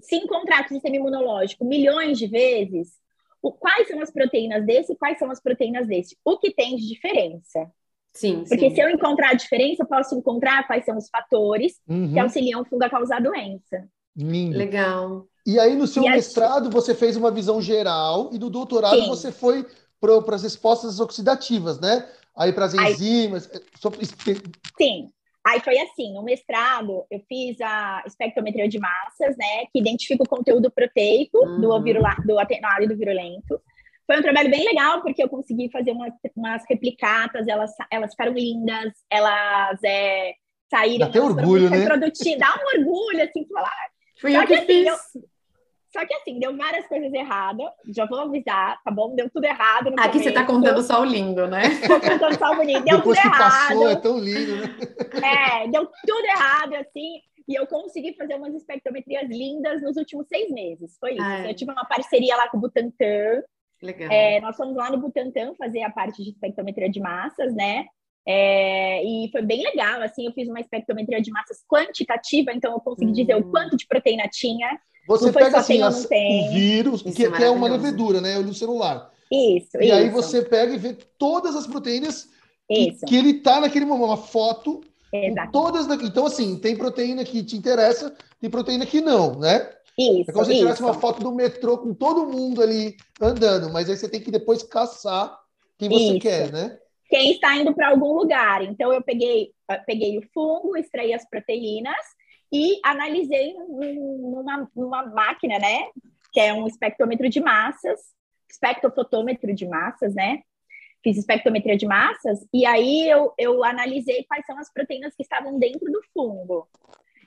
se 0.00 0.16
encontrar 0.16 0.62
com 0.62 0.70
o 0.70 0.74
sistema 0.74 0.96
imunológico 0.96 1.64
milhões 1.64 2.18
de 2.18 2.26
vezes, 2.26 2.92
o, 3.42 3.52
quais 3.52 3.88
são 3.88 4.00
as 4.00 4.10
proteínas 4.10 4.64
desse 4.64 4.92
e 4.92 4.96
quais 4.96 5.18
são 5.18 5.30
as 5.30 5.40
proteínas 5.40 5.86
desse? 5.86 6.16
O 6.24 6.38
que 6.38 6.50
tem 6.52 6.76
de 6.76 6.86
diferença? 6.86 7.70
Sim, 8.12 8.44
Porque 8.48 8.70
sim. 8.70 8.74
se 8.74 8.80
eu 8.80 8.88
encontrar 8.88 9.30
a 9.30 9.34
diferença, 9.34 9.82
eu 9.82 9.86
posso 9.86 10.14
encontrar 10.14 10.66
quais 10.66 10.84
são 10.84 10.96
os 10.96 11.08
fatores 11.08 11.78
uhum. 11.86 12.12
que 12.12 12.18
auxiliam 12.18 12.62
o 12.62 12.64
fungo 12.64 12.84
a 12.84 12.90
causar 12.90 13.20
doença. 13.20 13.86
Lindo. 14.16 14.56
Legal. 14.56 15.26
E 15.46 15.60
aí, 15.60 15.76
no 15.76 15.86
seu 15.86 16.02
e 16.02 16.10
mestrado, 16.10 16.70
você 16.70 16.94
fez 16.94 17.16
uma 17.16 17.30
visão 17.30 17.60
geral, 17.60 18.30
e 18.32 18.38
no 18.38 18.48
doutorado 18.48 19.02
sim. 19.02 19.08
você 19.08 19.30
foi 19.30 19.66
para 20.00 20.34
as 20.34 20.42
respostas 20.42 20.98
oxidativas, 20.98 21.78
né? 21.78 22.08
Aí 22.34 22.52
para 22.52 22.64
as 22.64 22.74
enzimas. 22.74 23.50
Aí... 23.52 23.60
Sim. 24.78 25.10
Aí 25.46 25.60
foi 25.60 25.78
assim, 25.78 26.12
no 26.12 26.24
mestrado 26.24 27.06
eu 27.08 27.20
fiz 27.28 27.60
a 27.60 28.02
espectrometria 28.04 28.68
de 28.68 28.80
massas, 28.80 29.36
né, 29.36 29.66
que 29.72 29.78
identifica 29.78 30.24
o 30.24 30.28
conteúdo 30.28 30.70
proteico 30.70 31.38
uhum. 31.38 31.60
do, 31.60 31.82
virula, 31.82 32.16
do 32.24 32.38
atenuado 32.38 32.82
e 32.82 32.88
do 32.88 32.96
virulento. 32.96 33.60
Foi 34.06 34.18
um 34.18 34.22
trabalho 34.22 34.50
bem 34.50 34.64
legal, 34.64 35.02
porque 35.02 35.22
eu 35.22 35.28
consegui 35.28 35.70
fazer 35.70 35.92
umas, 35.92 36.12
umas 36.36 36.62
replicatas, 36.68 37.46
elas, 37.46 37.72
elas 37.90 38.10
ficaram 38.10 38.32
lindas, 38.32 38.92
elas 39.10 39.78
é, 39.84 40.34
saíram... 40.70 40.98
Dá 40.98 41.06
até 41.06 41.20
orgulho, 41.20 41.70
né? 41.70 41.86
Dá 42.38 42.54
um 42.54 42.78
orgulho, 42.78 43.22
assim, 43.22 43.46
falar... 43.52 43.70
Fui 44.20 44.36
eu 44.36 44.40
que, 44.42 44.46
que 44.46 44.54
assim, 44.54 44.66
fiz. 44.66 44.86
Eu, 44.86 45.22
só 45.96 46.06
que 46.06 46.14
assim, 46.14 46.38
deu 46.38 46.54
várias 46.56 46.86
coisas 46.86 47.12
erradas. 47.12 47.66
Já 47.88 48.04
vou 48.04 48.20
avisar, 48.20 48.78
tá 48.84 48.90
bom? 48.90 49.14
Deu 49.14 49.30
tudo 49.30 49.44
errado. 49.44 49.88
Aqui 49.88 50.08
começo. 50.08 50.24
você 50.24 50.32
tá 50.32 50.44
contando 50.44 50.82
só 50.82 51.00
o 51.00 51.04
lindo, 51.04 51.46
né? 51.46 51.62
Tô 51.88 52.00
contando 52.00 52.38
só 52.38 52.52
o 52.52 52.56
bonito. 52.56 52.84
Deu 52.84 52.98
Depois 52.98 53.18
tudo 53.18 53.30
que 53.30 53.36
errado. 53.36 53.68
Passou, 53.68 53.88
é 53.88 53.96
tão 53.96 54.18
lindo, 54.18 54.56
né? 54.56 54.76
É, 55.22 55.68
deu 55.68 55.86
tudo 56.06 56.24
errado, 56.26 56.74
assim. 56.74 57.22
E 57.48 57.54
eu 57.54 57.66
consegui 57.66 58.14
fazer 58.14 58.34
umas 58.34 58.54
espectrometrias 58.54 59.28
lindas 59.30 59.80
nos 59.80 59.96
últimos 59.96 60.26
seis 60.28 60.50
meses. 60.50 60.96
Foi 61.00 61.12
isso. 61.12 61.22
Ah, 61.22 61.46
é. 61.46 61.50
Eu 61.50 61.54
tive 61.54 61.70
uma 61.70 61.84
parceria 61.84 62.36
lá 62.36 62.48
com 62.48 62.58
o 62.58 62.60
Butantan. 62.60 63.42
Legal. 63.82 64.10
É, 64.10 64.40
nós 64.40 64.56
fomos 64.56 64.76
lá 64.76 64.90
no 64.90 64.98
Butantan 64.98 65.54
fazer 65.54 65.82
a 65.82 65.90
parte 65.90 66.22
de 66.22 66.30
espectrometria 66.30 66.90
de 66.90 67.00
massas, 67.00 67.54
né? 67.54 67.86
É, 68.28 69.04
e 69.04 69.30
foi 69.30 69.42
bem 69.42 69.62
legal, 69.62 70.02
assim, 70.02 70.26
eu 70.26 70.32
fiz 70.32 70.48
uma 70.48 70.58
espectrometria 70.58 71.22
de 71.22 71.30
massas 71.30 71.64
quantitativa, 71.68 72.52
então 72.52 72.72
eu 72.72 72.80
consegui 72.80 73.10
hum. 73.10 73.14
dizer 73.14 73.36
o 73.36 73.46
hum. 73.46 73.50
quanto 73.52 73.76
de 73.76 73.86
proteína 73.86 74.28
tinha, 74.28 74.68
você 75.06 75.32
pega 75.32 75.58
assim 75.58 75.82
as, 75.82 76.04
o 76.04 76.52
vírus, 76.52 77.02
que 77.02 77.24
é, 77.24 77.30
que 77.30 77.44
é, 77.44 77.50
uma 77.50 77.68
levedura, 77.68 78.20
né? 78.20 78.38
O 78.38 78.54
celular. 78.54 79.10
Isso. 79.30 79.76
E 79.80 79.86
isso. 79.86 79.94
aí 79.94 80.08
você 80.10 80.42
pega 80.42 80.74
e 80.74 80.78
vê 80.78 80.96
todas 81.18 81.54
as 81.54 81.66
proteínas 81.66 82.28
que, 82.68 82.92
que, 83.06 83.16
ele 83.16 83.34
tá 83.34 83.60
naquele 83.60 83.84
momento, 83.84 84.06
uma 84.06 84.16
foto. 84.16 84.80
Exato. 85.12 85.52
Todas 85.52 85.86
Então, 86.02 86.26
assim, 86.26 86.58
tem 86.58 86.76
proteína 86.76 87.24
que 87.24 87.42
te 87.42 87.56
interessa, 87.56 88.14
tem 88.40 88.50
proteína 88.50 88.84
que 88.84 89.00
não, 89.00 89.38
né? 89.38 89.70
Isso, 89.96 90.30
é 90.30 90.32
como 90.32 90.44
se 90.44 90.52
você 90.52 90.58
tirasse 90.58 90.82
uma 90.82 90.92
foto 90.92 91.22
do 91.22 91.32
metrô 91.32 91.78
com 91.78 91.94
todo 91.94 92.26
mundo 92.26 92.60
ali 92.60 92.96
andando, 93.20 93.72
mas 93.72 93.88
aí 93.88 93.96
você 93.96 94.08
tem 94.08 94.20
que 94.20 94.30
depois 94.30 94.62
caçar 94.62 95.38
quem 95.78 95.88
você 95.88 96.12
isso. 96.12 96.18
quer, 96.18 96.52
né? 96.52 96.78
Quem 97.08 97.32
está 97.32 97.56
indo 97.56 97.72
para 97.72 97.90
algum 97.90 98.12
lugar. 98.12 98.62
Então, 98.62 98.92
eu 98.92 99.00
peguei, 99.00 99.52
peguei 99.86 100.18
o 100.18 100.22
fungo, 100.34 100.76
extraí 100.76 101.14
as 101.14 101.26
proteínas 101.28 101.96
e 102.52 102.80
analisei 102.84 103.54
numa, 103.54 104.70
numa 104.74 105.06
máquina, 105.06 105.58
né? 105.58 105.88
Que 106.32 106.40
é 106.40 106.52
um 106.52 106.66
espectrômetro 106.66 107.28
de 107.28 107.40
massas, 107.40 108.00
espectrofotômetro 108.50 109.54
de 109.54 109.66
massas, 109.66 110.14
né? 110.14 110.42
Fiz 111.02 111.16
espectrometria 111.18 111.76
de 111.76 111.86
massas 111.86 112.46
e 112.52 112.66
aí 112.66 113.08
eu, 113.08 113.32
eu 113.38 113.62
analisei 113.62 114.24
quais 114.24 114.44
são 114.44 114.58
as 114.58 114.72
proteínas 114.72 115.14
que 115.14 115.22
estavam 115.22 115.58
dentro 115.58 115.90
do 115.90 116.00
fungo. 116.12 116.68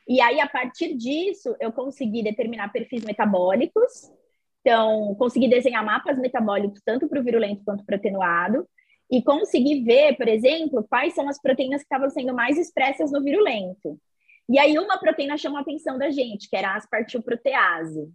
E 0.10 0.20
aí, 0.22 0.42
a 0.42 0.48
partir 0.48 0.96
disso, 0.96 1.56
eu 1.60 1.72
consegui 1.72 2.24
determinar 2.24 2.72
perfis 2.72 3.04
metabólicos. 3.04 4.12
Então, 4.62 5.14
consegui 5.20 5.48
desenhar 5.48 5.86
mapas 5.86 6.18
metabólicos 6.18 6.82
tanto 6.84 7.08
para 7.08 7.20
o 7.20 7.24
virulento 7.24 7.64
quanto 7.64 7.86
para 7.86 7.94
o 7.94 8.00
atenuado. 8.00 8.68
E 9.12 9.22
consegui 9.22 9.84
ver, 9.84 10.18
por 10.18 10.28
exemplo, 10.28 10.84
quais 10.90 11.14
são 11.14 11.30
as 11.30 11.40
proteínas 11.40 11.82
que 11.82 11.86
estavam 11.86 12.10
sendo 12.10 12.34
mais 12.34 12.58
expressas 12.58 13.12
no 13.12 13.24
virulento. 13.24 14.00
E 14.50 14.58
aí 14.58 14.78
uma 14.80 14.98
proteína 14.98 15.38
chamou 15.38 15.60
a 15.60 15.62
atenção 15.62 15.98
da 15.98 16.10
gente, 16.10 16.50
que 16.50 16.56
era 16.56 16.72
a 16.72 16.78
aspartilprotease, 16.78 18.10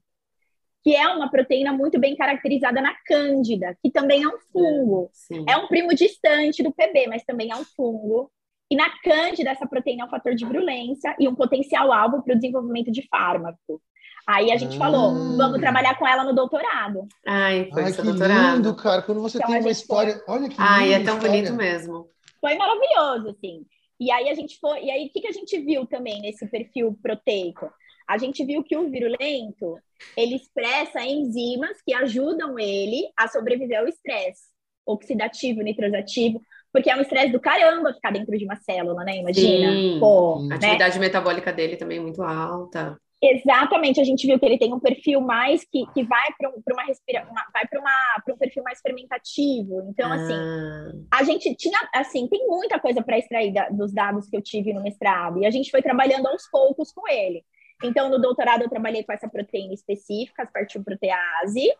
que 0.82 0.94
é 0.94 1.06
uma 1.08 1.30
proteína 1.30 1.72
muito 1.72 1.98
bem 1.98 2.16
caracterizada 2.16 2.80
na 2.80 2.92
cândida, 3.06 3.78
que 3.82 3.90
também 3.90 4.24
é 4.24 4.28
um 4.28 4.38
fungo. 4.52 5.10
É, 5.48 5.52
é 5.52 5.56
um 5.56 5.68
primo 5.68 5.94
distante 5.94 6.62
do 6.62 6.72
PB, 6.72 7.06
mas 7.08 7.24
também 7.24 7.52
é 7.52 7.56
um 7.56 7.64
fungo. 7.64 8.30
E 8.68 8.76
na 8.76 8.90
cândida, 9.02 9.50
essa 9.50 9.66
proteína 9.66 10.02
é 10.02 10.06
um 10.06 10.10
fator 10.10 10.34
de 10.34 10.44
virulência 10.44 11.14
e 11.20 11.28
um 11.28 11.34
potencial 11.34 11.92
alvo 11.92 12.22
para 12.22 12.34
o 12.34 12.36
desenvolvimento 12.36 12.90
de 12.90 13.06
fármaco. 13.08 13.80
Aí 14.26 14.50
a 14.50 14.56
gente 14.56 14.76
falou, 14.76 15.10
ah. 15.10 15.36
vamos 15.36 15.60
trabalhar 15.60 15.98
com 15.98 16.08
ela 16.08 16.24
no 16.24 16.34
doutorado. 16.34 17.06
Ai, 17.26 17.68
foi 17.72 17.84
Ai, 17.84 17.92
que 17.92 18.02
doutorado. 18.02 18.56
lindo, 18.56 18.74
cara. 18.74 19.02
Quando 19.02 19.20
você 19.20 19.36
então, 19.36 19.50
tem 19.50 19.60
uma 19.60 19.70
história. 19.70 20.20
Foi... 20.24 20.34
Olha 20.34 20.48
que 20.48 20.56
lindo. 20.56 20.62
Ai, 20.62 20.94
é 20.94 21.04
tão 21.04 21.16
história. 21.16 21.30
bonito 21.30 21.52
mesmo. 21.54 22.08
Foi 22.40 22.56
maravilhoso, 22.56 23.28
assim. 23.30 23.64
E 24.00 24.10
aí 24.10 24.28
a 24.28 24.34
gente 24.34 24.58
foi. 24.58 24.84
E 24.84 24.90
aí, 24.90 25.06
o 25.06 25.10
que, 25.10 25.20
que 25.20 25.28
a 25.28 25.32
gente 25.32 25.58
viu 25.60 25.86
também 25.86 26.20
nesse 26.20 26.46
perfil 26.48 26.98
proteico? 27.02 27.70
A 28.08 28.18
gente 28.18 28.44
viu 28.44 28.62
que 28.62 28.76
o 28.76 28.90
virulento 28.90 29.78
ele 30.16 30.36
expressa 30.36 31.02
enzimas 31.02 31.80
que 31.82 31.94
ajudam 31.94 32.58
ele 32.58 33.08
a 33.16 33.28
sobreviver 33.28 33.80
ao 33.80 33.88
estresse 33.88 34.54
oxidativo, 34.86 35.62
nitrosativo, 35.62 36.40
porque 36.72 36.90
é 36.90 36.96
um 36.96 37.00
estresse 37.00 37.32
do 37.32 37.40
caramba 37.40 37.94
ficar 37.94 38.12
dentro 38.12 38.36
de 38.36 38.44
uma 38.44 38.56
célula, 38.56 39.04
né? 39.04 39.16
Imagina. 39.16 39.72
Sim. 39.72 39.96
Pô, 39.98 40.40
a 40.40 40.48
né? 40.48 40.56
atividade 40.56 40.98
metabólica 40.98 41.52
dele 41.52 41.76
também 41.76 41.98
é 41.98 42.00
muito 42.00 42.22
alta. 42.22 42.98
Exatamente, 43.22 44.00
a 44.00 44.04
gente 44.04 44.26
viu 44.26 44.38
que 44.38 44.44
ele 44.44 44.58
tem 44.58 44.72
um 44.74 44.80
perfil 44.80 45.20
mais 45.20 45.64
que, 45.64 45.86
que 45.94 46.02
vai 46.02 46.28
para 46.38 46.50
um, 46.50 46.62
uma 46.72 46.84
respira, 46.84 47.26
uma, 47.30 47.42
vai 47.52 47.66
para 47.66 48.34
um 48.34 48.36
perfil 48.36 48.62
mais 48.62 48.80
fermentativo. 48.80 49.82
Então, 49.88 50.12
assim, 50.12 50.34
ah. 50.34 50.88
assim, 50.88 51.06
a 51.10 51.24
gente 51.24 51.54
tinha, 51.54 51.78
assim, 51.94 52.28
tem 52.28 52.46
muita 52.46 52.78
coisa 52.78 53.02
para 53.02 53.18
extrair 53.18 53.52
da, 53.52 53.70
dos 53.70 53.94
dados 53.94 54.28
que 54.28 54.36
eu 54.36 54.42
tive 54.42 54.74
no 54.74 54.82
mestrado, 54.82 55.38
e 55.38 55.46
a 55.46 55.50
gente 55.50 55.70
foi 55.70 55.80
trabalhando 55.80 56.26
aos 56.26 56.48
poucos 56.50 56.92
com 56.92 57.08
ele. 57.08 57.42
Então, 57.82 58.10
no 58.10 58.20
doutorado, 58.20 58.62
eu 58.62 58.68
trabalhei 58.68 59.02
com 59.02 59.12
essa 59.12 59.28
proteína 59.28 59.72
específica, 59.72 60.48
as 60.54 60.84
protease, 60.84 61.72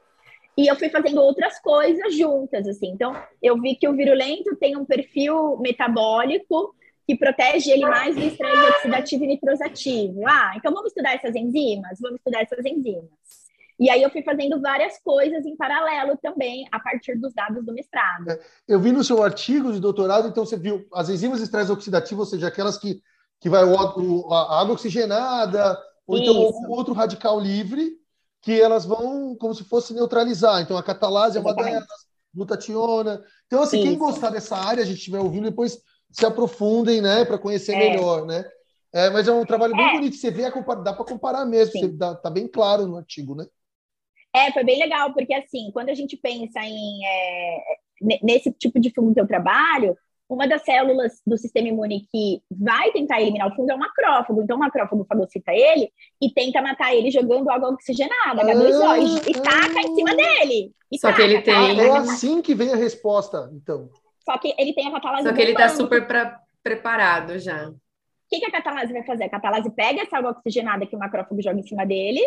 e 0.57 0.66
eu 0.66 0.76
fui 0.76 0.89
fazendo 0.89 1.20
outras 1.20 1.61
coisas 1.61 2.14
juntas, 2.16 2.66
assim. 2.66 2.89
Então, 2.89 3.14
eu 3.43 3.61
vi 3.61 3.74
que 3.74 3.89
o 3.89 3.95
virulento 3.95 4.57
tem 4.57 4.76
um 4.76 4.85
perfil 4.85 5.59
metabólico 5.59 6.74
que 7.07 7.16
protege 7.16 7.70
ele 7.70 7.86
mais 7.86 8.14
do 8.14 8.22
estresse 8.22 8.70
oxidativo 8.76 9.24
e 9.24 9.26
nitrosativo. 9.26 10.26
Ah, 10.26 10.55
então 10.57 10.72
vamos 10.72 10.88
estudar 10.88 11.14
essas 11.14 11.34
enzimas? 11.34 11.98
Vamos 12.00 12.18
estudar 12.18 12.42
essas 12.42 12.64
enzimas. 12.64 13.11
E 13.78 13.90
aí 13.90 14.02
eu 14.02 14.11
fui 14.11 14.22
fazendo 14.22 14.61
várias 14.61 14.98
coisas 15.02 15.44
em 15.44 15.57
paralelo 15.57 16.16
também, 16.22 16.66
a 16.70 16.78
partir 16.78 17.16
dos 17.18 17.34
dados 17.34 17.64
do 17.64 17.72
mestrado. 17.72 18.30
É, 18.30 18.40
eu 18.68 18.80
vi 18.80 18.92
no 18.92 19.02
seu 19.02 19.22
artigo 19.22 19.72
de 19.72 19.80
doutorado, 19.80 20.28
então 20.28 20.46
você 20.46 20.57
viu 20.57 20.86
as 20.92 21.09
enzimas 21.09 21.38
de 21.38 21.44
estresse 21.44 21.72
oxidativo, 21.72 22.20
ou 22.20 22.26
seja, 22.26 22.46
aquelas 22.46 22.78
que, 22.78 23.02
que 23.40 23.48
vai 23.48 23.64
o, 23.64 24.32
a 24.32 24.61
água 24.61 24.74
oxigenada, 24.74 25.76
ou 26.07 26.16
então 26.18 26.34
Isso. 26.34 26.59
então 26.59 26.70
outro 26.70 26.94
radical 26.94 27.40
livre, 27.40 27.98
que 28.40 28.61
elas 28.61 28.84
vão 28.84 29.34
como 29.36 29.55
se 29.55 29.64
fosse 29.64 29.92
neutralizar. 29.92 30.62
Então 30.62 30.76
a 30.76 30.82
catalase 30.82 31.36
é 31.36 31.40
uma 31.40 31.55
delas, 31.55 31.84
glutationa. 32.32 33.24
Então, 33.46 33.62
assim, 33.62 33.78
Isso. 33.78 33.88
quem 33.88 33.98
gostar 33.98 34.30
dessa 34.30 34.57
área, 34.57 34.82
a 34.82 34.86
gente 34.86 34.98
estiver 34.98 35.18
ouvindo, 35.18 35.50
depois 35.50 35.78
se 36.14 36.24
aprofundem, 36.24 37.00
né, 37.00 37.24
para 37.24 37.38
conhecer 37.38 37.74
é. 37.74 37.78
melhor, 37.90 38.24
né? 38.24 38.44
É, 38.92 39.10
mas 39.10 39.26
é 39.26 39.32
um 39.32 39.44
trabalho 39.44 39.74
bem 39.74 39.88
é. 39.88 39.92
bonito, 39.92 40.16
você 40.16 40.30
vê, 40.30 40.42
dá 40.42 40.92
para 40.92 41.04
comparar 41.04 41.44
mesmo, 41.44 41.72
você 41.72 41.88
dá, 41.88 42.14
tá 42.14 42.30
bem 42.30 42.46
claro 42.46 42.86
no 42.86 42.96
artigo, 42.96 43.34
né? 43.34 43.44
É, 44.32 44.52
foi 44.52 44.64
bem 44.64 44.78
legal, 44.78 45.12
porque 45.12 45.34
assim, 45.34 45.70
quando 45.72 45.88
a 45.88 45.94
gente 45.94 46.16
pensa 46.16 46.60
em 46.60 47.04
é, 47.04 47.58
nesse 48.22 48.52
tipo 48.52 48.80
de 48.80 48.90
fungo 48.90 49.12
que 49.12 49.20
eu 49.20 49.26
trabalho, 49.26 49.96
uma 50.28 50.48
das 50.48 50.64
células 50.64 51.20
do 51.26 51.36
sistema 51.36 51.68
imune 51.68 52.06
que 52.10 52.40
vai 52.50 52.90
tentar 52.92 53.20
eliminar 53.20 53.48
o 53.48 53.54
fungo 53.54 53.70
é 53.70 53.74
o 53.74 53.78
macrófago. 53.78 54.42
Então, 54.42 54.56
o 54.56 54.60
macrófago 54.60 55.04
fagocita 55.08 55.52
ele 55.52 55.90
e 56.20 56.30
tenta 56.30 56.62
matar 56.62 56.94
ele 56.94 57.10
jogando 57.10 57.50
água 57.50 57.70
oxigenada, 57.70 58.42
H2O, 58.42 58.88
ah, 58.88 58.98
e, 58.98 59.30
e 59.30 59.34
taca 59.34 59.80
em 59.80 59.94
cima 59.94 60.14
dele. 60.14 60.72
Só 60.98 61.08
taca, 61.08 61.16
que 61.16 61.22
ele 61.22 61.42
tem. 61.42 61.80
É 61.80 61.90
assim 61.90 62.40
que 62.40 62.54
vem 62.54 62.72
a 62.72 62.76
resposta, 62.76 63.50
então. 63.52 63.90
Só 64.24 64.38
que 64.38 64.54
ele 64.58 64.72
tem 64.72 64.88
a 64.88 64.92
catalase. 64.92 65.28
Só 65.28 65.34
que 65.34 65.42
ele 65.42 65.52
está 65.52 65.68
super 65.68 66.06
pra, 66.06 66.40
preparado 66.62 67.38
já. 67.38 67.68
O 67.68 67.76
que, 68.28 68.40
que 68.40 68.46
a 68.46 68.50
catalase 68.50 68.92
vai 68.92 69.04
fazer? 69.04 69.24
A 69.24 69.30
catalase 69.30 69.70
pega 69.70 70.02
essa 70.02 70.16
água 70.16 70.30
oxigenada 70.30 70.86
que 70.86 70.96
o 70.96 70.98
macrófago 70.98 71.42
joga 71.42 71.60
em 71.60 71.66
cima 71.66 71.84
dele 71.84 72.20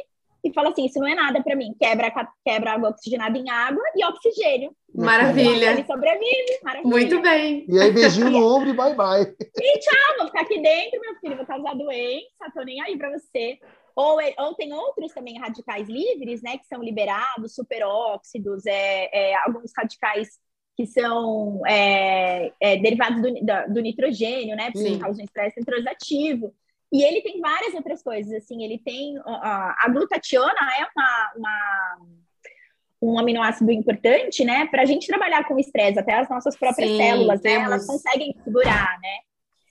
e 0.44 0.54
fala 0.54 0.70
assim: 0.70 0.86
isso 0.86 1.00
não 1.00 1.08
é 1.08 1.16
nada 1.16 1.42
para 1.42 1.56
mim. 1.56 1.76
Quebra, 1.80 2.14
quebra 2.46 2.74
água 2.74 2.90
oxigenada 2.90 3.38
em 3.38 3.50
água 3.50 3.84
e 3.96 4.06
oxigênio. 4.06 4.76
Maravilha. 4.94 5.72
Ele 5.72 5.86
sobrevive. 5.86 6.60
Maravilha. 6.64 6.90
Muito 6.90 7.22
bem. 7.22 7.66
E 7.68 7.80
aí, 7.80 7.92
beijinho 7.92 8.30
no 8.30 8.46
ombro 8.46 8.70
e 8.70 8.74
bye 8.74 8.96
bye. 8.96 9.26
E 9.60 9.80
tchau, 9.80 10.18
vou 10.18 10.28
ficar 10.28 10.42
aqui 10.42 10.62
dentro, 10.62 11.02
meu 11.02 11.16
filho, 11.16 11.36
vou 11.36 11.46
causar 11.46 11.74
doença, 11.76 12.52
tô 12.54 12.62
nem 12.64 12.80
aí 12.82 12.98
para 12.98 13.12
você. 13.12 13.58
Ou, 13.96 14.20
ou 14.38 14.54
tem 14.54 14.72
outros 14.74 15.12
também 15.12 15.40
radicais 15.40 15.90
livres, 15.90 16.44
né, 16.44 16.60
que 16.60 16.68
são 16.68 16.84
liberados, 16.84 17.56
superóxidos, 17.56 18.64
é, 18.68 19.10
é, 19.12 19.36
alguns 19.38 19.72
radicais 19.76 20.38
que 20.78 20.86
são 20.86 21.60
é, 21.66 22.54
é, 22.62 22.78
derivados 22.78 23.20
do, 23.20 23.74
do, 23.74 23.82
nitrogênio, 23.82 24.56
né? 24.56 24.70
Porque 24.72 25.00
causam 25.00 25.26
estresse 25.26 25.60
nitrosativo. 25.60 26.54
E 26.94 27.04
ele 27.04 27.22
tem 27.22 27.42
várias 27.42 27.74
outras 27.74 28.04
coisas, 28.04 28.32
assim, 28.32 28.64
ele 28.64 28.78
tem... 28.78 29.18
A, 29.26 29.76
a 29.86 29.90
glutationa 29.90 30.54
é 30.80 30.88
uma, 30.96 31.32
uma, 31.36 31.98
um 33.02 33.20
aminoácido 33.20 33.72
importante, 33.72 34.46
né? 34.46 34.68
Para 34.68 34.84
a 34.84 34.86
gente 34.86 35.08
trabalhar 35.08 35.48
com 35.48 35.58
estresse, 35.58 35.98
até 35.98 36.14
as 36.14 36.30
nossas 36.30 36.56
próprias 36.56 36.92
Sim, 36.92 36.98
células, 36.98 37.42
né? 37.42 37.54
Elas 37.54 37.88
conseguem 37.88 38.36
segurar, 38.44 39.00
né? 39.02 39.18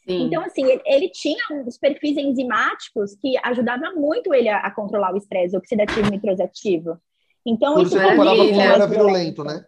Sim. 0.09 0.25
Então, 0.25 0.43
assim, 0.43 0.65
ele, 0.65 0.83
ele, 0.85 1.09
tinha 1.11 1.43
uns 1.53 1.79
perfis 1.79 2.17
enzimáticos 2.17 3.15
que 3.15 3.37
ajudavam 3.45 3.95
muito 3.95 4.35
ele 4.35 4.49
a, 4.49 4.59
a 4.59 4.71
controlar 4.73 5.15
o 5.15 5.17
estresse 5.17 5.57
oxidativo 5.57 6.09
e 6.09 6.11
nitrosativo. 6.11 6.99
Então, 7.47 7.75
Por 7.75 7.85
isso, 7.85 7.97
isso 7.97 8.17
com 8.17 8.61
era 8.61 8.87
virulento, 8.87 9.45
né? 9.45 9.65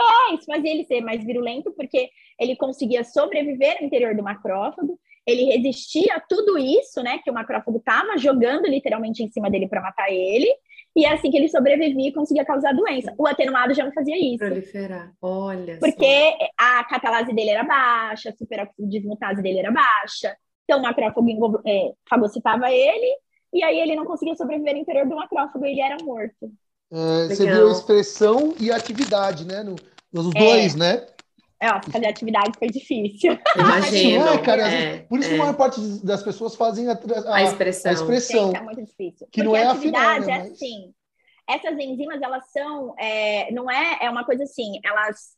É, 0.00 0.34
isso 0.34 0.44
fazia 0.44 0.70
ele 0.70 0.84
ser 0.84 1.00
mais 1.00 1.24
virulento, 1.24 1.72
porque 1.72 2.10
ele 2.38 2.56
conseguia 2.56 3.02
sobreviver 3.02 3.78
no 3.80 3.86
interior 3.86 4.14
do 4.14 4.22
macrófago, 4.22 4.98
ele 5.26 5.44
resistia 5.44 6.14
a 6.14 6.20
tudo 6.20 6.56
isso, 6.56 7.02
né, 7.02 7.18
que 7.18 7.30
o 7.30 7.34
macrófago 7.34 7.78
estava 7.78 8.16
jogando 8.16 8.66
literalmente 8.66 9.22
em 9.22 9.30
cima 9.30 9.50
dele 9.50 9.68
para 9.68 9.82
matar 9.82 10.10
ele, 10.10 10.48
e 10.96 11.04
é 11.04 11.12
assim 11.12 11.30
que 11.30 11.36
ele 11.36 11.48
sobrevivia 11.48 12.08
e 12.08 12.12
conseguia 12.12 12.44
causar 12.44 12.72
doença. 12.74 13.14
O 13.18 13.26
atenuado 13.26 13.74
já 13.74 13.84
não 13.84 13.92
fazia 13.92 14.16
isso. 14.16 14.38
Proliferar, 14.38 15.12
olha. 15.20 15.78
Porque 15.78 16.30
só. 16.30 16.48
a 16.56 16.84
catalase 16.84 17.32
dele 17.34 17.50
era 17.50 17.62
baixa, 17.62 18.30
a 18.30 18.36
superoxidismutase 18.36 19.42
dele 19.42 19.58
era 19.58 19.70
baixa, 19.70 20.36
então 20.64 20.78
o 20.78 20.82
macrófago 20.82 21.60
é, 21.66 21.92
fagocitava 22.08 22.70
ele, 22.70 23.16
e 23.52 23.62
aí 23.62 23.80
ele 23.80 23.96
não 23.96 24.04
conseguia 24.04 24.34
sobreviver 24.34 24.74
no 24.74 24.80
interior 24.80 25.08
do 25.08 25.16
macrófago, 25.16 25.64
ele 25.64 25.80
era 25.80 25.96
morto. 26.02 26.50
É, 26.90 27.28
você 27.28 27.46
viu 27.46 27.68
a 27.68 27.72
expressão 27.72 28.54
e 28.58 28.72
a 28.72 28.76
atividade, 28.76 29.44
né? 29.44 29.62
No, 29.62 29.76
nos 30.12 30.34
é. 30.34 30.38
dois, 30.38 30.74
né? 30.74 31.06
É, 31.60 31.68
fazer 31.90 32.06
atividade 32.06 32.52
foi 32.56 32.68
difícil. 32.68 33.36
Imagino. 33.56 34.24
Não 34.24 34.32
é, 34.34 34.38
cara, 34.38 34.70
é, 34.70 34.98
por 35.00 35.18
isso 35.18 35.28
é. 35.28 35.30
que 35.30 35.34
a 35.34 35.38
maior 35.38 35.56
parte 35.56 35.80
das 36.04 36.22
pessoas 36.22 36.54
fazem 36.54 36.88
a, 36.88 36.92
a, 36.92 37.34
a 37.34 37.42
expressão. 37.42 37.90
A 37.90 37.94
expressão 37.94 38.46
Gente, 38.46 38.56
é 38.56 38.62
muito 38.62 38.84
difícil. 38.84 39.26
Que 39.30 39.42
Porque 39.42 39.42
não 39.42 39.56
é 39.56 39.64
a 39.64 39.72
atividade 39.72 40.20
afinal, 40.20 40.38
né, 40.38 40.48
é 40.48 40.52
assim. 40.52 40.94
Essas 41.48 41.78
enzimas, 41.78 42.22
elas 42.22 42.44
são, 42.52 42.94
é, 42.98 43.50
não 43.52 43.70
é, 43.70 43.98
é 44.02 44.10
uma 44.10 44.24
coisa 44.24 44.44
assim, 44.44 44.78
elas, 44.84 45.30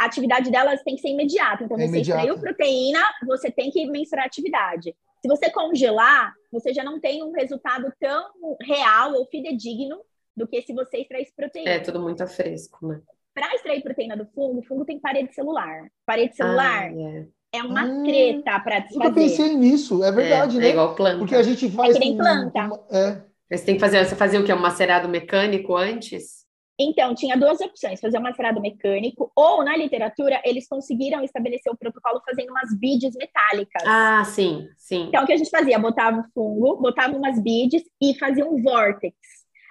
a 0.00 0.06
atividade 0.06 0.50
delas 0.50 0.82
tem 0.82 0.96
que 0.96 1.02
ser 1.02 1.10
imediata. 1.10 1.62
Então, 1.62 1.78
é 1.78 1.86
você 1.86 2.00
extraiu 2.00 2.38
proteína, 2.38 3.00
você 3.26 3.50
tem 3.50 3.70
que 3.70 3.86
mensurar 3.86 4.24
a 4.24 4.26
atividade. 4.26 4.96
Se 5.20 5.28
você 5.28 5.48
congelar, 5.50 6.32
você 6.50 6.74
já 6.74 6.82
não 6.82 6.98
tem 6.98 7.22
um 7.22 7.32
resultado 7.32 7.92
tão 8.00 8.56
real 8.62 9.12
ou 9.12 9.26
fidedigno 9.26 10.00
do 10.36 10.46
que 10.46 10.62
se 10.62 10.72
você 10.72 10.98
extraísse 10.98 11.32
proteína. 11.34 11.70
É 11.70 11.80
tudo 11.80 12.00
muito 12.00 12.26
fresco, 12.26 12.86
né? 12.86 13.00
Para 13.34 13.54
extrair 13.54 13.82
proteína 13.82 14.16
do 14.16 14.26
fungo, 14.26 14.60
o 14.60 14.62
fungo 14.62 14.84
tem 14.84 14.98
parede 14.98 15.34
celular. 15.34 15.90
Parede 16.04 16.36
celular 16.36 16.84
ah, 16.84 16.92
yeah. 16.92 17.28
é 17.52 17.62
uma 17.62 17.84
hum, 17.84 18.04
treta 18.04 18.60
para 18.60 18.80
desfazer. 18.80 19.08
Eu 19.08 19.14
pensei 19.14 19.56
nisso, 19.56 20.04
é 20.04 20.12
verdade, 20.12 20.58
é, 20.58 20.60
né? 20.60 20.66
É 20.66 20.70
igual 20.70 20.94
planta. 20.94 21.18
Porque 21.18 21.34
a 21.34 21.42
gente 21.42 21.70
faz. 21.70 21.96
É 21.96 21.98
que 21.98 22.04
nem 22.04 22.16
planta. 22.16 22.68
é. 22.90 23.32
Você 23.50 23.66
tem 23.66 23.74
que 23.74 23.80
fazer, 23.80 24.02
você 24.04 24.16
fazia 24.16 24.40
o 24.40 24.44
que? 24.44 24.52
Um 24.52 24.58
macerado 24.58 25.08
mecânico 25.08 25.76
antes? 25.76 26.42
Então, 26.78 27.14
tinha 27.14 27.36
duas 27.36 27.60
opções: 27.60 28.00
fazer 28.00 28.18
um 28.18 28.22
macerado 28.22 28.60
mecânico, 28.60 29.30
ou 29.36 29.62
na 29.62 29.76
literatura, 29.76 30.40
eles 30.44 30.66
conseguiram 30.66 31.22
estabelecer 31.22 31.70
o 31.70 31.76
protocolo 31.76 32.20
fazendo 32.24 32.50
umas 32.50 32.76
beads 32.78 33.14
metálicas. 33.14 33.82
Ah, 33.86 34.24
sim, 34.24 34.68
sim. 34.78 35.08
Então, 35.08 35.22
o 35.22 35.26
que 35.26 35.32
a 35.32 35.36
gente 35.36 35.50
fazia? 35.50 35.78
Botava 35.78 36.20
o 36.20 36.24
fungo, 36.32 36.80
botava 36.80 37.16
umas 37.16 37.42
beads 37.42 37.82
e 38.00 38.18
fazia 38.18 38.46
um 38.46 38.62
vórtex. 38.62 39.14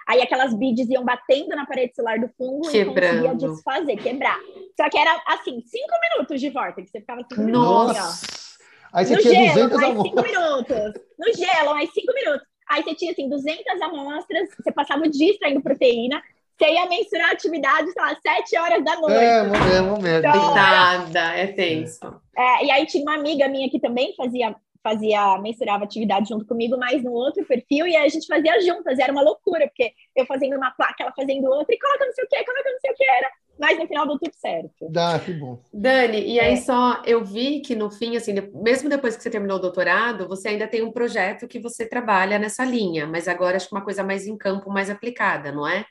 Aí 0.06 0.20
aquelas 0.20 0.54
beads 0.54 0.88
iam 0.88 1.04
batendo 1.04 1.50
na 1.50 1.64
parede 1.66 1.94
celular 1.94 2.18
do 2.18 2.28
fungo 2.36 2.68
Quebrando. 2.70 3.24
e 3.24 3.28
conseguia 3.28 3.48
desfazer, 3.48 3.96
quebrar. 3.96 4.38
Só 4.76 4.88
que 4.88 4.98
era 4.98 5.22
assim, 5.26 5.60
cinco 5.60 5.94
minutos 6.10 6.40
de 6.40 6.50
vórtice. 6.50 6.90
Você 6.90 7.00
ficava 7.00 7.20
cinco 7.22 7.42
Nossa. 7.42 7.92
minutos, 7.92 8.38
ó. 8.38 8.98
Aí 8.98 9.06
você 9.06 9.14
no 9.14 9.22
tinha 9.22 9.54
gelo, 9.54 9.70
200 9.70 9.80
mais 9.80 10.02
cinco 10.02 10.22
minutos. 10.22 11.02
No 11.18 11.34
gelo, 11.34 11.70
mais 11.74 11.92
cinco 11.92 12.12
minutos. 12.12 12.46
Aí 12.68 12.82
você 12.82 12.94
tinha 12.94 13.12
assim, 13.12 13.28
200 13.28 13.82
amostras, 13.82 14.48
você 14.56 14.72
passava 14.72 15.02
o 15.02 15.10
dia 15.10 15.30
extraindo 15.30 15.62
proteína, 15.62 16.22
você 16.58 16.70
ia 16.70 16.86
mensurar 16.86 17.30
a 17.30 17.32
atividade, 17.32 17.90
sei 17.90 18.02
lá, 18.02 18.16
sete 18.22 18.58
horas 18.58 18.84
da 18.84 18.96
noite. 18.96 19.16
É, 19.16 19.42
momento, 19.42 19.84
momento. 19.84 20.26
Então, 20.26 21.20
é 21.34 21.46
tenso. 21.48 22.20
É, 22.36 22.64
e 22.64 22.70
aí 22.70 22.86
tinha 22.86 23.02
uma 23.02 23.14
amiga 23.14 23.48
minha 23.48 23.68
que 23.68 23.80
também 23.80 24.14
fazia 24.16 24.54
fazia, 24.82 25.38
mensurava 25.38 25.84
atividade 25.84 26.28
junto 26.28 26.46
comigo, 26.46 26.76
mas 26.76 27.02
no 27.02 27.12
outro 27.12 27.44
perfil, 27.44 27.86
e 27.86 27.96
a 27.96 28.08
gente 28.08 28.26
fazia 28.26 28.60
juntas, 28.60 28.98
era 28.98 29.12
uma 29.12 29.22
loucura, 29.22 29.66
porque 29.68 29.92
eu 30.16 30.26
fazendo 30.26 30.56
uma 30.56 30.70
placa, 30.72 31.02
ela 31.02 31.12
fazendo 31.14 31.46
outra, 31.46 31.74
e 31.74 31.78
coloca 31.78 32.04
não 32.04 32.12
sei 32.12 32.24
o 32.24 32.28
que, 32.28 32.44
coloca 32.44 32.70
não 32.70 32.80
sei 32.80 32.90
o 32.90 32.94
que, 32.94 33.04
era 33.04 33.30
mas 33.58 33.78
no 33.78 33.86
final 33.86 34.06
deu 34.06 34.18
tudo 34.18 34.34
certo. 34.34 34.88
Dá, 34.90 35.18
que 35.20 35.32
bom. 35.32 35.62
Dani, 35.72 36.20
e 36.26 36.40
aí 36.40 36.54
é. 36.54 36.56
só 36.56 37.02
eu 37.04 37.24
vi 37.24 37.60
que 37.60 37.76
no 37.76 37.90
fim, 37.90 38.16
assim, 38.16 38.34
mesmo 38.54 38.88
depois 38.88 39.16
que 39.16 39.22
você 39.22 39.30
terminou 39.30 39.58
o 39.58 39.60
doutorado, 39.60 40.26
você 40.26 40.48
ainda 40.48 40.66
tem 40.66 40.82
um 40.82 40.90
projeto 40.90 41.46
que 41.46 41.60
você 41.60 41.86
trabalha 41.86 42.38
nessa 42.38 42.64
linha, 42.64 43.06
mas 43.06 43.28
agora 43.28 43.56
acho 43.56 43.68
que 43.68 43.74
uma 43.74 43.84
coisa 43.84 44.02
mais 44.02 44.26
em 44.26 44.36
campo, 44.36 44.70
mais 44.70 44.90
aplicada, 44.90 45.52
não 45.52 45.68
é? 45.68 45.84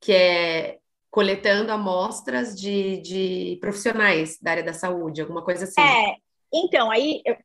Que 0.00 0.12
é 0.12 0.78
coletando 1.10 1.72
amostras 1.72 2.54
de, 2.54 3.00
de 3.00 3.58
profissionais 3.60 4.38
da 4.40 4.50
área 4.50 4.62
da 4.62 4.74
saúde, 4.74 5.22
alguma 5.22 5.42
coisa 5.42 5.64
assim. 5.64 5.80
É, 5.80 6.16
então, 6.52 6.90
aí 6.90 7.22
eu, 7.24 7.36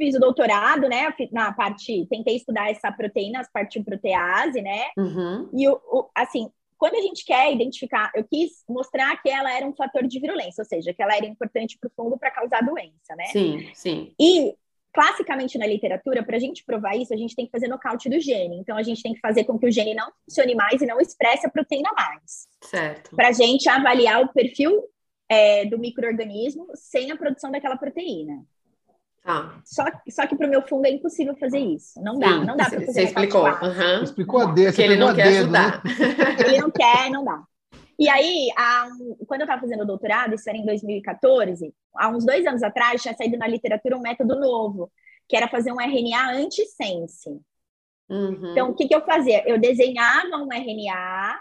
fiz 0.00 0.14
o 0.14 0.18
doutorado, 0.20 0.88
né, 0.88 1.12
na 1.30 1.52
parte, 1.52 2.06
tentei 2.08 2.36
estudar 2.36 2.70
essa 2.70 2.90
proteína, 2.90 3.40
as 3.40 3.52
partes 3.52 3.84
protease, 3.84 4.62
né, 4.62 4.86
uhum. 4.96 5.50
e 5.52 5.68
o, 5.68 5.72
o, 5.72 6.10
assim, 6.14 6.50
quando 6.78 6.94
a 6.94 7.02
gente 7.02 7.26
quer 7.26 7.52
identificar, 7.52 8.10
eu 8.14 8.24
quis 8.24 8.64
mostrar 8.66 9.14
que 9.20 9.28
ela 9.28 9.54
era 9.54 9.66
um 9.66 9.74
fator 9.74 10.06
de 10.06 10.18
virulência, 10.18 10.62
ou 10.62 10.64
seja, 10.64 10.94
que 10.94 11.02
ela 11.02 11.14
era 11.14 11.26
importante 11.26 11.76
para 11.78 11.88
o 11.88 11.92
fungo 11.94 12.18
para 12.18 12.30
causar 12.30 12.62
doença, 12.62 13.14
né? 13.14 13.24
Sim, 13.26 13.70
sim. 13.74 14.14
E 14.18 14.54
classicamente 14.90 15.58
na 15.58 15.66
literatura, 15.66 16.22
para 16.22 16.36
a 16.36 16.40
gente 16.40 16.64
provar 16.64 16.96
isso, 16.96 17.12
a 17.12 17.16
gente 17.18 17.36
tem 17.36 17.44
que 17.44 17.52
fazer 17.52 17.68
nocaute 17.68 18.08
do 18.08 18.18
gene. 18.18 18.56
Então 18.56 18.78
a 18.78 18.82
gente 18.82 19.02
tem 19.02 19.12
que 19.12 19.20
fazer 19.20 19.44
com 19.44 19.58
que 19.58 19.66
o 19.66 19.70
gene 19.70 19.94
não 19.94 20.10
funcione 20.24 20.54
mais 20.54 20.80
e 20.80 20.86
não 20.86 20.98
expresse 20.98 21.46
a 21.46 21.50
proteína 21.50 21.90
mais. 21.92 22.48
Certo. 22.62 23.14
Para 23.14 23.28
a 23.28 23.32
gente 23.32 23.68
avaliar 23.68 24.22
o 24.22 24.32
perfil 24.32 24.82
é, 25.28 25.66
do 25.66 25.78
microorganismo 25.78 26.66
sem 26.74 27.10
a 27.12 27.16
produção 27.16 27.50
daquela 27.50 27.76
proteína. 27.76 28.42
Ah. 29.24 29.60
Só, 29.64 29.84
só 30.08 30.26
que 30.26 30.34
para 30.34 30.46
o 30.46 30.50
meu 30.50 30.62
fungo 30.62 30.86
é 30.86 30.90
impossível 30.90 31.36
fazer 31.36 31.58
isso. 31.58 32.00
Não 32.02 32.18
dá, 32.18 32.28
Sim, 32.28 32.44
não 32.44 32.56
dá 32.56 32.68
para 32.68 32.80
fazer. 32.80 32.92
Você 32.92 33.02
explicou. 33.04 33.44
Uhum. 33.44 34.02
Explicou 34.02 34.40
a 34.40 34.44
D, 34.46 34.64
Porque 34.66 34.82
ele 34.82 34.96
não 34.96 35.14
quer 35.14 35.24
dedo, 35.24 35.42
ajudar. 35.44 35.84
Né? 35.84 35.90
Ele 36.46 36.58
não 36.58 36.70
quer, 36.70 37.10
não 37.10 37.24
dá. 37.24 37.42
E 37.98 38.08
aí, 38.08 38.48
há, 38.56 38.88
quando 39.26 39.42
eu 39.42 39.44
estava 39.44 39.60
fazendo 39.60 39.82
o 39.82 39.86
doutorado, 39.86 40.34
isso 40.34 40.48
era 40.48 40.56
em 40.56 40.64
2014, 40.64 41.70
há 41.94 42.08
uns 42.08 42.24
dois 42.24 42.46
anos 42.46 42.62
atrás, 42.62 43.02
tinha 43.02 43.14
saído 43.14 43.36
na 43.36 43.46
literatura 43.46 43.94
um 43.94 44.00
método 44.00 44.40
novo, 44.40 44.90
que 45.28 45.36
era 45.36 45.46
fazer 45.48 45.70
um 45.70 45.78
RNA 45.78 46.32
anti-sense. 46.32 47.28
Uhum. 48.08 48.52
Então, 48.52 48.70
o 48.70 48.74
que, 48.74 48.88
que 48.88 48.94
eu 48.94 49.04
fazia? 49.04 49.46
Eu 49.46 49.60
desenhava 49.60 50.38
um 50.38 50.50
RNA 50.50 51.38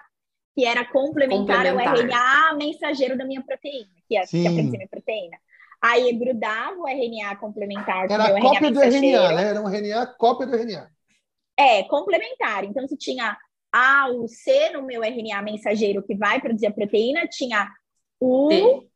que 0.53 0.65
era 0.65 0.83
complementar, 0.83 1.65
complementar. 1.65 1.95
ao 1.95 1.95
RNA 1.95 2.57
mensageiro 2.57 3.17
da 3.17 3.23
minha 3.23 3.41
proteína, 3.41 3.87
que 4.05 4.17
é, 4.17 4.25
que 4.25 4.45
é 4.45 4.49
minha 4.49 4.87
proteína. 4.89 5.37
Aí 5.81 6.11
grudava 6.13 6.75
o 6.77 6.87
RNA 6.87 7.37
complementar. 7.37 8.11
Era 8.11 8.25
a 8.25 8.41
cópia 8.41 8.71
do 8.71 8.81
RNA, 8.81 9.31
né? 9.33 9.43
Era 9.49 9.61
um 9.61 9.67
RNA 9.67 10.07
cópia 10.17 10.45
do 10.45 10.55
RNA. 10.55 10.89
É, 11.57 11.83
complementar. 11.83 12.65
Então, 12.65 12.87
se 12.87 12.97
tinha 12.97 13.37
A, 13.71 14.09
U, 14.09 14.27
C 14.27 14.69
no 14.71 14.81
meu 14.81 15.01
RNA 15.01 15.41
mensageiro 15.41 16.03
que 16.03 16.15
vai 16.15 16.41
produzir 16.41 16.67
a 16.67 16.71
proteína, 16.71 17.27
tinha 17.27 17.69
U. 18.19 18.51
Sim. 18.51 18.89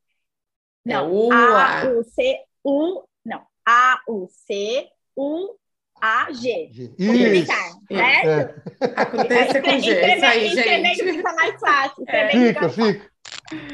Não, 0.86 1.05
é, 1.05 1.09
U, 1.09 1.31
A, 1.31 1.84
U, 1.89 2.03
C, 2.03 2.39
U. 2.63 3.03
Não, 3.25 3.41
A, 3.65 4.01
U, 4.07 4.27
C, 4.29 4.89
U, 5.15 5.55
A, 6.01 6.34
G. 6.34 6.69
Complementar, 6.97 7.71
certo? 7.88 8.27
É. 8.27 8.91
Acontece 8.97 9.61
com 9.61 9.79
G. 9.79 10.15
Isso 10.15 10.25
aí, 10.25 10.49
gente. 10.49 11.13
Fica 11.13 11.34
mais 11.34 11.59
fácil. 11.59 12.03
É. 12.07 12.29
Fica, 12.29 12.69
fica. 12.69 13.12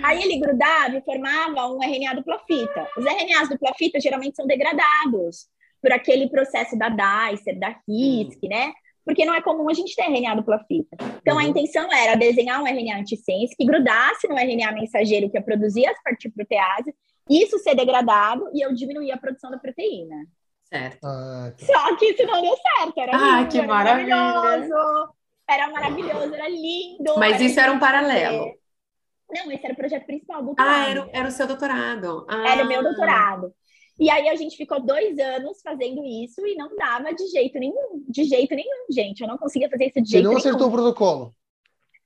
Aí 0.03 0.21
ele 0.21 0.39
grudava 0.39 0.97
e 0.97 1.01
formava 1.01 1.67
um 1.67 1.81
RNA 1.81 2.15
dupla 2.15 2.39
fita. 2.47 2.87
Os 2.97 3.05
RNAs 3.05 3.49
dupla 3.49 3.73
fita 3.77 3.99
geralmente 3.99 4.35
são 4.35 4.47
degradados 4.47 5.47
por 5.81 5.91
aquele 5.91 6.29
processo 6.29 6.77
da 6.77 6.89
Dicer, 6.89 7.57
da 7.57 7.69
RISC, 7.87 8.39
hum. 8.43 8.49
né? 8.49 8.73
Porque 9.05 9.25
não 9.25 9.33
é 9.33 9.41
comum 9.41 9.69
a 9.69 9.73
gente 9.73 9.95
ter 9.95 10.03
RNA 10.03 10.35
dupla 10.35 10.59
fita. 10.67 10.95
Então 11.21 11.35
uhum. 11.35 11.41
a 11.41 11.43
intenção 11.45 11.91
era 11.91 12.15
desenhar 12.15 12.61
um 12.61 12.67
RNA 12.67 12.99
antissense 12.99 13.55
que 13.57 13.65
grudasse 13.65 14.27
no 14.27 14.35
RNA 14.35 14.71
mensageiro 14.73 15.29
que 15.29 15.37
ia 15.37 15.41
produzir 15.41 15.87
as 15.87 15.97
protease, 16.35 16.93
isso 17.29 17.57
ser 17.59 17.75
degradado 17.75 18.49
e 18.53 18.63
eu 18.63 18.73
diminuir 18.73 19.11
a 19.11 19.17
produção 19.17 19.49
da 19.49 19.57
proteína. 19.57 20.25
Certo. 20.65 21.03
Ah, 21.03 21.51
tá. 21.57 21.65
Só 21.65 21.95
que 21.95 22.05
isso 22.05 22.23
não 22.25 22.41
deu 22.41 22.55
certo. 22.55 22.99
Era 22.99 23.11
ah, 23.15 23.39
lindo, 23.39 23.51
que 23.51 23.57
era 23.57 23.67
maravilha. 23.67 24.15
maravilhoso. 24.15 25.13
Era 25.49 25.71
maravilhoso, 25.71 26.35
era 26.35 26.47
lindo. 26.47 27.15
Mas 27.17 27.35
era 27.35 27.43
isso 27.43 27.59
era 27.59 27.71
um 27.71 27.79
paralelo. 27.79 28.53
Não, 29.31 29.51
esse 29.51 29.65
era 29.65 29.73
o 29.73 29.77
projeto 29.77 30.05
principal 30.05 30.39
do 30.39 30.47
doutorado. 30.47 30.75
Ah, 30.75 30.89
era, 30.89 31.09
era 31.13 31.27
o 31.27 31.31
seu 31.31 31.47
doutorado. 31.47 32.25
Ah. 32.27 32.51
Era 32.51 32.63
o 32.63 32.67
meu 32.67 32.83
doutorado. 32.83 33.53
E 33.99 34.09
aí 34.09 34.29
a 34.29 34.35
gente 34.35 34.55
ficou 34.55 34.79
dois 34.79 35.19
anos 35.19 35.61
fazendo 35.61 36.03
isso 36.05 36.45
e 36.47 36.55
não 36.55 36.73
dava 36.75 37.13
de 37.13 37.27
jeito 37.27 37.59
nenhum, 37.59 38.05
de 38.07 38.23
jeito 38.23 38.55
nenhum, 38.55 38.85
gente. 38.89 39.21
Eu 39.21 39.27
não 39.27 39.37
conseguia 39.37 39.69
fazer 39.69 39.87
isso 39.87 40.01
de 40.01 40.09
jeito 40.09 40.23
nenhum. 40.23 40.39
Você 40.39 40.47
não 40.47 40.55
acertou 40.55 40.69
o 40.69 40.71
protocolo? 40.71 41.35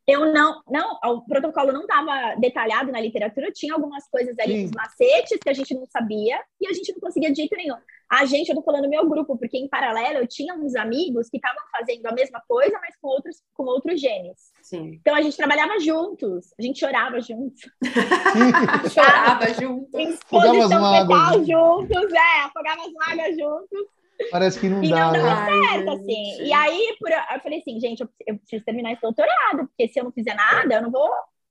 Eu 0.06 0.34
não, 0.34 0.62
não, 0.70 1.00
o 1.06 1.22
protocolo 1.22 1.72
não 1.72 1.82
estava 1.82 2.36
detalhado 2.38 2.92
na 2.92 3.00
literatura, 3.00 3.52
tinha 3.54 3.74
algumas 3.74 4.08
coisas 4.10 4.38
ali, 4.38 4.66
uns 4.66 4.72
macetes 4.72 5.40
que 5.42 5.50
a 5.50 5.54
gente 5.54 5.74
não 5.74 5.86
sabia 5.86 6.42
e 6.60 6.68
a 6.68 6.74
gente 6.74 6.92
não 6.92 7.00
conseguia 7.00 7.32
de 7.32 7.38
jeito 7.38 7.56
nenhum. 7.56 7.78
A 8.10 8.26
gente, 8.26 8.50
eu 8.50 8.56
tô 8.56 8.62
falando 8.62 8.90
meu 8.90 9.10
grupo, 9.10 9.38
porque 9.38 9.58
em 9.58 9.68
paralelo 9.68 10.20
eu 10.20 10.28
tinha 10.28 10.54
uns 10.54 10.76
amigos 10.76 11.30
que 11.30 11.38
estavam 11.38 11.64
fazendo 11.72 12.06
a 12.06 12.12
mesma 12.12 12.44
coisa, 12.48 12.78
mas 12.82 12.96
com 13.02 13.08
outros, 13.08 13.38
com 13.54 13.64
outros 13.64 14.00
genes. 14.00 14.52
Sim. 14.62 15.00
Então 15.00 15.16
a 15.16 15.22
gente 15.22 15.38
trabalhava 15.38 15.80
juntos, 15.80 16.54
a 16.60 16.62
gente 16.62 16.80
chorava 16.80 17.20
juntos. 17.22 17.62
chorava 18.94 19.54
juntos. 19.54 20.00
Exposição 20.00 20.92
fetal 20.92 21.44
juntos, 21.44 22.14
é, 22.14 22.42
afogava 22.42 22.82
as 22.82 22.94
mágoas 22.94 23.36
juntos. 23.38 24.03
Parece 24.32 24.60
que 24.60 24.70
não 24.70 24.84
e 24.84 24.90
dá. 24.90 25.10
E 25.10 25.18
não 25.18 25.24
né? 25.24 25.68
certo, 25.68 25.90
assim. 25.92 26.44
E 26.44 26.54
aí, 26.54 26.96
por, 27.00 27.12
eu 27.12 27.40
falei 27.42 27.60
assim, 27.60 27.80
gente, 27.80 28.02
eu, 28.02 28.10
eu, 28.28 28.38
preciso 28.38 28.64
terminar 28.64 28.94
esse 28.94 29.02
doutorado, 29.02 29.68
porque 29.68 29.88
se 29.88 30.00
eu 30.00 30.04
não 30.04 30.12
fizer 30.12 30.36
nada, 30.36 30.76
eu 30.76 30.82
não 30.82 30.92
vou, 30.92 31.10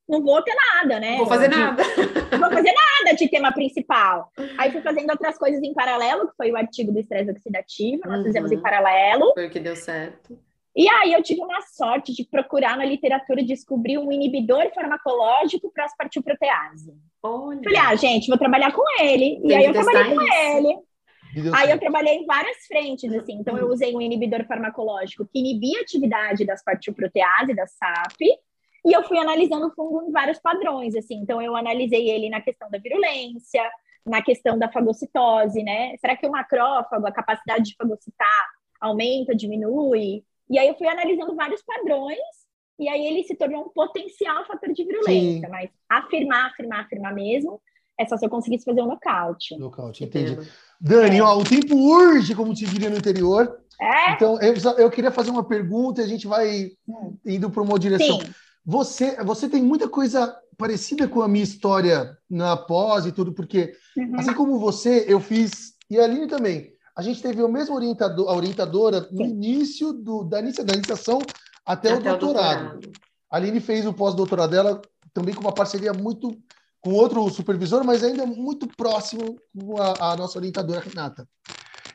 não 0.09 0.23
vou 0.23 0.43
ter 0.43 0.55
nada, 0.55 1.01
né? 1.01 1.17
Vou 1.17 1.27
fazer 1.27 1.49
nada. 1.49 1.83
Não 2.33 2.39
vou 2.39 2.51
fazer 2.51 2.73
nada 2.73 3.17
de 3.17 3.29
tema 3.29 3.53
principal. 3.53 4.31
Aí 4.59 4.71
fui 4.71 4.81
fazendo 4.81 5.11
outras 5.11 5.39
coisas 5.39 5.63
em 5.63 5.75
paralelo, 5.75 6.29
que 6.29 6.37
foi 6.37 6.51
o 6.51 6.57
artigo 6.57 6.93
do 6.93 6.99
estresse 6.99 7.31
oxidativo, 7.31 8.03
nós 8.07 8.19
uhum. 8.19 8.25
fizemos 8.25 8.53
em 8.53 8.61
paralelo. 8.61 9.33
Foi 9.35 9.47
o 9.47 9.51
que 9.51 9.61
deu 9.61 9.77
certo. 9.77 10.39
E 10.75 10.89
aí 10.89 11.13
eu 11.13 11.23
tive 11.23 11.43
uma 11.43 11.61
sorte 11.61 12.15
de 12.15 12.25
procurar 12.25 12.79
na 12.79 12.85
literatura 12.85 13.45
descobrir 13.45 13.99
um 13.99 14.11
inibidor 14.11 14.73
farmacológico 14.75 15.71
para 15.71 15.85
as 15.85 15.95
partilprotease. 15.95 16.95
Olha. 17.23 17.61
Falei, 17.63 17.79
ah, 17.79 17.95
gente, 17.95 18.29
vou 18.29 18.39
trabalhar 18.39 18.73
com 18.73 18.83
ele. 19.03 19.39
Tem 19.41 19.51
e 19.51 19.55
aí 19.55 19.65
eu 19.67 19.73
trabalhei 19.73 20.03
isso. 20.03 20.15
com 20.15 20.23
ele. 20.23 20.79
Aí 21.55 21.71
eu 21.71 21.79
trabalhei 21.79 22.15
em 22.15 22.27
várias 22.27 22.67
frentes, 22.67 23.13
assim. 23.15 23.35
Então, 23.35 23.57
eu 23.57 23.69
usei 23.69 23.95
um 23.95 24.01
inibidor 24.01 24.45
farmacológico 24.47 25.27
que 25.27 25.39
inibia 25.39 25.79
a 25.79 25.83
atividade 25.83 26.45
das 26.45 26.63
partilprotease, 26.63 27.55
da 27.55 27.67
SAP, 27.67 28.21
e 28.85 28.93
eu 28.93 29.03
fui 29.05 29.19
analisando 29.19 29.69
o 29.69 29.75
fungo 29.75 30.03
em 30.03 30.11
vários 30.11 30.39
padrões, 30.41 30.95
assim. 30.95 31.17
Então, 31.17 31.41
eu 31.41 31.57
analisei 31.57 32.11
ele 32.11 32.29
na 32.29 32.41
questão 32.41 32.71
da 32.71 32.79
virulência, 32.79 33.63
na 34.05 34.21
questão 34.21 34.59
da 34.59 34.71
fagocitose, 34.71 35.63
né? 35.63 35.97
Será 35.99 36.17
que 36.17 36.27
o 36.27 36.31
macrófago, 36.31 37.07
a 37.07 37.13
capacidade 37.13 37.65
de 37.65 37.77
fagocitar, 37.77 38.49
aumenta, 38.81 39.35
diminui? 39.35 40.25
E 40.51 40.59
aí 40.59 40.69
eu 40.69 40.75
fui 40.75 40.89
analisando 40.89 41.35
vários 41.35 41.63
padrões, 41.63 42.19
e 42.79 42.89
aí 42.89 43.07
ele 43.07 43.23
se 43.23 43.37
tornou 43.37 43.67
um 43.67 43.69
potencial 43.69 44.45
fator 44.47 44.73
de 44.73 44.85
virulência. 44.85 45.47
Sim. 45.47 45.51
Mas 45.53 45.71
afirmar, 45.89 46.51
afirmar, 46.51 46.81
afirmar 46.81 47.15
mesmo, 47.15 47.61
é 47.99 48.07
só 48.07 48.17
se 48.17 48.27
eu 48.27 48.31
conseguisse 48.31 48.65
fazer 48.65 48.83
um 48.83 48.87
nocaute. 48.87 49.57
Nocaute, 49.57 50.05
entendi. 50.05 50.37
Dani, 50.85 51.21
ó, 51.21 51.39
o 51.39 51.45
tempo 51.45 51.77
urge, 51.77 52.35
como 52.35 52.53
te 52.53 52.67
diria 52.67 52.91
no 52.91 52.97
interior. 52.97 53.57
É? 53.81 54.13
Então, 54.15 54.41
eu, 54.41 54.55
eu 54.79 54.91
queria 54.91 55.13
fazer 55.13 55.31
uma 55.31 55.45
pergunta 55.45 56.01
e 56.01 56.05
a 56.05 56.09
gente 56.09 56.27
vai 56.27 56.73
indo 57.25 57.49
para 57.49 57.63
uma 57.63 57.79
direção. 57.79 58.21
Sim. 58.21 58.27
Você, 58.67 59.17
você 59.23 59.49
tem 59.49 59.63
muita 59.63 59.89
coisa 59.89 60.37
parecida 60.59 61.07
com 61.07 61.23
a 61.23 61.29
minha 61.29 61.45
história 61.45 62.17
na 62.29 62.57
pós 62.57 63.07
e 63.07 63.13
tudo, 63.13 63.33
porque, 63.33 63.73
uhum. 63.97 64.19
assim 64.19 64.35
como 64.35 64.59
você, 64.59 65.05
eu 65.07 65.21
fiz, 65.21 65.75
e 65.89 65.99
a 65.99 66.05
Aline 66.05 66.27
também, 66.27 66.73
a 66.97 67.03
gente 67.03 67.23
teve 67.23 67.43
o 67.43 67.49
mesmo 67.49 67.77
orientador, 67.77 68.29
a 68.29 68.35
orientadora 68.35 69.09
no 69.13 69.25
Sim. 69.25 69.31
início 69.31 69.93
do, 69.93 70.25
da, 70.25 70.41
inicia, 70.41 70.65
da 70.65 70.75
iniciação 70.75 71.21
até, 71.65 71.93
até 71.93 72.13
o, 72.13 72.19
doutorado. 72.19 72.59
o 72.59 72.71
doutorado. 72.73 72.93
A 73.31 73.37
Aline 73.37 73.61
fez 73.61 73.87
o 73.87 73.95
pós-doutorado 73.95 74.51
dela 74.51 74.83
também 75.15 75.35
com 75.35 75.43
uma 75.43 75.55
parceria 75.55 75.93
muito 75.93 76.37
com 76.83 76.93
outro 76.93 77.29
supervisor, 77.31 77.85
mas 77.85 78.03
ainda 78.03 78.27
muito 78.27 78.67
próximo 78.67 79.39
com 79.57 79.81
a, 79.81 80.13
a 80.13 80.17
nossa 80.17 80.39
orientadora 80.39 80.81
Renata. 80.81 81.27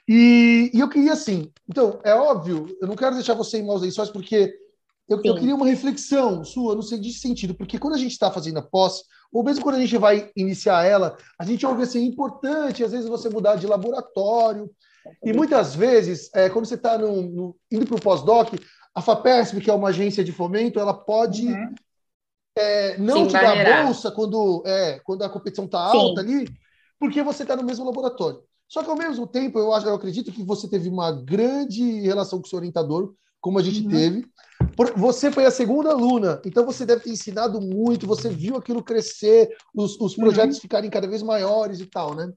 E, 0.07 0.71
e, 0.73 0.79
eu 0.79 0.87
queria 0.87 1.11
assim, 1.11 1.51
então, 1.69 1.99
é 2.03 2.15
óbvio, 2.15 2.65
eu 2.81 2.87
não 2.87 2.95
quero 2.95 3.15
deixar 3.15 3.33
você 3.33 3.57
em 3.57 3.65
maus 3.65 3.81
lençóis, 3.81 4.09
porque 4.09 4.53
eu, 5.09 5.21
eu, 5.21 5.35
queria 5.35 5.55
uma 5.55 5.65
reflexão 5.65 6.43
sua 6.45 6.73
no 6.73 6.81
seguinte 6.81 7.19
sentido, 7.19 7.53
porque 7.53 7.77
quando 7.77 7.95
a 7.95 7.97
gente 7.97 8.11
está 8.11 8.31
fazendo 8.31 8.59
a 8.59 8.61
posse, 8.61 9.03
ou 9.31 9.43
mesmo 9.43 9.61
quando 9.61 9.75
a 9.75 9.79
gente 9.81 9.97
vai 9.97 10.31
iniciar 10.35 10.85
ela, 10.85 11.17
a 11.37 11.43
gente 11.43 11.65
ouve 11.65 11.83
assim, 11.83 11.99
é 11.99 12.05
importante, 12.05 12.83
às 12.83 12.93
vezes, 12.93 13.09
você 13.09 13.29
mudar 13.29 13.57
de 13.57 13.67
laboratório, 13.67 14.71
e 15.23 15.33
muitas 15.33 15.75
vezes, 15.75 16.29
é, 16.33 16.49
quando 16.49 16.65
você 16.65 16.75
está 16.75 16.95
indo 16.95 17.85
para 17.85 17.95
o 17.95 18.01
pós-doc, 18.01 18.53
a 18.95 19.01
FAPESP, 19.01 19.61
que 19.61 19.69
é 19.69 19.73
uma 19.73 19.89
agência 19.89 20.23
de 20.23 20.31
fomento, 20.31 20.79
ela 20.79 20.93
pode 20.93 21.47
uhum 21.47 21.75
é, 22.57 22.97
não 22.97 23.23
Sim, 23.23 23.27
te 23.27 23.33
dar 23.33 23.85
bolsa 23.85 24.11
quando, 24.11 24.63
é, 24.65 24.99
quando 25.03 25.23
a 25.23 25.29
competição 25.29 25.65
está 25.65 25.79
alta 25.79 26.21
ali, 26.21 26.47
porque 26.99 27.21
você 27.21 27.43
está 27.43 27.55
no 27.55 27.63
mesmo 27.63 27.85
laboratório. 27.85 28.41
Só 28.67 28.83
que 28.83 28.89
ao 28.89 28.97
mesmo 28.97 29.25
tempo, 29.25 29.57
eu, 29.57 29.73
acho, 29.73 29.87
eu 29.87 29.95
acredito 29.95 30.31
que 30.31 30.43
você 30.43 30.67
teve 30.67 30.89
uma 30.89 31.11
grande 31.11 32.01
relação 32.01 32.39
com 32.39 32.45
o 32.45 32.49
seu 32.49 32.57
orientador, 32.57 33.13
como 33.39 33.59
a 33.59 33.63
gente 33.63 33.83
uhum. 33.83 33.89
teve. 33.89 34.25
Você 34.95 35.31
foi 35.31 35.45
a 35.45 35.51
segunda 35.51 35.91
aluna, 35.91 36.41
então 36.45 36.65
você 36.65 36.85
deve 36.85 37.03
ter 37.03 37.11
ensinado 37.11 37.61
muito, 37.61 38.05
você 38.07 38.29
viu 38.29 38.57
aquilo 38.57 38.83
crescer, 38.83 39.55
os, 39.73 39.99
os 39.99 40.15
projetos 40.15 40.57
uhum. 40.57 40.61
ficarem 40.61 40.89
cada 40.89 41.07
vez 41.07 41.23
maiores 41.23 41.79
e 41.79 41.85
tal, 41.85 42.13
né? 42.13 42.29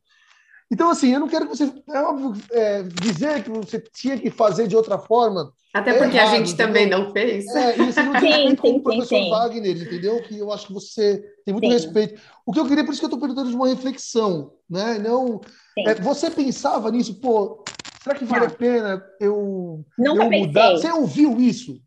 Então, 0.71 0.89
assim, 0.89 1.13
eu 1.13 1.21
não 1.21 1.29
quero 1.29 1.49
que 1.49 1.57
você. 1.57 1.73
É 1.89 2.01
óbvio, 2.01 2.33
é, 2.53 2.83
dizer 2.83 3.43
que 3.43 3.51
você 3.51 3.81
tinha 3.93 4.17
que 4.17 4.31
fazer 4.31 4.69
de 4.69 4.77
outra 4.77 4.99
forma. 4.99 5.53
Até 5.75 5.95
porque 5.95 6.17
é 6.17 6.21
errado, 6.21 6.35
a 6.35 6.37
gente 6.37 6.53
entendeu? 6.53 6.67
também 6.67 6.89
não 6.89 7.13
fez. 7.13 7.47
É, 7.55 7.77
e 7.77 7.87
você 7.87 8.03
não 8.03 8.21
tem 8.21 8.55
como 8.57 8.79
o 8.79 8.83
professor 8.83 9.09
sim. 9.09 9.31
Wagner, 9.31 9.83
entendeu? 9.83 10.23
Que 10.23 10.39
eu 10.39 10.53
acho 10.53 10.69
que 10.69 10.73
você 10.73 11.25
tem 11.45 11.53
muito 11.53 11.67
sim. 11.67 11.73
respeito. 11.73 12.21
O 12.47 12.53
que 12.53 12.61
eu 12.61 12.67
queria, 12.67 12.85
por 12.85 12.93
isso 12.93 13.01
que 13.01 13.05
eu 13.05 13.09
estou 13.09 13.21
perguntando 13.21 13.51
de 13.51 13.57
uma 13.57 13.69
reflexão, 13.69 14.53
né? 14.69 14.99
Não. 14.99 15.41
É, 15.79 15.95
você 15.95 16.31
pensava 16.31 16.91
nisso, 16.91 17.21
pô, 17.21 17.65
será 18.03 18.15
que 18.17 18.25
vale 18.25 18.47
não. 18.47 18.53
a 18.53 18.57
pena 18.57 19.05
eu, 19.21 19.85
Nunca 19.99 20.25
eu 20.25 20.31
mudar? 20.31 20.71
Você 20.73 20.91
ouviu 20.93 21.41
isso? 21.41 21.81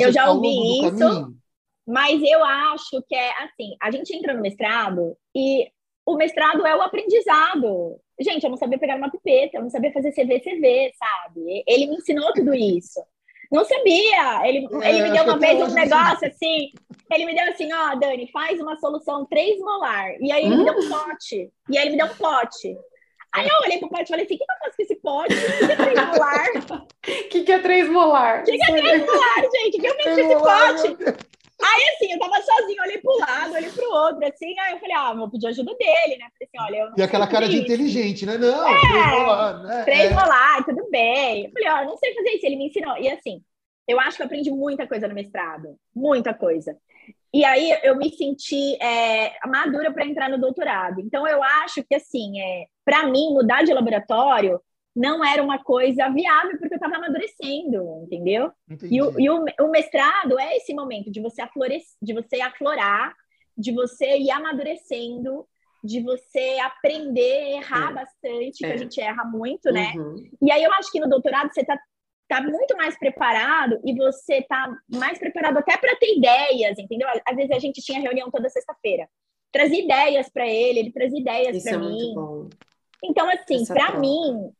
eu 0.00 0.12
já 0.12 0.30
ouvi 0.30 0.48
isso, 0.86 1.36
mas 1.86 2.20
eu 2.22 2.44
acho 2.44 3.02
que 3.06 3.14
é 3.14 3.30
assim: 3.44 3.76
a 3.80 3.90
gente 3.90 4.14
entra 4.14 4.34
no 4.34 4.42
mestrado 4.42 5.16
e 5.34 5.70
o 6.06 6.16
mestrado 6.16 6.64
é 6.64 6.74
o 6.76 6.82
aprendizado. 6.82 8.00
Gente, 8.20 8.44
eu 8.44 8.50
não 8.50 8.56
sabia 8.56 8.78
pegar 8.78 8.96
uma 8.96 9.10
pipeta, 9.10 9.58
eu 9.58 9.62
não 9.62 9.68
sabia 9.68 9.92
fazer 9.92 10.12
CV-CV, 10.12 10.92
sabe? 10.96 11.64
Ele 11.66 11.88
me 11.88 11.96
ensinou 11.96 12.32
tudo 12.32 12.54
isso. 12.54 13.02
Não 13.50 13.64
sabia. 13.64 14.48
Ele, 14.48 14.66
é, 14.82 14.88
ele 14.88 15.02
me 15.02 15.10
deu 15.12 15.24
uma 15.24 15.38
vez 15.38 15.60
um 15.60 15.74
negócio 15.74 16.28
assim. 16.28 16.70
Ele 17.12 17.26
me 17.26 17.34
deu 17.34 17.50
assim, 17.50 17.72
ó, 17.72 17.92
oh, 17.92 17.98
Dani, 17.98 18.30
faz 18.32 18.60
uma 18.60 18.76
solução 18.76 19.26
3 19.26 19.58
molar. 19.58 20.14
E 20.20 20.30
aí 20.30 20.44
ele 20.44 20.54
hum? 20.54 20.58
me 20.58 20.64
deu 20.64 20.74
um 20.74 20.88
pote. 20.88 21.50
E 21.68 21.76
aí 21.76 21.84
ele 21.84 21.96
me 21.96 21.96
deu 21.98 22.06
um 22.06 22.16
pote. 22.16 22.76
Aí 23.34 23.46
eu 23.46 23.58
olhei 23.64 23.78
pro 23.78 23.88
pote 23.88 24.04
e 24.04 24.08
falei 24.08 24.24
assim: 24.24 24.34
o 24.34 24.38
que, 24.38 24.44
eu 24.44 24.58
faço 24.58 24.76
com 24.76 24.82
esse 24.82 24.96
pote? 24.96 25.34
O 25.34 25.66
que, 25.66 25.72
é 25.72 25.76
3 25.76 26.06
molar? 26.06 26.46
O 26.56 27.28
que, 27.28 27.42
que 27.42 27.52
é 27.52 27.58
3 27.58 27.88
molar? 27.90 28.40
O 28.40 28.44
que, 28.44 28.56
que 28.56 28.72
é 28.72 28.76
3 28.76 29.06
molar, 29.06 29.42
gente? 29.52 29.76
O 29.76 29.80
que 29.80 29.86
eu 29.86 29.94
fiz 29.94 30.04
com 30.04 30.20
esse 30.20 30.36
pote? 30.36 31.26
Aí, 31.62 31.94
assim, 31.94 32.12
eu 32.12 32.18
tava 32.18 32.42
sozinha, 32.42 32.82
olhei 32.82 32.98
pro 32.98 33.18
lado, 33.18 33.54
olhei 33.54 33.70
pro 33.70 33.90
outro, 33.90 34.26
assim, 34.26 34.54
aí 34.60 34.72
eu 34.72 34.78
falei, 34.78 34.94
ah, 34.94 35.14
vou 35.14 35.30
pedir 35.30 35.46
ajuda 35.46 35.74
dele, 35.74 36.18
né? 36.18 36.28
Falei 36.30 36.42
assim, 36.42 36.60
olha, 36.60 36.76
eu 36.76 36.90
não 36.90 36.94
E 36.98 37.02
aquela 37.02 37.26
cara 37.26 37.48
de 37.48 37.58
inteligente, 37.58 38.26
né? 38.26 38.36
Não, 38.36 38.68
é, 38.68 38.80
três 38.80 39.62
né? 39.62 39.84
Três 39.84 40.12
é. 40.12 40.14
molar, 40.14 40.64
tudo 40.64 40.88
bem. 40.90 41.46
Eu 41.46 41.50
falei, 41.52 41.68
ó, 41.68 41.82
eu 41.82 41.86
não 41.86 41.96
sei 41.96 42.14
fazer 42.14 42.30
isso, 42.30 42.46
ele 42.46 42.56
me 42.56 42.66
ensinou. 42.66 42.96
E 42.98 43.08
assim, 43.08 43.42
eu 43.88 43.98
acho 43.98 44.16
que 44.16 44.22
eu 44.22 44.26
aprendi 44.26 44.50
muita 44.50 44.86
coisa 44.86 45.08
no 45.08 45.14
mestrado, 45.14 45.76
muita 45.94 46.34
coisa. 46.34 46.76
E 47.32 47.44
aí 47.44 47.78
eu 47.82 47.96
me 47.96 48.10
senti 48.10 48.76
é, 48.82 49.34
madura 49.46 49.92
para 49.92 50.06
entrar 50.06 50.28
no 50.28 50.38
doutorado. 50.38 51.00
Então 51.00 51.26
eu 51.26 51.42
acho 51.42 51.82
que 51.84 51.94
assim, 51.94 52.40
é, 52.40 52.66
para 52.84 53.06
mim 53.06 53.32
mudar 53.32 53.62
de 53.62 53.72
laboratório 53.72 54.60
não 54.96 55.22
era 55.22 55.42
uma 55.42 55.62
coisa 55.62 56.08
viável 56.08 56.58
porque 56.58 56.72
eu 56.72 56.78
estava 56.78 56.96
amadurecendo, 56.96 58.02
entendeu? 58.02 58.50
Entendi. 58.68 58.96
E, 58.96 59.02
o, 59.02 59.20
e 59.20 59.28
o, 59.28 59.44
o, 59.60 59.70
mestrado 59.70 60.40
é 60.40 60.56
esse 60.56 60.72
momento 60.72 61.10
de 61.10 61.20
você 61.20 61.42
de 62.00 62.14
você 62.14 62.40
aflorar, 62.40 63.14
de 63.56 63.72
você 63.72 64.16
ir 64.16 64.30
amadurecendo, 64.30 65.46
de 65.84 66.00
você 66.00 66.58
aprender, 66.62 67.56
errar 67.56 67.90
é. 67.90 67.94
bastante, 67.94 68.64
é. 68.64 68.68
que 68.68 68.72
a 68.72 68.76
gente 68.78 68.98
erra 68.98 69.22
muito, 69.24 69.70
né? 69.70 69.92
Uhum. 69.94 70.30
E 70.40 70.50
aí 70.50 70.64
eu 70.64 70.72
acho 70.72 70.90
que 70.90 70.98
no 70.98 71.10
doutorado 71.10 71.52
você 71.52 71.60
está 71.60 71.78
tá 72.26 72.40
muito 72.40 72.74
mais 72.74 72.98
preparado 72.98 73.78
e 73.84 73.94
você 73.94 74.42
tá 74.42 74.74
mais 74.90 75.18
preparado 75.18 75.58
até 75.58 75.76
para 75.76 75.94
ter 75.96 76.16
ideias, 76.16 76.78
entendeu? 76.78 77.06
Às 77.28 77.36
vezes 77.36 77.50
a 77.50 77.58
gente 77.58 77.82
tinha 77.82 78.00
reunião 78.00 78.30
toda 78.30 78.48
sexta-feira. 78.48 79.06
Trazia 79.52 79.84
ideias 79.84 80.28
para 80.30 80.48
ele, 80.48 80.78
ele 80.80 80.92
trazia 80.92 81.20
ideias 81.20 81.62
para 81.62 81.74
é 81.74 81.78
mim. 81.78 82.14
Então, 83.04 83.28
assim, 83.28 83.64
para 83.66 83.98
mim, 83.98 84.50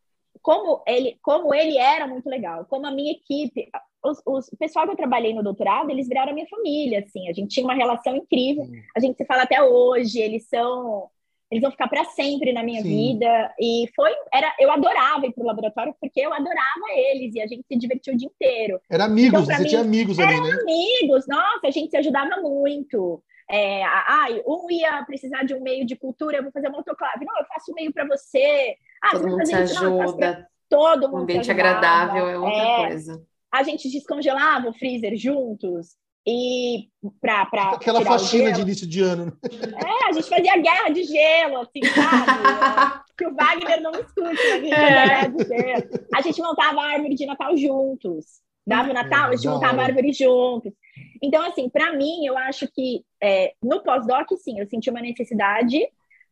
como 0.47 0.81
ele, 0.87 1.19
como 1.23 1.53
ele 1.53 1.77
era 1.77 2.07
muito 2.07 2.31
legal, 2.31 2.65
como 2.67 2.87
a 2.87 2.91
minha 2.93 3.11
equipe, 3.11 3.69
os, 4.01 4.23
os, 4.25 4.47
o 4.53 4.57
pessoal 4.57 4.87
que 4.87 4.93
eu 4.93 4.97
trabalhei 4.97 5.35
no 5.35 5.43
doutorado, 5.43 5.91
eles 5.91 6.07
viraram 6.07 6.31
a 6.31 6.35
minha 6.37 6.47
família, 6.47 7.01
assim, 7.01 7.29
a 7.29 7.33
gente 7.33 7.49
tinha 7.49 7.67
uma 7.67 7.75
relação 7.75 8.15
incrível, 8.15 8.65
a 8.97 9.01
gente 9.01 9.17
se 9.17 9.25
fala 9.25 9.43
até 9.43 9.61
hoje, 9.61 10.21
eles 10.21 10.49
são, 10.49 11.09
eles 11.51 11.61
vão 11.61 11.73
ficar 11.73 11.89
para 11.89 12.05
sempre 12.05 12.53
na 12.53 12.63
minha 12.63 12.81
Sim. 12.81 12.89
vida, 12.89 13.55
e 13.59 13.89
foi, 13.97 14.13
era, 14.33 14.55
eu 14.61 14.71
adorava 14.71 15.27
ir 15.27 15.33
para 15.33 15.43
o 15.43 15.47
laboratório, 15.49 15.97
porque 16.01 16.21
eu 16.21 16.33
adorava 16.33 16.87
eles, 16.95 17.35
e 17.35 17.41
a 17.41 17.47
gente 17.49 17.65
se 17.67 17.77
divertiu 17.77 18.15
o 18.15 18.17
dia 18.17 18.29
inteiro. 18.29 18.81
Era 18.89 19.07
amigos, 19.07 19.43
então, 19.43 19.57
você 19.57 19.63
mim, 19.65 19.69
tinha 19.69 19.81
amigos 19.81 20.21
ali, 20.21 20.41
né? 20.41 20.59
amigos, 20.63 21.27
nossa, 21.27 21.67
a 21.67 21.71
gente 21.73 21.91
se 21.91 21.97
ajudava 21.97 22.41
muito, 22.41 23.21
é, 23.51 23.85
ah, 23.85 24.27
um 24.47 24.71
ia 24.71 25.05
precisar 25.05 25.45
de 25.45 25.55
um 25.55 25.63
meio 25.63 25.87
de 25.87 25.97
cultura, 25.97 26.39
eu 26.39 26.43
vou 26.43 26.53
fazer 26.53 26.69
uma 26.69 26.79
autoclave. 26.79 27.25
Não, 27.25 27.39
eu 27.39 27.47
faço 27.47 27.73
o 27.73 27.75
meio 27.75 27.93
para 27.93 28.07
você. 28.07 28.77
Ah, 29.03 29.11
todo 29.13 29.29
mundo 29.29 29.47
se 29.47 29.55
ajuda. 29.55 30.49
todo 30.69 31.09
mundo. 31.09 31.21
Um 31.21 31.23
ambiente 31.23 31.51
agradável 31.51 32.29
é 32.29 32.39
outra 32.39 32.59
é, 32.59 32.87
coisa. 32.89 33.27
A 33.53 33.63
gente 33.63 33.91
descongelava 33.91 34.69
o 34.69 34.73
freezer 34.73 35.17
juntos 35.17 35.97
e 36.27 36.89
para 37.21 37.43
aquela 37.43 38.05
faxina 38.05 38.51
de 38.51 38.61
início 38.63 38.87
de 38.87 39.01
ano. 39.01 39.27
Né? 39.27 39.33
É, 39.77 40.09
a 40.09 40.13
gente 40.13 40.29
fazia 40.29 40.57
guerra 40.57 40.89
de 40.89 41.05
gelo, 41.05 41.59
assim, 41.59 41.85
sabe? 41.85 43.05
que 43.17 43.27
o 43.27 43.35
Wagner 43.35 43.81
não 43.81 43.93
escute, 43.93 44.43
a 44.43 44.59
gente 44.59 44.75
é. 44.75 45.07
guerra 45.07 45.29
de 45.29 45.45
gelo. 45.45 46.07
A 46.13 46.21
gente 46.21 46.43
montava 46.43 46.81
a 46.81 46.93
árvore 46.93 47.15
de 47.15 47.27
Natal 47.27 47.57
juntos. 47.57 48.25
Dava 48.67 48.91
o 48.91 48.93
Natal, 48.93 49.31
a 49.31 49.37
gente 49.37 49.47
montava 49.47 49.81
a 49.81 49.85
árvore 49.85 50.13
juntos. 50.13 50.73
Então, 51.23 51.43
assim, 51.43 51.69
para 51.69 51.93
mim, 51.95 52.27
eu 52.27 52.37
acho 52.37 52.69
que 52.73 53.05
é, 53.23 53.55
no 53.63 53.83
pós-doc, 53.83 54.31
sim, 54.39 54.59
eu 54.59 54.67
senti 54.67 54.91
uma 54.91 55.01
necessidade, 55.01 55.81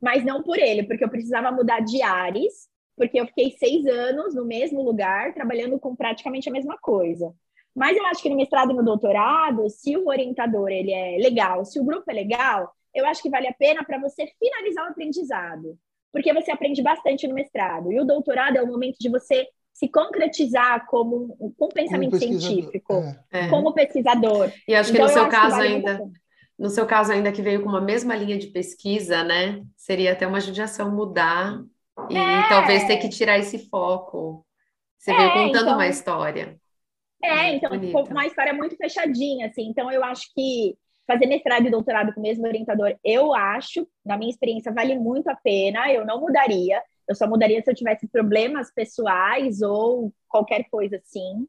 mas 0.00 0.24
não 0.24 0.42
por 0.42 0.58
ele, 0.58 0.82
porque 0.82 1.04
eu 1.04 1.08
precisava 1.08 1.50
mudar 1.50 1.80
de 1.80 2.02
ares, 2.02 2.68
porque 2.96 3.18
eu 3.18 3.26
fiquei 3.26 3.50
seis 3.52 3.86
anos 3.86 4.34
no 4.34 4.44
mesmo 4.44 4.82
lugar, 4.82 5.34
trabalhando 5.34 5.78
com 5.78 5.96
praticamente 5.96 6.48
a 6.48 6.52
mesma 6.52 6.76
coisa. 6.78 7.34
Mas 7.74 7.96
eu 7.96 8.06
acho 8.06 8.22
que 8.22 8.30
no 8.30 8.36
mestrado 8.36 8.70
e 8.70 8.74
no 8.74 8.84
doutorado, 8.84 9.68
se 9.68 9.96
o 9.96 10.08
orientador 10.08 10.68
ele 10.70 10.92
é 10.92 11.18
legal, 11.18 11.64
se 11.64 11.80
o 11.80 11.84
grupo 11.84 12.04
é 12.08 12.14
legal, 12.14 12.72
eu 12.94 13.04
acho 13.06 13.20
que 13.20 13.30
vale 13.30 13.48
a 13.48 13.54
pena 13.54 13.84
para 13.84 13.98
você 13.98 14.26
finalizar 14.38 14.86
o 14.86 14.90
aprendizado, 14.90 15.76
porque 16.12 16.32
você 16.32 16.52
aprende 16.52 16.80
bastante 16.82 17.26
no 17.26 17.34
mestrado. 17.34 17.90
E 17.92 17.98
o 17.98 18.04
doutorado 18.04 18.56
é 18.56 18.62
o 18.62 18.66
momento 18.66 18.96
de 19.00 19.08
você 19.08 19.48
se 19.74 19.88
concretizar 19.88 20.86
como 20.86 21.36
um, 21.40 21.50
com 21.50 21.68
pensamento 21.68 22.16
científico, 22.16 22.94
é. 23.32 23.40
é. 23.40 23.48
como 23.48 23.74
pesquisador. 23.74 24.50
E 24.68 24.74
acho 24.74 24.92
então, 24.92 25.04
que 25.04 25.12
no 25.12 25.18
seu 25.18 25.28
caso 25.28 25.56
vale 25.56 25.68
ainda, 25.68 26.10
no 26.56 26.70
seu 26.70 26.86
caso 26.86 27.12
ainda 27.12 27.32
que 27.32 27.42
veio 27.42 27.60
com 27.60 27.68
uma 27.68 27.80
mesma 27.80 28.14
linha 28.14 28.38
de 28.38 28.46
pesquisa, 28.46 29.24
né? 29.24 29.60
Seria 29.76 30.12
até 30.12 30.28
uma 30.28 30.40
judiação 30.40 30.94
mudar 30.94 31.60
e 32.08 32.16
é. 32.16 32.48
talvez 32.48 32.84
ter 32.84 32.98
que 32.98 33.08
tirar 33.08 33.36
esse 33.36 33.68
foco. 33.68 34.46
Você 34.96 35.12
veio 35.12 35.28
é, 35.28 35.32
contando 35.32 35.62
então, 35.62 35.74
uma 35.74 35.88
história. 35.88 36.56
É, 37.20 37.54
então 37.56 37.80
ficou 37.80 38.04
uma 38.04 38.26
história 38.26 38.54
muito 38.54 38.76
fechadinha, 38.76 39.48
assim. 39.48 39.66
Então 39.68 39.90
eu 39.90 40.04
acho 40.04 40.32
que 40.32 40.78
fazer 41.04 41.26
mestrado 41.26 41.66
e 41.66 41.70
doutorado 41.70 42.14
com 42.14 42.20
o 42.20 42.22
mesmo 42.22 42.46
orientador, 42.46 42.96
eu 43.04 43.34
acho, 43.34 43.86
na 44.06 44.16
minha 44.16 44.30
experiência, 44.30 44.72
vale 44.72 44.96
muito 44.96 45.28
a 45.28 45.34
pena. 45.34 45.92
Eu 45.92 46.06
não 46.06 46.20
mudaria. 46.20 46.80
Eu 47.08 47.14
só 47.14 47.26
mudaria 47.26 47.62
se 47.62 47.70
eu 47.70 47.74
tivesse 47.74 48.06
problemas 48.08 48.72
pessoais 48.72 49.62
ou 49.62 50.12
qualquer 50.28 50.64
coisa 50.70 50.96
assim. 50.96 51.46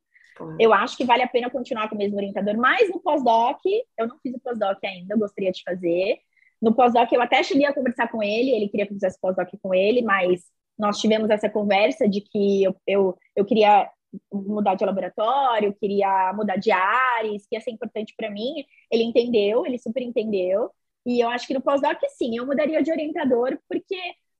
Eu 0.59 0.73
acho 0.73 0.97
que 0.97 1.05
vale 1.05 1.23
a 1.23 1.27
pena 1.27 1.49
continuar 1.49 1.87
com 1.87 1.95
o 1.95 1.97
mesmo 1.97 2.17
orientador, 2.17 2.57
mas 2.57 2.89
no 2.89 2.99
pós-doc, 2.99 3.59
eu 3.97 4.07
não 4.07 4.19
fiz 4.19 4.33
o 4.35 4.39
pós-doc 4.39 4.77
ainda, 4.83 5.13
eu 5.13 5.19
gostaria 5.19 5.51
de 5.51 5.63
fazer. 5.63 6.17
No 6.61 6.73
pós-doc, 6.73 7.09
eu 7.11 7.21
até 7.21 7.41
cheguei 7.41 7.65
a 7.65 7.73
conversar 7.73 8.09
com 8.09 8.21
ele, 8.21 8.51
ele 8.51 8.67
queria 8.67 8.85
que 8.85 8.91
eu 8.91 8.95
fizesse 8.95 9.19
pós-doc 9.19 9.49
com 9.61 9.73
ele, 9.73 10.01
mas 10.01 10.43
nós 10.77 10.99
tivemos 10.99 11.29
essa 11.29 11.49
conversa 11.49 12.07
de 12.07 12.19
que 12.19 12.63
eu, 12.63 12.75
eu, 12.85 13.17
eu 13.33 13.45
queria 13.45 13.89
mudar 14.31 14.75
de 14.75 14.85
laboratório, 14.85 15.75
queria 15.79 16.33
mudar 16.33 16.57
de 16.57 16.71
áreas, 16.71 17.45
que 17.47 17.55
ia 17.55 17.61
ser 17.61 17.71
importante 17.71 18.13
para 18.17 18.29
mim. 18.29 18.65
Ele 18.91 19.03
entendeu, 19.03 19.65
ele 19.65 19.77
super 19.77 20.01
entendeu. 20.03 20.69
E 21.05 21.23
eu 21.23 21.29
acho 21.29 21.47
que 21.47 21.53
no 21.53 21.61
pós-doc, 21.61 21.97
sim, 22.17 22.37
eu 22.37 22.45
mudaria 22.45 22.81
de 22.81 22.91
orientador, 22.91 23.57
porque 23.69 23.95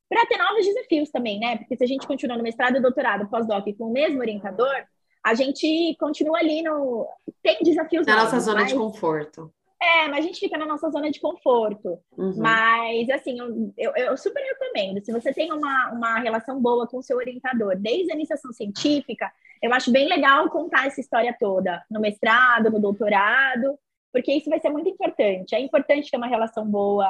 para 0.10 0.26
ter 0.26 0.38
novos 0.38 0.66
desafios 0.66 1.10
também, 1.10 1.40
né? 1.40 1.58
Porque 1.58 1.76
se 1.76 1.84
a 1.84 1.88
gente 1.88 2.08
continua 2.08 2.38
no 2.38 2.44
mestrado, 2.44 2.82
doutorado, 2.82 3.28
pós-doc 3.28 3.66
com 3.78 3.86
o 3.86 3.92
mesmo 3.92 4.20
orientador, 4.20 4.76
a 5.24 5.34
gente 5.34 5.96
continua 6.00 6.40
ali 6.40 6.62
no. 6.62 7.08
Tem 7.42 7.58
desafios. 7.64 8.06
Na 8.06 8.16
novos, 8.16 8.32
nossa 8.32 8.46
zona 8.46 8.62
mas... 8.62 8.70
de 8.70 8.78
conforto. 8.78 9.52
É, 9.82 10.08
mas 10.08 10.20
a 10.20 10.28
gente 10.28 10.40
fica 10.40 10.58
na 10.58 10.66
nossa 10.66 10.90
zona 10.90 11.12
de 11.12 11.20
conforto. 11.20 12.00
Uhum. 12.18 12.38
Mas, 12.38 13.10
assim, 13.10 13.40
eu, 13.40 13.74
eu, 13.78 13.92
eu, 13.96 14.18
super 14.18 14.42
recomendo. 14.42 15.04
Se 15.04 15.12
você 15.12 15.34
tem 15.34 15.52
uma, 15.52 15.92
uma 15.92 16.20
relação 16.20 16.60
boa 16.60 16.88
com 16.88 16.98
o 16.98 17.04
seu 17.04 17.18
orientador, 17.18 17.76
desde 17.78 18.12
a 18.12 18.16
iniciação 18.16 18.52
científica, 18.54 19.32
eu 19.62 19.74
acho 19.74 19.92
bem 19.92 20.08
legal 20.08 20.50
contar 20.50 20.88
essa 20.88 21.02
história 21.02 21.36
toda, 21.40 21.84
no 21.92 22.00
mestrado, 22.00 22.72
no 22.72 22.80
doutorado, 22.80 23.78
porque 24.12 24.34
isso 24.34 24.50
vai 24.50 24.60
ser 24.60 24.70
muito 24.70 24.90
importante. 24.90 25.54
É 25.54 25.60
importante 25.60 26.10
ter 26.10 26.18
uma 26.18 26.28
relação 26.28 26.66
boa 26.66 27.08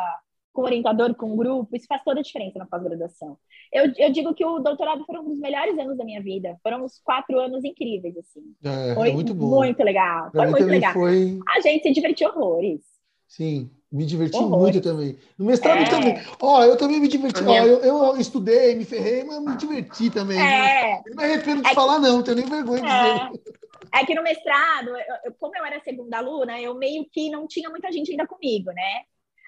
com 0.56 0.64
orientador, 0.64 1.14
com 1.14 1.36
grupo, 1.36 1.76
isso 1.76 1.86
faz 1.86 2.02
toda 2.04 2.22
a 2.22 2.24
diferença 2.24 2.58
na 2.58 2.66
pós-graduação. 2.66 3.38
Eu, 3.72 3.92
eu 3.98 4.10
digo 4.12 4.34
que 4.34 4.46
o 4.46 4.60
doutorado 4.60 5.06
foram 5.06 5.22
um 5.22 5.30
dos 5.30 5.40
melhores 5.40 5.78
anos 5.78 5.98
da 5.98 6.06
minha 6.06 6.22
vida. 6.24 6.58
Foram 6.64 6.86
uns 6.86 7.00
quatro 7.04 7.38
anos 7.38 7.64
incríveis, 7.66 8.16
assim. 8.18 8.42
É, 8.64 8.96
foi 8.96 9.12
muito 9.12 9.34
bom. 9.34 9.58
Muito 9.58 9.84
legal. 9.84 10.32
Foi 10.32 10.48
muito 10.48 10.66
legal. 10.66 10.94
Foi... 10.94 11.38
A 11.56 11.60
gente 11.60 11.84
se 11.84 11.92
divertiu 11.92 12.30
horrores. 12.30 12.82
Sim. 13.28 13.70
Me 13.92 14.06
diverti 14.06 14.36
Horror. 14.36 14.60
muito 14.60 14.82
também. 14.82 15.18
No 15.38 15.46
mestrado 15.46 15.82
é. 15.82 15.90
também. 15.90 16.16
Ó, 16.42 16.64
eu 16.64 16.76
também 16.76 17.00
me 17.00 17.08
diverti. 17.08 17.44
Ó, 17.44 17.54
eu, 17.54 17.80
eu, 17.80 18.18
estudei, 18.18 18.76
me 18.76 18.84
ferrei, 18.84 19.24
mas 19.24 19.42
me 19.42 19.56
diverti 19.56 20.10
também. 20.10 20.38
É. 20.38 21.02
Não 21.06 21.16
me 21.16 21.24
arrependo 21.24 21.62
de 21.62 21.70
é 21.70 21.74
falar, 21.74 22.00
não, 22.00 22.18
não 22.18 22.24
tenho 22.24 22.38
nem 22.38 22.46
vergonha 22.46 22.82
de 22.82 22.90
é. 22.90 23.14
dizer. 23.14 23.44
É 23.94 24.06
que 24.06 24.14
no 24.14 24.24
mestrado, 24.24 24.90
eu, 25.24 25.34
como 25.40 25.56
eu 25.56 25.66
era 25.66 25.80
segunda 25.80 26.18
aluna, 26.18 26.60
eu 26.60 26.76
meio 26.76 27.06
que 27.10 27.30
não 27.30 27.48
tinha 27.48 27.70
muita 27.70 27.90
gente 27.92 28.12
ainda 28.12 28.28
comigo, 28.28 28.72
né? 28.72 29.04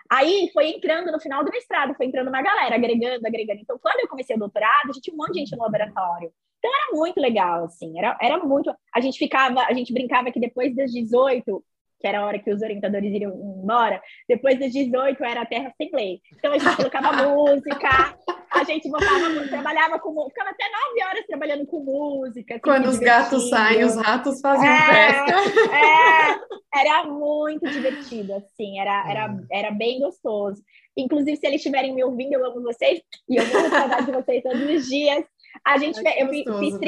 Aí 0.10 0.50
foi 0.54 0.70
entrando 0.70 1.12
no 1.12 1.20
final 1.20 1.44
do 1.44 1.52
mestrado, 1.52 1.96
foi 1.96 2.06
entrando 2.06 2.30
uma 2.30 2.42
galera, 2.42 2.76
agregando, 2.76 3.26
agregando. 3.26 3.62
Então, 3.62 3.78
quando 3.80 4.00
eu 4.00 4.08
comecei 4.08 4.36
o 4.36 4.40
doutorado, 4.40 4.90
a 4.90 4.94
gente 4.94 5.04
tinha 5.04 5.14
um 5.14 5.18
monte 5.18 5.34
de 5.34 5.40
gente 5.40 5.56
no 5.56 5.64
laboratório. 5.64 6.32
Então 6.60 6.72
era 6.74 6.98
muito 6.98 7.20
legal, 7.20 7.66
assim, 7.66 7.98
era, 7.98 8.18
era 8.20 8.38
muito. 8.44 8.74
A 8.94 9.00
gente 9.00 9.18
ficava, 9.18 9.62
a 9.62 9.74
gente 9.74 9.94
brincava 9.94 10.32
que 10.32 10.40
depois 10.40 10.76
das 10.76 10.92
18, 10.92 11.64
que 12.00 12.08
era 12.08 12.20
a 12.20 12.26
hora 12.26 12.40
que 12.40 12.52
os 12.52 12.62
orientadores 12.62 13.12
iriam 13.12 13.34
embora, 13.64 14.02
depois 14.28 14.60
das 14.60 14.72
18 14.72 15.24
era 15.24 15.42
a 15.42 15.46
terra 15.46 15.74
sem 15.78 15.90
lei. 15.94 16.22
Então 16.36 16.54
a 16.54 16.58
gente 16.58 16.76
colocava 16.76 17.12
música, 17.28 18.18
a 18.52 18.64
gente 18.64 18.90
botava 18.90 19.30
música, 19.30 19.50
trabalhava 19.50 20.00
com 20.00 20.28
ficava 20.30 20.50
até 20.50 20.64
nove 20.66 21.04
horas 21.04 21.26
trabalhando 21.28 21.66
com 21.66 21.80
música. 21.80 22.56
Assim, 22.56 22.62
Quando 22.62 22.88
os 22.88 23.00
gatos 23.00 23.50
saem, 23.50 23.84
os 23.84 23.96
ratos 23.96 24.40
faziam 24.40 24.72
é, 24.72 24.88
festa. 24.88 25.34
É, 25.76 26.80
era 26.80 27.04
muito 27.06 27.68
divertido, 27.70 28.34
assim, 28.36 28.80
era, 28.80 29.10
era, 29.10 29.38
era 29.52 29.72
bem 29.72 30.00
gostoso. 30.00 30.62
Inclusive, 30.96 31.38
se 31.38 31.46
eles 31.46 31.58
estiverem 31.58 31.94
me 31.94 32.04
ouvindo, 32.04 32.34
eu 32.34 32.46
amo 32.46 32.62
vocês, 32.62 33.02
e 33.30 33.36
eu 33.36 33.46
vou 33.46 33.70
saudade 33.70 34.06
de 34.08 34.12
vocês 34.12 34.44
todos 34.44 34.62
os 34.62 34.88
dias. 34.88 35.24
A 35.66 35.78
gente 35.78 36.00
Ai, 36.06 36.22
eu 36.22 36.28
gostoso, 36.28 36.60
fiz. 36.60 36.80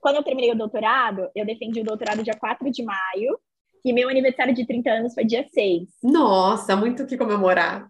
Quando 0.00 0.16
eu 0.16 0.22
terminei 0.24 0.50
o 0.50 0.58
doutorado, 0.58 1.28
eu 1.34 1.46
defendi 1.46 1.80
o 1.80 1.84
doutorado 1.84 2.24
dia 2.24 2.34
4 2.34 2.68
de 2.70 2.82
maio, 2.82 3.38
e 3.84 3.92
meu 3.92 4.08
aniversário 4.08 4.54
de 4.54 4.66
30 4.66 4.90
anos 4.90 5.14
foi 5.14 5.24
dia 5.24 5.46
6. 5.52 5.88
Nossa, 6.02 6.76
muito 6.76 7.02
o 7.02 7.06
que 7.06 7.16
comemorar. 7.16 7.88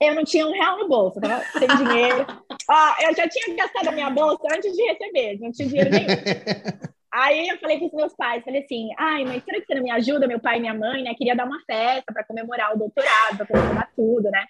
Eu 0.00 0.14
não 0.14 0.24
tinha 0.24 0.46
um 0.46 0.52
real 0.52 0.78
no 0.78 0.88
bolso, 0.88 1.20
tava 1.20 1.42
sem 1.58 1.68
dinheiro. 1.78 2.26
Ó, 2.68 2.94
eu 3.02 3.14
já 3.14 3.28
tinha 3.28 3.56
gastado 3.56 3.88
a 3.88 3.92
minha 3.92 4.10
bolsa 4.10 4.42
antes 4.52 4.72
de 4.72 4.82
receber, 4.82 5.38
não 5.40 5.52
tinha 5.52 5.68
dinheiro 5.68 5.90
nenhum. 5.90 6.06
Aí 7.12 7.46
eu 7.48 7.58
falei 7.58 7.78
com 7.78 7.86
os 7.86 7.92
meus 7.92 8.14
pais, 8.16 8.42
falei 8.42 8.62
assim, 8.62 8.88
ai, 8.98 9.22
mas 9.24 9.44
será 9.44 9.60
que 9.60 9.66
você 9.66 9.74
não 9.74 9.82
me 9.82 9.90
ajuda, 9.90 10.26
meu 10.26 10.40
pai 10.40 10.56
e 10.56 10.60
minha 10.60 10.72
mãe, 10.72 11.02
né? 11.02 11.12
Queria 11.14 11.36
dar 11.36 11.44
uma 11.44 11.60
festa 11.66 12.10
para 12.10 12.24
comemorar 12.24 12.74
o 12.74 12.78
doutorado, 12.78 13.36
para 13.36 13.46
comemorar 13.46 13.90
tudo, 13.94 14.30
né? 14.30 14.46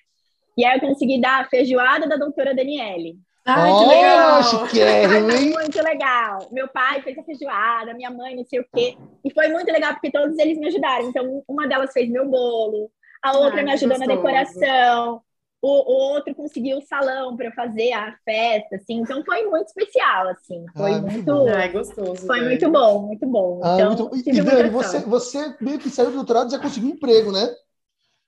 E 0.56 0.64
aí 0.64 0.76
eu 0.76 0.80
consegui 0.80 1.20
dar 1.20 1.40
a 1.40 1.48
feijoada 1.48 2.06
da 2.06 2.16
doutora 2.16 2.54
Daniele. 2.54 3.16
Ai, 3.44 3.70
oh, 3.70 3.78
que 3.78 3.86
legal! 3.86 4.42
Chiquérrimo, 4.44 5.30
hein? 5.32 5.50
muito 5.54 5.82
legal. 5.82 6.48
Meu 6.52 6.68
pai 6.68 7.02
fez 7.02 7.18
a 7.18 7.22
feijoada, 7.22 7.94
minha 7.94 8.10
mãe, 8.10 8.36
não 8.36 8.44
sei 8.44 8.60
o 8.60 8.66
quê. 8.72 8.96
E 9.24 9.32
foi 9.32 9.48
muito 9.48 9.70
legal, 9.70 9.92
porque 9.94 10.10
todos 10.10 10.38
eles 10.38 10.58
me 10.58 10.68
ajudaram. 10.68 11.08
Então, 11.08 11.42
uma 11.48 11.66
delas 11.66 11.92
fez 11.92 12.08
meu 12.08 12.28
bolo, 12.28 12.90
a 13.22 13.36
outra 13.36 13.58
Ai, 13.58 13.64
me 13.64 13.72
ajudou 13.72 13.96
gostoso. 13.96 14.08
na 14.08 14.16
decoração, 14.16 15.22
o, 15.60 15.68
o, 15.68 16.14
outro 16.14 16.34
conseguiu 16.34 16.78
o 16.78 16.82
salão 16.82 17.36
para 17.36 17.52
fazer 17.52 17.92
a 17.92 18.16
festa, 18.24 18.76
assim. 18.76 19.00
Então, 19.00 19.24
foi 19.24 19.44
muito 19.44 19.68
especial, 19.68 20.28
assim. 20.28 20.64
Foi 20.76 20.92
ah, 20.92 20.98
muito... 20.98 21.48
Ai, 21.48 21.68
gostoso. 21.68 22.26
Foi 22.26 22.40
muito 22.42 22.70
bom, 22.70 23.06
muito 23.06 23.26
bom. 23.26 23.60
Ah, 23.62 23.76
então, 23.76 24.08
muito... 24.08 24.28
E, 24.28 24.42
Dani, 24.42 24.70
você, 24.70 24.98
você 25.00 25.56
meio 25.60 25.78
que 25.78 25.88
saiu 25.88 26.10
do 26.10 26.16
doutorado 26.16 26.48
e 26.48 26.52
já 26.52 26.58
conseguiu 26.58 26.90
um 26.90 26.94
emprego, 26.94 27.30
né? 27.30 27.48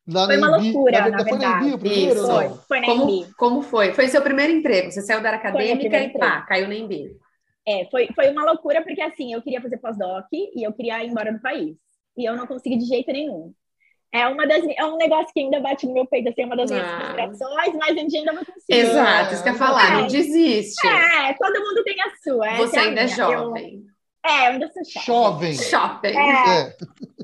Lá 0.07 0.27
foi 0.27 0.37
uma 0.37 0.57
loucura, 0.57 1.01
na, 1.01 1.09
na, 1.09 1.23
verdade. 1.23 1.71
Foi 1.71 1.79
primeiro, 1.79 2.21
Isso, 2.21 2.27
foi, 2.27 2.49
foi 2.69 2.81
na 2.81 2.87
como, 2.87 3.35
como 3.37 3.63
foi? 3.63 3.93
Foi 3.95 4.09
seu 4.09 4.21
primeiro 4.21 4.53
emprego? 4.53 4.91
Você 4.91 5.01
saiu 5.01 5.23
da 5.23 5.31
área 5.31 5.39
acadêmica 5.39 5.99
e 5.99 6.11
pá, 6.11 6.43
caiu 6.43 6.69
na 6.69 6.75
Embi. 6.75 7.17
É, 7.67 7.87
foi, 7.91 8.09
foi 8.15 8.31
uma 8.31 8.45
loucura, 8.45 8.83
porque 8.83 9.01
assim, 9.01 9.33
eu 9.33 9.41
queria 9.41 9.63
fazer 9.63 9.79
pós-doc 9.79 10.27
e 10.33 10.67
eu 10.67 10.73
queria 10.75 11.03
ir 11.03 11.09
embora 11.09 11.33
do 11.33 11.41
país. 11.41 11.77
E 12.17 12.29
eu 12.29 12.37
não 12.37 12.47
consegui 12.47 12.77
de 12.77 12.85
jeito 12.85 13.11
nenhum. 13.11 13.55
É, 14.13 14.29
uma 14.29 14.47
das, 14.47 14.63
é 14.77 14.85
um 14.85 14.97
negócio 14.97 15.33
que 15.33 15.41
ainda 15.41 15.59
bate 15.59 15.87
no 15.87 15.95
meu 15.95 16.07
peito, 16.07 16.29
assim, 16.29 16.43
é 16.43 16.47
uma 16.47 16.57
das 16.57 16.71
minhas 16.71 16.87
ah. 16.87 17.01
frustrações, 17.01 17.75
mas 17.75 17.97
um 17.97 18.07
dia 18.07 18.21
ainda 18.21 18.33
vou 18.33 18.45
conseguir. 18.45 18.79
Exato, 18.79 19.35
isso 19.35 19.43
que 19.43 19.49
eu 19.49 19.53
ia 19.55 19.59
falar, 19.59 19.87
é. 19.89 19.95
não 19.95 20.07
desiste. 20.07 20.87
É, 20.87 21.33
todo 21.33 21.61
mundo 21.61 21.83
tem 21.83 21.97
a 22.01 22.17
sua. 22.23 22.57
Você 22.59 22.77
é 22.77 22.81
ainda 22.81 23.01
é 23.01 23.09
jovem. 23.09 23.83
Eu, 24.25 24.31
é, 24.31 24.47
eu 24.47 24.53
ainda 24.53 24.71
sou 24.71 25.03
jovem. 25.03 25.55
Jovem. 25.55 26.13
Jovem. 26.13 26.77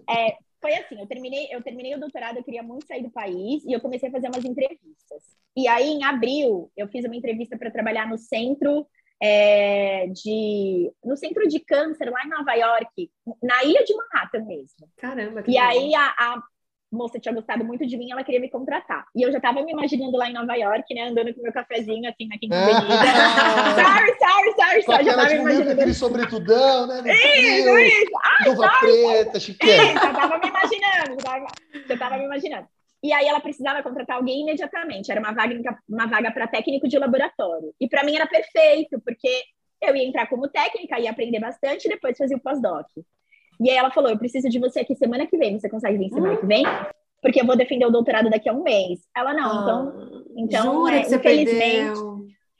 É, 0.08 0.26
é 0.28 0.36
foi 0.60 0.74
assim, 0.74 1.00
eu 1.00 1.06
terminei, 1.06 1.48
eu 1.50 1.62
terminei 1.62 1.94
o 1.94 2.00
doutorado, 2.00 2.36
eu 2.36 2.44
queria 2.44 2.62
muito 2.62 2.86
sair 2.86 3.02
do 3.02 3.10
país 3.10 3.64
e 3.64 3.72
eu 3.72 3.80
comecei 3.80 4.08
a 4.08 4.12
fazer 4.12 4.28
umas 4.28 4.44
entrevistas. 4.44 5.22
E 5.56 5.66
aí, 5.66 5.88
em 5.88 6.04
abril, 6.04 6.70
eu 6.76 6.86
fiz 6.88 7.04
uma 7.04 7.16
entrevista 7.16 7.56
para 7.56 7.70
trabalhar 7.70 8.08
no 8.08 8.18
centro 8.18 8.86
é, 9.22 10.06
de 10.08 10.90
no 11.04 11.16
centro 11.16 11.46
de 11.46 11.60
câncer 11.60 12.10
lá 12.10 12.24
em 12.24 12.28
Nova 12.28 12.54
York, 12.54 13.10
na 13.42 13.64
ilha 13.64 13.84
de 13.84 13.94
Manhattan 13.94 14.44
mesmo. 14.44 14.88
Caramba! 14.96 15.44
e 15.46 15.58
aí 15.58 15.94
a, 15.94 16.06
a, 16.06 16.42
moça 16.90 17.18
tinha 17.18 17.34
gostado 17.34 17.64
muito 17.64 17.86
de 17.86 17.96
mim, 17.96 18.10
ela 18.10 18.24
queria 18.24 18.40
me 18.40 18.50
contratar. 18.50 19.06
E 19.14 19.22
eu 19.22 19.30
já 19.30 19.38
estava 19.38 19.62
me 19.62 19.72
imaginando 19.72 20.16
lá 20.16 20.28
em 20.28 20.32
Nova 20.32 20.54
York, 20.54 20.92
né, 20.94 21.08
andando 21.08 21.32
com 21.34 21.42
meu 21.42 21.52
cafezinho 21.52 22.08
assim 22.08 22.26
na 22.28 22.38
Quinta 22.38 22.56
Avenida. 22.56 22.94
sorry, 23.74 24.16
sorry, 24.18 24.54
sorry, 24.54 24.82
sorry. 24.82 25.04
Já 25.04 25.16
tava 25.16 25.34
imaginando. 25.34 25.70
Aquele 25.70 25.94
sobretudão, 25.94 26.86
né? 26.86 27.02
Isso, 27.12 27.78
isso. 27.78 28.10
Ai, 28.22 28.48
Luva 28.48 28.70
preta, 28.80 29.40
chiquete. 29.40 29.94
já 29.94 30.12
tava 30.12 30.38
me 30.38 30.48
imaginando, 30.48 31.20
já 31.20 31.24
tava, 31.24 31.46
já 31.88 31.96
tava 31.96 32.18
me 32.18 32.24
imaginando. 32.24 32.66
E 33.02 33.12
aí 33.12 33.26
ela 33.26 33.40
precisava 33.40 33.82
contratar 33.82 34.16
alguém 34.16 34.42
imediatamente. 34.42 35.10
Era 35.10 35.20
uma 35.20 35.32
vaga, 35.32 35.78
uma 35.88 36.06
vaga 36.06 36.30
para 36.30 36.48
técnico 36.48 36.86
de 36.86 36.98
laboratório. 36.98 37.74
E 37.80 37.88
para 37.88 38.04
mim 38.04 38.14
era 38.14 38.26
perfeito, 38.26 39.00
porque 39.04 39.42
eu 39.82 39.96
ia 39.96 40.06
entrar 40.06 40.26
como 40.28 40.48
técnica, 40.48 41.00
ia 41.00 41.10
aprender 41.10 41.40
bastante 41.40 41.86
e 41.86 41.88
depois 41.88 42.18
fazer 42.18 42.34
o 42.34 42.40
pós-doc. 42.40 42.86
E 43.60 43.70
aí 43.70 43.76
ela 43.76 43.90
falou: 43.90 44.10
Eu 44.10 44.18
preciso 44.18 44.48
de 44.48 44.58
você 44.58 44.80
aqui 44.80 44.94
semana 44.94 45.26
que 45.26 45.36
vem. 45.36 45.58
Você 45.58 45.68
consegue 45.68 45.98
vir 45.98 46.08
semana 46.08 46.36
que 46.36 46.46
vem? 46.46 46.64
Porque 47.22 47.40
eu 47.40 47.46
vou 47.46 47.56
defender 47.56 47.84
o 47.84 47.90
doutorado 47.90 48.30
daqui 48.30 48.48
a 48.48 48.52
um 48.52 48.62
mês. 48.62 49.00
Ela 49.14 49.34
não, 49.34 49.50
ah, 49.50 49.62
então. 49.62 50.22
então 50.36 50.74
jura 50.74 50.96
é, 50.96 51.00
infelizmente. 51.02 52.00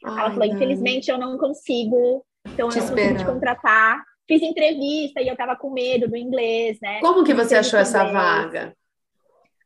Ai, 0.05 0.21
ela 0.21 0.31
falou: 0.31 0.47
não. 0.47 0.55
Infelizmente 0.55 1.11
eu 1.11 1.19
não 1.19 1.39
consigo. 1.39 2.25
Então 2.47 2.69
eu 2.69 2.77
não 2.77 2.89
consigo 2.89 3.19
te 3.19 3.25
contratar. 3.25 4.05
Fiz 4.29 4.43
entrevista 4.43 5.21
e 5.21 5.29
eu 5.29 5.37
tava 5.37 5.57
com 5.57 5.71
medo 5.71 6.09
do 6.09 6.17
inglês, 6.17 6.79
né? 6.81 7.01
Como 7.01 7.25
que 7.25 7.35
você 7.35 7.57
achou 7.57 7.81
essa 7.81 8.05
vaga? 8.05 8.77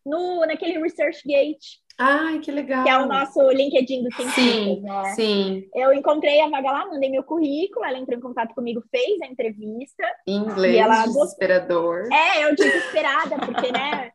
No, 0.05 0.41
naquele 0.47 0.79
ResearchGate. 0.79 1.85
Ai, 1.97 2.41
que 2.41 2.51
legal. 2.51 2.83
Que 2.83 2.91
é 2.91 2.99
o 2.99 3.07
nosso 3.07 3.41
LinkedIn 3.51 4.03
do 4.03 4.13
cientistas, 4.13 4.35
sim, 4.35 4.81
né? 4.81 5.05
Sim. 5.15 5.65
Eu 5.75 5.93
encontrei 5.93 6.41
a 6.41 6.49
vaga 6.49 6.73
lá, 6.73 6.87
mandei 6.87 7.09
meu 7.09 7.23
currículo, 7.23 7.85
ela 7.85 7.99
entrou 7.99 8.19
em 8.19 8.23
contato 8.23 8.53
comigo, 8.53 8.83
fez 8.91 9.21
a 9.23 9.27
entrevista. 9.27 10.03
Em 10.27 10.39
inglês, 10.39 10.77
ela 10.77 11.05
desesperador. 11.05 12.09
É, 12.13 12.45
eu 12.45 12.55
desesperada, 12.57 13.39
porque, 13.39 13.71
né, 13.71 14.11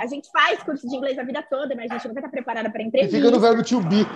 a 0.00 0.06
gente 0.06 0.30
faz 0.30 0.62
curso 0.62 0.88
de 0.88 0.94
inglês 0.94 1.18
a 1.18 1.24
vida 1.24 1.44
toda, 1.50 1.74
mas 1.74 1.90
a 1.90 1.94
gente 1.94 2.08
nunca 2.08 2.22
tá 2.22 2.28
preparada 2.28 2.70
para 2.70 2.82
entrevista. 2.82 3.16
E 3.16 3.20
fica 3.20 3.30
no 3.30 3.40
verbo 3.40 3.64
to 3.64 3.80
be. 3.80 4.06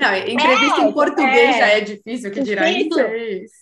Não, 0.00 0.14
entrevista 0.16 0.80
é, 0.80 0.84
em 0.84 0.92
português 0.92 1.56
é, 1.56 1.58
já 1.58 1.66
é 1.68 1.80
difícil, 1.80 2.32
que 2.32 2.40
dirá 2.40 2.68
em 2.68 2.86
inglês. 2.86 3.52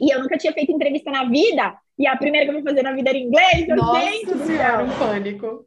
E 0.00 0.14
eu 0.14 0.22
nunca 0.22 0.38
tinha 0.38 0.52
feito 0.54 0.72
entrevista 0.72 1.10
na 1.10 1.28
vida, 1.28 1.76
e 1.98 2.06
a 2.06 2.16
primeira 2.16 2.46
que 2.46 2.50
eu 2.52 2.62
vou 2.62 2.70
fazer 2.70 2.82
na 2.82 2.92
vida 2.92 3.10
era 3.10 3.18
em 3.18 3.26
inglês. 3.26 3.68
Eu, 3.68 3.76
Nossa 3.76 4.00
gente 4.00 4.38
senhora, 4.46 4.82
um 4.82 4.98
pânico. 4.98 5.66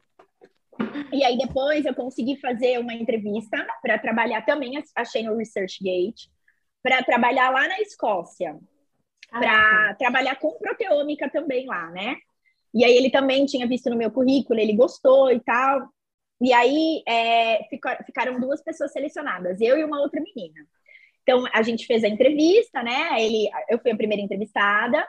E 1.12 1.24
aí 1.24 1.38
depois 1.38 1.86
eu 1.86 1.94
consegui 1.94 2.38
fazer 2.38 2.80
uma 2.80 2.94
entrevista 2.94 3.66
para 3.82 3.98
trabalhar 3.98 4.46
também, 4.46 4.82
achei 4.96 5.24
no 5.24 5.36
ResearchGate, 5.36 6.30
para 6.82 7.04
trabalhar 7.04 7.50
lá 7.50 7.68
na 7.68 7.80
Escócia, 7.82 8.58
para 9.30 9.96
trabalhar 9.96 10.36
com 10.38 10.58
proteômica 10.58 11.30
também 11.30 11.66
lá, 11.66 11.90
né? 11.92 12.16
E 12.74 12.86
aí 12.86 12.96
ele 12.96 13.10
também 13.10 13.46
tinha 13.46 13.68
visto 13.68 13.90
no 13.90 13.98
meu 13.98 14.12
currículo, 14.12 14.60
ele 14.60 14.74
gostou 14.74 15.32
e 15.32 15.40
tal. 15.40 15.90
E 16.42 16.54
aí 16.54 17.04
é, 17.08 17.68
ficaram 18.06 18.40
duas 18.40 18.64
pessoas 18.64 18.92
selecionadas, 18.92 19.60
eu 19.60 19.78
e 19.78 19.84
uma 19.84 20.00
outra 20.00 20.22
menina. 20.22 20.66
Então 21.24 21.44
a 21.54 21.62
gente 21.62 21.86
fez 21.86 22.04
a 22.04 22.08
entrevista, 22.08 22.82
né? 22.82 23.22
Ele, 23.22 23.50
eu 23.70 23.80
fui 23.80 23.92
a 23.92 23.98
primeira 23.98 24.22
entrevistada, 24.22 25.06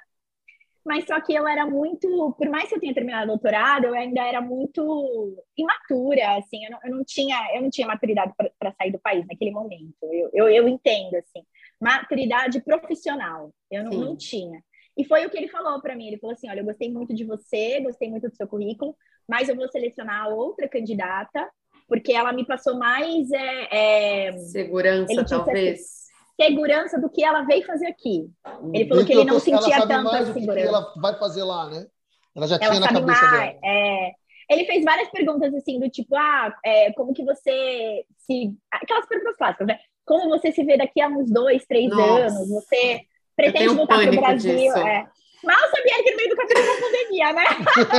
mas 0.84 1.04
só 1.06 1.20
que 1.20 1.34
eu 1.34 1.46
era 1.46 1.66
muito, 1.66 2.34
por 2.38 2.48
mais 2.48 2.68
que 2.68 2.74
eu 2.74 2.80
tenha 2.80 2.94
terminado 2.94 3.24
o 3.24 3.34
doutorado, 3.34 3.84
eu 3.86 3.94
ainda 3.94 4.22
era 4.22 4.40
muito 4.40 5.44
imatura, 5.56 6.36
assim, 6.36 6.64
eu 6.64 6.70
não, 6.70 6.78
eu 6.84 6.96
não 6.96 7.04
tinha, 7.04 7.36
eu 7.54 7.62
não 7.62 7.70
tinha 7.70 7.86
maturidade 7.86 8.32
para 8.58 8.72
sair 8.72 8.90
do 8.90 8.98
país 8.98 9.26
naquele 9.26 9.50
momento. 9.50 9.94
Eu, 10.02 10.30
eu, 10.32 10.48
eu, 10.48 10.68
entendo, 10.68 11.14
assim, 11.16 11.44
maturidade 11.80 12.60
profissional, 12.62 13.52
eu 13.70 13.84
não, 13.84 13.90
não 13.90 14.16
tinha. 14.16 14.62
E 14.96 15.04
foi 15.04 15.24
o 15.26 15.30
que 15.30 15.36
ele 15.36 15.48
falou 15.48 15.80
para 15.80 15.94
mim. 15.94 16.08
Ele 16.08 16.18
falou 16.18 16.34
assim: 16.34 16.48
olha, 16.48 16.60
eu 16.60 16.64
gostei 16.64 16.90
muito 16.90 17.14
de 17.14 17.24
você, 17.24 17.80
gostei 17.80 18.10
muito 18.10 18.28
do 18.28 18.36
seu 18.36 18.48
currículo, 18.48 18.96
mas 19.28 19.48
eu 19.48 19.56
vou 19.56 19.68
selecionar 19.68 20.28
outra 20.28 20.68
candidata, 20.68 21.48
porque 21.86 22.12
ela 22.12 22.32
me 22.32 22.46
passou 22.46 22.76
mais. 22.76 23.30
É, 23.30 24.28
é, 24.28 24.32
Segurança, 24.38 25.24
talvez 25.24 25.99
segurança 26.46 27.00
do 27.00 27.10
que 27.10 27.24
ela 27.24 27.42
veio 27.42 27.64
fazer 27.64 27.86
aqui. 27.86 28.30
Ele 28.72 28.88
falou 28.88 29.04
que 29.04 29.12
ele 29.12 29.24
não 29.24 29.38
sentia 29.38 29.86
tanta 29.86 30.32
segurança. 30.32 30.60
Que 30.60 30.66
ela 30.66 30.92
vai 30.96 31.18
fazer 31.18 31.44
lá, 31.44 31.68
né? 31.68 31.86
Ela 32.34 32.46
já 32.46 32.56
ela 32.56 32.66
tinha 32.66 32.80
na 32.80 32.88
cabeça 32.88 33.22
mais, 33.22 33.30
dela. 33.30 33.60
É, 33.64 34.12
ele 34.48 34.64
fez 34.64 34.84
várias 34.84 35.08
perguntas 35.10 35.54
assim 35.54 35.78
do 35.78 35.88
tipo, 35.88 36.16
ah, 36.16 36.54
é, 36.64 36.92
como 36.92 37.12
que 37.12 37.24
você 37.24 38.04
se 38.18 38.54
aquelas 38.70 39.06
perguntas 39.06 39.36
clássicas, 39.36 39.66
né? 39.66 39.78
Como 40.04 40.28
você 40.28 40.50
se 40.50 40.64
vê 40.64 40.76
daqui 40.76 41.00
a 41.00 41.08
uns 41.08 41.30
dois, 41.30 41.64
três 41.66 41.88
Nossa. 41.90 42.26
anos? 42.26 42.48
Você 42.48 43.02
pretende 43.36 43.74
voltar 43.74 44.00
para 44.00 44.10
o 44.10 44.16
Brasil? 44.16 44.76
É, 44.76 45.06
Mal 45.42 45.56
sabia 45.70 46.02
que 46.02 46.10
no 46.10 46.16
meio 46.16 46.28
do 46.28 46.36
caminho 46.36 46.64
uma 46.64 46.80
pandemia, 46.80 47.32
né? 47.32 47.44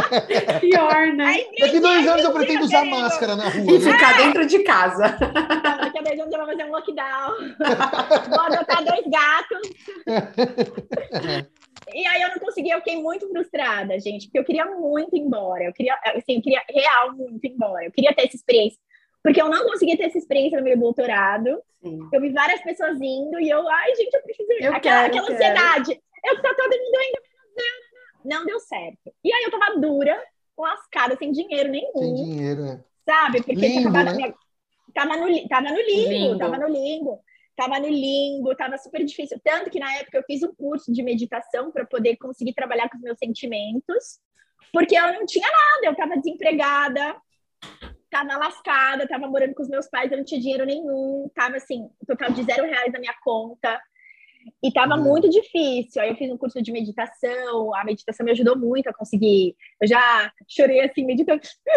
Pior, 0.62 1.08
né? 1.14 1.46
Daqui 1.60 1.80
dois 1.80 2.08
anos 2.08 2.24
eu 2.24 2.34
pretendo 2.34 2.64
usar 2.66 2.86
máscara 2.86 3.36
na 3.36 3.50
rua. 3.50 3.72
E 3.72 3.80
né? 3.80 3.92
ficar 3.92 4.18
dentro 4.18 4.46
de 4.46 4.60
casa. 4.64 5.18
Daqui 5.82 6.00
a 6.00 6.02
dois 6.02 6.20
anos 6.20 6.34
eu 6.34 6.40
vou 6.40 6.48
fazer 6.48 6.64
um 6.66 6.72
lockdown. 6.72 7.32
vou 8.30 8.42
adotar 8.42 8.84
dois 8.84 9.06
gatos. 9.08 9.70
E 11.94 12.08
aí 12.08 12.22
eu 12.22 12.30
não 12.30 12.38
consegui, 12.38 12.70
eu 12.70 12.78
fiquei 12.78 13.02
muito 13.02 13.28
frustrada, 13.28 14.00
gente, 14.00 14.28
porque 14.28 14.40
eu 14.40 14.46
queria 14.46 14.66
muito 14.66 15.16
ir 15.16 15.20
embora. 15.20 15.64
Eu 15.64 15.74
queria, 15.74 15.98
assim, 16.16 16.36
eu 16.36 16.42
queria 16.42 16.62
real 16.70 17.14
muito 17.14 17.44
ir 17.44 17.52
embora. 17.52 17.86
Eu 17.86 17.92
queria 17.92 18.14
ter 18.14 18.28
essa 18.28 18.36
experiência. 18.36 18.80
Porque 19.24 19.42
eu 19.42 19.50
não 19.50 19.66
consegui 19.66 19.98
ter 19.98 20.06
essa 20.06 20.18
experiência 20.18 20.58
no 20.58 20.64
meu 20.64 20.78
doutorado. 20.78 21.62
Sim. 21.84 22.00
Eu 22.14 22.22
vi 22.22 22.30
várias 22.32 22.62
pessoas 22.62 22.98
indo 23.02 23.40
e 23.40 23.50
eu, 23.50 23.68
ai, 23.68 23.96
gente, 23.96 24.14
eu 24.14 24.22
preciso 24.22 24.52
ir. 24.54 24.64
Eu 24.64 24.74
aquela, 24.74 25.10
quero, 25.10 25.26
aquela 25.26 25.32
ansiedade. 25.32 26.02
Eu 26.24 26.42
tô 26.42 26.56
todo 26.56 26.72
mundo 26.72 26.98
indo, 27.10 27.22
não 28.24 28.46
deu 28.46 28.60
certo. 28.60 29.14
E 29.24 29.34
aí 29.34 29.44
eu 29.44 29.52
tava 29.52 29.80
dura, 29.80 30.22
lascada, 30.58 31.16
sem 31.18 31.32
dinheiro 31.32 31.70
nenhum. 31.70 31.98
Sem 31.98 32.16
dinheiro, 32.16 32.66
é. 32.66 32.84
Sabe? 33.06 33.44
Porque 33.44 33.54
limbo, 33.54 33.90
acabado, 33.90 34.18
né? 34.18 34.34
tava, 34.94 35.18
no, 35.18 35.48
tava 35.48 35.70
no 35.70 35.82
limbo, 35.82 36.10
limbo, 36.10 36.38
tava 36.38 36.58
no 36.58 36.68
limbo. 36.68 37.24
Tava 37.56 37.80
no 37.80 37.90
limbo, 37.90 38.56
tava 38.56 38.78
super 38.78 39.04
difícil. 39.04 39.40
Tanto 39.44 39.70
que 39.70 39.80
na 39.80 39.94
época 39.96 40.18
eu 40.18 40.24
fiz 40.24 40.42
um 40.42 40.54
curso 40.56 40.92
de 40.92 41.04
meditação 41.04 41.72
para 41.72 41.86
poder 41.86 42.16
conseguir 42.18 42.54
trabalhar 42.54 42.90
com 42.90 42.98
os 42.98 43.04
meus 43.04 43.20
sentimentos, 43.20 44.20
porque 44.72 44.96
eu 44.96 45.14
não 45.14 45.26
tinha 45.26 45.48
nada, 45.48 45.86
eu 45.86 45.96
tava 45.96 46.16
desempregada, 46.16 47.16
tava 48.10 48.38
lascada, 48.38 49.08
tava 49.08 49.28
morando 49.28 49.54
com 49.54 49.64
os 49.64 49.70
meus 49.70 49.88
pais, 49.88 50.12
eu 50.12 50.18
não 50.18 50.26
tinha 50.26 50.40
dinheiro 50.40 50.66
nenhum, 50.66 51.30
tava 51.36 51.58
assim, 51.58 51.90
total 52.08 52.32
de 52.32 52.44
zero 52.44 52.66
reais 52.66 52.92
na 52.92 53.00
minha 53.00 53.16
conta. 53.24 53.80
E 54.64 54.72
tava 54.72 54.96
uhum. 54.96 55.04
muito 55.04 55.30
difícil. 55.30 56.02
Aí 56.02 56.10
eu 56.10 56.16
fiz 56.16 56.32
um 56.32 56.38
curso 56.38 56.62
de 56.62 56.72
meditação, 56.72 57.74
a 57.76 57.84
meditação 57.84 58.24
me 58.24 58.32
ajudou 58.32 58.58
muito 58.58 58.88
a 58.88 58.94
conseguir. 58.94 59.56
Eu 59.82 59.88
já 59.88 60.32
chorei 60.48 60.82
assim, 60.82 61.04
meditando. 61.06 61.42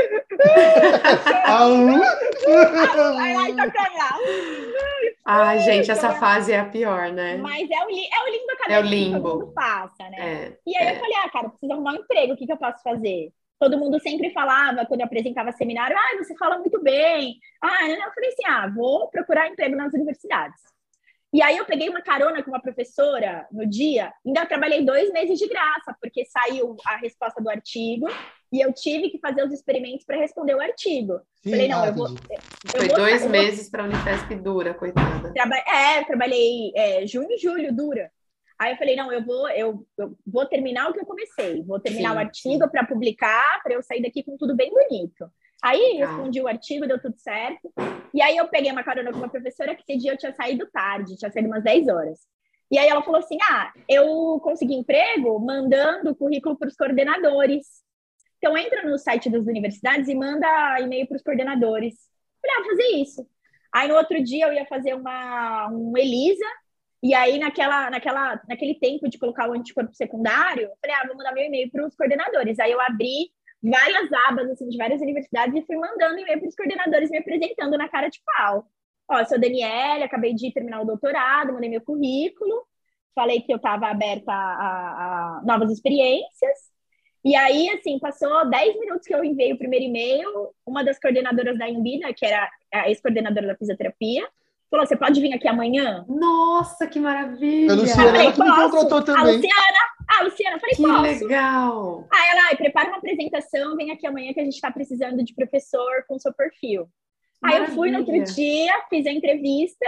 ai, 3.19 3.35
ai, 3.35 3.55
Ai, 5.25 5.59
gente, 5.61 5.91
essa 5.91 6.15
fase 6.15 6.53
é 6.53 6.61
a 6.61 6.67
pior, 6.67 7.11
né? 7.11 7.39
Mas 7.39 7.69
é 7.71 7.85
o, 7.85 7.89
é 7.89 8.23
o 8.23 8.31
limbo 8.31 8.53
acadêmico 8.53 8.73
é 8.73 8.81
o 8.81 8.83
limbo. 8.83 9.17
que 9.17 9.23
todo 9.23 9.41
mundo 9.41 9.53
passa, 9.55 10.11
né? 10.11 10.19
É, 10.19 10.59
e 10.67 10.77
aí 10.77 10.89
é. 10.89 10.97
eu 10.97 11.01
falei, 11.01 11.15
ah, 11.25 11.31
cara, 11.31 11.49
preciso 11.49 11.73
arrumar 11.73 11.93
um 11.93 11.97
emprego, 11.97 12.35
o 12.35 12.37
que, 12.37 12.45
que 12.47 12.53
eu 12.53 12.59
posso 12.59 12.83
fazer? 12.83 13.33
Todo 13.59 13.79
mundo 13.79 13.99
sempre 14.01 14.31
falava, 14.31 14.85
quando 14.85 15.01
eu 15.01 15.07
apresentava 15.07 15.53
seminário, 15.53 15.97
ah, 15.97 16.19
você 16.19 16.37
fala 16.37 16.59
muito 16.59 16.83
bem. 16.83 17.39
Ah, 17.63 17.89
eu 17.89 18.13
falei 18.13 18.31
assim, 18.31 18.45
ah, 18.47 18.71
vou 18.75 19.09
procurar 19.09 19.49
emprego 19.49 19.77
nas 19.77 19.95
universidades. 19.95 20.74
E 21.35 21.43
aí 21.43 21.57
eu 21.57 21.65
peguei 21.65 21.89
uma 21.89 22.01
carona 22.01 22.45
com 22.45 22.53
uma 22.53 22.63
professora 22.63 23.45
no 23.51 23.67
dia, 23.67 24.13
ainda 24.25 24.47
trabalhei 24.47 24.85
dois 24.85 25.13
meses 25.13 25.37
de 25.37 25.49
graça, 25.49 25.93
porque 26.01 26.25
saiu 26.27 26.77
a 26.87 26.97
resposta 26.97 27.43
do 27.43 27.51
artigo 27.51 28.07
e 28.53 28.61
eu 28.61 28.73
tive 28.73 29.11
que 29.11 29.19
fazer 29.19 29.45
os 29.45 29.53
experimentos 29.53 30.07
para 30.07 30.17
responder 30.17 30.55
o 30.55 30.61
artigo. 30.61 31.21
Sim, 31.43 31.51
Falei, 31.51 31.67
não, 31.67 31.85
eu 31.85 31.93
vou. 31.93 32.07
Eu 32.07 32.17
Foi 32.71 32.87
vou, 32.87 32.99
dois 32.99 33.27
meses 33.27 33.69
para 33.69 33.83
a 33.83 33.87
Unifesp 33.87 34.33
dura, 34.37 34.75
coitada. 34.75 35.33
Traba 35.33 35.57
é, 35.57 36.05
trabalhei 36.05 36.71
é, 36.77 37.05
junho 37.05 37.33
e 37.33 37.37
julho, 37.37 37.75
dura. 37.75 38.13
Aí 38.57 38.71
eu 38.71 38.77
falei, 38.77 38.95
não, 38.95 39.13
eu 39.13 39.25
vou, 39.25 39.49
eu, 39.49 39.85
eu 39.99 40.17
vou 40.25 40.47
terminar 40.47 40.89
o 40.89 40.93
que 40.93 41.01
eu 41.01 41.05
comecei, 41.05 41.65
vou 41.65 41.81
terminar 41.81 42.11
sim, 42.11 42.17
o 42.17 42.19
artigo 42.21 42.71
para 42.71 42.87
publicar, 42.87 43.61
para 43.61 43.75
eu 43.75 43.83
sair 43.83 44.01
daqui 44.01 44.23
com 44.23 44.37
tudo 44.37 44.55
bem 44.55 44.71
bonito. 44.71 45.29
Aí 45.65 45.99
eu 45.99 46.07
respondi 46.07 46.43
o 46.43 46.47
artigo, 46.47 46.87
deu 46.87 47.01
tudo 47.01 47.17
certo. 47.17 47.73
E 48.13 48.21
aí 48.21 48.37
eu 48.37 48.47
peguei 48.49 48.71
uma 48.71 48.85
carona 48.85 49.11
com 49.11 49.17
uma 49.17 49.31
professora 49.31 49.75
que 49.75 49.83
esse 49.89 49.99
dia 49.99 50.13
eu 50.13 50.19
tinha 50.19 50.35
saído 50.35 50.69
tarde, 50.71 51.17
tinha 51.17 51.31
saído 51.31 51.49
umas 51.49 51.65
10 51.65 51.89
horas. 51.89 52.21
E 52.71 52.77
aí 52.77 52.87
ela 52.87 53.03
falou 53.03 53.19
assim: 53.19 53.39
Ah, 53.51 53.73
eu 53.89 54.39
consegui 54.43 54.75
emprego 54.75 55.39
mandando 55.41 56.15
currículo 56.15 56.59
para 56.59 56.69
os 56.69 56.77
coordenadores. 56.77 57.67
Então 58.37 58.59
entra 58.59 58.83
no 58.83 58.99
site 58.99 59.31
das 59.31 59.47
universidades 59.47 60.07
e 60.07 60.15
manda 60.15 60.79
e-mail 60.81 61.07
para 61.07 61.17
os 61.17 61.23
coordenadores. 61.23 61.95
Falei, 62.43 62.57
ah, 62.57 62.61
vou 62.61 62.71
fazer 62.71 62.97
isso. 62.97 63.27
Aí 63.73 63.89
no 63.89 63.95
outro 63.95 64.23
dia 64.23 64.47
eu 64.47 64.53
ia 64.53 64.67
fazer 64.67 64.93
uma 64.93 65.71
um 65.71 65.97
ELISA, 65.97 66.45
e 67.03 67.15
aí 67.15 67.39
naquela, 67.39 67.89
naquela, 67.89 68.39
naquele 68.47 68.75
tempo 68.75 69.09
de 69.09 69.19
colocar 69.19 69.49
o 69.49 69.55
anticorpo 69.55 69.95
secundário, 69.95 70.71
falei, 70.79 70.95
ah, 70.95 71.07
vou 71.07 71.17
mandar 71.17 71.33
meu 71.33 71.45
e-mail 71.45 71.71
para 71.71 71.87
os 71.87 71.97
coordenadores. 71.97 72.59
Aí 72.59 72.71
eu 72.71 72.81
abri 72.83 73.31
várias 73.71 74.13
abas 74.29 74.51
assim, 74.51 74.69
de 74.69 74.77
várias 74.77 75.01
universidades 75.01 75.55
e 75.57 75.67
fui 75.67 75.77
mandando 75.77 76.19
e-mail 76.19 76.39
para 76.39 76.49
os 76.49 76.55
coordenadores 76.55 77.11
me 77.11 77.19
apresentando 77.19 77.79
na 77.79 77.89
cara 77.89 78.09
de 78.09 78.21
pau. 78.25 78.67
Ó, 79.09 79.25
sou 79.25 79.39
Daniela, 79.41 80.05
acabei 80.05 80.35
de 80.35 80.53
terminar 80.53 80.83
o 80.83 80.87
doutorado, 80.87 81.53
mandei 81.53 81.71
meu 81.71 81.81
currículo, 81.81 82.67
falei 83.15 83.41
que 83.41 83.53
eu 83.53 83.57
estava 83.57 83.87
aberta 83.89 84.33
a, 84.33 84.35
a, 84.35 85.39
a, 85.39 85.43
novas 85.45 85.71
experiências. 85.71 86.75
E 87.25 87.35
aí, 87.35 87.71
assim, 87.71 87.99
passou 87.99 88.49
10 88.51 88.79
minutos 88.79 89.07
que 89.07 89.15
eu 89.15 89.25
enviei 89.25 89.53
o 89.53 89.59
primeiro 89.59 89.87
e-mail, 89.87 90.55
uma 90.67 90.85
das 90.85 91.01
coordenadoras 91.01 91.59
da 91.59 91.69
Embida, 91.69 92.13
que 92.13 92.27
era 92.27 92.51
a 92.73 92.89
ex-coordenadora 92.91 93.47
da 93.47 93.57
fisioterapia, 93.57 94.29
falou: 94.75 94.87
você 94.87 94.97
pode 94.97 95.21
vir 95.21 95.33
aqui 95.33 95.47
amanhã? 95.47 96.05
Nossa, 96.09 96.87
que 96.87 96.99
maravilha! 96.99 97.73
A 97.73 97.77
Luciana, 97.77 98.19
ela 98.19 98.33
que 98.33 98.41
me 98.43 98.55
contratou 98.55 99.03
também. 99.03 99.23
A 99.23 99.37
Luciana, 99.37 99.79
ah, 100.09 100.25
Luciana, 100.25 100.59
falei, 100.59 100.75
que 100.75 100.83
posso. 100.83 101.03
legal! 101.03 102.09
Ah, 102.13 102.27
ela, 102.31 102.57
prepara 102.57 102.89
uma 102.89 102.99
apresentação, 102.99 103.77
vem 103.77 103.91
aqui 103.91 104.07
amanhã 104.07 104.33
que 104.33 104.41
a 104.41 104.45
gente 104.45 104.55
está 104.55 104.71
precisando 104.71 105.25
de 105.25 105.35
professor 105.35 106.05
com 106.09 106.19
seu 106.19 106.33
perfil. 106.35 106.89
Maravilha. 107.41 107.65
Aí 107.65 107.71
eu 107.71 107.75
fui 107.75 107.91
no 107.91 107.99
outro 107.99 108.35
dia, 108.35 108.73
fiz 108.89 109.07
a 109.07 109.13
entrevista, 109.13 109.87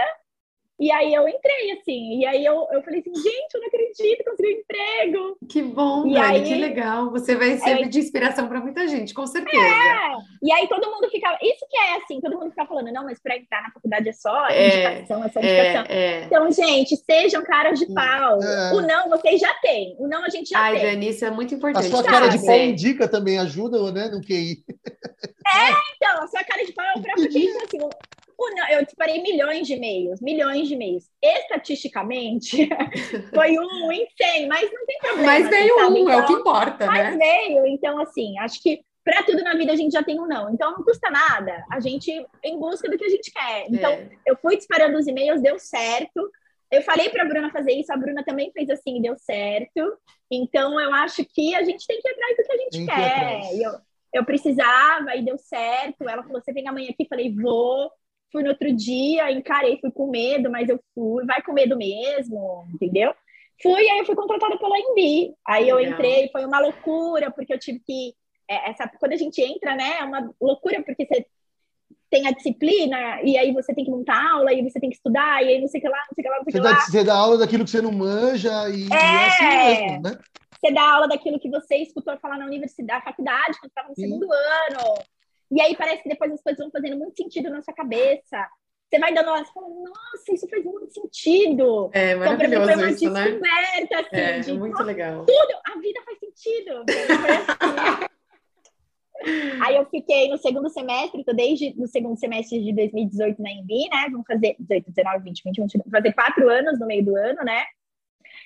e 0.79 0.91
aí 0.91 1.13
eu 1.13 1.27
entrei, 1.27 1.71
assim, 1.71 2.19
e 2.19 2.25
aí 2.25 2.45
eu, 2.45 2.67
eu 2.71 2.83
falei 2.83 2.99
assim, 2.99 3.15
gente, 3.15 3.55
eu 3.55 3.61
não 3.61 3.67
acredito, 3.67 4.23
consegui 4.23 4.55
um 4.55 4.59
emprego. 4.59 5.37
Que 5.49 5.61
bom, 5.63 6.07
e 6.07 6.17
aí, 6.17 6.43
que 6.43 6.53
legal. 6.53 7.09
Você 7.11 7.35
vai 7.35 7.57
ser 7.57 7.81
é, 7.81 7.87
de 7.87 7.99
inspiração 7.99 8.47
para 8.47 8.59
muita 8.59 8.87
gente, 8.87 9.13
com 9.13 9.25
certeza. 9.25 9.63
É, 9.63 10.17
e 10.43 10.51
aí 10.51 10.67
todo 10.67 10.91
mundo 10.91 11.09
fica, 11.09 11.35
isso 11.41 11.65
que 11.69 11.77
é 11.77 11.97
assim, 11.97 12.21
todo 12.21 12.37
mundo 12.37 12.51
fica 12.51 12.65
falando, 12.65 12.91
não, 12.91 13.03
mas 13.03 13.19
para 13.19 13.37
entrar 13.37 13.63
na 13.63 13.71
faculdade 13.71 14.09
é 14.09 14.13
só 14.13 14.47
é, 14.49 14.67
indicação, 14.67 15.23
é 15.23 15.29
só 15.29 15.39
indicação. 15.39 15.85
É, 15.89 15.97
é. 15.97 16.23
Então, 16.25 16.51
gente, 16.51 16.95
sejam 16.95 17.43
caras 17.43 17.79
de 17.79 17.91
pau. 17.93 18.41
É. 18.41 18.73
O 18.73 18.81
não 18.81 19.09
vocês 19.09 19.41
já 19.41 19.53
têm, 19.55 19.95
o 19.97 20.07
não 20.07 20.23
a 20.23 20.29
gente 20.29 20.49
já 20.49 20.59
Ai, 20.59 20.73
tem. 20.73 20.81
Ai, 20.81 20.91
Dani, 20.91 21.09
isso 21.09 21.25
é 21.25 21.31
muito 21.31 21.55
importante. 21.55 21.87
A 21.87 21.89
sua 21.89 22.03
cara 22.03 22.27
de 22.27 22.45
pau 22.45 22.55
indica 22.55 23.07
também, 23.07 23.39
ajuda, 23.39 23.91
né, 23.91 24.09
no 24.09 24.21
QI. 24.21 24.63
É, 25.47 25.71
então, 25.95 26.23
a 26.23 26.27
sua 26.27 26.43
cara 26.43 26.63
de 26.63 26.71
pau 26.73 26.85
é 26.85 26.99
o 26.99 27.01
próprio 27.01 27.25
assim, 27.65 27.89
eu 28.69 28.85
disparei 28.85 29.21
milhões 29.21 29.67
de 29.67 29.73
e-mails, 29.73 30.21
milhões 30.21 30.67
de 30.67 30.75
e-mails. 30.75 31.09
Estatisticamente, 31.21 32.69
foi 33.33 33.57
um 33.57 33.91
em 33.91 34.07
100, 34.15 34.47
mas 34.47 34.71
não 34.71 34.85
tem 34.85 34.99
problema. 34.99 35.27
Mas 35.27 35.49
veio 35.49 35.75
um, 35.89 35.97
então, 35.97 36.11
é 36.11 36.17
o 36.17 36.25
que 36.25 36.33
então, 36.33 36.39
importa, 36.41 36.85
mas 36.85 36.97
né? 36.97 37.09
Mas 37.09 37.17
veio, 37.17 37.67
então, 37.67 37.99
assim, 37.99 38.37
acho 38.39 38.61
que 38.61 38.81
para 39.03 39.23
tudo 39.23 39.41
na 39.41 39.55
vida 39.55 39.71
a 39.71 39.75
gente 39.75 39.93
já 39.93 40.03
tem 40.03 40.19
um 40.19 40.27
não. 40.27 40.53
Então, 40.53 40.71
não 40.71 40.83
custa 40.83 41.09
nada 41.09 41.65
a 41.71 41.79
gente 41.79 42.11
em 42.43 42.59
busca 42.59 42.89
do 42.89 42.97
que 42.97 43.05
a 43.05 43.09
gente 43.09 43.31
quer. 43.31 43.65
Então, 43.69 43.91
é. 43.91 44.09
eu 44.25 44.35
fui 44.35 44.57
disparando 44.57 44.97
os 44.97 45.07
e-mails, 45.07 45.41
deu 45.41 45.57
certo. 45.57 46.29
Eu 46.69 46.81
falei 46.81 47.09
para 47.09 47.23
a 47.23 47.25
Bruna 47.25 47.49
fazer 47.49 47.71
isso, 47.71 47.91
a 47.93 47.97
Bruna 47.97 48.23
também 48.25 48.51
fez 48.51 48.69
assim, 48.69 49.01
deu 49.01 49.17
certo. 49.17 49.97
Então, 50.29 50.79
eu 50.79 50.93
acho 50.93 51.23
que 51.25 51.55
a 51.55 51.63
gente 51.63 51.87
tem 51.87 52.01
que 52.01 52.07
ir 52.07 52.11
atrás 52.11 52.37
do 52.37 52.43
que 52.43 52.51
a 52.51 52.57
gente 52.57 52.71
tem 52.71 52.85
quer. 52.85 53.41
Que 53.49 53.63
eu, 53.63 53.71
eu 54.13 54.25
precisava 54.25 55.15
e 55.15 55.23
deu 55.23 55.37
certo. 55.37 56.07
Ela 56.07 56.23
falou: 56.23 56.41
você 56.41 56.51
vem 56.51 56.67
amanhã 56.67 56.89
aqui? 56.89 57.07
Falei: 57.07 57.33
vou. 57.33 57.89
Fui 58.31 58.43
no 58.43 58.49
outro 58.49 58.73
dia, 58.75 59.31
encarei, 59.31 59.79
fui 59.79 59.91
com 59.91 60.09
medo, 60.09 60.49
mas 60.49 60.67
eu 60.69 60.79
fui, 60.93 61.25
vai 61.25 61.41
com 61.41 61.53
medo 61.53 61.77
mesmo, 61.77 62.67
entendeu? 62.73 63.13
Fui, 63.61 63.89
aí 63.89 63.99
eu 63.99 64.05
fui 64.05 64.15
contratada 64.15 64.57
pela 64.57 64.77
Embi. 64.77 65.33
Aí 65.45 65.67
eu 65.67 65.79
entrei, 65.79 66.29
foi 66.29 66.45
uma 66.45 66.59
loucura, 66.59 67.31
porque 67.31 67.53
eu 67.53 67.59
tive 67.59 67.79
que. 67.79 68.13
É, 68.49 68.69
essa, 68.69 68.87
quando 68.99 69.13
a 69.13 69.17
gente 69.17 69.41
entra, 69.41 69.75
né, 69.75 69.97
é 69.99 70.03
uma 70.03 70.31
loucura, 70.39 70.81
porque 70.83 71.05
você 71.05 71.25
tem 72.09 72.27
a 72.27 72.31
disciplina, 72.31 73.21
e 73.21 73.37
aí 73.37 73.51
você 73.51 73.73
tem 73.73 73.83
que 73.83 73.91
montar 73.91 74.31
aula, 74.31 74.53
e 74.53 74.63
você 74.63 74.79
tem 74.79 74.89
que 74.89 74.95
estudar, 74.95 75.43
e 75.43 75.49
aí 75.49 75.61
não 75.61 75.67
sei 75.67 75.79
o 75.79 75.83
que 75.83 75.89
lá, 75.89 75.97
não 75.97 76.15
sei 76.15 76.21
o 76.21 76.23
que 76.23 76.29
lá, 76.29 76.37
não 76.37 76.43
sei 76.45 76.59
o 76.59 76.63
que 76.63 76.69
lá. 76.69 76.79
Você 76.79 77.03
dá 77.03 77.15
aula 77.15 77.37
daquilo 77.37 77.65
que 77.65 77.69
você 77.69 77.81
não 77.81 77.91
manja, 77.91 78.69
e 78.69 78.87
é, 78.91 78.95
é 78.95 79.25
assim 79.27 79.45
mesmo, 79.45 80.01
né? 80.03 80.19
Você 80.59 80.73
dá 80.73 80.93
aula 80.93 81.07
daquilo 81.07 81.39
que 81.39 81.49
você 81.49 81.75
escutou 81.77 82.17
falar 82.19 82.37
na 82.37 82.45
universidade, 82.45 83.03
na 83.03 83.11
faculdade, 83.11 83.59
quando 83.59 83.69
estava 83.69 83.89
no 83.89 83.95
Sim. 83.95 84.03
segundo 84.03 84.31
ano. 84.31 84.95
E 85.51 85.61
aí 85.61 85.75
parece 85.75 86.03
que 86.03 86.09
depois 86.09 86.31
as 86.31 86.41
coisas 86.41 86.59
vão 86.59 86.71
fazendo 86.71 86.97
muito 86.97 87.15
sentido 87.15 87.49
na 87.49 87.61
sua 87.61 87.73
cabeça. 87.73 88.47
Você 88.89 88.99
vai 88.99 89.13
dando 89.13 89.29
elas 89.29 89.49
fala, 89.49 89.67
nossa, 89.67 90.33
isso 90.33 90.47
faz 90.47 90.63
muito 90.63 90.93
sentido. 90.93 91.89
É 91.93 92.15
maravilhoso 92.15 92.71
então, 92.71 92.85
mim, 92.85 92.91
isso, 92.93 93.09
né? 93.09 93.23
Descoberta, 93.25 93.99
assim, 93.99 94.15
é, 94.15 94.39
de, 94.39 94.53
muito 94.53 94.83
legal. 94.83 95.25
Tudo, 95.25 95.59
a 95.65 95.79
vida 95.79 96.01
faz 96.05 96.19
sentido. 96.19 96.85
Aí 99.65 99.75
eu 99.75 99.85
fiquei 99.87 100.29
no 100.29 100.37
segundo 100.37 100.69
semestre, 100.69 101.23
tô 101.23 101.33
desde 101.33 101.73
o 101.77 101.87
segundo 101.87 102.17
semestre 102.17 102.63
de 102.63 102.71
2018 102.71 103.41
na 103.41 103.51
Embi, 103.51 103.89
né? 103.89 104.07
Vamos 104.11 104.27
fazer 104.27 104.55
18, 104.59 104.91
19, 104.91 105.23
20, 105.23 105.43
21, 105.43 105.63
22, 105.63 105.83
vamos 105.83 105.91
fazer 105.91 106.13
quatro 106.13 106.49
anos 106.49 106.79
no 106.79 106.85
meio 106.85 107.03
do 107.03 107.15
ano, 107.15 107.43
né? 107.43 107.65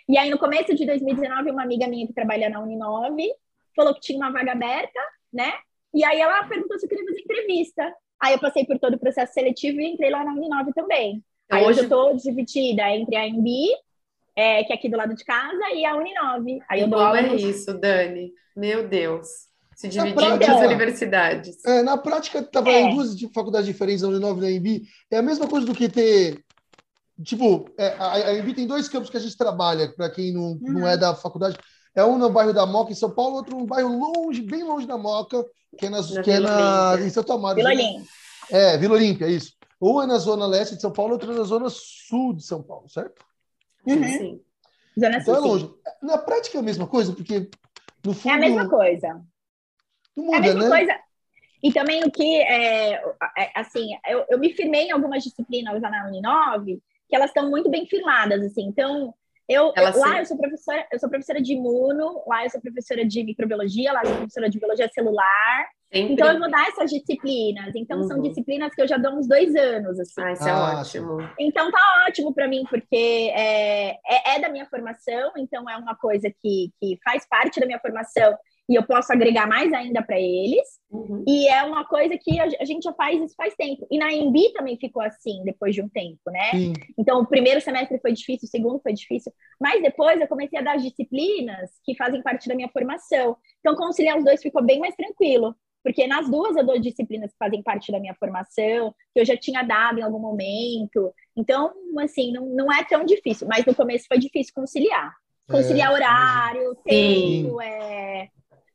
E 0.08 0.18
aí 0.18 0.30
no 0.30 0.40
começo 0.40 0.74
de 0.74 0.86
2019, 0.86 1.52
uma 1.52 1.64
amiga 1.64 1.88
minha 1.88 2.08
que 2.08 2.14
trabalha 2.14 2.50
na 2.50 2.62
Uninove 2.62 3.32
falou 3.76 3.94
que 3.94 4.02
tinha 4.02 4.18
uma 4.18 4.32
vaga 4.32 4.54
aberta, 4.54 5.00
né? 5.32 5.54
E 5.94 6.04
aí 6.04 6.20
ela 6.20 6.44
perguntou 6.46 6.78
se 6.80 6.86
eu 6.86 6.90
queria 6.90 7.06
fazer 7.06 7.22
entrevista. 7.22 7.94
Aí 8.20 8.34
eu 8.34 8.40
passei 8.40 8.66
por 8.66 8.80
todo 8.80 8.96
o 8.96 9.00
processo 9.00 9.34
seletivo 9.34 9.80
e 9.82 9.88
entrei 9.88 10.10
lá 10.10 10.24
na 10.24 10.34
Uninove 10.34 10.74
também. 10.74 11.24
Então, 11.46 11.60
aí 11.60 11.66
hoje 11.66 11.80
eu 11.80 11.84
estou 11.84 12.16
dividida 12.16 12.90
entre 12.90 13.16
a 13.16 13.28
MB 13.28 13.48
é, 14.36 14.64
que 14.64 14.72
é 14.72 14.76
aqui 14.76 14.90
do 14.90 14.98
lado 14.98 15.16
de 15.16 15.24
casa, 15.24 15.70
e 15.74 15.86
a 15.86 15.96
Uninove. 15.96 16.62
Aí 16.70 16.82
eu 16.82 16.88
dou 16.88 17.00
Como 17.00 17.16
é 17.16 17.36
isso, 17.36 17.74
Dani? 17.74 18.32
Meu 18.56 18.88
Deus. 18.88 19.28
Se 19.76 19.88
dividir 19.88 20.24
em 20.24 20.38
duas 20.38 20.62
universidades. 20.66 21.66
É, 21.66 21.82
na 21.82 21.98
prática, 21.98 22.42
trabalhar 22.42 22.78
é. 22.78 22.82
em 22.84 22.96
duas 22.96 23.20
faculdades 23.34 23.68
diferentes, 23.68 24.04
a 24.04 24.08
Uninove 24.08 24.46
e 24.46 24.48
a 24.48 24.52
Embi, 24.52 24.84
é 25.10 25.18
a 25.18 25.22
mesma 25.22 25.48
coisa 25.48 25.66
do 25.66 25.74
que 25.74 25.90
ter 25.90 26.44
tipo, 27.24 27.70
é, 27.78 27.88
a, 28.00 28.14
a 28.14 28.38
Embi 28.38 28.54
tem 28.54 28.68
dois 28.68 28.88
campos 28.88 29.10
que 29.10 29.18
a 29.18 29.20
gente 29.20 29.38
trabalha, 29.38 29.92
para 29.96 30.10
quem 30.10 30.34
não, 30.34 30.52
uhum. 30.54 30.60
não 30.62 30.88
é 30.88 30.98
da 30.98 31.16
faculdade. 31.16 31.58
É 31.94 32.04
um 32.06 32.18
no 32.18 32.30
bairro 32.30 32.54
da 32.54 32.66
Moca, 32.66 32.92
em 32.92 32.96
São 32.96 33.12
Paulo, 33.12 33.36
outro 33.36 33.58
no 33.58 33.66
bairro 33.66 33.98
longe, 33.98 34.42
bem 34.42 34.64
longe 34.64 34.88
da 34.88 34.98
Moca, 34.98 35.46
que 35.78 35.86
é, 35.86 35.90
nas, 35.90 36.10
que 36.20 36.32
é 36.32 36.40
na, 36.40 36.96
em 37.00 37.10
Santo 37.10 37.34
Amaro. 37.34 37.56
Vila 37.56 37.70
Olímpia. 37.70 38.04
É, 38.50 38.78
Vila 38.78 38.96
Olímpia, 38.96 39.28
isso. 39.28 39.54
Ou 39.80 40.02
é 40.02 40.06
na 40.06 40.18
zona 40.18 40.46
leste 40.46 40.76
de 40.76 40.82
São 40.82 40.92
Paulo, 40.92 41.14
outra 41.14 41.34
na 41.34 41.44
zona 41.44 41.68
sul 41.70 42.34
de 42.34 42.44
São 42.44 42.62
Paulo, 42.62 42.88
certo? 42.90 43.26
Uhum. 43.86 44.04
Sim. 44.04 44.42
Zona 45.00 45.18
então 45.18 45.36
sul, 45.36 45.36
é 45.36 45.40
longe. 45.48 45.66
Sim. 45.66 45.74
Na 46.04 46.18
prática 46.18 46.58
é 46.58 46.62
a 46.62 46.64
mesma 46.64 46.88
coisa, 46.88 47.14
porque 47.14 47.50
no 48.06 48.14
fundo... 48.14 48.32
É 48.32 48.36
a 48.36 48.40
mesma 48.40 48.70
coisa. 48.70 49.22
Não 50.16 50.26
muda, 50.26 50.38
é 50.38 50.40
a 50.40 50.42
mesma 50.42 50.64
né? 50.64 50.70
coisa. 50.70 51.00
E 51.64 51.72
também 51.72 52.04
o 52.04 52.12
que, 52.12 52.38
é, 52.42 52.94
é, 52.94 53.52
assim, 53.56 53.90
eu, 54.08 54.26
eu 54.30 54.40
me 54.40 54.54
firmei 54.54 54.88
em 54.88 54.92
algumas 54.92 55.24
disciplinas 55.24 55.80
na 55.82 56.08
Uninove, 56.08 56.82
que 57.08 57.16
elas 57.16 57.30
estão 57.30 57.50
muito 57.50 57.70
bem 57.70 57.86
firmadas, 57.86 58.42
assim. 58.42 58.64
Então, 58.64 59.14
eu, 59.48 59.74
eu 59.76 60.00
lá 60.00 60.20
eu 60.20 60.26
sou 60.26 60.38
professora, 60.38 60.88
eu 60.92 61.00
sou 61.00 61.10
professora 61.10 61.42
de 61.42 61.54
imuno, 61.54 62.24
lá 62.28 62.46
eu 62.46 62.50
sou 62.50 62.62
professora 62.62 63.06
de 63.06 63.24
microbiologia, 63.24 63.92
lá 63.92 64.02
eu 64.02 64.08
sou 64.08 64.18
professora 64.18 64.50
de 64.50 64.60
biologia 64.60 64.90
celular. 64.90 65.68
Sempre. 65.94 66.14
Então 66.14 66.32
eu 66.32 66.40
vou 66.40 66.50
dar 66.50 66.70
essas 66.70 66.90
disciplinas. 66.90 67.76
Então 67.76 68.00
uhum. 68.00 68.08
são 68.08 68.22
disciplinas 68.22 68.74
que 68.74 68.82
eu 68.82 68.88
já 68.88 68.98
dou 68.98 69.14
uns 69.14 69.28
dois 69.28 69.54
anos, 69.56 70.00
assim. 70.00 70.22
Ah, 70.22 70.32
isso 70.32 70.48
é 70.48 70.52
ah, 70.52 70.80
ótimo. 70.80 71.18
Então 71.38 71.70
tá 71.70 72.06
ótimo 72.08 72.34
para 72.34 72.48
mim, 72.48 72.64
porque 72.70 73.30
é, 73.36 73.90
é, 74.08 74.36
é, 74.36 74.40
da 74.40 74.48
minha 74.48 74.66
formação, 74.68 75.34
então 75.38 75.70
é 75.70 75.76
uma 75.76 75.96
coisa 75.96 76.32
que, 76.42 76.72
que 76.80 76.98
faz 77.04 77.28
parte 77.28 77.60
da 77.60 77.66
minha 77.66 77.80
formação 77.80 78.38
e 78.70 78.76
eu 78.76 78.84
posso 78.84 79.12
agregar 79.12 79.48
mais 79.48 79.72
ainda 79.74 80.02
para 80.02 80.20
eles. 80.20 80.80
Uhum. 80.90 81.24
E 81.28 81.48
é 81.48 81.64
uma 81.64 81.86
coisa 81.86 82.18
que 82.18 82.40
a, 82.40 82.66
gente 82.66 82.84
já 82.84 82.94
faz 82.94 83.22
isso 83.22 83.36
faz 83.36 83.54
tempo. 83.56 83.86
E 83.92 83.98
na 83.98 84.12
Embi 84.14 84.52
também 84.54 84.78
ficou 84.78 85.02
assim 85.02 85.44
depois 85.44 85.76
de 85.76 85.82
um 85.82 85.90
tempo, 85.90 86.20
né? 86.28 86.52
Sim. 86.52 86.74
Então 86.98 87.22
o 87.22 87.28
primeiro 87.28 87.60
semestre 87.62 88.00
foi 88.00 88.14
difícil, 88.14 88.48
o 88.48 88.50
segundo 88.50 88.80
foi 88.82 88.94
difícil, 88.94 89.32
mas 89.60 89.82
depois 89.82 90.20
eu 90.20 90.28
comecei 90.28 90.60
a 90.60 90.62
dar 90.62 90.76
as 90.76 90.84
disciplinas 90.84 91.70
que 91.84 91.96
fazem 91.96 92.22
parte 92.22 92.48
da 92.48 92.56
minha 92.56 92.70
formação. 92.70 93.36
Então 93.60 93.76
conciliar 93.76 94.18
os 94.18 94.24
dois 94.24 94.42
ficou 94.42 94.64
bem 94.64 94.80
mais 94.80 94.96
tranquilo. 94.96 95.56
Porque 95.84 96.06
nas 96.06 96.30
duas 96.30 96.56
eu 96.56 96.64
dou 96.64 96.80
disciplinas 96.80 97.32
que 97.32 97.38
fazem 97.40 97.64
parte 97.64 97.92
da 97.92 98.00
minha 98.00 98.14
formação, 98.14 98.94
que 99.14 99.20
eu 99.20 99.26
já 99.26 99.36
tinha 99.36 99.64
dado 99.64 100.00
em 100.00 100.04
algum 100.04 100.20
momento. 100.20 101.12
Então, 101.36 101.74
assim, 102.00 102.32
não, 102.32 102.46
não 102.46 102.72
é 102.72 102.84
tão 102.84 103.04
difícil. 103.04 103.48
Mas 103.48 103.66
no 103.66 103.74
começo 103.74 104.06
foi 104.08 104.20
difícil 104.20 104.54
conciliar. 104.54 105.12
Conciliar 105.50 105.92
é, 105.92 105.94
horário, 105.96 106.76
tempo, 106.86 107.60
é, 107.62 108.30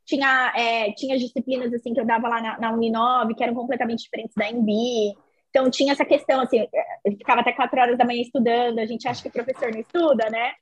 tinha, 0.07 0.53
é, 0.57 0.93
tinha 0.93 1.19
disciplinas 1.19 1.75
assim 1.75 1.93
que 1.93 2.01
eu 2.01 2.07
dava 2.07 2.29
lá 2.29 2.41
na, 2.41 2.59
na 2.59 2.73
Uninove 2.73 3.35
que 3.35 3.43
eram 3.43 3.55
completamente 3.55 4.05
diferentes 4.05 4.35
da 4.37 4.49
MB. 4.49 5.17
Então 5.51 5.71
tinha 5.71 5.93
essa 5.93 6.05
questão, 6.05 6.41
assim, 6.41 6.67
eu 7.05 7.13
ficava 7.13 7.41
até 7.41 7.53
quatro 7.53 7.81
horas 7.81 7.97
da 7.99 8.05
manhã 8.05 8.21
estudando, 8.21 8.79
a 8.79 8.87
gente 8.87 9.09
acha 9.09 9.23
que 9.23 9.29
o 9.29 9.33
professor 9.33 9.73
não 9.73 9.81
estuda, 9.81 10.29
né? 10.31 10.53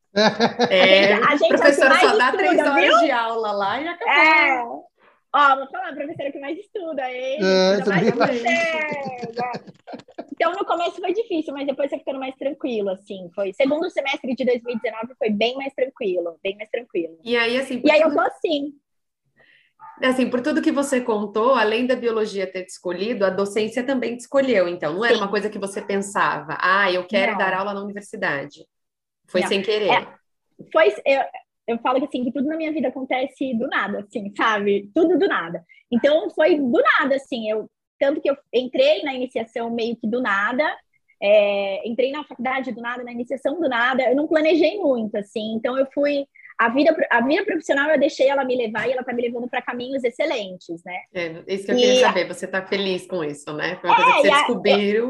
É, 0.70 1.14
a 1.14 1.36
gente, 1.36 1.54
a 1.54 1.58
professor 1.58 1.92
só 1.96 2.16
dá 2.16 2.26
estuda, 2.26 2.32
três 2.32 2.60
horas 2.60 2.84
viu? 2.84 2.98
de 3.00 3.10
aula 3.10 3.52
lá 3.52 3.80
e 3.80 3.88
acabou. 3.88 4.14
É. 4.14 4.84
Ó, 5.36 5.56
vou 5.56 5.66
falar, 5.66 5.88
a 5.88 5.94
professora 5.94 6.30
que 6.30 6.38
mais 6.38 6.56
estuda, 6.56 7.10
ele, 7.10 7.44
é, 7.44 7.72
estuda 7.72 7.90
mais 7.90 8.10
você. 8.10 8.42
Né? 8.42 9.64
Então, 10.32 10.52
no 10.52 10.64
começo 10.64 11.00
foi 11.00 11.12
difícil, 11.12 11.52
mas 11.52 11.66
depois 11.66 11.90
foi 11.90 11.98
ficando 11.98 12.20
mais 12.20 12.36
tranquilo, 12.36 12.90
assim. 12.90 13.28
Foi 13.34 13.52
segundo 13.52 13.90
semestre 13.90 14.32
de 14.32 14.44
2019 14.44 15.14
foi 15.18 15.30
bem 15.30 15.56
mais 15.56 15.74
tranquilo, 15.74 16.38
bem 16.40 16.56
mais 16.56 16.70
tranquilo. 16.70 17.18
E 17.24 17.36
aí, 17.36 17.56
assim... 17.56 17.82
E 17.84 17.90
aí 17.90 18.00
eu 18.00 18.12
tô 18.12 18.20
assim, 18.20 18.72
Assim, 20.02 20.28
por 20.28 20.40
tudo 20.40 20.62
que 20.62 20.72
você 20.72 21.00
contou, 21.00 21.54
além 21.54 21.86
da 21.86 21.94
biologia 21.94 22.50
ter 22.50 22.64
te 22.64 22.70
escolhido, 22.70 23.24
a 23.24 23.30
docência 23.30 23.84
também 23.84 24.16
te 24.16 24.20
escolheu, 24.20 24.68
então. 24.68 24.94
Não 24.94 25.04
era 25.04 25.14
Sim. 25.14 25.20
uma 25.20 25.30
coisa 25.30 25.48
que 25.48 25.58
você 25.58 25.80
pensava, 25.80 26.58
ah, 26.60 26.90
eu 26.90 27.06
quero 27.06 27.32
não. 27.32 27.38
dar 27.38 27.54
aula 27.54 27.72
na 27.72 27.82
universidade. 27.82 28.66
Foi 29.26 29.40
não. 29.40 29.48
sem 29.48 29.62
querer. 29.62 29.90
É, 29.90 30.06
foi, 30.72 30.88
eu, 31.06 31.22
eu 31.66 31.78
falo 31.78 32.00
que 32.00 32.06
assim, 32.06 32.24
que 32.24 32.32
tudo 32.32 32.48
na 32.48 32.56
minha 32.56 32.72
vida 32.72 32.88
acontece 32.88 33.54
do 33.54 33.66
nada, 33.68 34.00
assim, 34.00 34.32
sabe? 34.36 34.90
Tudo 34.94 35.18
do 35.18 35.28
nada. 35.28 35.64
Então 35.90 36.28
foi 36.30 36.56
do 36.56 36.82
nada, 36.98 37.14
assim, 37.14 37.48
eu 37.48 37.70
tanto 37.98 38.20
que 38.20 38.28
eu 38.28 38.36
entrei 38.52 39.02
na 39.02 39.14
iniciação 39.14 39.70
meio 39.70 39.96
que 39.96 40.06
do 40.06 40.20
nada, 40.20 40.64
é, 41.22 41.88
entrei 41.88 42.10
na 42.10 42.24
faculdade 42.24 42.72
do 42.72 42.80
nada, 42.80 43.04
na 43.04 43.12
iniciação 43.12 43.60
do 43.60 43.68
nada, 43.68 44.02
eu 44.02 44.16
não 44.16 44.26
planejei 44.26 44.78
muito, 44.78 45.16
assim, 45.16 45.54
então 45.54 45.78
eu 45.78 45.86
fui 45.94 46.26
a 46.58 46.68
vida, 46.68 46.96
a 47.10 47.20
vida 47.20 47.44
profissional 47.44 47.90
eu 47.90 47.98
deixei 47.98 48.28
ela 48.28 48.44
me 48.44 48.56
levar 48.56 48.88
e 48.88 48.92
ela 48.92 49.02
tá 49.02 49.12
me 49.12 49.22
levando 49.22 49.48
para 49.48 49.62
caminhos 49.62 50.04
excelentes, 50.04 50.82
né? 50.84 51.00
É, 51.12 51.42
isso 51.48 51.66
que 51.66 51.72
eu 51.72 51.76
e 51.76 51.80
queria 51.80 52.00
saber, 52.00 52.28
você 52.28 52.46
tá 52.46 52.64
feliz 52.64 53.06
com 53.06 53.24
isso, 53.24 53.52
né? 53.52 53.76
Foi 53.80 53.90
uma 53.90 53.98
é, 53.98 54.02
coisa 54.02 54.14
que 54.14 54.22
você 54.22 54.30
descobriu. 54.30 55.04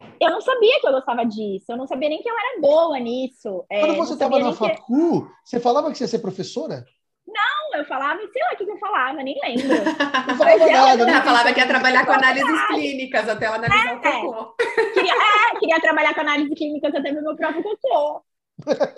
Eu, 0.00 0.28
eu, 0.28 0.30
não 0.30 0.40
sabia 0.40 0.80
que 0.80 0.86
eu 0.86 0.92
gostava 0.92 1.24
disso, 1.24 1.66
eu 1.68 1.76
não 1.76 1.86
sabia 1.86 2.08
nem 2.08 2.20
que 2.20 2.28
eu 2.28 2.34
era 2.34 2.60
boa 2.60 2.98
nisso. 2.98 3.64
É, 3.70 3.80
Quando 3.80 3.96
você 3.96 4.12
estava 4.14 4.38
na 4.38 4.52
facu, 4.52 5.22
que... 5.22 5.32
você 5.44 5.60
falava 5.60 5.90
que 5.90 5.98
você 5.98 6.04
ia 6.04 6.08
ser 6.08 6.18
professora? 6.18 6.84
Não, 7.26 7.78
eu 7.78 7.84
falava, 7.86 8.20
sei 8.20 8.42
lá 8.42 8.52
o 8.52 8.56
que, 8.56 8.70
eu 8.70 8.78
falava, 8.78 9.22
nem 9.22 9.40
lembro. 9.42 9.68
Não 10.28 10.36
falava 10.36 10.66
nada. 10.66 11.10
Ela 11.10 11.22
falava 11.22 11.52
que 11.54 11.60
ia 11.60 11.66
trabalhar 11.66 12.04
com 12.04 12.12
análises 12.12 12.66
clínicas 12.66 13.28
até 13.28 13.46
ela 13.46 13.56
analisar 13.56 13.88
é, 13.88 13.94
o 13.94 14.00
cocô. 14.00 14.54
Queria, 14.92 15.14
é, 15.14 15.58
queria 15.58 15.80
trabalhar 15.80 16.14
com 16.14 16.20
análises 16.20 16.54
clínicas 16.58 16.94
até 16.94 17.12
ver 17.12 17.22
meu 17.22 17.34
próprio 17.34 17.62
cocô. 17.62 18.22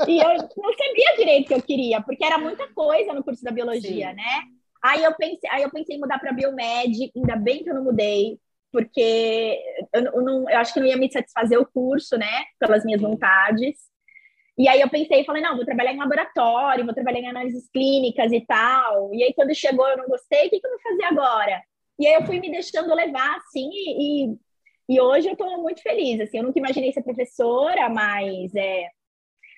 E 0.06 0.18
eu 0.18 0.28
não 0.56 0.72
sabia 0.74 1.16
direito 1.16 1.44
o 1.44 1.48
que 1.48 1.54
eu 1.54 1.62
queria, 1.62 2.00
porque 2.02 2.24
era 2.24 2.38
muita 2.38 2.68
coisa 2.72 3.12
no 3.12 3.24
curso 3.24 3.42
da 3.42 3.50
biologia, 3.50 4.10
Sim. 4.10 4.16
né? 4.16 4.42
Aí 4.82 5.02
eu 5.02 5.14
pensei, 5.16 5.50
aí 5.50 5.62
eu 5.62 5.70
pensei 5.70 5.96
em 5.96 6.00
mudar 6.00 6.18
para 6.18 6.32
biomed, 6.32 7.10
ainda 7.16 7.36
bem 7.36 7.64
que 7.64 7.70
eu 7.70 7.74
não 7.74 7.84
mudei, 7.84 8.38
porque 8.70 9.58
eu, 9.92 10.02
eu, 10.02 10.22
não, 10.22 10.50
eu 10.50 10.58
acho 10.58 10.74
que 10.74 10.80
não 10.80 10.86
ia 10.86 10.96
me 10.96 11.10
satisfazer 11.10 11.58
o 11.58 11.66
curso, 11.66 12.16
né? 12.16 12.44
Pelas 12.58 12.84
minhas 12.84 13.00
vontades. 13.00 13.76
E 14.58 14.68
aí 14.68 14.80
eu 14.80 14.88
pensei, 14.88 15.24
falei, 15.24 15.42
não, 15.42 15.56
vou 15.56 15.66
trabalhar 15.66 15.92
em 15.92 15.98
laboratório, 15.98 16.84
vou 16.84 16.94
trabalhar 16.94 17.20
em 17.20 17.28
análises 17.28 17.68
clínicas 17.70 18.32
e 18.32 18.40
tal. 18.40 19.12
E 19.14 19.22
aí 19.22 19.34
quando 19.34 19.54
chegou 19.54 19.86
eu 19.88 19.98
não 19.98 20.06
gostei, 20.06 20.46
o 20.46 20.50
que, 20.50 20.60
que 20.60 20.66
eu 20.66 20.70
vou 20.70 20.80
fazer 20.80 21.04
agora? 21.04 21.62
E 21.98 22.06
aí 22.06 22.14
eu 22.14 22.24
fui 22.24 22.40
me 22.40 22.50
deixando 22.50 22.94
levar, 22.94 23.36
assim, 23.36 23.70
e, 23.72 24.36
e 24.88 25.00
hoje 25.00 25.28
eu 25.28 25.32
estou 25.32 25.60
muito 25.62 25.82
feliz, 25.82 26.20
assim, 26.20 26.38
eu 26.38 26.44
nunca 26.44 26.58
imaginei 26.58 26.92
ser 26.92 27.02
professora, 27.02 27.88
mas 27.88 28.54
é, 28.54 28.88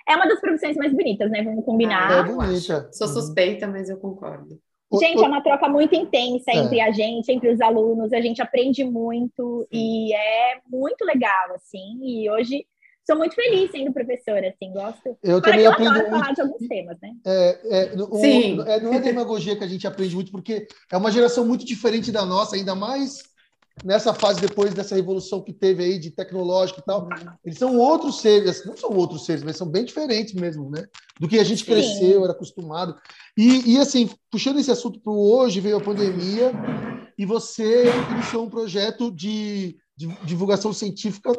é 0.09 0.17
uma 0.17 0.27
das 0.27 0.41
profissões 0.41 0.77
mais 0.77 0.93
bonitas, 0.93 1.31
né? 1.31 1.43
Vamos 1.43 1.65
combinar. 1.65 2.11
Ah, 2.11 2.19
é 2.21 2.23
bonita. 2.23 2.89
Sou 2.93 3.07
suspeita, 3.07 3.67
mas 3.67 3.91
eu 3.91 3.99
concordo. 3.99 4.59
Gente, 4.99 5.23
é 5.23 5.29
uma 5.29 5.43
troca 5.43 5.69
muito 5.69 5.95
intensa 5.95 6.51
entre 6.51 6.81
é. 6.81 6.85
a 6.85 6.91
gente, 6.91 7.31
entre 7.31 7.53
os 7.53 7.61
alunos. 7.61 8.11
A 8.13 8.21
gente 8.23 8.41
aprende 8.41 8.83
muito 8.85 9.69
e 9.71 10.15
é 10.15 10.61
muito 10.67 11.05
legal, 11.05 11.55
assim. 11.55 11.99
E 12.03 12.31
hoje 12.31 12.65
sou 13.07 13.17
muito 13.17 13.35
feliz 13.35 13.71
sendo 13.71 13.93
professora, 13.93 14.49
assim, 14.49 14.73
gosto. 14.73 15.17
Eu 15.23 15.43
também 15.43 15.61
eu 15.61 15.73
aprendo 15.73 15.93
muito. 15.93 16.11
falar 16.11 16.33
de 16.33 16.41
alguns 16.41 16.67
temas, 16.67 16.97
né? 17.03 17.13
É, 17.27 17.59
é, 17.71 18.03
o, 18.03 18.15
Sim. 18.17 18.63
É, 18.67 18.81
não 18.81 18.95
é 18.95 18.99
demagogia 18.99 19.57
que 19.57 19.65
a 19.65 19.69
gente 19.69 19.87
aprende 19.87 20.15
muito, 20.15 20.33
porque 20.33 20.67
é 20.91 20.97
uma 20.97 21.11
geração 21.11 21.47
muito 21.47 21.67
diferente 21.67 22.11
da 22.11 22.25
nossa, 22.25 22.57
ainda 22.57 22.75
mais 22.75 23.23
nessa 23.85 24.13
fase 24.15 24.41
depois 24.41 24.75
dessa 24.75 24.95
revolução 24.95 25.43
que 25.43 25.53
teve 25.53 25.83
aí 25.83 25.99
de 25.99 26.11
tecnológico 26.11 26.81
e 26.81 26.85
tal, 26.85 27.09
eles 27.45 27.59
são 27.59 27.77
outros 27.77 28.21
seres, 28.21 28.65
não 28.65 28.77
são 28.77 28.91
outros 28.91 29.25
seres, 29.25 29.43
mas 29.43 29.57
são 29.57 29.69
bem 29.69 29.85
diferentes 29.85 30.35
mesmo, 30.35 30.71
né? 30.71 30.85
Do 31.19 31.29
que 31.29 31.39
a 31.39 31.45
gente 31.45 31.65
cresceu, 31.65 32.25
era 32.25 32.33
acostumado. 32.33 32.97
E, 33.37 33.75
e 33.75 33.79
assim, 33.79 34.11
puxando 34.31 34.59
esse 34.59 34.71
assunto 34.71 35.01
para 35.01 35.13
o 35.13 35.33
hoje, 35.33 35.61
veio 35.61 35.77
a 35.77 35.83
pandemia 35.83 36.53
e 37.17 37.25
você 37.25 37.85
iniciou 38.13 38.45
um 38.45 38.51
projeto 38.51 39.11
de, 39.11 39.77
de 39.97 40.07
divulgação 40.25 40.73
científica 40.73 41.33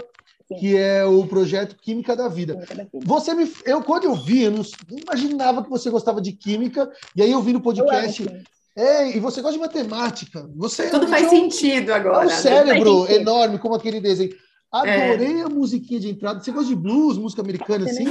que 0.58 0.76
é 0.76 1.06
o 1.06 1.28
projeto 1.28 1.76
Química 1.76 2.16
da 2.16 2.28
Vida. 2.28 2.58
Você 3.06 3.36
me, 3.36 3.52
eu 3.66 3.84
quando 3.84 4.06
eu 4.06 4.16
vi, 4.16 4.44
eu 4.44 4.52
não 4.52 4.64
imaginava 4.90 5.64
que 5.64 5.70
você 5.70 5.92
gostava 5.92 6.20
de 6.20 6.32
química, 6.32 6.90
e 7.16 7.22
aí 7.22 7.32
eu 7.32 7.42
vi 7.42 7.54
no 7.54 7.62
podcast 7.62 8.26
é, 8.76 9.10
e 9.16 9.20
você 9.20 9.42
gosta 9.42 9.58
de 9.58 9.64
matemática. 9.64 10.50
Você 10.56 10.90
Tudo 10.90 11.08
faz 11.08 11.30
sentido 11.30 11.92
agora. 11.92 12.24
É 12.24 12.28
um 12.28 12.30
né? 12.30 12.36
cérebro 12.36 13.12
enorme, 13.12 13.60
como 13.60 13.76
aquele 13.76 14.00
desenho. 14.00 14.32
Adorei 14.72 15.40
é. 15.40 15.44
a 15.44 15.50
musiquinha 15.50 16.00
de 16.00 16.10
entrada. 16.10 16.40
Você 16.40 16.52
gosta 16.52 16.70
de 16.70 16.76
blues, 16.76 17.18
música 17.18 17.42
americana, 17.42 17.86
assim? 17.86 18.06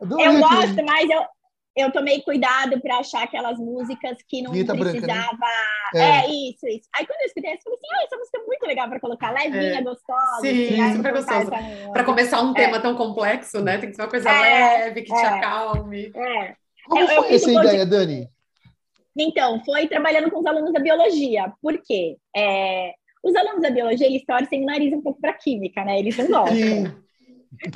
Então, 0.00 0.20
eu 0.20 0.38
gosto, 0.40 0.84
mas 0.84 1.10
eu, 1.10 1.22
eu 1.76 1.92
tomei 1.92 2.22
cuidado 2.22 2.80
para 2.80 2.98
achar 2.98 3.22
aquelas 3.24 3.58
músicas 3.58 4.16
que 4.26 4.40
não 4.40 4.52
Vinheta 4.52 4.74
precisava. 4.74 5.06
Branca, 5.06 5.38
né? 5.94 6.00
é. 6.00 6.24
é. 6.24 6.30
isso, 6.30 6.66
isso. 6.66 6.88
Aí 6.94 7.06
quando 7.06 7.20
eu 7.20 7.26
escutei 7.26 7.52
eu 7.52 7.58
falei 7.62 7.78
assim: 7.78 7.88
oh, 7.92 8.04
essa 8.06 8.16
música 8.16 8.38
é 8.38 8.46
muito 8.46 8.66
legal 8.66 8.88
para 8.88 9.00
colocar, 9.00 9.30
levinha, 9.30 9.78
é. 9.78 9.82
gostosa. 9.82 10.40
Sim, 10.40 10.80
assim, 10.80 10.96
super 10.96 11.12
gostosa. 11.12 11.50
Para 11.92 12.04
começar 12.04 12.40
um 12.40 12.54
tema 12.54 12.80
tão 12.80 12.94
complexo, 12.94 13.60
né? 13.60 13.76
Tem 13.78 13.90
que 13.90 13.96
ser 13.96 14.02
uma 14.02 14.08
coisa 14.08 14.30
leve, 14.30 15.02
que 15.02 15.14
te 15.14 15.24
acalme. 15.24 16.10
É. 16.14 16.61
Como 16.92 17.10
eu, 17.10 17.22
foi 17.22 17.32
eu 17.32 17.36
essa 17.36 17.50
ideia, 17.50 17.86
Dani? 17.86 18.28
Então, 19.16 19.62
foi 19.64 19.86
trabalhando 19.86 20.30
com 20.30 20.40
os 20.40 20.46
alunos 20.46 20.72
da 20.72 20.80
biologia. 20.80 21.52
Por 21.60 21.78
quê? 21.82 22.16
É, 22.34 22.92
os 23.22 23.34
alunos 23.34 23.62
da 23.62 23.70
biologia, 23.70 24.06
eles 24.06 24.24
torcem 24.24 24.62
o 24.62 24.66
nariz 24.66 24.92
um 24.92 25.02
pouco 25.02 25.20
para 25.20 25.32
química, 25.32 25.84
né? 25.84 25.98
Eles 25.98 26.16
não 26.16 26.26
gostam. 26.28 26.56
Sim. 26.56 27.02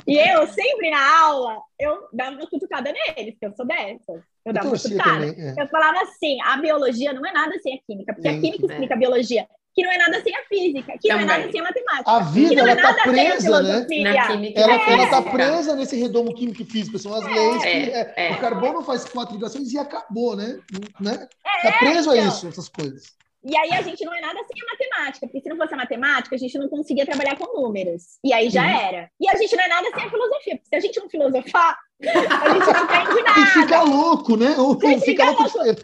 E 0.07 0.17
eu, 0.17 0.47
sempre 0.47 0.89
na 0.89 1.21
aula, 1.21 1.61
eu 1.79 2.07
dava 2.11 2.35
uma 2.35 2.47
cutucada 2.47 2.91
neles, 2.91 3.33
porque 3.33 3.45
eu 3.45 3.55
sou 3.55 3.65
dessa. 3.65 4.23
Eu 4.43 4.53
dava 4.53 4.67
uma 4.67 4.77
cutucada. 4.77 5.27
Também, 5.27 5.47
é. 5.47 5.55
Eu 5.57 5.67
falava 5.67 6.01
assim, 6.01 6.37
a 6.41 6.57
biologia 6.57 7.13
não 7.13 7.25
é 7.25 7.31
nada 7.31 7.57
sem 7.59 7.75
a 7.75 7.79
química, 7.85 8.13
porque 8.13 8.29
Sim, 8.29 8.37
a 8.37 8.41
química 8.41 8.65
explica 8.65 8.93
a 8.95 8.97
biologia 8.97 9.47
que 9.77 9.83
não 9.83 9.91
é 9.91 9.97
nada 9.99 10.23
sem 10.23 10.35
a 10.35 10.43
física, 10.45 10.93
que 10.99 11.07
Também. 11.07 11.27
não 11.27 11.33
é 11.33 11.37
nada 11.37 11.51
sem 11.51 11.61
a 11.61 11.63
matemática. 11.63 12.11
A 12.11 12.19
vida, 12.21 12.61
ela 12.61 12.73
está 12.73 12.89
é 12.89 13.03
presa, 13.03 13.61
né? 13.61 13.79
Na 14.01 14.27
química 14.27 14.59
ela 14.59 14.73
é. 14.73 15.03
está 15.03 15.21
presa 15.21 15.75
nesse 15.75 15.95
redomo 15.95 16.33
químico 16.33 16.63
e 16.63 16.65
físico. 16.65 16.97
São 16.97 17.13
as 17.13 17.23
é. 17.23 17.29
leis 17.29 17.61
que 17.61 17.67
é, 17.69 18.13
é, 18.17 18.31
o 18.31 18.39
carbono 18.39 18.81
faz 18.81 19.05
quatro 19.05 19.35
ligações 19.35 19.71
e 19.71 19.77
acabou, 19.77 20.35
né? 20.35 20.59
né? 20.99 21.27
Tá 21.61 21.73
preso 21.73 22.11
então. 22.11 22.25
a 22.25 22.27
isso, 22.27 22.47
essas 22.47 22.67
coisas. 22.67 23.03
E 23.43 23.55
aí 23.55 23.71
a 23.73 23.83
gente 23.83 24.03
não 24.03 24.15
é 24.15 24.19
nada 24.19 24.39
sem 24.47 24.59
a 24.59 24.71
matemática, 24.71 25.27
porque 25.27 25.41
se 25.41 25.49
não 25.49 25.57
fosse 25.57 25.73
a 25.75 25.77
matemática, 25.77 26.35
a 26.35 26.39
gente 26.39 26.57
não 26.57 26.67
conseguia 26.67 27.05
trabalhar 27.05 27.35
com 27.37 27.61
números. 27.61 28.17
E 28.23 28.33
aí 28.33 28.49
já 28.49 28.63
uhum. 28.63 28.79
era. 28.79 29.11
E 29.21 29.29
a 29.29 29.35
gente 29.35 29.55
não 29.55 29.63
é 29.63 29.67
nada 29.67 29.91
sem 29.93 30.03
a 30.03 30.09
filosofia, 30.09 30.55
porque 30.55 30.69
se 30.69 30.75
a 30.75 30.79
gente 30.79 30.99
não 30.99 31.07
filosofar, 31.07 31.77
a 32.01 32.49
gente 32.49 32.65
não 32.65 32.81
aprende 32.83 33.21
nada. 33.21 33.39
E 33.39 33.45
fica 33.45 33.81
louco, 33.83 34.35
né? 34.35 34.55
Ou 34.57 34.73
fica, 34.79 35.01
fica 35.01 35.25
louco. 35.25 35.57
louco. 35.59 35.81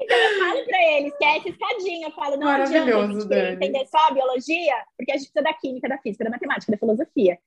Então 0.00 0.16
eu 0.16 0.38
falo 0.38 0.64
para 0.64 0.82
eles 0.92 1.16
que 1.16 1.24
é 1.24 1.36
essa 1.36 1.48
escadinha. 1.48 2.08
Eu 2.08 2.12
falo, 2.12 2.36
não 2.36 2.48
adianta 2.48 2.96
a 2.96 3.06
gente 3.06 3.54
entender 3.54 3.86
só 3.86 3.98
a 4.08 4.10
biologia, 4.12 4.74
porque 4.96 5.12
a 5.12 5.16
gente 5.16 5.30
precisa 5.30 5.42
da 5.42 5.52
química, 5.52 5.88
da 5.88 5.98
física, 5.98 6.24
da 6.24 6.30
matemática, 6.30 6.72
da 6.72 6.78
filosofia. 6.78 7.38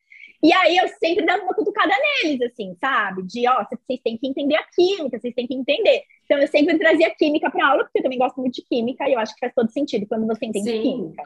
E 0.42 0.54
aí 0.54 0.78
eu 0.78 0.88
sempre 0.90 1.26
dava 1.26 1.42
uma 1.44 1.54
cutucada 1.54 1.94
neles, 2.22 2.42
assim, 2.42 2.76
sabe? 2.80 3.24
De, 3.24 3.48
ó, 3.48 3.64
vocês 3.64 4.02
têm 4.04 4.18
que 4.18 4.28
entender 4.28 4.56
a 4.56 4.64
química, 4.64 5.18
vocês 5.18 5.34
têm 5.34 5.48
que 5.48 5.56
entender. 5.56 6.04
Então 6.26 6.38
eu 6.38 6.48
sempre 6.48 6.78
trazia 6.78 7.10
química 7.16 7.50
para 7.50 7.66
aula, 7.66 7.84
porque 7.86 8.00
eu 8.00 8.04
também 8.04 8.20
gosto 8.20 8.40
muito 8.42 8.56
de 8.56 8.62
química, 8.62 9.08
e 9.08 9.14
eu 9.14 9.20
acho 9.20 9.34
que 9.34 9.40
faz 9.40 9.54
todo 9.54 9.72
sentido 9.72 10.06
quando 10.06 10.28
você 10.28 10.46
entende 10.46 10.70
Sim. 10.70 10.82
química. 10.82 11.24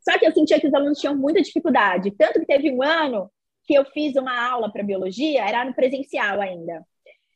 Só 0.00 0.18
que 0.18 0.26
eu 0.26 0.32
sentia 0.32 0.60
que 0.60 0.66
os 0.66 0.74
alunos 0.74 0.98
tinham 0.98 1.16
muita 1.16 1.40
dificuldade. 1.40 2.10
Tanto 2.10 2.40
que 2.40 2.46
teve 2.46 2.70
um 2.70 2.82
ano 2.82 3.30
que 3.64 3.74
eu 3.74 3.84
fiz 3.86 4.14
uma 4.16 4.50
aula 4.50 4.70
para 4.70 4.82
biologia, 4.82 5.42
era 5.42 5.64
no 5.64 5.74
presencial 5.74 6.40
ainda 6.40 6.84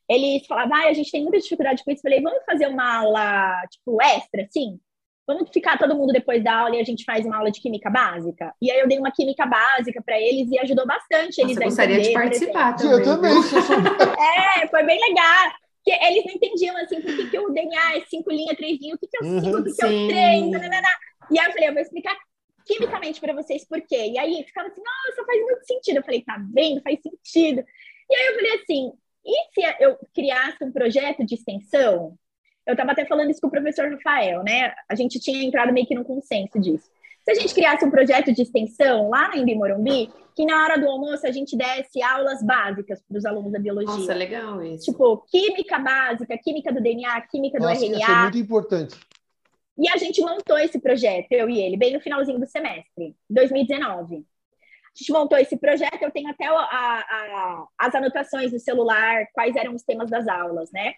eles 0.09 0.45
falavam, 0.45 0.77
ah, 0.77 0.87
a 0.87 0.93
gente 0.93 1.11
tem 1.11 1.23
muita 1.23 1.39
dificuldade 1.39 1.83
com 1.83 1.91
isso. 1.91 1.99
Eu 1.99 2.11
falei, 2.11 2.21
vamos 2.21 2.43
fazer 2.45 2.67
uma 2.67 2.97
aula, 2.99 3.61
tipo, 3.69 4.01
extra, 4.01 4.43
assim? 4.43 4.79
Vamos 5.27 5.49
ficar 5.51 5.79
todo 5.79 5.95
mundo 5.95 6.13
depois 6.13 6.43
da 6.43 6.55
aula 6.55 6.75
e 6.75 6.79
a 6.79 6.83
gente 6.83 7.03
faz 7.03 7.25
uma 7.25 7.37
aula 7.37 7.51
de 7.51 7.59
química 7.59 7.89
básica? 7.89 8.53
E 8.61 8.69
aí 8.69 8.79
eu 8.79 8.87
dei 8.87 8.99
uma 8.99 9.11
química 9.11 9.45
básica 9.45 10.01
para 10.05 10.21
eles 10.21 10.51
e 10.51 10.59
ajudou 10.59 10.85
bastante 10.85 11.41
eles 11.41 11.55
Nossa, 11.55 11.61
a 11.61 11.65
gostaria 11.65 12.01
de 12.01 12.13
participar 12.13 12.75
também. 12.75 12.91
Eu 12.93 13.03
também. 13.03 13.33
é, 14.61 14.67
foi 14.67 14.83
bem 14.83 14.99
legal. 14.99 15.51
Porque 15.83 16.03
eles 16.05 16.25
não 16.25 16.33
entendiam, 16.33 16.77
assim, 16.77 17.01
por 17.01 17.15
que, 17.15 17.29
que 17.29 17.39
o 17.39 17.49
DNA 17.51 17.97
é 17.97 18.01
cinco 18.05 18.31
linhas, 18.31 18.57
três 18.57 18.79
linhas, 18.79 18.97
o 18.97 18.99
que, 18.99 19.07
que 19.07 19.17
é 19.17 19.19
o 19.19 19.23
cinco, 19.23 19.47
uhum, 19.47 19.61
o 19.61 19.63
que, 19.63 19.73
que 19.73 19.83
é 19.83 19.87
o 19.87 20.07
três, 20.07 20.51
nananana. 20.51 20.87
E 21.31 21.39
aí 21.39 21.45
eu 21.45 21.51
falei, 21.51 21.69
eu 21.69 21.73
vou 21.73 21.81
explicar 21.81 22.15
quimicamente 22.65 23.21
para 23.21 23.33
vocês 23.33 23.65
por 23.67 23.81
quê. 23.81 24.11
E 24.11 24.17
aí 24.17 24.43
ficava 24.43 24.67
assim, 24.67 24.81
nossa, 24.81 25.25
faz 25.25 25.41
muito 25.41 25.65
sentido. 25.65 25.97
Eu 25.97 26.03
falei, 26.03 26.21
tá 26.23 26.37
vendo? 26.53 26.81
Faz 26.81 26.99
sentido. 27.01 27.63
E 28.09 28.15
aí 28.15 28.27
eu 28.27 28.35
falei 28.35 28.61
assim, 28.61 28.91
e 29.25 29.53
se 29.53 29.61
eu 29.79 29.97
criasse 30.13 30.63
um 30.63 30.71
projeto 30.71 31.25
de 31.25 31.33
extensão? 31.33 32.15
Eu 32.65 32.73
estava 32.73 32.91
até 32.91 33.05
falando 33.05 33.31
isso 33.31 33.41
com 33.41 33.47
o 33.47 33.51
professor 33.51 33.91
Rafael, 33.91 34.43
né? 34.43 34.73
A 34.87 34.95
gente 34.95 35.19
tinha 35.19 35.43
entrado 35.43 35.73
meio 35.73 35.87
que 35.87 35.95
no 35.95 36.05
consenso 36.05 36.59
disso. 36.59 36.89
Se 37.23 37.31
a 37.31 37.33
gente 37.33 37.53
criasse 37.53 37.83
um 37.83 37.89
projeto 37.89 38.31
de 38.31 38.43
extensão 38.43 39.09
lá 39.09 39.29
na 39.29 39.37
Embi 39.37 39.55
Morumbi, 39.55 40.11
que 40.35 40.45
na 40.45 40.63
hora 40.63 40.77
do 40.77 40.87
almoço 40.87 41.25
a 41.25 41.31
gente 41.31 41.57
desse 41.57 42.01
aulas 42.03 42.43
básicas 42.43 43.01
para 43.01 43.17
os 43.17 43.25
alunos 43.25 43.51
da 43.51 43.59
biologia. 43.59 43.95
Nossa, 43.95 44.13
legal 44.13 44.63
isso. 44.63 44.91
Tipo, 44.91 45.17
química 45.29 45.79
básica, 45.79 46.37
química 46.37 46.71
do 46.71 46.81
DNA, 46.81 47.19
química 47.21 47.57
Nossa, 47.57 47.79
do 47.79 47.85
RNA. 47.85 47.97
Isso 47.97 48.11
é 48.11 48.21
muito 48.21 48.37
importante. 48.37 48.95
E 49.77 49.89
a 49.89 49.97
gente 49.97 50.21
montou 50.21 50.57
esse 50.57 50.79
projeto, 50.79 51.31
eu 51.31 51.49
e 51.49 51.59
ele, 51.59 51.77
bem 51.77 51.93
no 51.93 51.99
finalzinho 51.99 52.39
do 52.39 52.45
semestre, 52.45 53.15
2019 53.29 54.25
a 54.95 54.97
gente 54.97 55.11
montou 55.11 55.37
esse 55.37 55.57
projeto, 55.57 56.01
eu 56.01 56.11
tenho 56.11 56.29
até 56.29 56.45
a, 56.45 56.53
a, 56.53 57.67
as 57.77 57.93
anotações 57.93 58.53
no 58.53 58.59
celular, 58.59 59.27
quais 59.33 59.53
eram 59.55 59.75
os 59.75 59.83
temas 59.83 60.09
das 60.09 60.25
aulas, 60.25 60.71
né? 60.71 60.93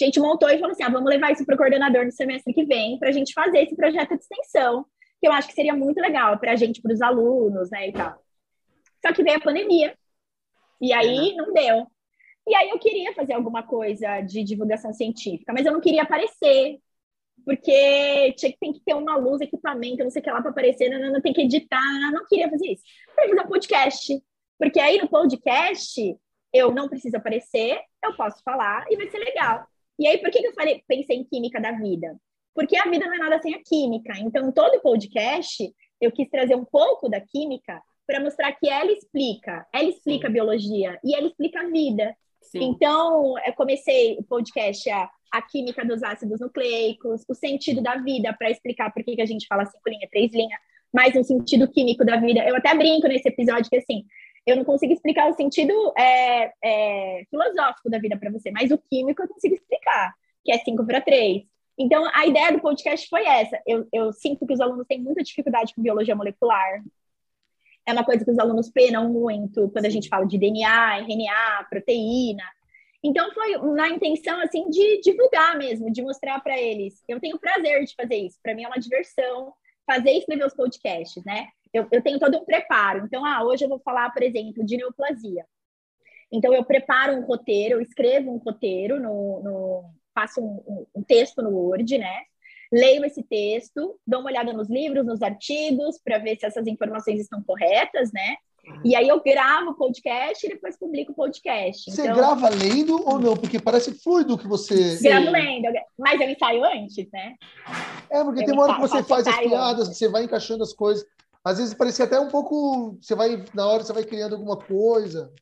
A 0.00 0.04
gente 0.04 0.18
montou 0.18 0.48
e 0.48 0.58
falou 0.58 0.72
assim: 0.72 0.82
ah, 0.82 0.88
vamos 0.88 1.08
levar 1.08 1.30
isso 1.30 1.46
para 1.46 1.54
o 1.54 1.58
coordenador 1.58 2.04
no 2.04 2.12
semestre 2.12 2.52
que 2.52 2.64
vem, 2.64 2.98
para 2.98 3.10
a 3.10 3.12
gente 3.12 3.32
fazer 3.32 3.62
esse 3.62 3.76
projeto 3.76 4.16
de 4.16 4.22
extensão, 4.22 4.84
que 5.20 5.26
eu 5.28 5.32
acho 5.32 5.48
que 5.48 5.54
seria 5.54 5.74
muito 5.74 5.98
legal 6.00 6.38
para 6.38 6.52
a 6.52 6.56
gente, 6.56 6.82
para 6.82 6.92
os 6.92 7.00
alunos, 7.00 7.70
né, 7.70 7.88
e 7.88 7.92
tal. 7.92 8.20
Só 9.04 9.12
que 9.12 9.22
veio 9.22 9.36
a 9.36 9.40
pandemia, 9.40 9.96
e 10.80 10.92
aí 10.92 11.34
não 11.36 11.52
deu. 11.52 11.86
E 12.46 12.54
aí 12.54 12.70
eu 12.70 12.78
queria 12.78 13.12
fazer 13.14 13.34
alguma 13.34 13.62
coisa 13.62 14.20
de 14.20 14.42
divulgação 14.42 14.92
científica, 14.92 15.52
mas 15.52 15.66
eu 15.66 15.72
não 15.72 15.80
queria 15.80 16.02
aparecer, 16.02 16.80
porque 17.44 18.32
tinha, 18.36 18.54
tem 18.60 18.72
que 18.72 18.80
ter 18.80 18.94
uma 18.94 19.16
luz, 19.16 19.40
equipamento, 19.40 20.04
não 20.04 20.10
sei 20.10 20.20
o 20.20 20.24
que 20.24 20.30
lá 20.30 20.40
para 20.40 20.50
aparecer, 20.50 20.88
não, 20.90 21.12
não, 21.12 21.20
tem 21.20 21.32
que 21.32 21.42
editar, 21.42 21.80
não, 22.00 22.12
não 22.12 22.26
queria 22.26 22.50
fazer 22.50 22.72
isso. 22.72 22.82
Queria 23.14 23.30
fazer 23.30 23.46
um 23.46 23.48
podcast, 23.48 24.22
porque 24.58 24.80
aí 24.80 24.98
no 24.98 25.08
podcast 25.08 26.16
eu 26.52 26.72
não 26.72 26.88
preciso 26.88 27.16
aparecer, 27.16 27.80
eu 28.02 28.16
posso 28.16 28.42
falar 28.42 28.86
e 28.90 28.96
vai 28.96 29.08
ser 29.10 29.18
legal. 29.18 29.66
E 29.98 30.06
aí, 30.06 30.18
por 30.18 30.30
que, 30.30 30.40
que 30.40 30.46
eu 30.46 30.54
falei, 30.54 30.82
pensei 30.86 31.16
em 31.16 31.24
química 31.24 31.60
da 31.60 31.72
vida? 31.72 32.16
Porque 32.54 32.76
a 32.76 32.84
vida 32.84 33.04
não 33.04 33.14
é 33.14 33.18
nada 33.18 33.42
sem 33.42 33.54
a 33.54 33.62
química. 33.62 34.12
Então, 34.18 34.52
todo 34.52 34.80
podcast, 34.80 35.72
eu 36.00 36.12
quis 36.12 36.28
trazer 36.30 36.54
um 36.54 36.64
pouco 36.64 37.08
da 37.08 37.20
química 37.20 37.82
para 38.06 38.20
mostrar 38.20 38.52
que 38.52 38.68
ela 38.68 38.90
explica, 38.92 39.66
ela 39.72 39.88
explica 39.88 40.28
a 40.28 40.30
biologia 40.30 40.98
e 41.04 41.14
ela 41.14 41.26
explica 41.26 41.60
a 41.60 41.68
vida. 41.68 42.16
Sim. 42.40 42.64
Então, 42.64 43.34
eu 43.44 43.52
comecei 43.54 44.16
o 44.18 44.22
podcast 44.22 44.88
a 44.90 45.10
a 45.30 45.42
química 45.42 45.84
dos 45.84 46.02
ácidos 46.02 46.40
nucleicos, 46.40 47.24
o 47.28 47.34
sentido 47.34 47.82
da 47.82 47.96
vida, 47.96 48.32
para 48.32 48.50
explicar 48.50 48.92
por 48.92 49.02
que, 49.04 49.16
que 49.16 49.22
a 49.22 49.26
gente 49.26 49.46
fala 49.46 49.66
cinco 49.66 49.88
linhas, 49.88 50.10
três 50.10 50.32
linhas, 50.32 50.60
mais 50.92 51.14
um 51.16 51.22
sentido 51.22 51.68
químico 51.68 52.04
da 52.04 52.16
vida. 52.16 52.40
Eu 52.46 52.56
até 52.56 52.74
brinco 52.74 53.06
nesse 53.06 53.28
episódio 53.28 53.70
que, 53.70 53.76
assim, 53.76 54.04
eu 54.46 54.56
não 54.56 54.64
consigo 54.64 54.92
explicar 54.92 55.28
o 55.28 55.34
sentido 55.34 55.72
é, 55.96 56.52
é, 56.64 57.24
filosófico 57.28 57.90
da 57.90 57.98
vida 57.98 58.16
para 58.16 58.30
você, 58.30 58.50
mas 58.50 58.70
o 58.70 58.78
químico 58.78 59.22
eu 59.22 59.28
consigo 59.28 59.54
explicar, 59.54 60.14
que 60.44 60.52
é 60.52 60.58
cinco 60.58 60.86
para 60.86 61.00
três. 61.00 61.42
Então, 61.78 62.10
a 62.12 62.26
ideia 62.26 62.50
do 62.52 62.60
podcast 62.60 63.08
foi 63.08 63.24
essa. 63.24 63.60
Eu, 63.66 63.86
eu 63.92 64.12
sinto 64.12 64.46
que 64.46 64.52
os 64.52 64.60
alunos 64.60 64.86
têm 64.86 65.00
muita 65.00 65.22
dificuldade 65.22 65.74
com 65.74 65.82
biologia 65.82 66.16
molecular. 66.16 66.82
É 67.86 67.92
uma 67.92 68.04
coisa 68.04 68.24
que 68.24 68.30
os 68.30 68.38
alunos 68.38 68.68
penam 68.68 69.08
muito 69.08 69.70
quando 69.70 69.86
a 69.86 69.90
gente 69.90 70.08
fala 70.08 70.26
de 70.26 70.36
DNA, 70.36 70.98
RNA, 70.98 71.66
proteína. 71.70 72.42
Então 73.02 73.32
foi 73.32 73.56
na 73.74 73.88
intenção 73.90 74.40
assim 74.40 74.68
de 74.68 75.00
divulgar 75.00 75.56
mesmo, 75.56 75.90
de 75.90 76.02
mostrar 76.02 76.40
para 76.40 76.60
eles. 76.60 77.02
Eu 77.08 77.20
tenho 77.20 77.38
prazer 77.38 77.84
de 77.84 77.94
fazer 77.94 78.16
isso. 78.16 78.38
Para 78.42 78.54
mim 78.54 78.64
é 78.64 78.68
uma 78.68 78.80
diversão 78.80 79.52
fazer 79.86 80.10
e 80.10 80.18
escrever 80.18 80.44
os 80.44 80.54
podcasts, 80.54 81.24
né? 81.24 81.48
Eu, 81.72 81.86
eu, 81.92 82.02
tenho 82.02 82.18
todo 82.18 82.36
um 82.36 82.44
preparo. 82.44 83.04
Então, 83.04 83.24
ah, 83.24 83.42
hoje 83.44 83.64
eu 83.64 83.68
vou 83.68 83.78
falar, 83.80 84.10
por 84.10 84.22
exemplo, 84.22 84.64
de 84.64 84.76
neoplasia. 84.76 85.46
Então 86.30 86.52
eu 86.52 86.64
preparo 86.64 87.14
um 87.14 87.24
roteiro, 87.24 87.76
eu 87.76 87.80
escrevo 87.80 88.30
um 88.30 88.38
roteiro 88.38 89.00
no, 89.00 89.42
no 89.42 89.94
faço 90.14 90.40
um, 90.42 90.62
um, 90.66 90.86
um 90.96 91.02
texto 91.02 91.42
no 91.42 91.50
Word, 91.50 91.96
né? 91.96 92.22
Leio 92.70 93.04
esse 93.04 93.22
texto, 93.22 93.98
dou 94.06 94.20
uma 94.20 94.28
olhada 94.28 94.52
nos 94.52 94.68
livros, 94.68 95.06
nos 95.06 95.22
artigos, 95.22 95.98
para 96.04 96.18
ver 96.18 96.36
se 96.36 96.44
essas 96.44 96.66
informações 96.66 97.20
estão 97.20 97.42
corretas, 97.42 98.12
né? 98.12 98.36
E 98.84 98.94
aí 98.94 99.08
eu 99.08 99.20
gravo 99.20 99.70
o 99.70 99.74
podcast 99.74 100.46
e 100.46 100.48
depois 100.48 100.78
publico 100.78 101.12
o 101.12 101.14
podcast. 101.14 101.90
Você 101.90 102.02
então, 102.02 102.16
grava 102.16 102.48
lendo 102.48 103.02
ou 103.08 103.18
não? 103.18 103.36
Porque 103.36 103.58
parece 103.58 103.92
fluido 103.92 104.38
que 104.38 104.46
você. 104.46 104.98
Gravo 105.02 105.30
lendo, 105.30 105.68
mas 105.98 106.20
eu 106.20 106.30
ensaio 106.30 106.64
antes, 106.64 107.08
né? 107.12 107.34
É, 108.10 108.22
porque 108.22 108.42
eu 108.42 108.46
tem 108.46 108.54
uma 108.54 108.64
hora 108.64 108.74
que 108.74 108.80
você 108.80 109.02
faz 109.02 109.26
as 109.26 109.38
piadas, 109.38 109.88
antes. 109.88 109.98
você 109.98 110.08
vai 110.08 110.24
encaixando 110.24 110.62
as 110.62 110.72
coisas. 110.72 111.04
Às 111.44 111.58
vezes 111.58 111.74
parece 111.74 112.02
até 112.02 112.18
um 112.20 112.28
pouco. 112.28 112.96
Você 113.00 113.14
vai, 113.14 113.44
na 113.54 113.66
hora, 113.66 113.82
você 113.82 113.92
vai 113.92 114.04
criando 114.04 114.34
alguma 114.34 114.56
coisa. 114.56 115.32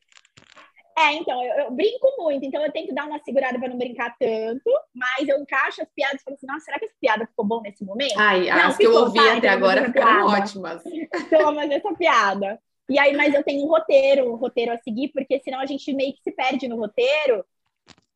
É, 0.98 1.12
então, 1.12 1.43
eu, 1.44 1.65
eu, 1.65 1.70
brinco 1.70 2.11
muito, 2.16 2.47
então 2.47 2.65
eu 2.65 2.73
tento 2.73 2.94
dar 2.94 3.07
uma 3.07 3.19
segurada 3.19 3.59
para 3.59 3.69
não 3.69 3.77
brincar 3.77 4.16
tanto, 4.19 4.70
mas 4.94 5.28
eu 5.28 5.39
encaixo 5.39 5.82
as 5.82 5.89
piadas 5.94 6.23
e 6.23 6.24
falo 6.24 6.36
assim, 6.36 6.47
nossa, 6.47 6.65
será 6.65 6.78
que 6.78 6.86
essa 6.86 6.94
piada 6.98 7.27
ficou 7.27 7.44
bom 7.44 7.61
nesse 7.61 7.85
momento? 7.85 8.19
Ai, 8.19 8.47
não, 8.47 8.69
as 8.69 8.77
ficou, 8.78 8.93
que 8.93 8.98
eu 8.98 9.03
ouvi 9.03 9.19
tá, 9.19 9.27
até 9.27 9.36
então 9.36 9.51
agora 9.51 9.85
ficaram 9.85 10.27
ótimas. 10.27 10.82
Então, 11.27 11.55
fazer 11.55 11.74
essa 11.74 11.94
piada. 11.94 12.59
E 12.88 12.98
aí, 12.98 13.16
mas 13.16 13.34
eu 13.34 13.42
tenho 13.42 13.64
um 13.64 13.68
roteiro, 13.68 14.32
um 14.32 14.36
roteiro 14.36 14.72
a 14.72 14.78
seguir, 14.78 15.08
porque 15.08 15.40
senão 15.40 15.60
a 15.60 15.66
gente 15.66 15.92
meio 15.92 16.12
que 16.12 16.22
se 16.22 16.32
perde 16.32 16.68
no 16.68 16.76
roteiro. 16.76 17.44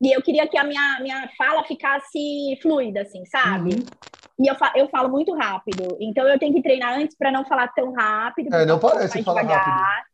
E 0.02 0.12
eu 0.12 0.22
queria 0.22 0.46
que 0.46 0.56
a 0.56 0.64
minha, 0.64 0.98
minha 1.00 1.28
fala 1.36 1.64
ficasse 1.64 2.58
fluida, 2.62 3.02
assim, 3.02 3.24
sabe? 3.26 3.74
Uhum. 3.74 3.84
E 4.38 4.48
eu, 4.48 4.54
fa 4.54 4.72
eu 4.76 4.88
falo 4.88 5.10
muito 5.10 5.34
rápido. 5.34 5.98
Então 6.00 6.26
eu 6.26 6.38
tenho 6.38 6.54
que 6.54 6.62
treinar 6.62 6.98
antes 6.98 7.16
para 7.16 7.30
não 7.30 7.44
falar 7.44 7.68
tão 7.68 7.92
rápido. 7.92 8.54
É, 8.54 8.64
não 8.64 8.78
parece 8.78 9.22
falar 9.22 9.42
rápido 9.42 10.09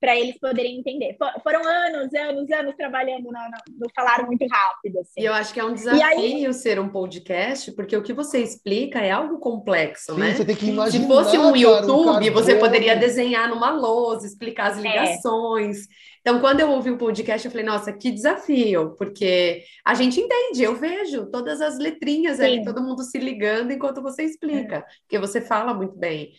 para 0.00 0.14
eles 0.16 0.38
poderem 0.38 0.78
entender. 0.78 1.16
For, 1.16 1.30
foram 1.42 1.66
anos, 1.66 2.12
anos, 2.14 2.50
anos 2.50 2.74
trabalhando 2.76 3.24
no, 3.24 3.32
no, 3.32 3.78
no 3.80 3.90
falar 3.94 4.26
muito 4.26 4.46
rápido. 4.46 5.00
Assim. 5.00 5.20
E 5.20 5.24
eu 5.24 5.32
acho 5.32 5.54
que 5.54 5.60
é 5.60 5.64
um 5.64 5.72
desafio 5.72 6.04
aí... 6.04 6.54
ser 6.54 6.78
um 6.78 6.88
podcast, 6.88 7.72
porque 7.72 7.96
o 7.96 8.02
que 8.02 8.12
você 8.12 8.40
explica 8.40 9.00
é 9.00 9.10
algo 9.10 9.38
complexo, 9.38 10.14
Sim, 10.14 10.20
né? 10.20 10.34
Você 10.34 10.44
tem 10.44 10.56
que 10.56 10.70
imaginar, 10.70 11.02
Se 11.02 11.08
fosse 11.08 11.38
um 11.38 11.56
YouTube, 11.56 12.30
um 12.30 12.32
você 12.32 12.56
poderia 12.56 12.94
desenhar 12.94 13.48
numa 13.48 13.70
lousa, 13.70 14.26
explicar 14.26 14.72
as 14.72 14.78
é. 14.78 14.82
ligações. 14.82 15.78
É. 15.78 16.16
Então, 16.20 16.40
quando 16.40 16.60
eu 16.60 16.70
ouvi 16.70 16.90
o 16.90 16.98
podcast, 16.98 17.46
eu 17.46 17.52
falei, 17.52 17.64
nossa, 17.64 17.92
que 17.92 18.10
desafio, 18.10 18.96
porque 18.98 19.62
a 19.84 19.94
gente 19.94 20.20
entende, 20.20 20.62
eu 20.62 20.74
vejo 20.74 21.30
todas 21.30 21.60
as 21.60 21.78
letrinhas 21.78 22.38
Sim. 22.38 22.44
ali, 22.44 22.64
todo 22.64 22.82
mundo 22.82 23.02
se 23.02 23.18
ligando 23.18 23.70
enquanto 23.70 24.02
você 24.02 24.24
explica, 24.24 24.76
é. 24.76 24.84
porque 25.02 25.18
você 25.18 25.40
fala 25.40 25.72
muito 25.72 25.96
bem. 25.96 26.32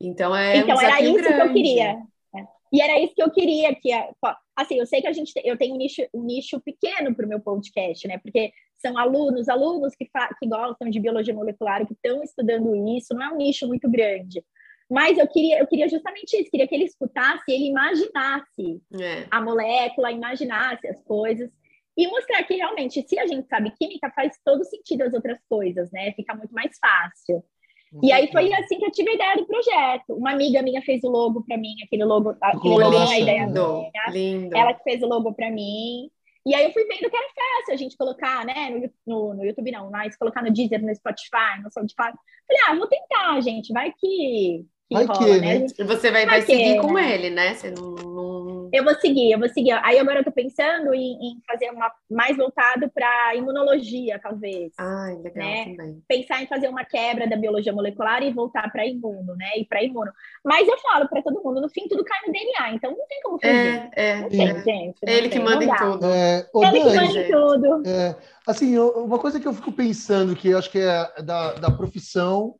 Então, 0.00 0.34
é 0.34 0.58
então, 0.58 0.76
um 0.76 0.80
era 0.80 1.00
isso 1.00 1.14
grande. 1.14 1.34
que 1.34 1.48
eu 1.48 1.52
queria. 1.52 1.96
E 2.76 2.80
era 2.82 3.00
isso 3.00 3.14
que 3.14 3.22
eu 3.22 3.30
queria 3.30 3.74
que 3.74 3.88
assim, 4.54 4.78
eu 4.78 4.84
sei 4.84 5.00
que 5.00 5.06
a 5.06 5.12
gente 5.12 5.32
eu 5.42 5.56
tenho 5.56 5.74
um 5.74 5.78
nicho, 5.78 6.02
um 6.12 6.22
nicho 6.22 6.60
pequeno 6.60 7.14
para 7.14 7.24
o 7.24 7.28
meu 7.28 7.40
podcast, 7.40 8.06
né? 8.06 8.18
Porque 8.18 8.52
são 8.76 8.98
alunos, 8.98 9.48
alunos 9.48 9.94
que, 9.96 10.04
que 10.04 10.46
gostam 10.46 10.90
de 10.90 11.00
biologia 11.00 11.32
molecular, 11.32 11.86
que 11.86 11.94
estão 11.94 12.22
estudando 12.22 12.76
isso, 12.94 13.14
não 13.14 13.22
é 13.22 13.32
um 13.32 13.38
nicho 13.38 13.66
muito 13.66 13.90
grande. 13.90 14.44
Mas 14.90 15.16
eu 15.16 15.26
queria, 15.26 15.58
eu 15.58 15.66
queria 15.66 15.88
justamente 15.88 16.36
isso, 16.36 16.50
queria 16.50 16.68
que 16.68 16.74
ele 16.74 16.84
escutasse, 16.84 17.44
ele 17.48 17.64
imaginasse 17.64 18.82
é. 19.00 19.26
a 19.30 19.40
molécula, 19.40 20.12
imaginasse 20.12 20.86
as 20.86 21.02
coisas 21.02 21.50
e 21.96 22.06
mostrar 22.08 22.42
que 22.44 22.56
realmente, 22.56 23.02
se 23.08 23.18
a 23.18 23.26
gente 23.26 23.48
sabe 23.48 23.70
química, 23.70 24.12
faz 24.14 24.38
todo 24.44 24.62
sentido 24.64 25.00
as 25.00 25.14
outras 25.14 25.38
coisas, 25.48 25.90
né? 25.90 26.12
Fica 26.12 26.34
muito 26.34 26.52
mais 26.52 26.76
fácil. 26.78 27.42
E 28.02 28.12
aí 28.12 28.30
foi 28.30 28.52
assim 28.52 28.78
que 28.78 28.84
eu 28.84 28.90
tive 28.90 29.10
a 29.10 29.14
ideia 29.14 29.36
do 29.36 29.46
projeto. 29.46 30.14
Uma 30.14 30.32
amiga 30.32 30.62
minha 30.62 30.82
fez 30.82 31.02
o 31.04 31.08
logo 31.08 31.42
para 31.44 31.56
mim, 31.56 31.74
aquele 31.84 32.04
logo, 32.04 32.36
aquele 32.40 32.74
logo 32.78 32.96
a 32.96 33.18
ideia 33.18 33.46
lindo, 33.46 33.90
lindo. 34.10 34.56
Ela 34.56 34.74
que 34.74 34.82
fez 34.82 35.02
o 35.02 35.06
logo 35.06 35.32
para 35.32 35.50
mim. 35.50 36.10
E 36.44 36.54
aí 36.54 36.64
eu 36.64 36.72
fui 36.72 36.84
vendo 36.84 37.10
que 37.10 37.16
era 37.16 37.26
fácil 37.26 37.74
a 37.74 37.76
gente 37.76 37.96
colocar, 37.96 38.44
né, 38.44 38.70
no, 38.70 38.90
no, 39.04 39.34
no 39.34 39.44
YouTube 39.44 39.72
não, 39.72 39.90
mas 39.90 40.16
colocar 40.16 40.42
no 40.42 40.52
Deezer, 40.52 40.80
no 40.80 40.94
Spotify, 40.94 41.60
no 41.60 41.70
Spotify. 41.70 42.12
Falei, 42.46 42.62
ah, 42.68 42.74
vou 42.76 42.86
tentar, 42.86 43.40
gente, 43.40 43.72
vai 43.72 43.92
que 43.92 44.64
que 44.88 44.94
vai 44.94 45.04
rola, 45.04 45.18
que, 45.18 45.40
né? 45.40 45.58
né? 45.58 45.66
Você 45.68 46.10
vai, 46.10 46.26
vai, 46.26 46.26
vai 46.26 46.42
seguir 46.42 46.74
que, 46.74 46.80
com 46.80 46.92
né? 46.92 47.14
ele, 47.14 47.30
né? 47.30 47.54
Você 47.54 47.70
não, 47.72 47.90
não, 47.90 48.70
Eu 48.72 48.84
vou 48.84 48.94
seguir, 48.94 49.32
eu 49.32 49.38
vou 49.38 49.48
seguir. 49.48 49.72
Aí 49.82 49.98
agora 49.98 50.20
eu 50.20 50.24
tô 50.24 50.30
pensando 50.30 50.94
em, 50.94 51.12
em 51.14 51.42
fazer 51.44 51.70
uma 51.70 51.90
mais 52.08 52.36
voltado 52.36 52.88
para 52.94 53.34
imunologia, 53.34 54.20
talvez. 54.22 54.72
Ah, 54.78 55.12
legal 55.20 55.44
né? 55.44 55.64
também. 55.64 56.02
Pensar 56.06 56.40
em 56.42 56.46
fazer 56.46 56.68
uma 56.68 56.84
quebra 56.84 57.26
da 57.26 57.36
biologia 57.36 57.72
molecular 57.72 58.22
e 58.22 58.32
voltar 58.32 58.70
para 58.70 58.86
imuno, 58.86 59.34
né? 59.34 59.58
E 59.58 59.64
para 59.64 59.82
imuno. 59.82 60.12
Mas 60.44 60.68
eu 60.68 60.78
falo 60.78 61.08
para 61.08 61.22
todo 61.22 61.42
mundo, 61.42 61.60
no 61.60 61.68
fim 61.68 61.88
tudo 61.88 62.04
cai 62.04 62.20
no 62.24 62.32
DNA, 62.32 62.74
então 62.74 62.92
não 62.92 63.06
tem 63.08 63.20
como 63.22 63.40
fazer. 63.40 63.90
É, 63.96 64.10
é. 64.10 64.20
Não 64.20 64.28
tem, 64.28 64.48
é. 64.48 64.62
gente. 64.62 64.98
Não 65.04 65.12
ele 65.12 65.28
tem, 65.28 65.30
que 65.30 65.38
manda 65.40 65.64
em 65.64 65.74
tudo. 65.74 66.06
É, 66.06 66.46
ele 66.54 66.80
que 66.80 66.94
manda 66.94 67.20
em 67.20 67.30
tudo. 67.30 67.88
É, 67.88 68.16
assim, 68.46 68.78
uma 68.78 69.18
coisa 69.18 69.40
que 69.40 69.48
eu 69.48 69.52
fico 69.52 69.72
pensando 69.72 70.36
que 70.36 70.50
eu 70.50 70.58
acho 70.58 70.70
que 70.70 70.78
é 70.78 71.22
da, 71.22 71.54
da 71.54 71.70
profissão 71.72 72.54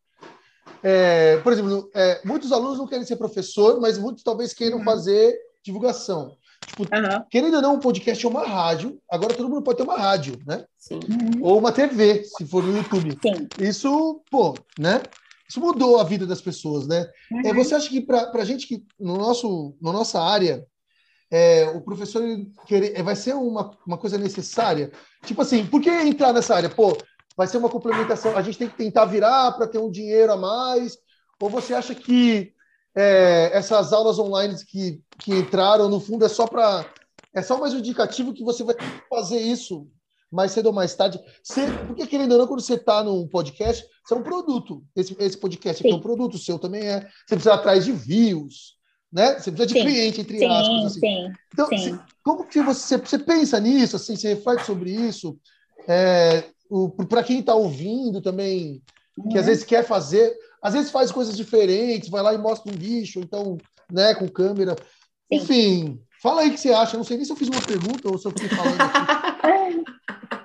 é, 0.82 1.38
por 1.38 1.52
exemplo, 1.52 1.90
é, 1.94 2.20
muitos 2.24 2.52
alunos 2.52 2.78
não 2.78 2.86
querem 2.86 3.05
ser 3.05 3.16
professor, 3.16 3.80
mas 3.80 3.98
muitos 3.98 4.22
talvez 4.22 4.52
queiram 4.52 4.78
uhum. 4.78 4.84
fazer 4.84 5.36
divulgação. 5.64 6.36
Tipo, 6.66 6.82
uhum. 6.82 7.24
Querendo 7.30 7.55
ou 7.55 7.62
não, 7.62 7.74
um 7.74 7.80
podcast 7.80 8.24
é 8.24 8.28
uma 8.28 8.47
rádio. 8.47 8.98
Agora 9.10 9.34
todo 9.34 9.48
mundo 9.48 9.62
pode 9.62 9.78
ter 9.78 9.84
uma 9.84 9.98
rádio, 9.98 10.38
né? 10.47 10.64
Sim. 10.78 11.01
Uhum. 11.09 11.43
Ou 11.43 11.59
uma 11.59 11.72
TV, 11.72 12.24
se 12.24 12.47
for 12.47 12.62
no 12.62 12.76
YouTube. 12.76 13.18
Sim. 13.22 13.48
Isso, 13.60 14.22
pô, 14.30 14.55
né? 14.78 15.02
Isso 15.48 15.60
mudou 15.60 16.01
a 16.01 16.05
vida 16.05 16.26
das 16.26 16.40
pessoas, 16.40 16.86
né? 16.86 17.09
Uhum. 17.30 17.43
É, 17.44 17.55
você 17.55 17.74
acha 17.74 17.88
que 17.88 18.01
para 18.01 18.30
a 18.32 18.44
gente 18.44 18.66
que 18.66 18.84
no 18.98 19.16
nosso, 19.16 19.76
na 19.80 19.93
nossa 19.93 20.20
área, 20.20 20.66
é, 21.30 21.68
o 21.70 21.80
professor 21.80 22.22
querer, 22.66 23.01
vai 23.02 23.14
ser 23.14 23.34
uma, 23.34 23.70
uma 23.86 23.98
coisa 23.98 24.18
necessária? 24.18 24.90
Tipo 25.24 25.43
assim, 25.43 25.64
por 25.66 25.80
que 25.80 25.90
entrar 25.90 26.32
nessa 26.32 26.55
área? 26.55 26.68
Pô, 26.70 26.97
vai 27.37 27.47
ser 27.47 27.59
uma 27.59 27.69
complementação. 27.69 28.37
A 28.37 28.43
gente 28.43 28.59
tem 28.59 28.69
que 28.69 28.77
tentar 28.77 29.05
virar 29.05 29.53
para 29.53 29.67
ter 29.67 29.79
um 29.79 29.91
dinheiro 29.91 30.33
a 30.33 30.37
mais? 30.37 30.97
Ou 31.41 31.51
você 31.51 31.75
acha 31.75 31.95
que 31.95 32.53
é, 32.97 33.51
essas 33.53 33.93
aulas 33.93 34.19
online 34.19 34.57
que, 34.65 35.03
que 35.19 35.35
entraram, 35.35 35.89
no 35.89 36.01
fundo, 36.01 36.25
é 36.25 36.29
só 36.29 36.47
para. 36.47 36.87
É 37.35 37.43
só 37.43 37.59
mais 37.59 37.75
um 37.75 37.79
indicativo 37.79 38.33
que 38.33 38.43
você 38.43 38.65
vai 38.65 38.75
fazer 39.11 39.39
isso 39.39 39.87
mais 40.33 40.53
cedo 40.53 40.67
ou 40.67 40.73
mais 40.73 40.95
tarde. 40.95 41.21
Você, 41.43 41.67
porque, 41.87 42.07
querendo 42.07 42.33
ou 42.33 42.39
não, 42.39 42.47
quando 42.47 42.61
você 42.61 42.75
está 42.75 43.05
num 43.05 43.29
podcast, 43.29 43.87
você 44.05 44.15
é 44.15 44.17
um 44.17 44.23
produto. 44.23 44.83
Esse, 44.97 45.15
esse 45.19 45.39
podcast 45.39 45.83
aqui 45.83 45.93
é 45.93 45.97
um 45.97 46.01
produto, 46.01 46.35
o 46.35 46.39
seu 46.39 46.59
também 46.59 46.83
é. 46.83 47.01
Você 47.01 47.35
precisa 47.35 47.55
atrás 47.55 47.85
de 47.85 47.93
views, 47.93 48.77
né? 49.13 49.39
Você 49.39 49.53
precisa 49.53 49.67
de 49.67 49.73
sim. 49.75 49.83
cliente, 49.83 50.21
entre 50.23 50.39
sim, 50.39 50.47
aspas. 50.47 50.85
Assim. 50.87 51.01
Sim, 51.01 51.33
então, 51.53 51.69
sim. 51.69 51.77
Você, 51.77 52.01
como 52.25 52.47
que 52.47 52.63
você, 52.63 52.97
você 52.97 53.19
pensa 53.19 53.61
nisso? 53.61 53.97
Assim, 53.97 54.17
você 54.17 54.35
reflete 54.35 54.65
sobre 54.65 54.91
isso? 54.91 55.39
É, 55.87 56.45
para 57.09 57.22
quem 57.22 57.40
está 57.40 57.55
ouvindo 57.55 58.20
também, 58.20 58.82
que 59.28 59.34
uhum. 59.34 59.40
às 59.40 59.47
vezes 59.47 59.64
quer 59.64 59.84
fazer, 59.84 60.34
às 60.62 60.74
vezes 60.74 60.90
faz 60.90 61.10
coisas 61.10 61.36
diferentes, 61.36 62.09
vai 62.09 62.22
lá 62.22 62.34
e 62.34 62.38
mostra 62.38 62.72
um 62.72 62.76
bicho, 62.76 63.20
então, 63.20 63.56
né, 63.90 64.14
com 64.14 64.28
câmera. 64.28 64.76
Sim. 64.76 65.36
Enfim, 65.38 66.01
fala 66.22 66.43
aí 66.43 66.48
o 66.48 66.52
que 66.52 66.60
você 66.60 66.72
acha. 66.72 66.94
Eu 66.94 66.98
não 66.98 67.05
sei 67.05 67.16
nem 67.16 67.24
se 67.24 67.32
eu 67.32 67.36
fiz 67.36 67.48
uma 67.48 67.62
pergunta 67.62 68.10
ou 68.10 68.18
se 68.18 68.26
eu 68.26 68.32
fiquei 68.32 68.48
falando 68.48 68.80
aqui. 68.80 69.97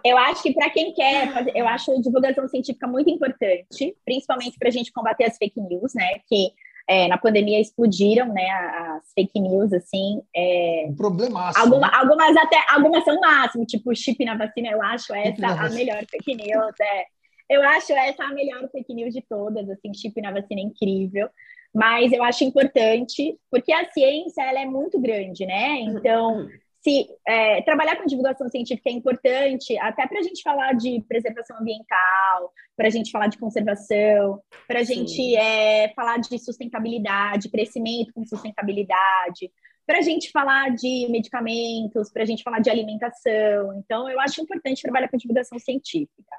Eu 0.04 0.18
acho 0.18 0.42
que 0.42 0.54
para 0.54 0.70
quem 0.72 0.94
quer 0.94 1.32
fazer, 1.32 1.52
eu 1.56 1.68
acho 1.68 2.02
divulgação 2.02 2.48
científica 2.48 2.88
muito 2.88 3.10
importante, 3.10 3.96
principalmente 4.04 4.58
para 4.58 4.70
a 4.70 4.72
gente 4.72 4.92
combater 4.92 5.26
as 5.26 5.38
fake 5.38 5.62
news, 5.62 5.94
né? 5.94 6.20
Que 6.28 6.52
é, 6.92 7.08
na 7.08 7.18
pandemia 7.18 7.62
explodiram, 7.62 8.28
né, 8.34 8.50
as 8.50 9.14
fake 9.16 9.40
news, 9.40 9.72
assim. 9.72 10.22
É, 10.36 10.88
um 10.90 10.96
problemaço. 10.96 11.58
Alguma, 11.58 11.88
né? 11.88 11.94
Algumas 11.94 12.36
até, 12.36 12.58
algumas 12.70 13.06
são 13.06 13.18
máximo, 13.22 13.66
tipo 13.66 13.96
chip 13.96 14.26
na 14.26 14.36
vacina, 14.36 14.72
eu 14.72 14.82
acho 14.82 15.14
essa 15.14 15.48
a 15.48 15.70
melhor 15.70 16.04
fake 16.06 16.36
news, 16.36 16.76
é. 16.82 17.06
Eu 17.50 17.64
acho 17.64 17.94
essa 17.94 18.26
a 18.26 18.34
melhor 18.34 18.68
fake 18.70 18.94
news 18.94 19.14
de 19.14 19.22
todas, 19.22 19.70
assim, 19.70 19.94
chip 19.94 20.22
na 20.22 20.32
vacina 20.32 20.60
é 20.60 20.66
incrível. 20.66 21.30
Mas 21.74 22.12
eu 22.12 22.22
acho 22.26 22.44
importante, 22.44 23.38
porque 23.50 23.72
a 23.72 23.90
ciência, 23.92 24.42
ela 24.42 24.60
é 24.60 24.66
muito 24.66 25.00
grande, 25.00 25.46
né? 25.46 25.80
Então, 25.80 26.50
se 26.84 27.08
é, 27.28 27.62
trabalhar 27.62 27.96
com 27.96 28.06
divulgação 28.06 28.50
científica 28.50 28.90
é 28.90 28.94
importante, 28.94 29.78
até 29.78 30.08
para 30.08 30.20
a 30.20 30.24
gente 30.24 30.42
falar 30.42 30.74
de 30.74 31.00
preservação 31.08 31.58
ambiental, 31.60 32.52
para 32.76 32.88
a 32.88 32.90
gente 32.90 33.12
falar 33.12 33.28
de 33.28 33.38
conservação, 33.38 34.42
para 34.68 34.80
a 34.80 34.84
gente 34.84 35.36
é, 35.36 35.94
falar 35.94 36.18
de 36.18 36.40
sustentabilidade, 36.40 37.50
crescimento 37.50 38.12
com 38.14 38.26
sustentabilidade, 38.26 39.52
para 39.86 40.00
a 40.00 40.02
gente 40.02 40.32
falar 40.32 40.74
de 40.74 41.08
medicamentos, 41.10 42.12
para 42.12 42.24
a 42.24 42.26
gente 42.26 42.42
falar 42.42 42.60
de 42.60 42.72
alimentação. 42.72 43.78
Então, 43.78 44.10
eu 44.10 44.20
acho 44.20 44.42
importante 44.42 44.82
trabalhar 44.82 45.08
com 45.08 45.18
divulgação 45.18 45.60
científica. 45.60 46.36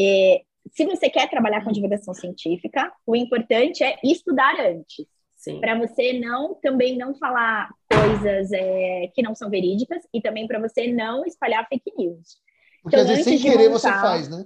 É, 0.00 0.42
se 0.72 0.84
você 0.86 1.08
quer 1.08 1.30
trabalhar 1.30 1.62
com 1.62 1.70
divulgação 1.70 2.12
científica, 2.14 2.92
o 3.06 3.14
importante 3.14 3.84
é 3.84 3.96
estudar 4.02 4.58
antes 4.58 5.06
para 5.60 5.78
você 5.78 6.12
não 6.14 6.54
também 6.54 6.96
não 6.96 7.14
falar 7.14 7.68
coisas 7.90 8.52
é, 8.52 9.10
que 9.14 9.22
não 9.22 9.34
são 9.34 9.50
verídicas 9.50 10.02
e 10.12 10.20
também 10.20 10.46
para 10.46 10.60
você 10.60 10.92
não 10.92 11.24
espalhar 11.24 11.66
fake 11.68 11.92
news. 11.96 12.36
Porque 12.82 12.96
então, 12.96 13.00
às 13.00 13.08
vezes 13.08 13.24
sem 13.24 13.38
querer 13.38 13.68
montar, 13.68 13.78
você 13.78 14.00
faz, 14.00 14.28
né? 14.28 14.44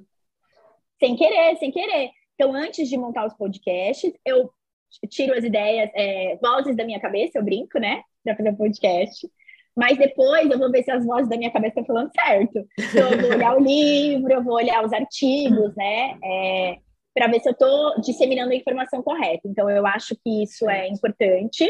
Sem 0.98 1.16
querer, 1.16 1.56
sem 1.58 1.70
querer. 1.70 2.10
Então, 2.34 2.54
antes 2.54 2.88
de 2.88 2.96
montar 2.96 3.26
os 3.26 3.34
podcasts, 3.34 4.12
eu 4.24 4.50
tiro 5.08 5.34
as 5.34 5.44
ideias, 5.44 5.90
é, 5.94 6.38
vozes 6.42 6.76
da 6.76 6.84
minha 6.84 7.00
cabeça, 7.00 7.38
eu 7.38 7.44
brinco, 7.44 7.78
né? 7.78 8.02
Para 8.24 8.36
fazer 8.36 8.50
um 8.50 8.56
podcast. 8.56 9.30
Mas 9.76 9.96
depois 9.96 10.50
eu 10.50 10.58
vou 10.58 10.70
ver 10.70 10.82
se 10.82 10.90
as 10.90 11.04
vozes 11.04 11.28
da 11.28 11.36
minha 11.36 11.50
cabeça 11.50 11.80
estão 11.80 11.84
falando 11.84 12.10
certo. 12.14 12.66
Então, 12.78 13.10
eu 13.10 13.20
vou 13.20 13.30
olhar 13.30 13.56
o 13.56 13.60
livro, 13.60 14.32
eu 14.32 14.42
vou 14.42 14.54
olhar 14.54 14.84
os 14.84 14.92
artigos, 14.92 15.74
né? 15.74 16.18
É, 16.22 16.78
para 17.14 17.26
ver 17.26 17.40
se 17.40 17.48
eu 17.48 17.52
estou 17.52 18.00
disseminando 18.00 18.52
a 18.52 18.56
informação 18.56 19.02
correta. 19.02 19.46
Então, 19.46 19.68
eu 19.68 19.86
acho 19.86 20.16
que 20.16 20.42
isso 20.42 20.68
é 20.68 20.88
importante. 20.88 21.68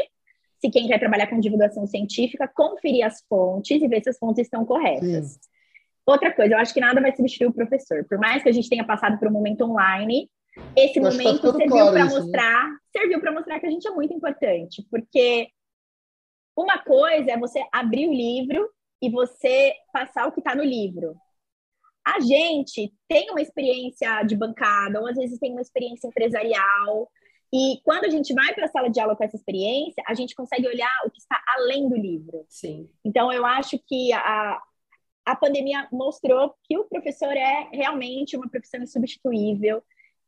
Se 0.60 0.70
quem 0.70 0.86
quer 0.86 0.98
trabalhar 0.98 1.27
com 1.27 1.40
divulgação 1.40 1.86
científica, 1.86 2.47
conferir 2.48 3.05
as 3.05 3.23
fontes 3.28 3.82
e 3.82 3.89
ver 3.89 4.02
se 4.02 4.10
as 4.10 4.19
fontes 4.19 4.44
estão 4.47 4.64
corretas. 4.64 5.32
Sim. 5.32 5.40
Outra 6.06 6.32
coisa, 6.32 6.55
eu 6.55 6.59
acho 6.59 6.74
que 6.74 6.81
nada 6.81 7.01
vai 7.01 7.14
substituir 7.14 7.48
o 7.48 7.52
professor. 7.52 8.05
Por 8.09 8.19
mais 8.19 8.43
que 8.43 8.48
a 8.48 8.52
gente 8.52 8.69
tenha 8.69 8.85
passado 8.85 9.19
por 9.19 9.28
um 9.28 9.32
momento 9.32 9.64
online, 9.64 10.28
esse 10.77 10.98
eu 10.98 11.05
tá 11.05 11.10
momento 11.10 11.40
tá 11.40 11.52
serviu 11.52 11.69
claro 11.69 11.93
para 11.93 12.05
mostrar, 12.05 12.69
né? 12.69 12.77
serviu 12.93 13.20
para 13.20 13.32
mostrar 13.32 13.60
que 13.60 13.66
a 13.66 13.70
gente 13.70 13.86
é 13.86 13.90
muito 13.90 14.12
importante, 14.12 14.86
porque 14.90 15.48
uma 16.56 16.78
coisa 16.78 17.32
é 17.32 17.39
você 17.39 17.64
abrir 17.73 18.09
o 18.09 18.12
livro 18.12 18.69
e 19.01 19.10
você 19.10 19.73
passar 19.93 20.27
o 20.27 20.32
que 20.32 20.40
está 20.40 20.55
no 20.55 20.62
livro 20.62 21.16
a 22.04 22.20
gente 22.20 22.92
tem 23.08 23.30
uma 23.30 23.40
experiência 23.40 24.22
de 24.24 24.36
bancada, 24.36 25.00
ou 25.00 25.06
às 25.06 25.16
vezes 25.16 25.38
tem 25.38 25.52
uma 25.52 25.60
experiência 25.60 26.08
empresarial, 26.08 27.10
e 27.52 27.80
quando 27.84 28.06
a 28.06 28.08
gente 28.08 28.32
vai 28.32 28.54
para 28.54 28.64
a 28.64 28.68
sala 28.68 28.88
de 28.88 28.98
aula 28.98 29.14
com 29.14 29.22
essa 29.22 29.36
experiência, 29.36 30.02
a 30.06 30.14
gente 30.14 30.34
consegue 30.34 30.66
olhar 30.66 30.90
o 31.04 31.10
que 31.10 31.18
está 31.20 31.38
além 31.58 31.86
do 31.86 31.94
livro. 31.94 32.46
Sim. 32.48 32.88
Então, 33.04 33.30
eu 33.30 33.44
acho 33.44 33.78
que 33.86 34.10
a, 34.12 34.58
a 35.26 35.36
pandemia 35.36 35.86
mostrou 35.92 36.54
que 36.64 36.78
o 36.78 36.84
professor 36.84 37.36
é 37.36 37.68
realmente 37.70 38.36
uma 38.36 38.48
profissão 38.48 38.80
insubstituível, 38.80 39.82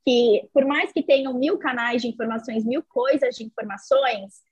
que 0.05 0.51
por 0.53 0.67
mais 0.67 0.93
que 0.93 1.03
tenham 1.03 1.33
mil 1.33 1.59
canais 1.59 2.03
de 2.03 2.09
informações, 2.09 2.63
mil 2.63 2.83
coisas 2.83 3.35
de 3.37 3.45
informações, 3.45 4.43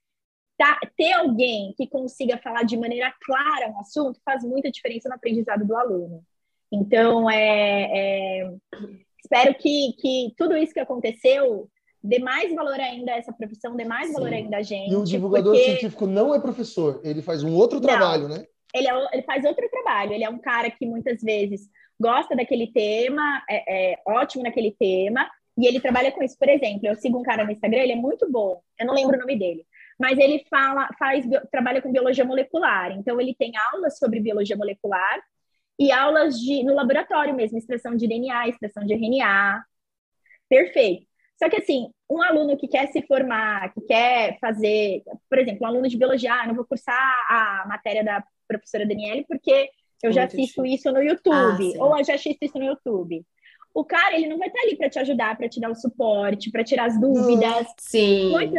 tá, 0.57 0.81
ter 0.97 1.13
alguém 1.13 1.75
que 1.77 1.87
consiga 1.87 2.39
falar 2.39 2.63
de 2.63 2.79
maneira 2.79 3.15
clara 3.21 3.69
um 3.69 3.81
assunto 3.81 4.19
faz 4.25 4.43
muita 4.45 4.71
diferença 4.71 5.11
no 5.11 5.15
aprendizado 5.15 5.67
do 5.67 5.77
aluno. 5.77 6.25
Então, 6.73 7.31
é, 7.31 7.91
é, 7.93 8.55
espero 9.23 9.55
que, 9.55 9.93
que 10.01 10.33
tudo 10.39 10.57
isso 10.57 10.73
que 10.73 10.81
aconteceu 10.81 11.69
dê 12.03 12.19
mais 12.19 12.53
valor 12.55 12.81
ainda 12.81 13.13
a 13.13 13.19
essa 13.19 13.33
profissão, 13.33 13.77
dê 13.77 13.85
mais 13.85 14.09
Sim. 14.09 14.15
valor 14.15 14.33
ainda 14.33 14.57
a 14.57 14.63
gente. 14.63 14.91
E 14.91 14.97
o 14.97 15.05
divulgador 15.05 15.53
porque... 15.53 15.71
científico 15.71 16.07
não 16.07 16.35
é 16.35 16.41
professor, 16.41 17.01
ele 17.05 17.21
faz 17.21 17.43
um 17.43 17.55
outro 17.55 17.81
trabalho, 17.81 18.27
não, 18.29 18.39
né? 18.39 18.47
Ele, 18.75 18.89
é, 18.89 19.09
ele 19.13 19.23
faz 19.23 19.45
outro 19.45 19.69
trabalho, 19.69 20.15
ele 20.15 20.25
é 20.25 20.31
um 20.31 20.39
cara 20.39 20.71
que 20.71 20.87
muitas 20.87 21.21
vezes 21.23 21.69
gosta 22.01 22.35
daquele 22.35 22.73
tema, 22.73 23.43
é, 23.49 23.93
é 23.93 23.99
ótimo 24.09 24.43
naquele 24.43 24.73
tema, 24.73 25.31
e 25.59 25.67
ele 25.67 25.79
trabalha 25.79 26.11
com 26.11 26.23
isso. 26.23 26.37
Por 26.39 26.49
exemplo, 26.49 26.89
eu 26.89 26.97
sigo 26.97 27.19
um 27.19 27.23
cara 27.23 27.45
no 27.45 27.53
Instagram, 27.53 27.83
ele 27.83 27.93
é 27.93 27.97
muito 27.97 28.29
bom, 28.33 28.61
eu 28.81 28.87
não 28.87 28.95
lembro 28.95 29.17
o 29.17 29.21
nome 29.21 29.39
dele, 29.39 29.65
mas 30.01 30.19
ele 30.19 30.45
fala, 30.51 30.89
faz, 30.99 31.25
trabalha 31.51 31.83
com 31.83 31.93
biologia 31.93 32.25
molecular. 32.25 32.93
Então, 32.93 33.21
ele 33.21 33.37
tem 33.39 33.53
aulas 33.73 33.99
sobre 33.99 34.21
biologia 34.21 34.57
molecular 34.57 35.23
e 35.83 35.91
aulas 35.91 36.39
de, 36.39 36.63
no 36.63 36.75
laboratório 36.75 37.35
mesmo, 37.35 37.59
extração 37.59 37.97
de 37.97 38.07
DNA, 38.07 38.49
extração 38.49 38.85
de 38.85 38.95
RNA. 38.95 39.65
Perfeito. 40.49 41.07
Só 41.37 41.49
que, 41.49 41.57
assim, 41.57 41.91
um 42.09 42.23
aluno 42.23 42.57
que 42.57 42.69
quer 42.69 42.87
se 42.93 43.03
formar, 43.03 43.73
que 43.75 43.81
quer 43.81 44.39
fazer, 44.39 45.03
por 45.29 45.39
exemplo, 45.41 45.65
um 45.65 45.67
aluno 45.67 45.89
de 45.89 45.99
biologia, 45.99 46.35
ah, 46.35 46.47
não 46.47 46.55
vou 46.55 46.65
cursar 46.65 46.97
a 47.29 47.65
matéria 47.67 48.05
da 48.05 48.23
professora 48.47 48.87
Daniele 48.87 49.25
porque 49.27 49.71
eu 50.03 50.13
já 50.13 50.25
assisto 50.25 50.65
isso 50.65 50.93
no 50.93 51.03
YouTube, 51.03 51.75
ah, 51.77 51.85
ou 51.85 51.99
eu 51.99 52.05
já 52.05 52.15
assisto 52.15 52.45
isso 52.45 52.59
no 52.59 52.65
YouTube. 52.65 53.25
O 53.75 53.85
cara, 53.85 54.15
ele 54.15 54.29
não 54.29 54.39
vai 54.39 54.49
estar 54.49 54.61
ali 54.61 54.77
para 54.77 54.91
te 54.91 54.99
ajudar, 55.01 55.37
para 55.37 55.49
te 55.49 55.59
dar 55.59 55.71
o 55.71 55.75
suporte, 55.75 56.51
para 56.51 56.63
tirar 56.63 56.87
as 56.87 57.01
dúvidas. 57.01 57.67
Sim. 57.81 58.31
Muito. 58.31 58.55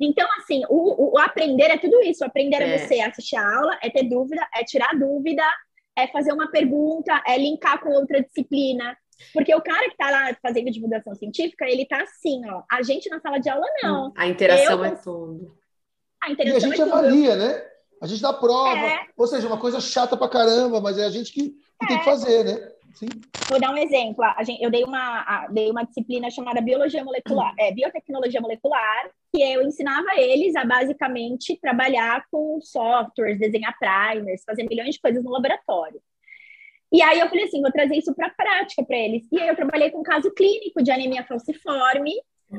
Então, 0.00 0.26
assim, 0.38 0.62
o, 0.70 1.14
o, 1.14 1.18
aprender 1.18 1.64
é 1.64 1.76
tudo 1.76 2.00
isso. 2.02 2.24
O 2.24 2.26
aprender 2.26 2.62
é. 2.62 2.74
é 2.74 2.78
você 2.78 3.00
assistir 3.00 3.36
a 3.36 3.56
aula, 3.56 3.78
é 3.82 3.90
ter 3.90 4.04
dúvida, 4.04 4.46
é 4.54 4.64
tirar 4.64 4.96
dúvida, 4.98 5.42
é 5.96 6.06
fazer 6.08 6.32
uma 6.32 6.50
pergunta, 6.50 7.22
é 7.26 7.36
linkar 7.36 7.80
com 7.80 7.90
outra 7.90 8.22
disciplina. 8.22 8.96
Porque 9.32 9.54
o 9.54 9.60
cara 9.60 9.84
que 9.84 9.92
está 9.92 10.10
lá 10.10 10.36
fazendo 10.42 10.70
divulgação 10.70 11.14
científica, 11.14 11.64
ele 11.66 11.82
está 11.82 12.02
assim, 12.02 12.40
ó. 12.50 12.62
A 12.70 12.82
gente 12.82 13.08
na 13.08 13.20
sala 13.20 13.38
de 13.38 13.48
aula, 13.48 13.66
não. 13.82 14.12
A 14.16 14.26
interação 14.26 14.78
Eu, 14.78 14.84
é 14.84 14.90
tudo. 14.96 15.56
A 16.22 16.30
interação 16.30 16.54
e 16.54 16.56
a 16.56 16.68
gente 16.68 16.80
é 16.80 16.84
avalia, 16.84 17.36
né? 17.36 17.64
A 18.00 18.06
gente 18.06 18.20
dá 18.20 18.32
prova. 18.32 18.76
É. 18.76 19.06
Ou 19.16 19.26
seja, 19.26 19.46
uma 19.46 19.58
coisa 19.58 19.80
chata 19.80 20.16
pra 20.16 20.28
caramba, 20.28 20.80
mas 20.80 20.98
é 20.98 21.04
a 21.04 21.10
gente 21.10 21.32
que, 21.32 21.50
que 21.50 21.84
é. 21.84 21.86
tem 21.86 21.98
que 21.98 22.04
fazer, 22.04 22.44
né? 22.44 22.71
Sim. 22.94 23.08
Vou 23.48 23.60
dar 23.60 23.70
um 23.70 23.76
exemplo. 23.76 24.24
Eu 24.60 24.70
dei 24.70 24.84
uma, 24.84 25.46
dei 25.48 25.70
uma 25.70 25.84
disciplina 25.84 26.30
chamada 26.30 26.60
Biologia 26.60 27.04
Molecular, 27.04 27.54
é, 27.58 27.72
Biotecnologia 27.72 28.40
Molecular, 28.40 29.10
que 29.34 29.42
eu 29.42 29.62
ensinava 29.62 30.14
eles 30.16 30.54
a 30.56 30.64
basicamente 30.64 31.58
trabalhar 31.60 32.24
com 32.30 32.60
softwares, 32.60 33.38
desenhar 33.38 33.74
primers, 33.78 34.44
fazer 34.44 34.64
milhões 34.68 34.94
de 34.94 35.00
coisas 35.00 35.24
no 35.24 35.30
laboratório. 35.30 36.00
E 36.92 37.00
aí 37.00 37.20
eu 37.20 37.28
falei 37.28 37.44
assim, 37.44 37.62
vou 37.62 37.72
trazer 37.72 37.96
isso 37.96 38.14
para 38.14 38.26
a 38.26 38.30
prática 38.30 38.84
para 38.84 38.96
eles. 38.96 39.26
E 39.32 39.40
aí 39.40 39.48
eu 39.48 39.56
trabalhei 39.56 39.90
com 39.90 40.00
um 40.00 40.02
caso 40.02 40.30
clínico 40.30 40.82
de 40.82 40.90
anemia 40.90 41.24
falciforme. 41.24 42.12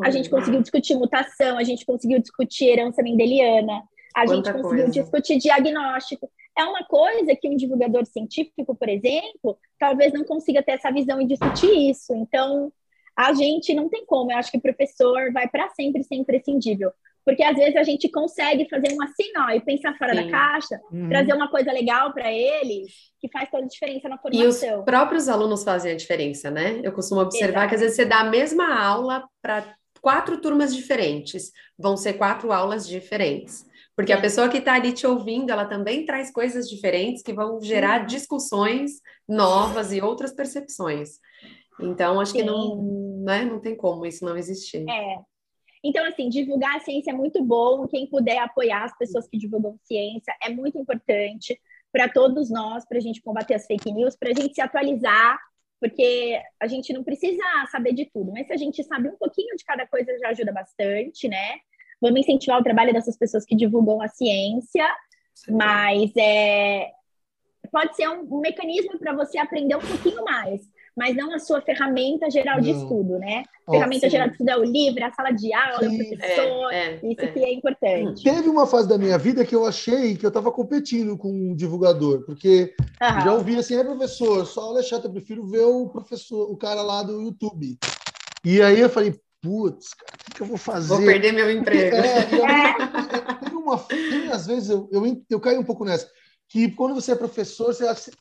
A 0.04 0.10
gente 0.10 0.28
conseguiu 0.28 0.60
discutir 0.60 0.96
mutação, 0.96 1.56
a 1.56 1.64
gente 1.64 1.86
conseguiu 1.86 2.20
discutir 2.20 2.66
herança 2.66 3.04
mendeliana, 3.04 3.84
a 4.16 4.26
Quanta 4.26 4.34
gente 4.36 4.52
conseguiu 4.54 4.86
coisa. 4.86 5.02
discutir 5.02 5.38
diagnóstico. 5.38 6.32
É 6.58 6.64
uma 6.64 6.84
coisa 6.84 7.36
que 7.36 7.50
um 7.50 7.56
divulgador 7.56 8.06
científico, 8.06 8.76
por 8.76 8.88
exemplo, 8.88 9.58
talvez 9.80 10.14
não 10.14 10.24
consiga 10.24 10.62
ter 10.62 10.74
essa 10.74 10.92
visão 10.92 11.20
e 11.20 11.28
discutir 11.28 11.90
isso. 11.90 12.14
Então, 12.16 12.72
a 13.16 13.34
gente 13.34 13.74
não 13.74 13.90
tem 13.90 14.06
como. 14.06 14.32
Eu 14.32 14.38
acho 14.38 14.52
que 14.52 14.58
o 14.58 14.62
professor 14.62 15.32
vai 15.32 15.48
para 15.48 15.70
sempre 15.70 16.04
ser 16.04 16.16
imprescindível. 16.16 16.92
Porque 17.26 17.42
às 17.42 17.56
vezes 17.56 17.76
a 17.78 17.84
gente 17.84 18.10
consegue 18.10 18.68
fazer 18.70 18.94
um 18.94 19.02
assim, 19.02 19.32
ó, 19.38 19.50
e 19.52 19.62
pensar 19.62 19.98
fora 19.98 20.14
Sim. 20.14 20.26
da 20.26 20.32
caixa, 20.32 20.82
uhum. 20.92 21.08
trazer 21.08 21.34
uma 21.34 21.50
coisa 21.50 21.72
legal 21.72 22.14
para 22.14 22.32
eles, 22.32 22.92
que 23.20 23.30
faz 23.30 23.50
toda 23.50 23.64
a 23.64 23.68
diferença 23.68 24.10
na 24.10 24.18
formação. 24.18 24.44
E 24.46 24.76
os 24.76 24.84
próprios 24.84 25.30
alunos 25.30 25.64
fazem 25.64 25.94
a 25.94 25.96
diferença, 25.96 26.52
né? 26.52 26.82
Eu 26.84 26.92
costumo 26.92 27.22
observar 27.22 27.62
Exato. 27.62 27.70
que 27.70 27.76
às 27.76 27.82
vezes 27.82 27.96
você 27.96 28.06
dá 28.06 28.20
a 28.20 28.30
mesma 28.30 28.78
aula 28.78 29.24
para 29.42 29.74
quatro 30.02 30.38
turmas 30.42 30.76
diferentes, 30.76 31.52
vão 31.80 31.96
ser 31.96 32.14
quatro 32.14 32.52
aulas 32.52 32.86
diferentes. 32.86 33.66
Porque 33.96 34.12
a 34.12 34.20
pessoa 34.20 34.50
que 34.50 34.58
está 34.58 34.74
ali 34.74 34.92
te 34.92 35.06
ouvindo, 35.06 35.52
ela 35.52 35.66
também 35.66 36.06
traz 36.06 36.32
coisas 36.32 36.68
diferentes 36.68 37.22
que 37.22 37.34
vão 37.34 37.62
gerar 37.62 38.06
discussões 38.06 39.02
novas 39.28 39.94
e 39.94 40.02
outras 40.02 40.34
percepções. 40.34 41.20
Então, 41.80 42.20
acho 42.20 42.32
Sim. 42.32 42.40
que 42.40 42.44
não, 42.44 43.24
né, 43.24 43.46
não 43.46 43.60
tem 43.60 43.76
como 43.76 44.06
isso 44.06 44.26
não 44.26 44.36
existir. 44.36 44.84
É. 44.90 45.18
Então, 45.84 46.06
assim, 46.06 46.30
divulgar 46.30 46.78
a 46.78 46.80
ciência 46.80 47.12
é 47.12 47.14
muito 47.14 47.44
bom. 47.44 47.86
Quem 47.88 48.08
puder 48.08 48.38
apoiar 48.40 48.86
as 48.86 48.98
pessoas 48.98 49.28
que 49.28 49.38
divulgam 49.38 49.78
ciência 49.84 50.34
é 50.42 50.50
muito 50.50 50.78
importante 50.78 51.60
para 51.92 52.10
todos 52.10 52.50
nós, 52.50 52.86
para 52.88 52.98
a 52.98 53.02
gente 53.02 53.22
combater 53.22 53.54
as 53.54 53.66
fake 53.66 53.92
news, 53.92 54.16
para 54.16 54.30
a 54.30 54.34
gente 54.34 54.56
se 54.56 54.62
atualizar, 54.62 55.38
porque 55.80 56.42
a 56.60 56.66
gente 56.66 56.94
não 56.94 57.04
precisa 57.04 57.44
saber 57.70 57.94
de 57.94 58.06
tudo, 58.06 58.32
mas 58.32 58.48
se 58.48 58.54
a 58.54 58.58
gente 58.58 58.82
sabe 58.84 59.10
um 59.10 59.18
pouquinho 59.18 59.56
de 59.56 59.64
cada 59.66 59.86
coisa 59.86 60.18
já 60.18 60.30
ajuda 60.30 60.52
bastante, 60.52 61.28
né? 61.28 61.60
Vamos 62.04 62.20
incentivar 62.20 62.60
o 62.60 62.64
trabalho 62.64 62.92
dessas 62.92 63.18
pessoas 63.18 63.46
que 63.46 63.56
divulgam 63.56 64.02
a 64.02 64.10
ciência, 64.10 64.86
Sim. 65.34 65.54
mas 65.54 66.12
é, 66.18 66.92
pode 67.72 67.96
ser 67.96 68.10
um, 68.10 68.28
um 68.30 68.42
mecanismo 68.42 69.00
para 69.00 69.16
você 69.16 69.38
aprender 69.38 69.78
um 69.78 69.80
pouquinho 69.80 70.22
mais, 70.26 70.62
mas 70.98 71.16
não 71.16 71.34
a 71.34 71.40
sua 71.40 71.62
ferramenta 71.62 72.30
geral 72.30 72.60
de 72.60 72.72
estudo, 72.72 73.18
né? 73.18 73.44
Oh, 73.66 73.72
ferramenta 73.72 74.08
sim. 74.08 74.10
geral 74.10 74.28
de 74.28 74.34
estudo 74.34 74.50
é 74.50 74.58
o 74.58 74.64
livro, 74.66 75.06
a 75.06 75.14
sala 75.14 75.32
de 75.32 75.54
aula, 75.54 75.80
sim. 75.80 75.96
o 75.96 76.18
professor, 76.18 76.74
é, 76.74 76.86
é, 76.86 76.96
isso 76.96 77.22
é. 77.22 77.28
que 77.28 77.40
é 77.40 77.54
importante. 77.54 78.24
Teve 78.24 78.50
uma 78.50 78.68
fase 78.68 78.90
da 78.90 78.98
minha 78.98 79.18
vida 79.18 79.46
que 79.46 79.56
eu 79.56 79.66
achei 79.66 80.18
que 80.18 80.26
eu 80.26 80.28
estava 80.28 80.52
competindo 80.52 81.18
com 81.18 81.32
um 81.32 81.56
divulgador, 81.56 82.26
porque 82.26 82.76
uhum. 83.02 83.22
já 83.22 83.34
ouvi 83.34 83.56
assim, 83.56 83.78
é 83.78 83.84
professor, 83.86 84.46
só 84.46 84.60
aula 84.60 84.82
é 84.82 84.84
chata, 84.84 85.08
eu 85.08 85.12
prefiro 85.12 85.48
ver 85.48 85.64
o 85.64 85.88
professor, 85.88 86.52
o 86.52 86.58
cara 86.58 86.82
lá 86.82 87.02
do 87.02 87.22
YouTube. 87.22 87.78
E 88.46 88.62
aí 88.62 88.82
eu 88.82 88.90
falei, 88.90 89.16
putz, 89.44 89.94
cara, 89.94 90.14
o 90.16 90.34
que, 90.34 90.42
eu 90.42 90.48
vou 90.48 90.58
fazer? 90.58 90.88
Vou 90.88 91.06
perder 91.06 91.34
meu 91.34 91.52
emprego. 91.52 91.98
É, 93.14 93.46
tem 93.46 93.56
uma, 93.56 93.78
tem, 93.78 94.32
às 94.32 94.48
vezes 94.48 94.70
eu, 94.70 94.90
eu, 94.92 95.24
eu 95.30 95.40
caio 95.40 95.60
um 95.60 95.64
pouco 95.64 95.84
nessa, 95.84 96.10
que 96.48 96.72
quando 96.72 96.96
você 96.96 97.12
é 97.12 97.16
professor, 97.16 97.68
você 97.74 98.12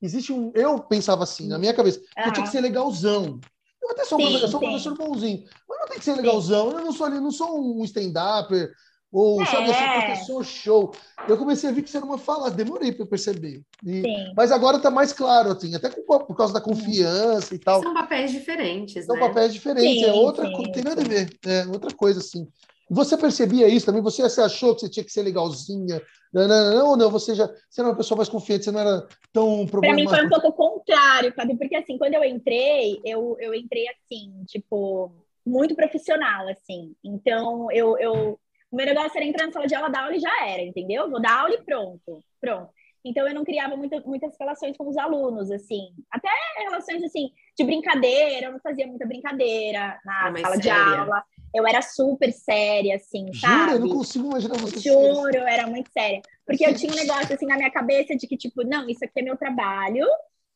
existe 0.00 0.32
um. 0.32 0.52
Eu 0.54 0.78
pensava 0.78 1.24
assim, 1.24 1.48
na 1.48 1.58
minha 1.58 1.74
cabeça, 1.74 1.98
uhum. 1.98 2.24
eu 2.26 2.32
tinha 2.32 2.46
que 2.46 2.52
ser 2.52 2.60
legalzão. 2.60 3.40
Eu 3.82 3.90
até 3.90 4.04
sou, 4.04 4.18
sim, 4.18 4.26
um, 4.26 4.38
eu 4.38 4.48
sou 4.48 4.60
um 4.60 4.64
professor 4.64 4.96
bonzinho, 4.96 5.44
mas 5.68 5.78
não 5.80 5.88
tem 5.88 5.98
que 5.98 6.04
ser 6.04 6.14
legalzão. 6.14 6.70
Sim. 6.70 6.76
Eu 6.76 6.84
não 6.84 6.92
sou 6.92 7.06
ali, 7.06 7.20
não 7.20 7.30
sou 7.30 7.78
um 7.78 7.84
stand-upper, 7.84 8.72
ou, 9.10 9.42
é. 9.42 9.46
sabe, 9.46 9.70
assim, 9.70 10.06
professor 10.06 10.44
show. 10.44 10.92
Eu 11.26 11.38
comecei 11.38 11.68
a 11.68 11.72
ver 11.72 11.82
que 11.82 11.88
isso 11.88 11.96
era 11.96 12.04
uma 12.04 12.18
fala, 12.18 12.50
demorei 12.50 12.92
para 12.92 13.06
perceber. 13.06 13.62
E, 13.84 14.02
mas 14.36 14.52
agora 14.52 14.76
está 14.76 14.90
mais 14.90 15.12
claro, 15.12 15.50
assim, 15.50 15.74
até 15.74 15.88
por 15.88 16.36
causa 16.36 16.52
da 16.52 16.60
confiança 16.60 17.54
e 17.54 17.58
tal. 17.58 17.82
São 17.82 17.94
papéis 17.94 18.30
diferentes, 18.30 19.06
São 19.06 19.16
né? 19.16 19.26
papéis 19.26 19.52
diferentes, 19.52 20.02
é 20.02 20.06
sim, 20.06 20.10
é 20.10 20.12
outra 20.12 20.50
coisa, 20.52 20.72
tem 20.72 20.84
nada 20.84 21.00
a 21.00 21.04
ver, 21.04 21.28
é 21.46 21.66
outra 21.66 21.94
coisa, 21.94 22.20
assim. 22.20 22.46
Você 22.90 23.18
percebia 23.18 23.68
isso 23.68 23.84
também? 23.84 24.00
Você, 24.00 24.22
você 24.22 24.40
achou 24.40 24.74
que 24.74 24.80
você 24.80 24.88
tinha 24.88 25.04
que 25.04 25.12
ser 25.12 25.22
legalzinha? 25.22 26.00
Não, 26.32 26.48
não, 26.48 26.74
não, 26.74 26.86
ou 26.88 26.96
não? 26.96 27.10
Você 27.10 27.34
já 27.34 27.46
você 27.46 27.80
era 27.80 27.90
uma 27.90 27.96
pessoa 27.96 28.16
mais 28.16 28.30
confiante, 28.30 28.64
você 28.64 28.70
não 28.70 28.80
era 28.80 29.06
tão 29.30 29.66
problemática? 29.66 29.80
Para 29.80 29.94
mim 29.94 30.08
foi 30.08 30.26
um 30.26 30.30
pouco 30.30 30.48
o 30.48 30.52
contrário, 30.52 31.32
sabe? 31.34 31.56
Porque, 31.56 31.76
assim, 31.76 31.98
quando 31.98 32.14
eu 32.14 32.24
entrei, 32.24 32.98
eu, 33.04 33.36
eu 33.40 33.54
entrei, 33.54 33.84
assim, 33.88 34.32
tipo, 34.46 35.12
muito 35.44 35.74
profissional, 35.74 36.48
assim. 36.48 36.94
Então, 37.04 37.70
eu, 37.70 37.98
eu 37.98 38.40
o 38.70 38.76
meu 38.76 38.86
negócio 38.86 39.16
era 39.16 39.24
entrar 39.24 39.46
na 39.46 39.52
sala 39.52 39.66
de 39.66 39.74
aula, 39.74 39.88
dar 39.88 40.04
aula 40.04 40.16
e 40.16 40.20
já 40.20 40.46
era, 40.46 40.62
entendeu? 40.62 41.10
Vou 41.10 41.20
dar 41.20 41.40
aula 41.40 41.54
e 41.54 41.62
pronto, 41.62 42.22
pronto. 42.40 42.70
Então 43.04 43.26
eu 43.26 43.34
não 43.34 43.44
criava 43.44 43.76
muita, 43.76 44.00
muitas 44.00 44.34
relações 44.38 44.76
com 44.76 44.88
os 44.88 44.96
alunos, 44.96 45.50
assim, 45.50 45.94
até 46.10 46.28
relações 46.58 47.02
assim 47.02 47.30
de 47.56 47.64
brincadeira, 47.64 48.46
eu 48.46 48.52
não 48.52 48.60
fazia 48.60 48.86
muita 48.86 49.06
brincadeira 49.06 49.98
na 50.04 50.22
sala 50.40 50.56
séria. 50.56 50.58
de 50.58 50.70
aula. 50.70 51.22
Eu 51.54 51.66
era 51.66 51.80
super 51.80 52.30
séria, 52.30 52.96
assim, 52.96 53.32
Jura? 53.32 53.54
sabe? 53.54 53.72
Eu 53.72 53.80
não 53.80 53.88
consigo 53.88 54.26
imaginar 54.26 54.58
você. 54.58 54.80
Juro, 54.80 55.34
eu 55.34 55.46
era 55.46 55.66
muito 55.66 55.90
séria. 55.90 56.20
Porque 56.44 56.66
eu 56.66 56.74
tinha 56.74 56.92
um 56.92 56.96
negócio 56.96 57.34
assim 57.34 57.46
na 57.46 57.56
minha 57.56 57.70
cabeça 57.70 58.14
de 58.14 58.26
que, 58.26 58.36
tipo, 58.36 58.62
não, 58.64 58.86
isso 58.88 59.02
aqui 59.02 59.20
é 59.20 59.22
meu 59.22 59.36
trabalho, 59.36 60.06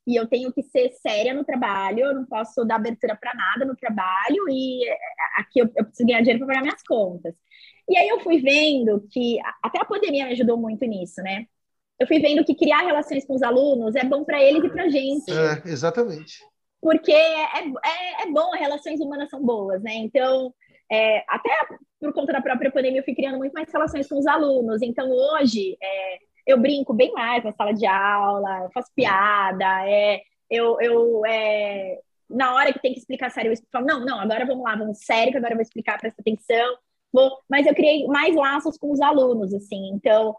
e 0.06 0.16
eu 0.16 0.26
tenho 0.26 0.52
que 0.52 0.62
ser 0.64 0.90
séria 1.00 1.32
no 1.32 1.44
trabalho, 1.44 2.00
eu 2.00 2.14
não 2.14 2.26
posso 2.26 2.64
dar 2.64 2.76
abertura 2.76 3.16
para 3.16 3.32
nada 3.34 3.64
no 3.64 3.76
trabalho, 3.76 4.48
e 4.50 4.86
eh, 4.86 4.98
aqui 5.38 5.60
eu, 5.60 5.70
eu 5.76 5.84
preciso 5.84 6.06
ganhar 6.06 6.20
dinheiro 6.20 6.40
para 6.40 6.48
pagar 6.48 6.62
minhas 6.62 6.82
contas. 6.82 7.34
E 7.88 7.96
aí 7.96 8.08
eu 8.08 8.20
fui 8.20 8.40
vendo 8.40 9.00
que, 9.10 9.38
até 9.62 9.80
a 9.80 9.84
pandemia 9.84 10.26
me 10.26 10.32
ajudou 10.32 10.56
muito 10.56 10.84
nisso, 10.84 11.20
né? 11.22 11.46
Eu 11.98 12.06
fui 12.06 12.18
vendo 12.18 12.44
que 12.44 12.54
criar 12.54 12.82
relações 12.82 13.24
com 13.24 13.34
os 13.34 13.42
alunos 13.42 13.94
é 13.94 14.04
bom 14.04 14.24
para 14.24 14.42
eles 14.42 14.64
e 14.64 14.68
para 14.68 14.88
gente. 14.88 15.30
É, 15.30 15.70
exatamente. 15.70 16.44
Porque 16.80 17.12
é, 17.12 17.44
é, 17.44 18.22
é 18.22 18.30
bom, 18.30 18.50
relações 18.52 19.00
humanas 19.00 19.30
são 19.30 19.40
boas, 19.40 19.82
né? 19.82 19.94
Então, 19.94 20.52
é, 20.90 21.24
até 21.28 21.50
por 22.00 22.12
conta 22.12 22.32
da 22.32 22.42
própria 22.42 22.72
pandemia, 22.72 23.00
eu 23.00 23.04
fui 23.04 23.14
criando 23.14 23.38
muito 23.38 23.52
mais 23.52 23.70
relações 23.72 24.08
com 24.08 24.18
os 24.18 24.26
alunos. 24.26 24.82
Então, 24.82 25.08
hoje, 25.10 25.76
é, 25.80 26.18
eu 26.46 26.58
brinco 26.58 26.92
bem 26.92 27.12
mais 27.12 27.44
na 27.44 27.52
sala 27.52 27.72
de 27.72 27.86
aula, 27.86 28.64
eu 28.64 28.70
faço 28.72 28.90
piada, 28.94 29.88
é, 29.88 30.22
eu, 30.50 30.80
eu 30.80 31.24
é, 31.24 32.00
na 32.28 32.54
hora 32.54 32.72
que 32.72 32.80
tem 32.80 32.92
que 32.92 32.98
explicar 32.98 33.30
sério, 33.30 33.52
eu 33.52 33.56
falo, 33.70 33.86
não, 33.86 34.04
não, 34.04 34.18
agora 34.18 34.44
vamos 34.44 34.64
lá, 34.64 34.74
vamos 34.74 34.98
sério, 35.04 35.30
que 35.30 35.38
agora 35.38 35.52
eu 35.52 35.56
vou 35.56 35.62
explicar, 35.62 35.98
presta 35.98 36.20
atenção 36.20 36.76
mas 37.48 37.66
eu 37.66 37.74
criei 37.74 38.06
mais 38.06 38.34
laços 38.34 38.78
com 38.78 38.92
os 38.92 39.00
alunos, 39.00 39.52
assim. 39.52 39.90
Então, 39.94 40.34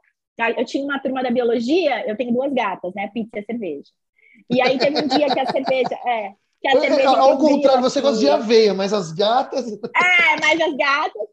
eu 0.57 0.65
tinha 0.65 0.83
uma 0.83 0.99
turma 0.99 1.21
da 1.21 1.31
biologia, 1.31 2.07
eu 2.07 2.17
tenho 2.17 2.33
duas 2.33 2.51
gatas, 2.53 2.93
né? 2.95 3.09
Pizza 3.13 3.39
e 3.39 3.45
cerveja. 3.45 3.91
E 4.49 4.61
aí 4.61 4.77
teve 4.77 4.99
um 4.99 5.07
dia 5.07 5.27
que 5.27 5.39
a 5.39 5.45
cerveja. 5.45 5.95
É, 6.05 6.33
que 6.61 6.67
a 6.67 6.79
cerveja 6.79 7.09
Ao 7.09 7.37
contrário, 7.37 7.81
você 7.81 8.01
gosta 8.01 8.19
de 8.19 8.29
aveia, 8.29 8.73
mas 8.73 8.93
as 8.93 9.11
gatas. 9.11 9.71
É, 9.71 10.39
mas 10.41 10.59
as 10.61 10.75
gatas. 10.75 11.32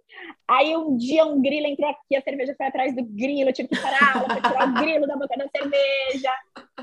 Aí 0.51 0.77
um 0.77 0.97
dia 0.97 1.25
um 1.25 1.41
grilo 1.41 1.69
entrou 1.69 1.89
aqui, 1.89 2.17
a 2.17 2.23
cerveja 2.23 2.57
foi 2.57 2.67
atrás 2.67 2.93
do 2.93 3.05
grilo, 3.05 3.51
eu 3.51 3.53
tive 3.53 3.69
que 3.69 3.81
parar 3.81 4.03
a 4.03 4.19
aula 4.19 4.29
para 4.35 4.51
tirar 4.51 4.69
o 4.69 4.75
grilo 4.75 5.07
da 5.07 5.17
boca 5.17 5.37
da 5.37 5.49
cerveja. 5.49 6.33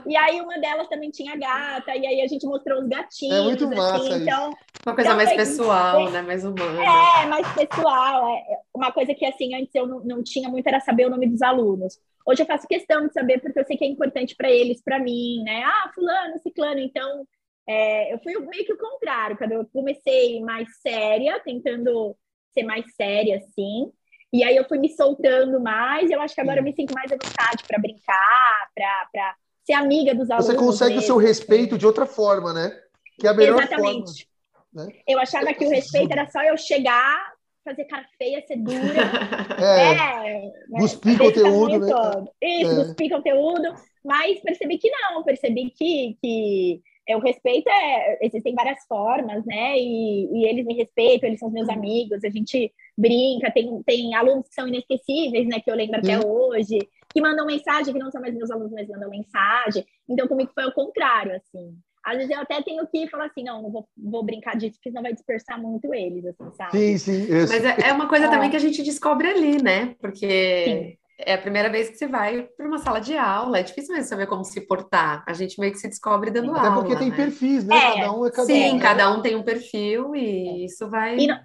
E 0.05 0.15
aí 0.15 0.39
uma 0.39 0.57
delas 0.57 0.87
também 0.87 1.11
tinha 1.11 1.35
gata, 1.35 1.93
e 1.93 2.07
aí 2.07 2.21
a 2.21 2.27
gente 2.27 2.45
mostrou 2.45 2.79
os 2.79 2.87
gatinhos. 2.87 3.35
É 3.35 3.41
muito 3.41 3.67
massa 3.67 3.95
assim, 3.97 4.23
Então, 4.23 4.53
uma 4.85 4.95
coisa 4.95 5.09
então, 5.09 5.17
mais 5.17 5.33
pessoal, 5.33 6.09
né? 6.09 6.21
Mais 6.21 6.45
humana. 6.45 6.81
É, 6.81 7.25
mais 7.25 7.45
pessoal. 7.53 8.37
É. 8.37 8.59
uma 8.73 8.89
coisa 8.93 9.13
que, 9.13 9.25
assim, 9.25 9.53
antes 9.53 9.75
eu 9.75 9.85
não, 9.85 9.99
não 9.99 10.23
tinha 10.23 10.47
muito 10.47 10.65
era 10.65 10.79
saber 10.79 11.07
o 11.07 11.09
nome 11.09 11.27
dos 11.27 11.41
alunos. 11.41 11.99
Hoje 12.25 12.43
eu 12.43 12.47
faço 12.47 12.69
questão 12.69 13.05
de 13.05 13.11
saber 13.11 13.41
porque 13.41 13.59
eu 13.59 13.65
sei 13.65 13.75
que 13.75 13.83
é 13.83 13.87
importante 13.87 14.33
para 14.33 14.49
eles, 14.49 14.81
para 14.81 14.97
mim, 14.97 15.43
né? 15.43 15.63
Ah, 15.65 15.91
fulano, 15.93 16.39
ciclano. 16.39 16.79
Então, 16.79 17.27
é, 17.67 18.13
eu 18.13 18.19
fui 18.19 18.33
meio 18.47 18.65
que 18.65 18.71
o 18.71 18.77
contrário, 18.77 19.37
quando 19.37 19.51
eu 19.51 19.67
comecei 19.73 20.39
mais 20.39 20.69
séria, 20.79 21.37
tentando 21.43 22.15
ser 22.57 22.63
mais 22.63 22.85
séria, 22.95 23.37
assim. 23.37 23.91
E 24.33 24.43
aí 24.43 24.55
eu 24.55 24.65
fui 24.67 24.77
me 24.79 24.89
soltando 24.89 25.59
mais, 25.59 26.09
eu 26.09 26.19
acho 26.21 26.35
que 26.35 26.41
agora 26.41 26.59
eu 26.59 26.63
me 26.63 26.73
sinto 26.73 26.93
mais 26.93 27.11
à 27.11 27.15
vontade 27.15 27.63
para 27.67 27.79
brincar, 27.79 28.69
para 28.75 29.35
ser 29.65 29.73
amiga 29.73 30.13
dos 30.13 30.29
alunos. 30.29 30.47
Você 30.47 30.55
consegue 30.55 30.95
mesmo, 30.95 31.03
o 31.03 31.05
seu 31.05 31.17
respeito 31.17 31.75
assim. 31.75 31.77
de 31.77 31.85
outra 31.85 32.05
forma, 32.05 32.53
né? 32.53 32.77
Que 33.19 33.27
é 33.27 33.29
a 33.29 33.33
melhor 33.33 33.61
Exatamente. 33.61 34.27
forma. 34.73 34.87
Né? 34.87 34.99
Eu 35.07 35.19
achava 35.19 35.53
que 35.53 35.65
o 35.65 35.69
respeito 35.69 36.11
era 36.11 36.29
só 36.29 36.41
eu 36.43 36.57
chegar, 36.57 37.33
fazer 37.63 37.85
cara 37.85 38.05
feia, 38.17 38.43
ser 38.45 38.57
dura. 38.57 38.77
É, 39.59 39.93
é 39.93 40.41
né? 40.69 40.79
cuspir 40.79 41.17
conteúdo, 41.17 41.79
né? 41.79 41.91
Todo. 41.91 42.29
Isso, 42.41 42.71
é. 42.71 42.85
cuspir 42.85 43.09
conteúdo. 43.09 43.73
Mas 44.05 44.39
percebi 44.41 44.77
que 44.77 44.89
não, 44.89 45.23
percebi 45.23 45.71
que, 45.71 46.17
que 46.21 46.81
é, 47.07 47.15
o 47.15 47.19
respeito 47.19 47.69
é. 47.69 48.19
Existem 48.21 48.53
várias 48.53 48.85
formas, 48.87 49.45
né? 49.45 49.77
E, 49.77 50.29
e, 50.31 50.45
eles 50.45 50.65
me 50.65 50.75
respeitam, 50.75 51.29
eles 51.29 51.39
são 51.39 51.49
meus 51.49 51.69
amigos, 51.69 52.23
a 52.23 52.29
gente 52.29 52.71
brinca, 52.97 53.51
tem, 53.51 53.81
tem 53.83 54.15
alunos 54.15 54.47
que 54.47 54.55
são 54.55 54.67
inesquecíveis, 54.67 55.47
né? 55.47 55.59
Que 55.59 55.71
eu 55.71 55.75
lembro 55.75 55.97
até 55.97 56.19
hoje, 56.19 56.79
que 57.09 57.21
mandam 57.21 57.45
mensagem, 57.45 57.93
que 57.93 57.99
não 57.99 58.11
são 58.11 58.21
mais 58.21 58.35
meus 58.35 58.51
alunos, 58.51 58.71
mas 58.71 58.87
mandam 58.87 59.09
mensagem. 59.09 59.85
Então, 60.09 60.27
comigo 60.27 60.51
foi 60.53 60.65
o 60.65 60.73
contrário, 60.73 61.35
assim. 61.35 61.77
Às 62.03 62.17
vezes 62.17 62.31
eu 62.31 62.39
até 62.39 62.61
tenho 62.61 62.87
que 62.87 63.09
falar 63.09 63.25
assim, 63.25 63.43
não, 63.43 63.61
não 63.61 63.71
vou, 63.71 63.87
vou 63.97 64.23
brincar 64.23 64.55
disso, 64.55 64.75
porque 64.75 64.89
senão 64.89 65.03
vai 65.03 65.13
dispersar 65.13 65.61
muito 65.61 65.93
eles, 65.93 66.25
assim, 66.25 66.51
sabe? 66.55 66.77
Sim, 66.77 66.97
sim. 66.97 67.23
Isso. 67.23 67.53
Mas 67.53 67.65
é, 67.65 67.89
é 67.89 67.93
uma 67.93 68.07
coisa 68.07 68.25
é. 68.25 68.29
também 68.29 68.49
que 68.49 68.55
a 68.55 68.59
gente 68.59 68.81
descobre 68.81 69.27
ali, 69.27 69.61
né? 69.61 69.93
Porque 69.99 70.27
sim. 70.65 70.97
É 71.17 71.33
a 71.33 71.37
primeira 71.37 71.69
vez 71.69 71.89
que 71.89 71.97
você 71.97 72.07
vai 72.07 72.43
para 72.43 72.67
uma 72.67 72.77
sala 72.77 72.99
de 72.99 73.17
aula, 73.17 73.59
é 73.59 73.63
difícil 73.63 73.95
mesmo 73.95 74.07
saber 74.07 74.27
como 74.27 74.43
se 74.43 74.61
portar. 74.61 75.23
A 75.27 75.33
gente 75.33 75.59
meio 75.59 75.71
que 75.71 75.79
se 75.79 75.87
descobre 75.87 76.29
dando 76.29 76.51
até 76.51 76.67
aula. 76.67 76.71
Até 76.71 76.81
porque 76.81 76.95
tem 76.95 77.09
né? 77.09 77.15
perfis, 77.15 77.65
né? 77.65 77.75
É. 77.75 77.95
Cada 77.95 78.13
um 78.13 78.25
é 78.25 78.31
cada 78.31 78.45
sim, 78.45 78.53
um. 78.53 78.71
Sim, 78.71 78.79
cada 78.79 79.11
um 79.11 79.21
tem 79.21 79.35
um 79.35 79.43
perfil 79.43 80.15
e 80.15 80.65
isso 80.65 80.87
vai. 80.89 81.17
E 81.17 81.27
não, 81.27 81.39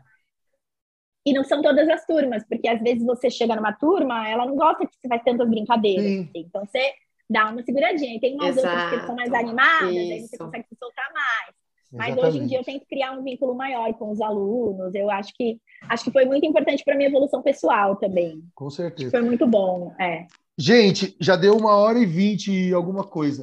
e 1.24 1.32
não 1.32 1.44
são 1.44 1.62
todas 1.62 1.88
as 1.88 2.04
turmas, 2.04 2.44
porque 2.48 2.68
às 2.68 2.80
vezes 2.82 3.04
você 3.04 3.30
chega 3.30 3.56
numa 3.56 3.72
turma, 3.72 4.28
ela 4.28 4.44
não 4.44 4.56
gosta 4.56 4.86
que 4.86 4.94
você 5.00 5.08
faz 5.08 5.22
tantas 5.22 5.48
brincadeiras. 5.48 6.04
Assim. 6.04 6.30
Então 6.34 6.66
você 6.66 6.92
dá 7.30 7.48
uma 7.48 7.62
seguradinha. 7.62 8.16
E 8.16 8.20
tem 8.20 8.34
umas 8.34 8.56
Exato. 8.56 8.76
outras 8.76 9.00
que 9.00 9.06
são 9.06 9.16
mais 9.16 9.32
animadas, 9.32 9.90
Isso. 9.90 10.12
aí 10.12 10.20
você 10.20 10.38
consegue 10.38 10.66
se 10.68 10.76
soltar 10.78 11.12
mais. 11.14 11.61
Mas 11.92 12.08
Exatamente. 12.08 12.36
hoje 12.36 12.44
em 12.44 12.46
dia 12.48 12.58
eu 12.58 12.64
tento 12.64 12.86
criar 12.86 13.12
um 13.12 13.22
vínculo 13.22 13.54
maior 13.54 13.92
com 13.94 14.10
os 14.10 14.20
alunos. 14.20 14.94
Eu 14.94 15.10
acho 15.10 15.32
que 15.34 15.60
acho 15.88 16.04
que 16.04 16.10
foi 16.10 16.24
muito 16.24 16.46
importante 16.46 16.82
para 16.84 16.96
minha 16.96 17.08
evolução 17.08 17.42
pessoal 17.42 17.96
também. 17.96 18.42
Com 18.54 18.70
certeza. 18.70 19.10
Foi 19.10 19.20
muito 19.20 19.46
bom, 19.46 19.94
é. 20.00 20.26
Gente, 20.56 21.16
já 21.20 21.36
deu 21.36 21.56
uma 21.56 21.76
hora 21.76 21.98
e 21.98 22.06
vinte 22.06 22.50
e 22.50 22.72
alguma 22.72 23.04
coisa. 23.04 23.42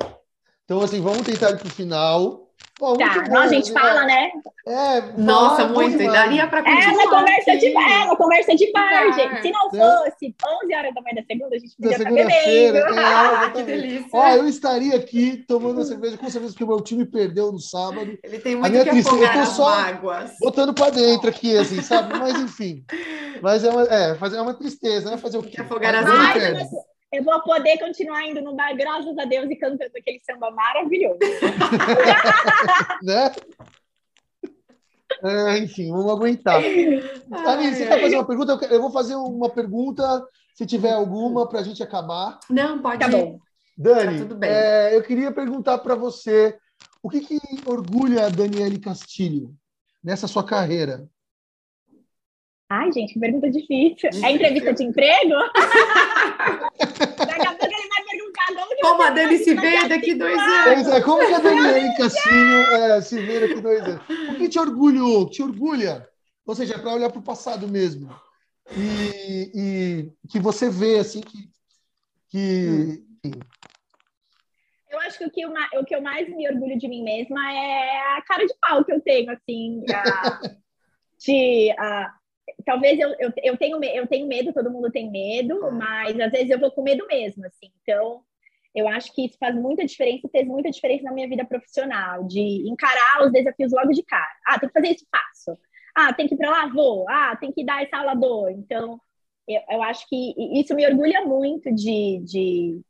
Então, 0.65 0.81
assim, 0.81 1.01
vamos 1.01 1.23
tentar 1.23 1.51
ir 1.51 1.57
para 1.57 1.67
o 1.67 1.71
final. 1.71 2.48
Pô, 2.80 2.98
tá, 2.98 3.22
bom, 3.27 3.38
a 3.38 3.48
gente 3.49 3.73
né? 3.73 3.81
fala, 3.81 4.06
né? 4.06 4.31
É, 4.65 5.02
Nossa, 5.18 5.68
muito. 5.68 6.02
E 6.02 6.07
daria 6.07 6.48
para 6.48 6.64
continuar. 6.64 6.86
É 6.86 6.94
uma 6.94 7.10
conversa 7.10 7.57
de 7.57 7.73
bar, 7.73 7.91
é 7.91 8.06
uma 8.06 8.15
conversa 8.15 8.56
de 8.56 8.72
bar, 8.72 9.14
gente. 9.14 9.41
Se 9.41 9.52
não 9.52 9.69
fosse 9.69 10.36
11 10.64 10.76
horas 10.76 10.94
da 10.95 11.02
manhã 11.02 11.15
da 11.15 11.23
segunda, 11.23 11.56
a 11.57 11.60
gente 11.60 11.76
podia 11.76 11.91
estar 11.98 12.10
bebendo. 12.10 12.77
É, 12.77 12.84
ah, 13.03 13.52
que 13.53 13.64
delícia. 13.64 14.07
Ó, 14.14 14.30
eu 14.30 14.48
estaria 14.48 14.95
aqui 14.95 15.44
tomando 15.45 15.84
cerveja, 15.84 16.18
com 16.18 16.30
certeza, 16.30 16.53
porque 16.53 16.64
o 16.64 16.68
meu 16.68 16.80
time 16.80 17.06
perdeu 17.06 17.52
no 17.52 17.60
sábado. 17.60 18.18
Ele 18.23 18.40
tem 18.40 18.56
muito 18.56 18.68
a 18.68 18.69
minha 18.69 18.84
que 18.86 18.91
tristeza, 18.91 19.26
eu 19.26 19.34
tô 19.34 19.45
só 19.45 19.69
mágoas. 19.69 20.31
botando 20.40 20.73
para 20.73 20.91
dentro 20.91 21.30
aqui, 21.30 21.57
assim, 21.57 21.81
sabe? 21.81 22.18
Mas, 22.18 22.40
enfim. 22.40 22.86
Mas 23.41 23.65
é 23.65 23.72
uma, 23.72 23.84
é, 23.84 24.18
é 24.38 24.41
uma 24.41 24.53
tristeza, 24.53 25.11
né? 25.11 25.18
Fazer 25.18 25.38
o 25.38 25.44
quê? 25.44 25.60
Afogar 25.60 25.95
as 25.95 26.06
mágoas 26.06 26.69
eu 27.11 27.23
vou 27.23 27.41
poder 27.41 27.77
continuar 27.80 28.27
indo 28.27 28.41
no 28.41 28.56
bar, 28.56 28.76
graças 28.76 29.18
a 29.18 29.26
Deus, 29.26 29.49
e 29.49 29.56
cantando 29.56 29.91
aquele 29.98 30.19
samba 30.19 30.52
maravilhoso. 30.52 31.19
né? 33.02 33.31
É, 35.23 35.57
enfim, 35.57 35.90
vamos 35.90 36.11
aguentar. 36.11 36.57
Aline, 36.57 37.76
você 37.76 37.88
quer 37.88 37.99
fazer 37.99 38.15
uma 38.15 38.27
pergunta? 38.27 38.60
Eu 38.69 38.81
vou 38.81 38.91
fazer 38.91 39.15
uma 39.15 39.49
pergunta, 39.49 40.26
se 40.53 40.65
tiver 40.65 40.94
alguma, 40.94 41.49
para 41.49 41.60
a 41.60 41.64
gente 41.64 41.81
acabar. 41.81 42.40
Não, 42.49 42.80
pode. 42.80 42.99
Tá 42.99 43.07
bom. 43.10 43.40
Dani, 43.76 44.26
tá 44.26 44.45
é, 44.45 44.95
eu 44.95 45.02
queria 45.02 45.31
perguntar 45.31 45.80
para 45.80 45.95
você 45.95 46.57
o 47.02 47.10
que, 47.10 47.22
que 47.22 47.40
orgulha 47.65 48.26
a 48.26 48.30
Daniele 48.30 48.77
Castilho 48.77 49.56
nessa 50.03 50.27
sua 50.27 50.44
carreira? 50.44 51.07
Ai, 52.71 52.91
gente, 52.91 53.13
que 53.13 53.19
pergunta 53.19 53.49
difícil. 53.49 54.11
É 54.23 54.31
entrevista 54.31 54.71
de 54.71 54.83
emprego? 54.83 55.33
Daqui 57.17 57.47
a 57.47 57.55
pouco 57.55 57.65
ele 57.65 57.89
vai 57.89 58.03
perguntar 58.07 58.63
onde 58.63 58.81
Como 58.81 59.01
a 59.01 59.09
Dani 59.09 59.37
se 59.39 59.55
vê 59.55 59.87
daqui 59.87 60.13
dois 60.13 60.37
anos. 60.37 60.87
É, 60.87 61.01
como 61.01 61.25
que 61.25 61.33
a 61.33 61.39
Dani 61.39 61.97
Cassino 61.97 62.57
é, 62.75 63.01
se 63.01 63.19
vê 63.21 63.39
daqui 63.39 63.59
dois 63.59 63.81
anos? 63.81 64.03
O 64.29 64.35
que 64.35 64.47
te 64.47 64.59
orgulhou? 64.59 65.27
Te 65.27 65.41
orgulha? 65.41 66.07
Ou 66.45 66.53
seja, 66.53 66.75
é 66.75 66.77
para 66.77 66.93
olhar 66.93 67.09
para 67.09 67.19
o 67.19 67.23
passado 67.23 67.67
mesmo. 67.67 68.15
E, 68.77 69.51
e, 69.55 70.11
que 70.29 70.39
você 70.39 70.69
vê, 70.69 70.99
assim, 70.99 71.21
que... 71.21 71.49
que 72.27 73.03
eu 74.91 74.99
acho 75.01 75.17
que 75.17 75.25
o 75.25 75.31
que, 75.31 75.41
eu, 75.41 75.51
o 75.79 75.85
que 75.85 75.95
eu 75.95 76.01
mais 76.01 76.29
me 76.29 76.47
orgulho 76.47 76.77
de 76.77 76.87
mim 76.87 77.03
mesma 77.03 77.51
é 77.51 78.17
a 78.17 78.21
cara 78.21 78.45
de 78.45 78.53
pau 78.61 78.85
que 78.85 78.93
eu 78.93 79.01
tenho, 79.01 79.31
assim, 79.31 79.83
a, 79.91 80.39
de... 81.25 81.71
A, 81.79 82.18
talvez 82.69 82.99
eu, 82.99 83.09
eu, 83.19 83.33
eu, 83.41 83.57
tenho, 83.57 83.83
eu 83.83 84.05
tenho 84.05 84.27
medo, 84.27 84.53
todo 84.53 84.69
mundo 84.69 84.91
tem 84.91 85.09
medo, 85.09 85.71
mas 85.71 86.19
às 86.19 86.31
vezes 86.31 86.51
eu 86.51 86.59
vou 86.59 86.69
com 86.69 86.83
medo 86.83 87.03
mesmo, 87.07 87.43
assim. 87.47 87.71
Então, 87.81 88.21
eu 88.75 88.87
acho 88.87 89.11
que 89.15 89.25
isso 89.25 89.35
faz 89.39 89.55
muita 89.55 89.83
diferença 89.83 90.29
fez 90.31 90.47
muita 90.47 90.69
diferença 90.69 91.03
na 91.05 91.11
minha 91.11 91.27
vida 91.27 91.43
profissional, 91.43 92.23
de 92.27 92.69
encarar 92.69 93.25
os 93.25 93.31
desafios 93.31 93.71
logo 93.71 93.91
de 93.91 94.03
cara. 94.03 94.29
Ah, 94.45 94.59
tem 94.59 94.69
que 94.69 94.73
fazer 94.73 94.89
isso, 94.89 95.07
faço. 95.09 95.59
Ah, 95.97 96.13
tem 96.13 96.27
que 96.27 96.35
ir 96.35 96.37
para 96.37 96.51
lá, 96.51 96.67
vou. 96.67 97.09
Ah, 97.09 97.35
tem 97.37 97.51
que 97.51 97.65
dar 97.65 97.81
essa 97.81 97.97
aula, 97.97 98.13
dou. 98.13 98.47
Então, 98.51 99.01
eu, 99.47 99.61
eu 99.71 99.81
acho 99.81 100.07
que 100.07 100.35
isso 100.59 100.75
me 100.75 100.85
orgulha 100.85 101.25
muito 101.25 101.73
de, 101.73 102.19
de 102.23 102.81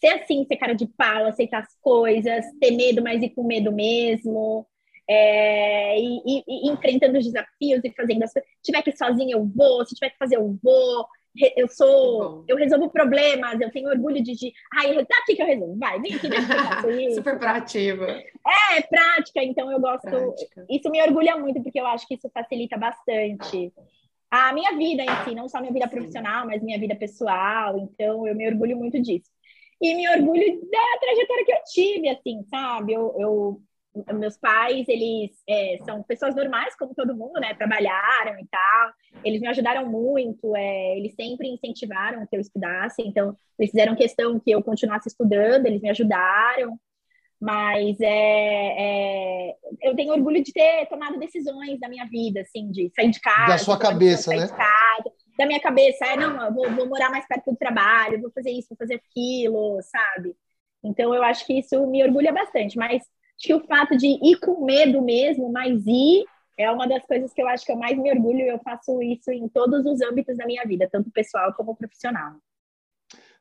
ser 0.00 0.14
assim, 0.14 0.46
ser 0.46 0.56
cara 0.56 0.72
de 0.72 0.86
pau, 0.86 1.26
aceitar 1.26 1.58
as 1.60 1.76
coisas, 1.82 2.42
ter 2.58 2.70
medo, 2.70 3.02
mas 3.02 3.22
ir 3.22 3.34
com 3.34 3.44
medo 3.44 3.70
mesmo 3.70 4.66
é, 5.08 5.98
e, 5.98 6.22
e, 6.24 6.44
e, 6.46 6.70
enfrentando 6.70 7.18
os 7.18 7.24
desafios 7.24 7.80
e 7.84 7.92
fazendo 7.92 8.22
as 8.22 8.32
coisas. 8.32 8.50
Se 8.62 8.72
tiver 8.72 8.82
que 8.82 8.90
ir 8.90 8.96
sozinha, 8.96 9.36
eu 9.36 9.44
vou. 9.44 9.84
Se 9.84 9.94
tiver 9.94 10.10
que 10.10 10.18
fazer, 10.18 10.36
eu 10.36 10.58
vou. 10.62 11.06
Eu 11.54 11.68
sou, 11.68 12.46
eu 12.48 12.56
resolvo 12.56 12.88
problemas, 12.88 13.60
eu 13.60 13.70
tenho 13.70 13.90
orgulho 13.90 14.22
de, 14.22 14.32
de 14.34 14.54
ai, 14.72 14.94
tá 15.04 15.18
aqui 15.20 15.36
que 15.36 15.42
eu 15.42 15.46
resolvo, 15.46 15.78
vai, 15.78 16.00
vem 16.00 16.14
aqui, 16.14 16.30
deixa 16.30 16.46
Super 17.14 17.38
proativa. 17.38 18.06
É, 18.06 18.80
prática, 18.80 19.44
então 19.44 19.70
eu 19.70 19.78
gosto, 19.78 20.08
prática. 20.08 20.64
isso 20.70 20.88
me 20.88 21.02
orgulha 21.02 21.36
muito, 21.36 21.62
porque 21.62 21.78
eu 21.78 21.86
acho 21.86 22.08
que 22.08 22.14
isso 22.14 22.30
facilita 22.32 22.78
bastante 22.78 23.70
a 24.30 24.52
minha 24.52 24.76
vida 24.76 25.02
em 25.02 25.24
si, 25.24 25.34
não 25.34 25.48
só 25.48 25.60
minha 25.60 25.72
vida 25.72 25.86
Sim. 25.86 25.96
profissional, 25.96 26.46
mas 26.46 26.62
minha 26.62 26.78
vida 26.78 26.96
pessoal, 26.96 27.78
então 27.78 28.26
eu 28.26 28.34
me 28.34 28.48
orgulho 28.48 28.76
muito 28.76 29.00
disso. 29.00 29.30
E 29.80 29.94
me 29.94 30.08
orgulho 30.08 30.60
da 30.70 30.98
trajetória 31.00 31.44
que 31.44 31.52
eu 31.52 31.62
tive, 31.70 32.08
assim, 32.08 32.42
sabe? 32.48 32.94
Eu, 32.94 33.14
eu 33.18 33.60
meus 34.14 34.36
pais, 34.36 34.86
eles 34.88 35.30
é, 35.48 35.78
são 35.84 36.02
pessoas 36.02 36.34
normais, 36.34 36.76
como 36.76 36.94
todo 36.94 37.16
mundo, 37.16 37.40
né? 37.40 37.54
Trabalharam 37.54 38.38
e 38.38 38.46
tal. 38.46 38.92
Eles 39.24 39.40
me 39.40 39.48
ajudaram 39.48 39.88
muito, 39.88 40.54
é, 40.56 40.98
eles 40.98 41.14
sempre 41.14 41.48
incentivaram 41.48 42.26
que 42.26 42.36
eu 42.36 42.40
estudasse, 42.40 43.02
então 43.02 43.34
eles 43.58 43.70
fizeram 43.70 43.96
questão 43.96 44.38
que 44.38 44.50
eu 44.50 44.62
continuasse 44.62 45.08
estudando, 45.08 45.66
eles 45.66 45.80
me 45.80 45.90
ajudaram. 45.90 46.78
Mas 47.40 48.00
é, 48.00 48.74
é, 48.78 49.56
eu 49.82 49.94
tenho 49.94 50.12
orgulho 50.12 50.42
de 50.42 50.52
ter 50.52 50.86
tomado 50.86 51.18
decisões 51.18 51.78
da 51.78 51.88
minha 51.88 52.06
vida, 52.06 52.40
assim, 52.40 52.70
de 52.70 52.90
sair 52.94 53.10
de 53.10 53.20
casa. 53.20 53.46
Da 53.46 53.58
sua 53.58 53.78
cabeça, 53.78 54.34
né? 54.34 54.48
Casa, 54.48 55.12
da 55.38 55.46
minha 55.46 55.60
cabeça, 55.60 56.06
é, 56.06 56.16
não, 56.16 56.54
vou, 56.54 56.70
vou 56.70 56.88
morar 56.88 57.10
mais 57.10 57.26
perto 57.26 57.50
do 57.50 57.56
trabalho, 57.56 58.22
vou 58.22 58.30
fazer 58.30 58.50
isso, 58.50 58.68
vou 58.70 58.78
fazer 58.78 58.94
aquilo, 58.94 59.78
sabe? 59.82 60.34
Então, 60.82 61.14
eu 61.14 61.22
acho 61.22 61.46
que 61.46 61.58
isso 61.58 61.86
me 61.86 62.02
orgulha 62.02 62.32
bastante, 62.32 62.78
mas 62.78 63.02
Acho 63.38 63.46
que 63.46 63.54
o 63.54 63.66
fato 63.66 63.96
de 63.96 64.06
ir 64.06 64.38
com 64.40 64.64
medo 64.64 65.02
mesmo, 65.02 65.50
mas 65.52 65.86
ir, 65.86 66.24
é 66.58 66.70
uma 66.70 66.88
das 66.88 67.04
coisas 67.04 67.32
que 67.32 67.42
eu 67.42 67.48
acho 67.48 67.66
que 67.66 67.72
eu 67.72 67.76
mais 67.76 67.96
me 67.98 68.10
orgulho. 68.10 68.40
Eu 68.40 68.58
faço 68.60 69.02
isso 69.02 69.30
em 69.30 69.48
todos 69.48 69.84
os 69.84 70.00
âmbitos 70.00 70.36
da 70.36 70.46
minha 70.46 70.64
vida, 70.64 70.88
tanto 70.90 71.10
pessoal 71.10 71.52
como 71.54 71.76
profissional. 71.76 72.36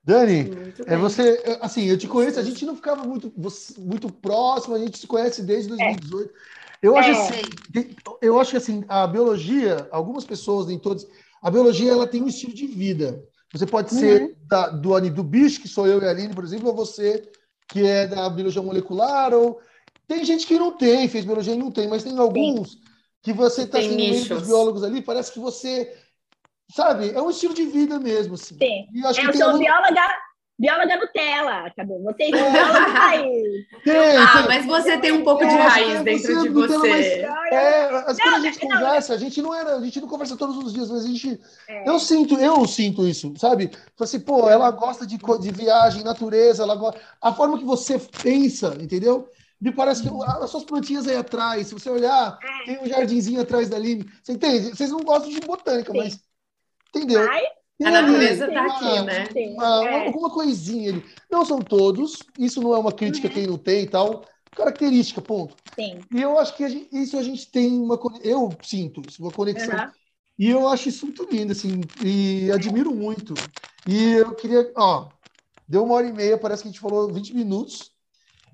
Dani, 0.04 0.52
é 0.86 0.96
você, 0.98 1.42
assim, 1.62 1.86
eu 1.86 1.98
te 1.98 2.08
conheço, 2.08 2.40
a 2.40 2.44
gente 2.44 2.64
não 2.64 2.76
ficava 2.76 3.04
muito, 3.04 3.34
muito 3.80 4.12
próximo, 4.12 4.76
a 4.76 4.80
gente 4.80 5.00
se 5.00 5.08
conhece 5.08 5.42
desde 5.42 5.70
2018. 5.70 6.30
É. 6.30 6.34
Eu 6.82 6.96
acho 6.96 7.10
é. 7.10 7.14
assim, 7.14 7.96
eu 8.22 8.40
acho 8.40 8.52
que 8.52 8.58
assim, 8.58 8.84
a 8.88 9.08
biologia, 9.08 9.88
algumas 9.90 10.24
pessoas, 10.24 10.68
nem 10.68 10.78
todas, 10.78 11.08
a 11.42 11.50
biologia 11.50 11.92
ela 11.92 12.06
tem 12.06 12.22
um 12.22 12.28
estilo 12.28 12.54
de 12.54 12.68
vida. 12.68 13.24
Você 13.52 13.66
pode 13.66 13.96
ser 13.96 14.22
uhum. 14.22 14.36
da, 14.48 14.70
do, 14.70 15.10
do 15.10 15.24
bicho, 15.24 15.62
que 15.62 15.68
sou 15.68 15.88
eu 15.88 16.00
e 16.00 16.06
a 16.06 16.12
Aline, 16.12 16.36
por 16.36 16.44
exemplo, 16.44 16.68
ou 16.68 16.76
você 16.76 17.28
que 17.68 17.84
é 17.84 18.06
da 18.06 18.30
biologia 18.30 18.62
molecular, 18.62 19.34
ou 19.34 19.60
tem 20.08 20.24
gente 20.24 20.46
que 20.46 20.58
não 20.58 20.72
tem, 20.72 21.08
fez 21.08 21.26
biologia 21.26 21.54
e 21.54 21.58
não 21.58 21.72
tem, 21.72 21.88
mas 21.88 22.04
tem 22.04 22.18
alguns 22.18 22.72
Sim. 22.72 22.80
que 23.22 23.34
você 23.34 23.64
está 23.64 23.82
no 23.82 23.96
meio 23.96 24.26
dos 24.26 24.48
biólogos 24.48 24.84
ali, 24.84 25.02
parece 25.02 25.32
que 25.32 25.40
você 25.40 25.96
sabe, 26.72 27.12
é 27.12 27.22
um 27.22 27.30
estilo 27.30 27.54
de 27.54 27.66
vida 27.66 28.00
mesmo. 28.00 28.36
Assim. 28.36 28.58
Sim. 28.58 28.88
eu, 28.96 29.34
sou 29.34 29.56
um... 29.56 29.60
bióloga 29.60 30.02
bióloga 30.58 30.96
Nutella, 30.98 31.68
acabou. 31.68 32.02
Vocês 32.04 32.32
são 32.38 32.52
bióloga 32.52 32.80
raiz. 32.80 33.66
Tem, 33.84 34.18
ah, 34.18 34.38
tem, 34.38 34.48
mas 34.48 34.66
você 34.66 34.98
tem 35.00 35.12
um 35.12 35.24
pouco 35.24 35.46
de 35.46 35.54
raiz 35.54 36.02
dentro 36.02 36.44
de 36.44 36.50
você. 36.50 37.28
é, 37.52 37.86
as 38.08 38.18
não, 38.18 38.36
a 38.36 38.40
gente 38.40 38.64
não, 38.64 38.72
conversa, 38.72 39.14
a 39.14 39.18
gente 39.18 39.42
não 39.42 39.54
era, 39.54 39.76
a 39.76 39.84
gente 39.84 40.02
não 40.02 40.08
conversa 40.08 40.38
todos 40.38 40.58
os 40.58 40.74
dias, 40.74 40.90
mas 40.90 41.06
a 41.06 41.08
gente. 41.08 41.40
É. 41.68 41.90
Eu 41.90 42.00
sinto, 42.00 42.40
eu 42.40 42.66
sinto 42.66 43.08
isso, 43.08 43.34
sabe? 43.38 43.70
Assim, 44.00 44.20
pô, 44.20 44.50
ela 44.50 44.72
gosta 44.72 45.06
de, 45.06 45.18
de 45.18 45.52
viagem, 45.52 46.04
natureza, 46.04 46.64
ela 46.64 46.76
gosta. 46.76 47.00
A 47.22 47.34
forma 47.34 47.58
que 47.58 47.66
você 47.66 48.00
pensa, 48.00 48.76
entendeu? 48.80 49.30
Me 49.60 49.72
parece 49.72 50.04
que 50.04 50.10
as 50.10 50.50
suas 50.50 50.64
plantinhas 50.64 51.08
aí 51.08 51.16
atrás, 51.16 51.68
se 51.68 51.74
você 51.74 51.90
olhar, 51.90 52.38
é. 52.42 52.66
tem 52.66 52.84
um 52.84 52.88
jardinzinho 52.88 53.42
atrás 53.42 53.70
dali. 53.70 54.06
Você 54.22 54.34
entende? 54.34 54.76
Vocês 54.76 54.92
não 54.92 55.00
gostam 55.00 55.32
de 55.32 55.40
botânica, 55.40 55.92
Sim. 55.92 55.98
mas. 55.98 56.20
Entendeu? 56.94 57.26
Mas 57.26 57.44
a 57.84 58.02
natureza 58.02 58.48
está 58.48 58.66
aqui, 58.66 59.02
né? 59.02 59.28
Uma, 59.54 59.90
é. 59.90 60.08
Alguma 60.08 60.30
coisinha 60.30 60.92
ali. 60.92 61.06
Não 61.30 61.46
são 61.46 61.60
todos, 61.60 62.20
isso 62.38 62.62
não 62.62 62.74
é 62.74 62.78
uma 62.78 62.92
crítica 62.92 63.28
uhum. 63.28 63.34
quem 63.34 63.48
não 63.48 63.58
tem 63.58 63.84
e 63.84 63.88
tal. 63.88 64.26
Característica, 64.56 65.22
ponto. 65.22 65.56
Sim. 65.76 66.00
E 66.14 66.22
eu 66.22 66.40
acho 66.40 66.56
que 66.56 66.64
a 66.64 66.70
gente, 66.70 66.88
isso 66.92 67.18
a 67.18 67.24
gente 67.24 67.50
tem 67.52 67.78
uma. 67.78 68.00
Eu 68.24 68.50
sinto 68.62 69.02
isso, 69.08 69.22
uma 69.22 69.32
conexão. 69.32 69.78
Uhum. 69.78 69.92
E 70.38 70.50
eu 70.50 70.68
acho 70.68 70.90
isso 70.90 71.06
muito 71.06 71.28
lindo, 71.32 71.54
assim, 71.54 71.82
e 72.04 72.52
admiro 72.52 72.94
muito. 72.94 73.34
E 73.88 74.14
eu 74.14 74.34
queria, 74.36 74.70
ó, 74.76 75.08
deu 75.68 75.84
uma 75.84 75.96
hora 75.96 76.08
e 76.08 76.14
meia, 76.14 76.38
parece 76.38 76.64
que 76.64 76.70
a 76.70 76.72
gente 76.72 76.82
falou 76.82 77.12
20 77.12 77.34
minutos. 77.34 77.95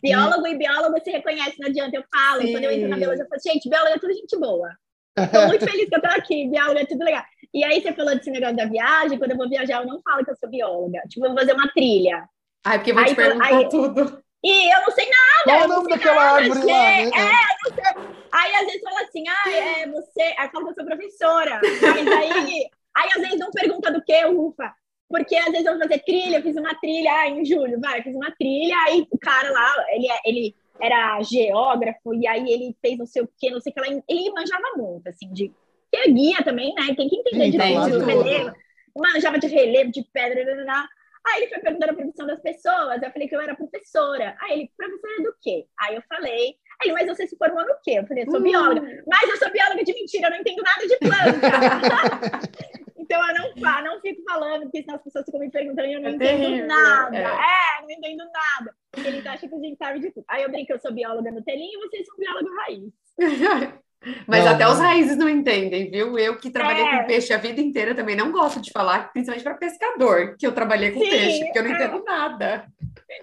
Biólogo 0.02 0.48
e, 0.48 0.58
biólogo 0.58 1.00
se 1.04 1.12
reconhece, 1.12 1.60
não 1.60 1.68
adianta, 1.68 1.96
eu 1.96 2.04
falo. 2.14 2.42
Sim. 2.42 2.52
Quando 2.52 2.64
eu 2.64 2.72
entro 2.72 2.90
na 2.90 2.98
biologia, 2.98 3.24
eu 3.24 3.30
falo, 3.30 3.42
gente, 3.42 3.70
biólogo 3.70 3.96
é 3.96 4.00
tudo 4.00 4.14
gente 4.14 4.38
boa. 4.38 4.70
Estou 5.18 5.48
muito 5.48 5.70
feliz 5.70 5.90
que 5.90 5.96
eu 5.96 6.02
tô 6.02 6.08
aqui, 6.08 6.48
bióloga, 6.48 6.82
é 6.82 6.86
tudo 6.86 7.04
legal. 7.04 7.24
E 7.54 7.64
aí 7.64 7.82
você 7.82 7.94
falou 7.94 8.16
desse 8.16 8.32
negócio 8.32 8.56
da 8.56 8.66
viagem, 8.66 9.18
quando 9.18 9.32
eu 9.32 9.38
vou 9.38 9.50
viajar, 9.50 9.82
eu 9.82 9.88
não 9.88 10.02
falo 10.02 10.24
que 10.24 10.32
eu 10.32 10.36
sou 10.36 10.50
bióloga. 10.50 11.02
Tipo, 11.10 11.26
eu 11.26 11.30
vou 11.32 11.40
fazer 11.40 11.54
uma 11.54 11.72
trilha. 11.72 12.28
Ai, 12.66 12.78
porque 12.78 12.92
eu 12.92 12.96
vou 12.96 13.04
aí, 13.04 13.10
te 13.10 13.16
perguntar 13.16 13.46
aí, 13.46 13.70
tudo. 13.70 14.24
E 14.44 14.74
eu 14.74 14.82
não 14.82 14.92
sei 14.92 15.08
nada. 15.10 15.44
Qual 15.44 15.64
o 15.64 15.68
nome 15.68 15.90
daquela 15.90 16.16
nada, 16.16 16.36
árvore 16.38 16.60
lá? 16.60 16.66
Né? 16.66 17.02
É, 17.04 17.08
eu 17.08 17.10
não 17.12 17.76
sei. 17.76 18.22
Aí 18.32 18.56
às 18.56 18.66
vezes 18.66 18.82
fala 18.82 19.02
assim, 19.02 19.24
ah, 19.28 19.52
é 19.52 19.88
você. 19.88 20.22
Aí 20.38 20.50
fala 20.50 20.64
que 20.64 20.70
eu 20.72 20.74
sou 20.74 20.86
professora. 20.86 21.60
Mas 21.62 22.08
aí, 22.08 22.70
aí 22.96 23.10
às 23.16 23.22
vezes 23.22 23.40
não 23.40 23.52
pergunta 23.52 23.92
do 23.92 24.02
que, 24.02 24.26
ufa. 24.26 24.74
Porque 25.12 25.36
às 25.36 25.52
vezes 25.52 25.66
eu 25.66 25.74
vou 25.74 25.82
fazer 25.82 26.00
trilha, 26.00 26.38
eu 26.38 26.42
fiz 26.42 26.56
uma 26.56 26.74
trilha, 26.76 27.12
ah, 27.14 27.30
em 27.30 27.46
julho, 27.46 27.80
vai, 27.80 28.02
fiz 28.02 28.16
uma 28.16 28.32
trilha, 28.32 28.76
aí 28.88 29.06
o 29.12 29.20
cara 29.20 29.52
lá, 29.52 29.76
ele, 29.90 30.10
é, 30.10 30.20
ele 30.26 30.56
era 30.82 31.22
geógrafo, 31.22 32.14
e 32.14 32.28
aí 32.28 32.52
ele 32.52 32.76
fez 32.82 32.98
não 32.98 33.06
sei 33.06 33.22
o 33.22 33.30
quê, 33.38 33.52
não 33.52 33.60
sei 33.60 33.72
o 33.72 33.76
que 33.76 33.82
lá. 33.82 34.02
Ele 34.08 34.32
manjava 34.32 34.74
muito, 34.76 35.08
assim, 35.08 35.32
de 35.32 35.52
que 35.92 35.98
é 35.98 36.08
guia 36.08 36.42
também, 36.44 36.74
né? 36.74 36.96
Tem 36.96 37.10
que 37.10 37.18
entender 37.18 37.52
de, 37.52 37.58
de 37.58 38.06
relevo. 38.06 38.56
Manjava 38.96 39.38
de 39.38 39.48
relevo, 39.48 39.92
de 39.92 40.04
pedra, 40.14 40.44
blá, 40.44 40.56
blá, 40.56 40.64
blá. 40.64 40.90
Aí 41.28 41.44
ele 41.44 41.50
foi 41.50 41.60
perguntando 41.60 41.92
a 41.92 41.96
profissão 41.96 42.26
das 42.26 42.42
pessoas. 42.42 43.02
Eu 43.02 43.12
falei 43.12 43.28
que 43.28 43.36
eu 43.36 43.42
era 43.42 43.56
professora. 43.56 44.36
Aí 44.42 44.54
ele, 44.54 44.72
professora 44.76 45.24
do 45.24 45.36
quê? 45.42 45.66
Aí 45.80 45.96
eu 45.96 46.02
falei, 46.10 46.56
aí, 46.82 46.92
mas 46.94 47.08
você 47.08 47.28
se 47.28 47.38
formou 47.38 47.64
no 47.66 47.76
quê? 47.84 48.00
Eu 48.00 48.08
falei, 48.08 48.24
eu 48.24 48.32
sou 48.32 48.42
bióloga. 48.42 48.82
Uh. 48.82 49.04
Mas 49.06 49.30
eu 49.30 49.38
sou 49.38 49.52
bióloga 49.52 49.84
de 49.84 49.94
mentira, 49.94 50.28
eu 50.28 50.32
não 50.32 50.38
entendo 50.38 50.64
nada 50.64 50.88
de 50.88 50.98
planta. 50.98 52.82
então 53.12 53.28
eu 53.28 53.34
não, 53.36 53.84
não 53.84 54.02
fico 54.02 54.24
falando, 54.24 54.62
porque 54.64 54.82
senão 54.82 54.96
as 54.96 55.04
pessoas 55.04 55.26
ficam 55.26 55.40
me 55.42 55.52
perguntando 55.52 55.88
e 55.88 55.94
eu 55.94 56.02
não 56.02 56.10
é 56.10 56.14
entendo 56.14 56.40
terrível, 56.40 56.68
nada. 56.68 57.18
É. 57.18 57.22
é, 57.22 57.82
não 57.82 57.92
entendo 57.92 58.24
nada. 58.32 58.76
Eles 58.98 59.26
acham 59.26 59.50
que 59.50 59.56
a 59.56 59.60
gente 59.60 59.78
sabe 59.78 60.00
de 60.00 60.12
tudo. 60.12 60.26
Aí 60.30 60.44
eu 60.44 60.50
brinco, 60.50 60.72
eu 60.72 60.80
sou 60.80 60.94
bióloga 60.94 61.30
no 61.30 61.44
telinho 61.44 61.74
e 61.74 61.88
vocês 61.88 62.06
são 62.06 62.18
bióloga 62.18 62.50
raiz. 62.62 62.94
Mas 64.26 64.46
não, 64.46 64.52
até 64.54 64.64
não. 64.64 64.72
os 64.72 64.80
raízes 64.80 65.16
não 65.16 65.30
entendem, 65.30 65.92
viu? 65.92 66.18
Eu 66.18 66.36
que 66.36 66.50
trabalhei 66.50 66.84
é. 66.84 67.02
com 67.02 67.06
peixe 67.06 67.34
a 67.34 67.38
vida 67.38 67.62
inteira 67.62 67.94
também 67.94 68.16
não 68.16 68.32
gosto 68.32 68.60
de 68.60 68.72
falar, 68.72 69.12
principalmente 69.14 69.44
para 69.44 69.54
pescador, 69.54 70.36
que 70.40 70.48
eu 70.48 70.54
trabalhei 70.54 70.92
com 70.92 71.00
Sim, 71.00 71.10
peixe, 71.10 71.46
porque 71.46 71.60
eu 71.60 71.64
não 71.64 71.72
é. 71.72 71.74
entendo 71.76 72.04
nada. 72.04 72.66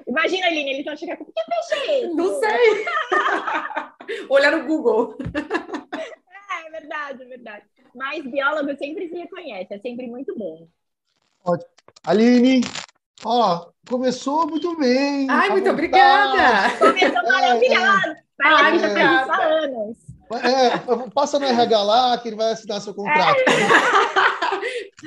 Imagina, 0.07 0.47
Aline, 0.47 0.71
eles 0.71 0.85
vão 0.85 0.97
chegar 0.97 1.17
com 1.17 1.25
que 1.25 1.33
peixe 1.33 1.91
é 1.91 2.05
esse? 2.05 2.15
Não 2.15 2.39
sei. 2.39 2.87
Olhar 4.31 4.53
no 4.53 4.67
Google. 4.67 5.17
É, 6.99 7.11
é 7.11 7.15
verdade, 7.15 7.23
é 7.23 7.27
verdade. 7.27 7.65
Mas 7.95 8.25
biólogo 8.25 8.77
sempre 8.77 9.09
se 9.09 9.15
reconhece, 9.15 9.75
é 9.75 9.79
sempre 9.79 10.07
muito 10.07 10.37
bom. 10.37 10.69
Ótimo. 11.45 11.71
Aline, 12.05 12.61
ó, 13.25 13.67
começou 13.89 14.47
muito 14.49 14.77
bem. 14.77 15.29
Ai, 15.31 15.51
muito 15.51 15.71
obrigada. 15.71 16.71
Começou 16.79 17.23
maravilhoso. 17.23 18.17
Mas 18.39 18.61
a 18.61 18.71
gente 18.71 18.81
já 18.81 18.95
faz 18.95 19.23
isso 19.23 19.33
há 19.33 19.45
anos. 19.45 19.97
É, 20.31 21.11
passa 21.15 21.39
no 21.39 21.47
RH 21.47 21.83
lá 21.83 22.19
que 22.19 22.29
ele 22.29 22.37
vai 22.37 22.53
assinar 22.53 22.81
seu 22.81 22.95
contrato. 22.95 23.41
É. 23.41 24.39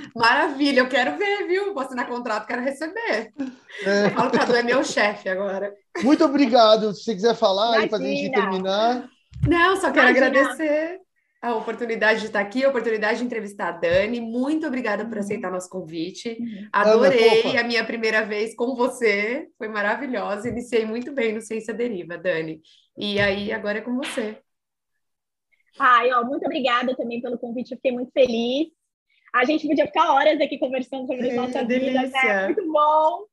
Maravilha, 0.16 0.80
eu 0.80 0.90
quero 0.90 1.18
ver, 1.18 1.48
viu? 1.48 1.74
Vou 1.74 1.84
assinar 1.84 2.08
contrato, 2.08 2.48
quero 2.48 2.62
receber. 2.62 3.32
É. 3.86 4.06
Eu 4.06 4.12
falo 4.12 4.32
que 4.32 4.40
a 4.40 4.46
Du 4.46 4.56
é 4.56 4.64
meu 4.64 4.84
chefe 4.84 5.30
agora. 5.30 5.74
Muito 6.02 6.24
obrigado. 6.24 6.94
Se 6.94 7.04
você 7.04 7.14
quiser 7.14 7.36
falar 7.36 7.78
aí 7.78 7.90
para 7.90 8.00
a 8.00 8.02
gente 8.02 8.32
terminar. 8.32 9.08
Não, 9.48 9.76
só 9.76 9.92
quero 9.92 10.10
Imagina. 10.10 10.28
agradecer 10.28 11.02
a 11.42 11.56
oportunidade 11.56 12.20
de 12.20 12.28
estar 12.28 12.40
aqui, 12.40 12.64
a 12.64 12.70
oportunidade 12.70 13.18
de 13.18 13.26
entrevistar 13.26 13.70
a 13.70 13.72
Dani. 13.72 14.22
Muito 14.22 14.68
obrigada 14.68 15.04
por 15.06 15.18
aceitar 15.18 15.52
nosso 15.52 15.70
convite. 15.70 16.38
Uhum. 16.40 16.70
Adorei 16.72 17.58
a 17.58 17.64
minha 17.64 17.84
primeira 17.84 18.24
vez 18.24 18.56
com 18.56 18.76
você, 18.76 19.48
foi 19.58 19.68
maravilhosa. 19.68 20.50
Iniciei 20.50 20.86
muito 20.86 21.12
bem 21.12 21.34
no 21.34 21.42
Ciência 21.42 21.74
Deriva, 21.74 22.16
Dani. 22.16 22.62
E 22.96 23.20
aí, 23.20 23.52
agora 23.52 23.80
é 23.80 23.82
com 23.82 23.96
você. 23.96 24.38
Ai, 25.80 26.12
ó, 26.12 26.24
muito 26.24 26.46
obrigada 26.46 26.96
também 26.96 27.22
pelo 27.22 27.40
convite, 27.40 27.72
eu 27.72 27.78
fiquei 27.78 27.92
muito 27.92 28.12
feliz. 28.12 28.68
A 29.34 29.44
gente 29.46 29.68
podia 29.68 29.88
ficar 29.88 30.14
horas 30.14 30.40
aqui 30.40 30.60
conversando 30.60 31.08
sobre 31.08 31.30
as 31.30 31.36
nossas 31.36 31.68
vidas, 31.68 32.12
né? 32.12 32.46
Muito 32.48 32.72
bom. 32.72 33.26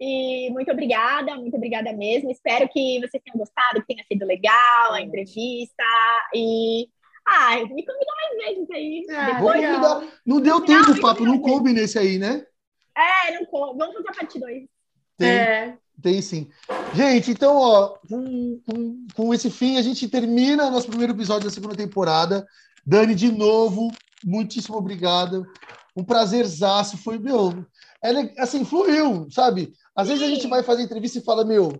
E 0.00 0.50
muito 0.50 0.70
obrigada, 0.70 1.34
muito 1.36 1.56
obrigada 1.56 1.92
mesmo. 1.92 2.30
Espero 2.30 2.68
que 2.68 3.00
vocês 3.00 3.22
tenham 3.22 3.38
gostado, 3.38 3.80
que 3.80 3.86
tenha 3.86 4.04
sido 4.04 4.26
legal 4.26 4.92
a 4.92 5.00
entrevista. 5.00 5.84
E. 6.34 6.88
Ai, 7.30 7.62
me 7.64 7.84
convida 7.84 8.12
mais 8.16 8.56
vezes 8.56 8.70
aí. 8.70 9.06
É, 9.10 9.34
Depois, 9.34 9.62
não 10.24 10.40
deu 10.40 10.60
tempo, 10.62 10.92
o 10.92 11.00
papo, 11.00 11.24
não 11.24 11.38
coube 11.38 11.72
nesse 11.72 11.98
aí, 11.98 12.18
né? 12.18 12.44
É, 12.96 13.38
não 13.38 13.44
coube. 13.46 13.78
Vamos 13.78 13.94
fazer 13.96 14.08
a 14.08 14.14
parte 14.14 14.40
2. 14.40 14.64
Tem. 15.18 15.28
É. 15.28 15.78
Tem 16.00 16.22
sim. 16.22 16.48
Gente, 16.94 17.32
então, 17.32 17.56
ó, 17.56 17.98
com, 18.08 18.60
com, 18.64 19.06
com, 19.14 19.34
esse 19.34 19.50
fim, 19.50 19.76
a 19.76 19.82
gente 19.82 20.08
termina 20.08 20.70
nosso 20.70 20.86
primeiro 20.86 21.12
episódio 21.12 21.48
da 21.48 21.54
segunda 21.54 21.74
temporada. 21.74 22.46
Dani, 22.86 23.14
de 23.14 23.32
novo, 23.32 23.90
muitíssimo 24.24 24.76
obrigado. 24.76 25.44
Um 25.96 26.04
prazerzaço. 26.04 26.96
Foi, 26.96 27.18
meu, 27.18 27.66
é, 28.02 28.40
assim, 28.40 28.64
fluiu, 28.64 29.26
sabe? 29.30 29.72
Às 29.94 30.08
vezes 30.08 30.22
a 30.22 30.28
gente 30.28 30.46
vai 30.46 30.62
fazer 30.62 30.84
entrevista 30.84 31.18
e 31.18 31.24
fala, 31.24 31.44
meu, 31.44 31.76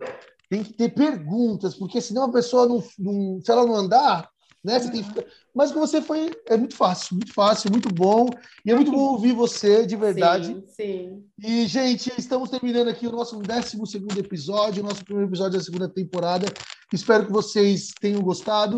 tem 0.50 0.64
que 0.64 0.72
ter 0.72 0.88
perguntas, 0.88 1.76
porque 1.76 2.00
senão 2.00 2.24
a 2.24 2.32
pessoa 2.32 2.66
não, 2.66 2.82
não 2.98 3.40
se 3.40 3.50
ela 3.50 3.64
não 3.64 3.76
andar, 3.76 4.28
né? 4.64 4.78
Você 4.78 4.90
tem 4.90 5.02
que 5.02 5.08
ficar... 5.08 5.24
Mas 5.54 5.72
com 5.72 5.80
você 5.80 6.00
foi 6.02 6.30
é 6.46 6.56
muito 6.56 6.76
fácil, 6.76 7.14
muito 7.14 7.32
fácil, 7.32 7.70
muito 7.70 7.88
bom. 7.92 8.28
E 8.64 8.70
é 8.70 8.74
muito 8.74 8.90
bom 8.90 9.12
ouvir 9.12 9.32
você, 9.32 9.86
de 9.86 9.96
verdade. 9.96 10.46
Sim, 10.46 10.64
sim. 10.68 11.24
E, 11.42 11.66
gente, 11.66 12.12
estamos 12.18 12.50
terminando 12.50 12.88
aqui 12.88 13.06
o 13.06 13.12
nosso 13.12 13.36
12 13.38 13.78
episódio, 14.18 14.82
o 14.82 14.86
nosso 14.86 15.04
primeiro 15.04 15.30
episódio 15.30 15.58
da 15.58 15.64
segunda 15.64 15.88
temporada. 15.88 16.46
Espero 16.92 17.26
que 17.26 17.32
vocês 17.32 17.90
tenham 18.00 18.20
gostado. 18.20 18.76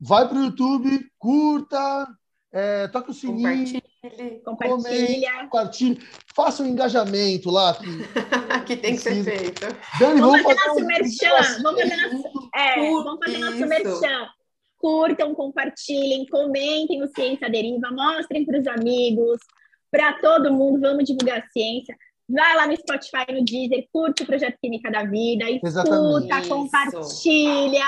Vai 0.00 0.28
para 0.28 0.38
o 0.38 0.44
YouTube, 0.44 1.10
curta, 1.18 2.06
é, 2.52 2.86
toca 2.88 3.10
o 3.10 3.14
sininho. 3.14 3.82
Compartilhe. 4.42 4.42
Compartilha. 4.44 5.32
Compartilhe. 5.42 6.08
Faça 6.34 6.62
um 6.62 6.66
engajamento 6.66 7.50
lá. 7.50 7.74
Que, 7.74 7.84
que 8.66 8.76
tem 8.76 8.94
que 8.94 9.00
ser 9.00 9.24
feito. 9.24 9.60
Dani, 9.98 10.20
vamos, 10.20 10.42
vamos 10.42 10.42
fazer, 10.42 10.58
fazer 10.60 10.68
nosso 10.68 10.80
um... 10.80 10.86
merchan. 10.86 11.62
Vamos 11.62 11.80
fazer 11.82 11.96
nosso, 11.96 12.50
é, 12.54 12.76
vamos 12.76 13.18
fazer 13.24 13.38
nosso 13.38 13.66
merchan 13.66 14.37
curtam, 14.78 15.34
compartilhem, 15.34 16.26
comentem 16.26 17.02
o 17.02 17.08
Ciência 17.08 17.50
Deriva, 17.50 17.90
mostrem 17.90 18.44
para 18.44 18.60
os 18.60 18.66
amigos, 18.66 19.38
para 19.90 20.14
todo 20.14 20.52
mundo, 20.52 20.80
vamos 20.80 21.04
divulgar 21.04 21.40
a 21.40 21.48
ciência. 21.50 21.96
Vai 22.28 22.56
lá 22.56 22.66
no 22.66 22.76
Spotify, 22.76 23.32
no 23.32 23.44
Deezer, 23.44 23.86
curte 23.90 24.22
o 24.22 24.26
Projeto 24.26 24.56
Química 24.60 24.90
da 24.90 25.02
Vida, 25.04 25.50
escuta, 25.50 26.46
compartilha, 26.46 27.86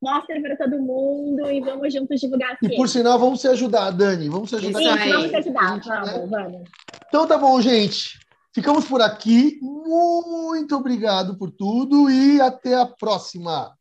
mostra 0.00 0.40
para 0.42 0.56
todo 0.56 0.78
mundo 0.78 1.50
e 1.50 1.60
vamos 1.60 1.92
juntos 1.92 2.20
divulgar 2.20 2.52
a 2.52 2.58
ciência. 2.58 2.74
E 2.74 2.76
por 2.76 2.88
sinal, 2.88 3.18
vamos 3.18 3.40
se 3.40 3.48
ajudar, 3.48 3.90
Dani, 3.90 4.28
vamos 4.28 4.50
se 4.50 4.56
ajudar. 4.56 4.80
Isso, 4.80 5.12
vamos 5.12 5.30
se 5.30 5.36
ajudar, 5.36 5.80
vamos, 5.80 6.10
né? 6.10 6.26
vamos. 6.30 6.68
Então 7.08 7.26
tá 7.26 7.38
bom, 7.38 7.60
gente. 7.62 8.18
Ficamos 8.54 8.84
por 8.84 9.00
aqui. 9.00 9.58
Muito 9.62 10.76
obrigado 10.76 11.38
por 11.38 11.50
tudo 11.50 12.10
e 12.10 12.40
até 12.40 12.74
a 12.74 12.84
próxima. 12.84 13.77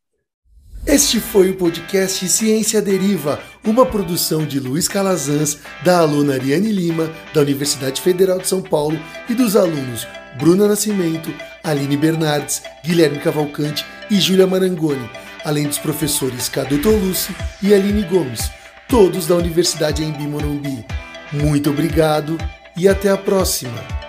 Este 0.87 1.19
foi 1.19 1.49
o 1.49 1.55
podcast 1.55 2.25
Ciência 2.29 2.81
Deriva, 2.81 3.41
uma 3.61 3.85
produção 3.85 4.45
de 4.45 4.57
Luiz 4.57 4.87
Calazans, 4.87 5.57
da 5.83 5.99
aluna 5.99 6.35
Ariane 6.35 6.71
Lima, 6.71 7.11
da 7.33 7.41
Universidade 7.41 8.01
Federal 8.01 8.39
de 8.39 8.47
São 8.47 8.61
Paulo, 8.61 8.97
e 9.27 9.33
dos 9.33 9.57
alunos 9.57 10.07
Bruna 10.39 10.65
Nascimento, 10.65 11.29
Aline 11.61 11.97
Bernardes, 11.97 12.63
Guilherme 12.85 13.19
Cavalcante 13.19 13.85
e 14.09 14.17
Júlia 14.17 14.47
Marangoni, 14.47 15.09
além 15.43 15.67
dos 15.67 15.77
professores 15.77 16.47
Cadu 16.47 16.81
Tolucci 16.81 17.35
e 17.61 17.73
Aline 17.73 18.03
Gomes, 18.03 18.49
todos 18.87 19.27
da 19.27 19.35
Universidade 19.35 20.01
Embi 20.01 20.25
Morumbi. 20.25 20.85
Muito 21.33 21.69
obrigado 21.69 22.37
e 22.77 22.87
até 22.87 23.09
a 23.09 23.17
próxima! 23.17 24.06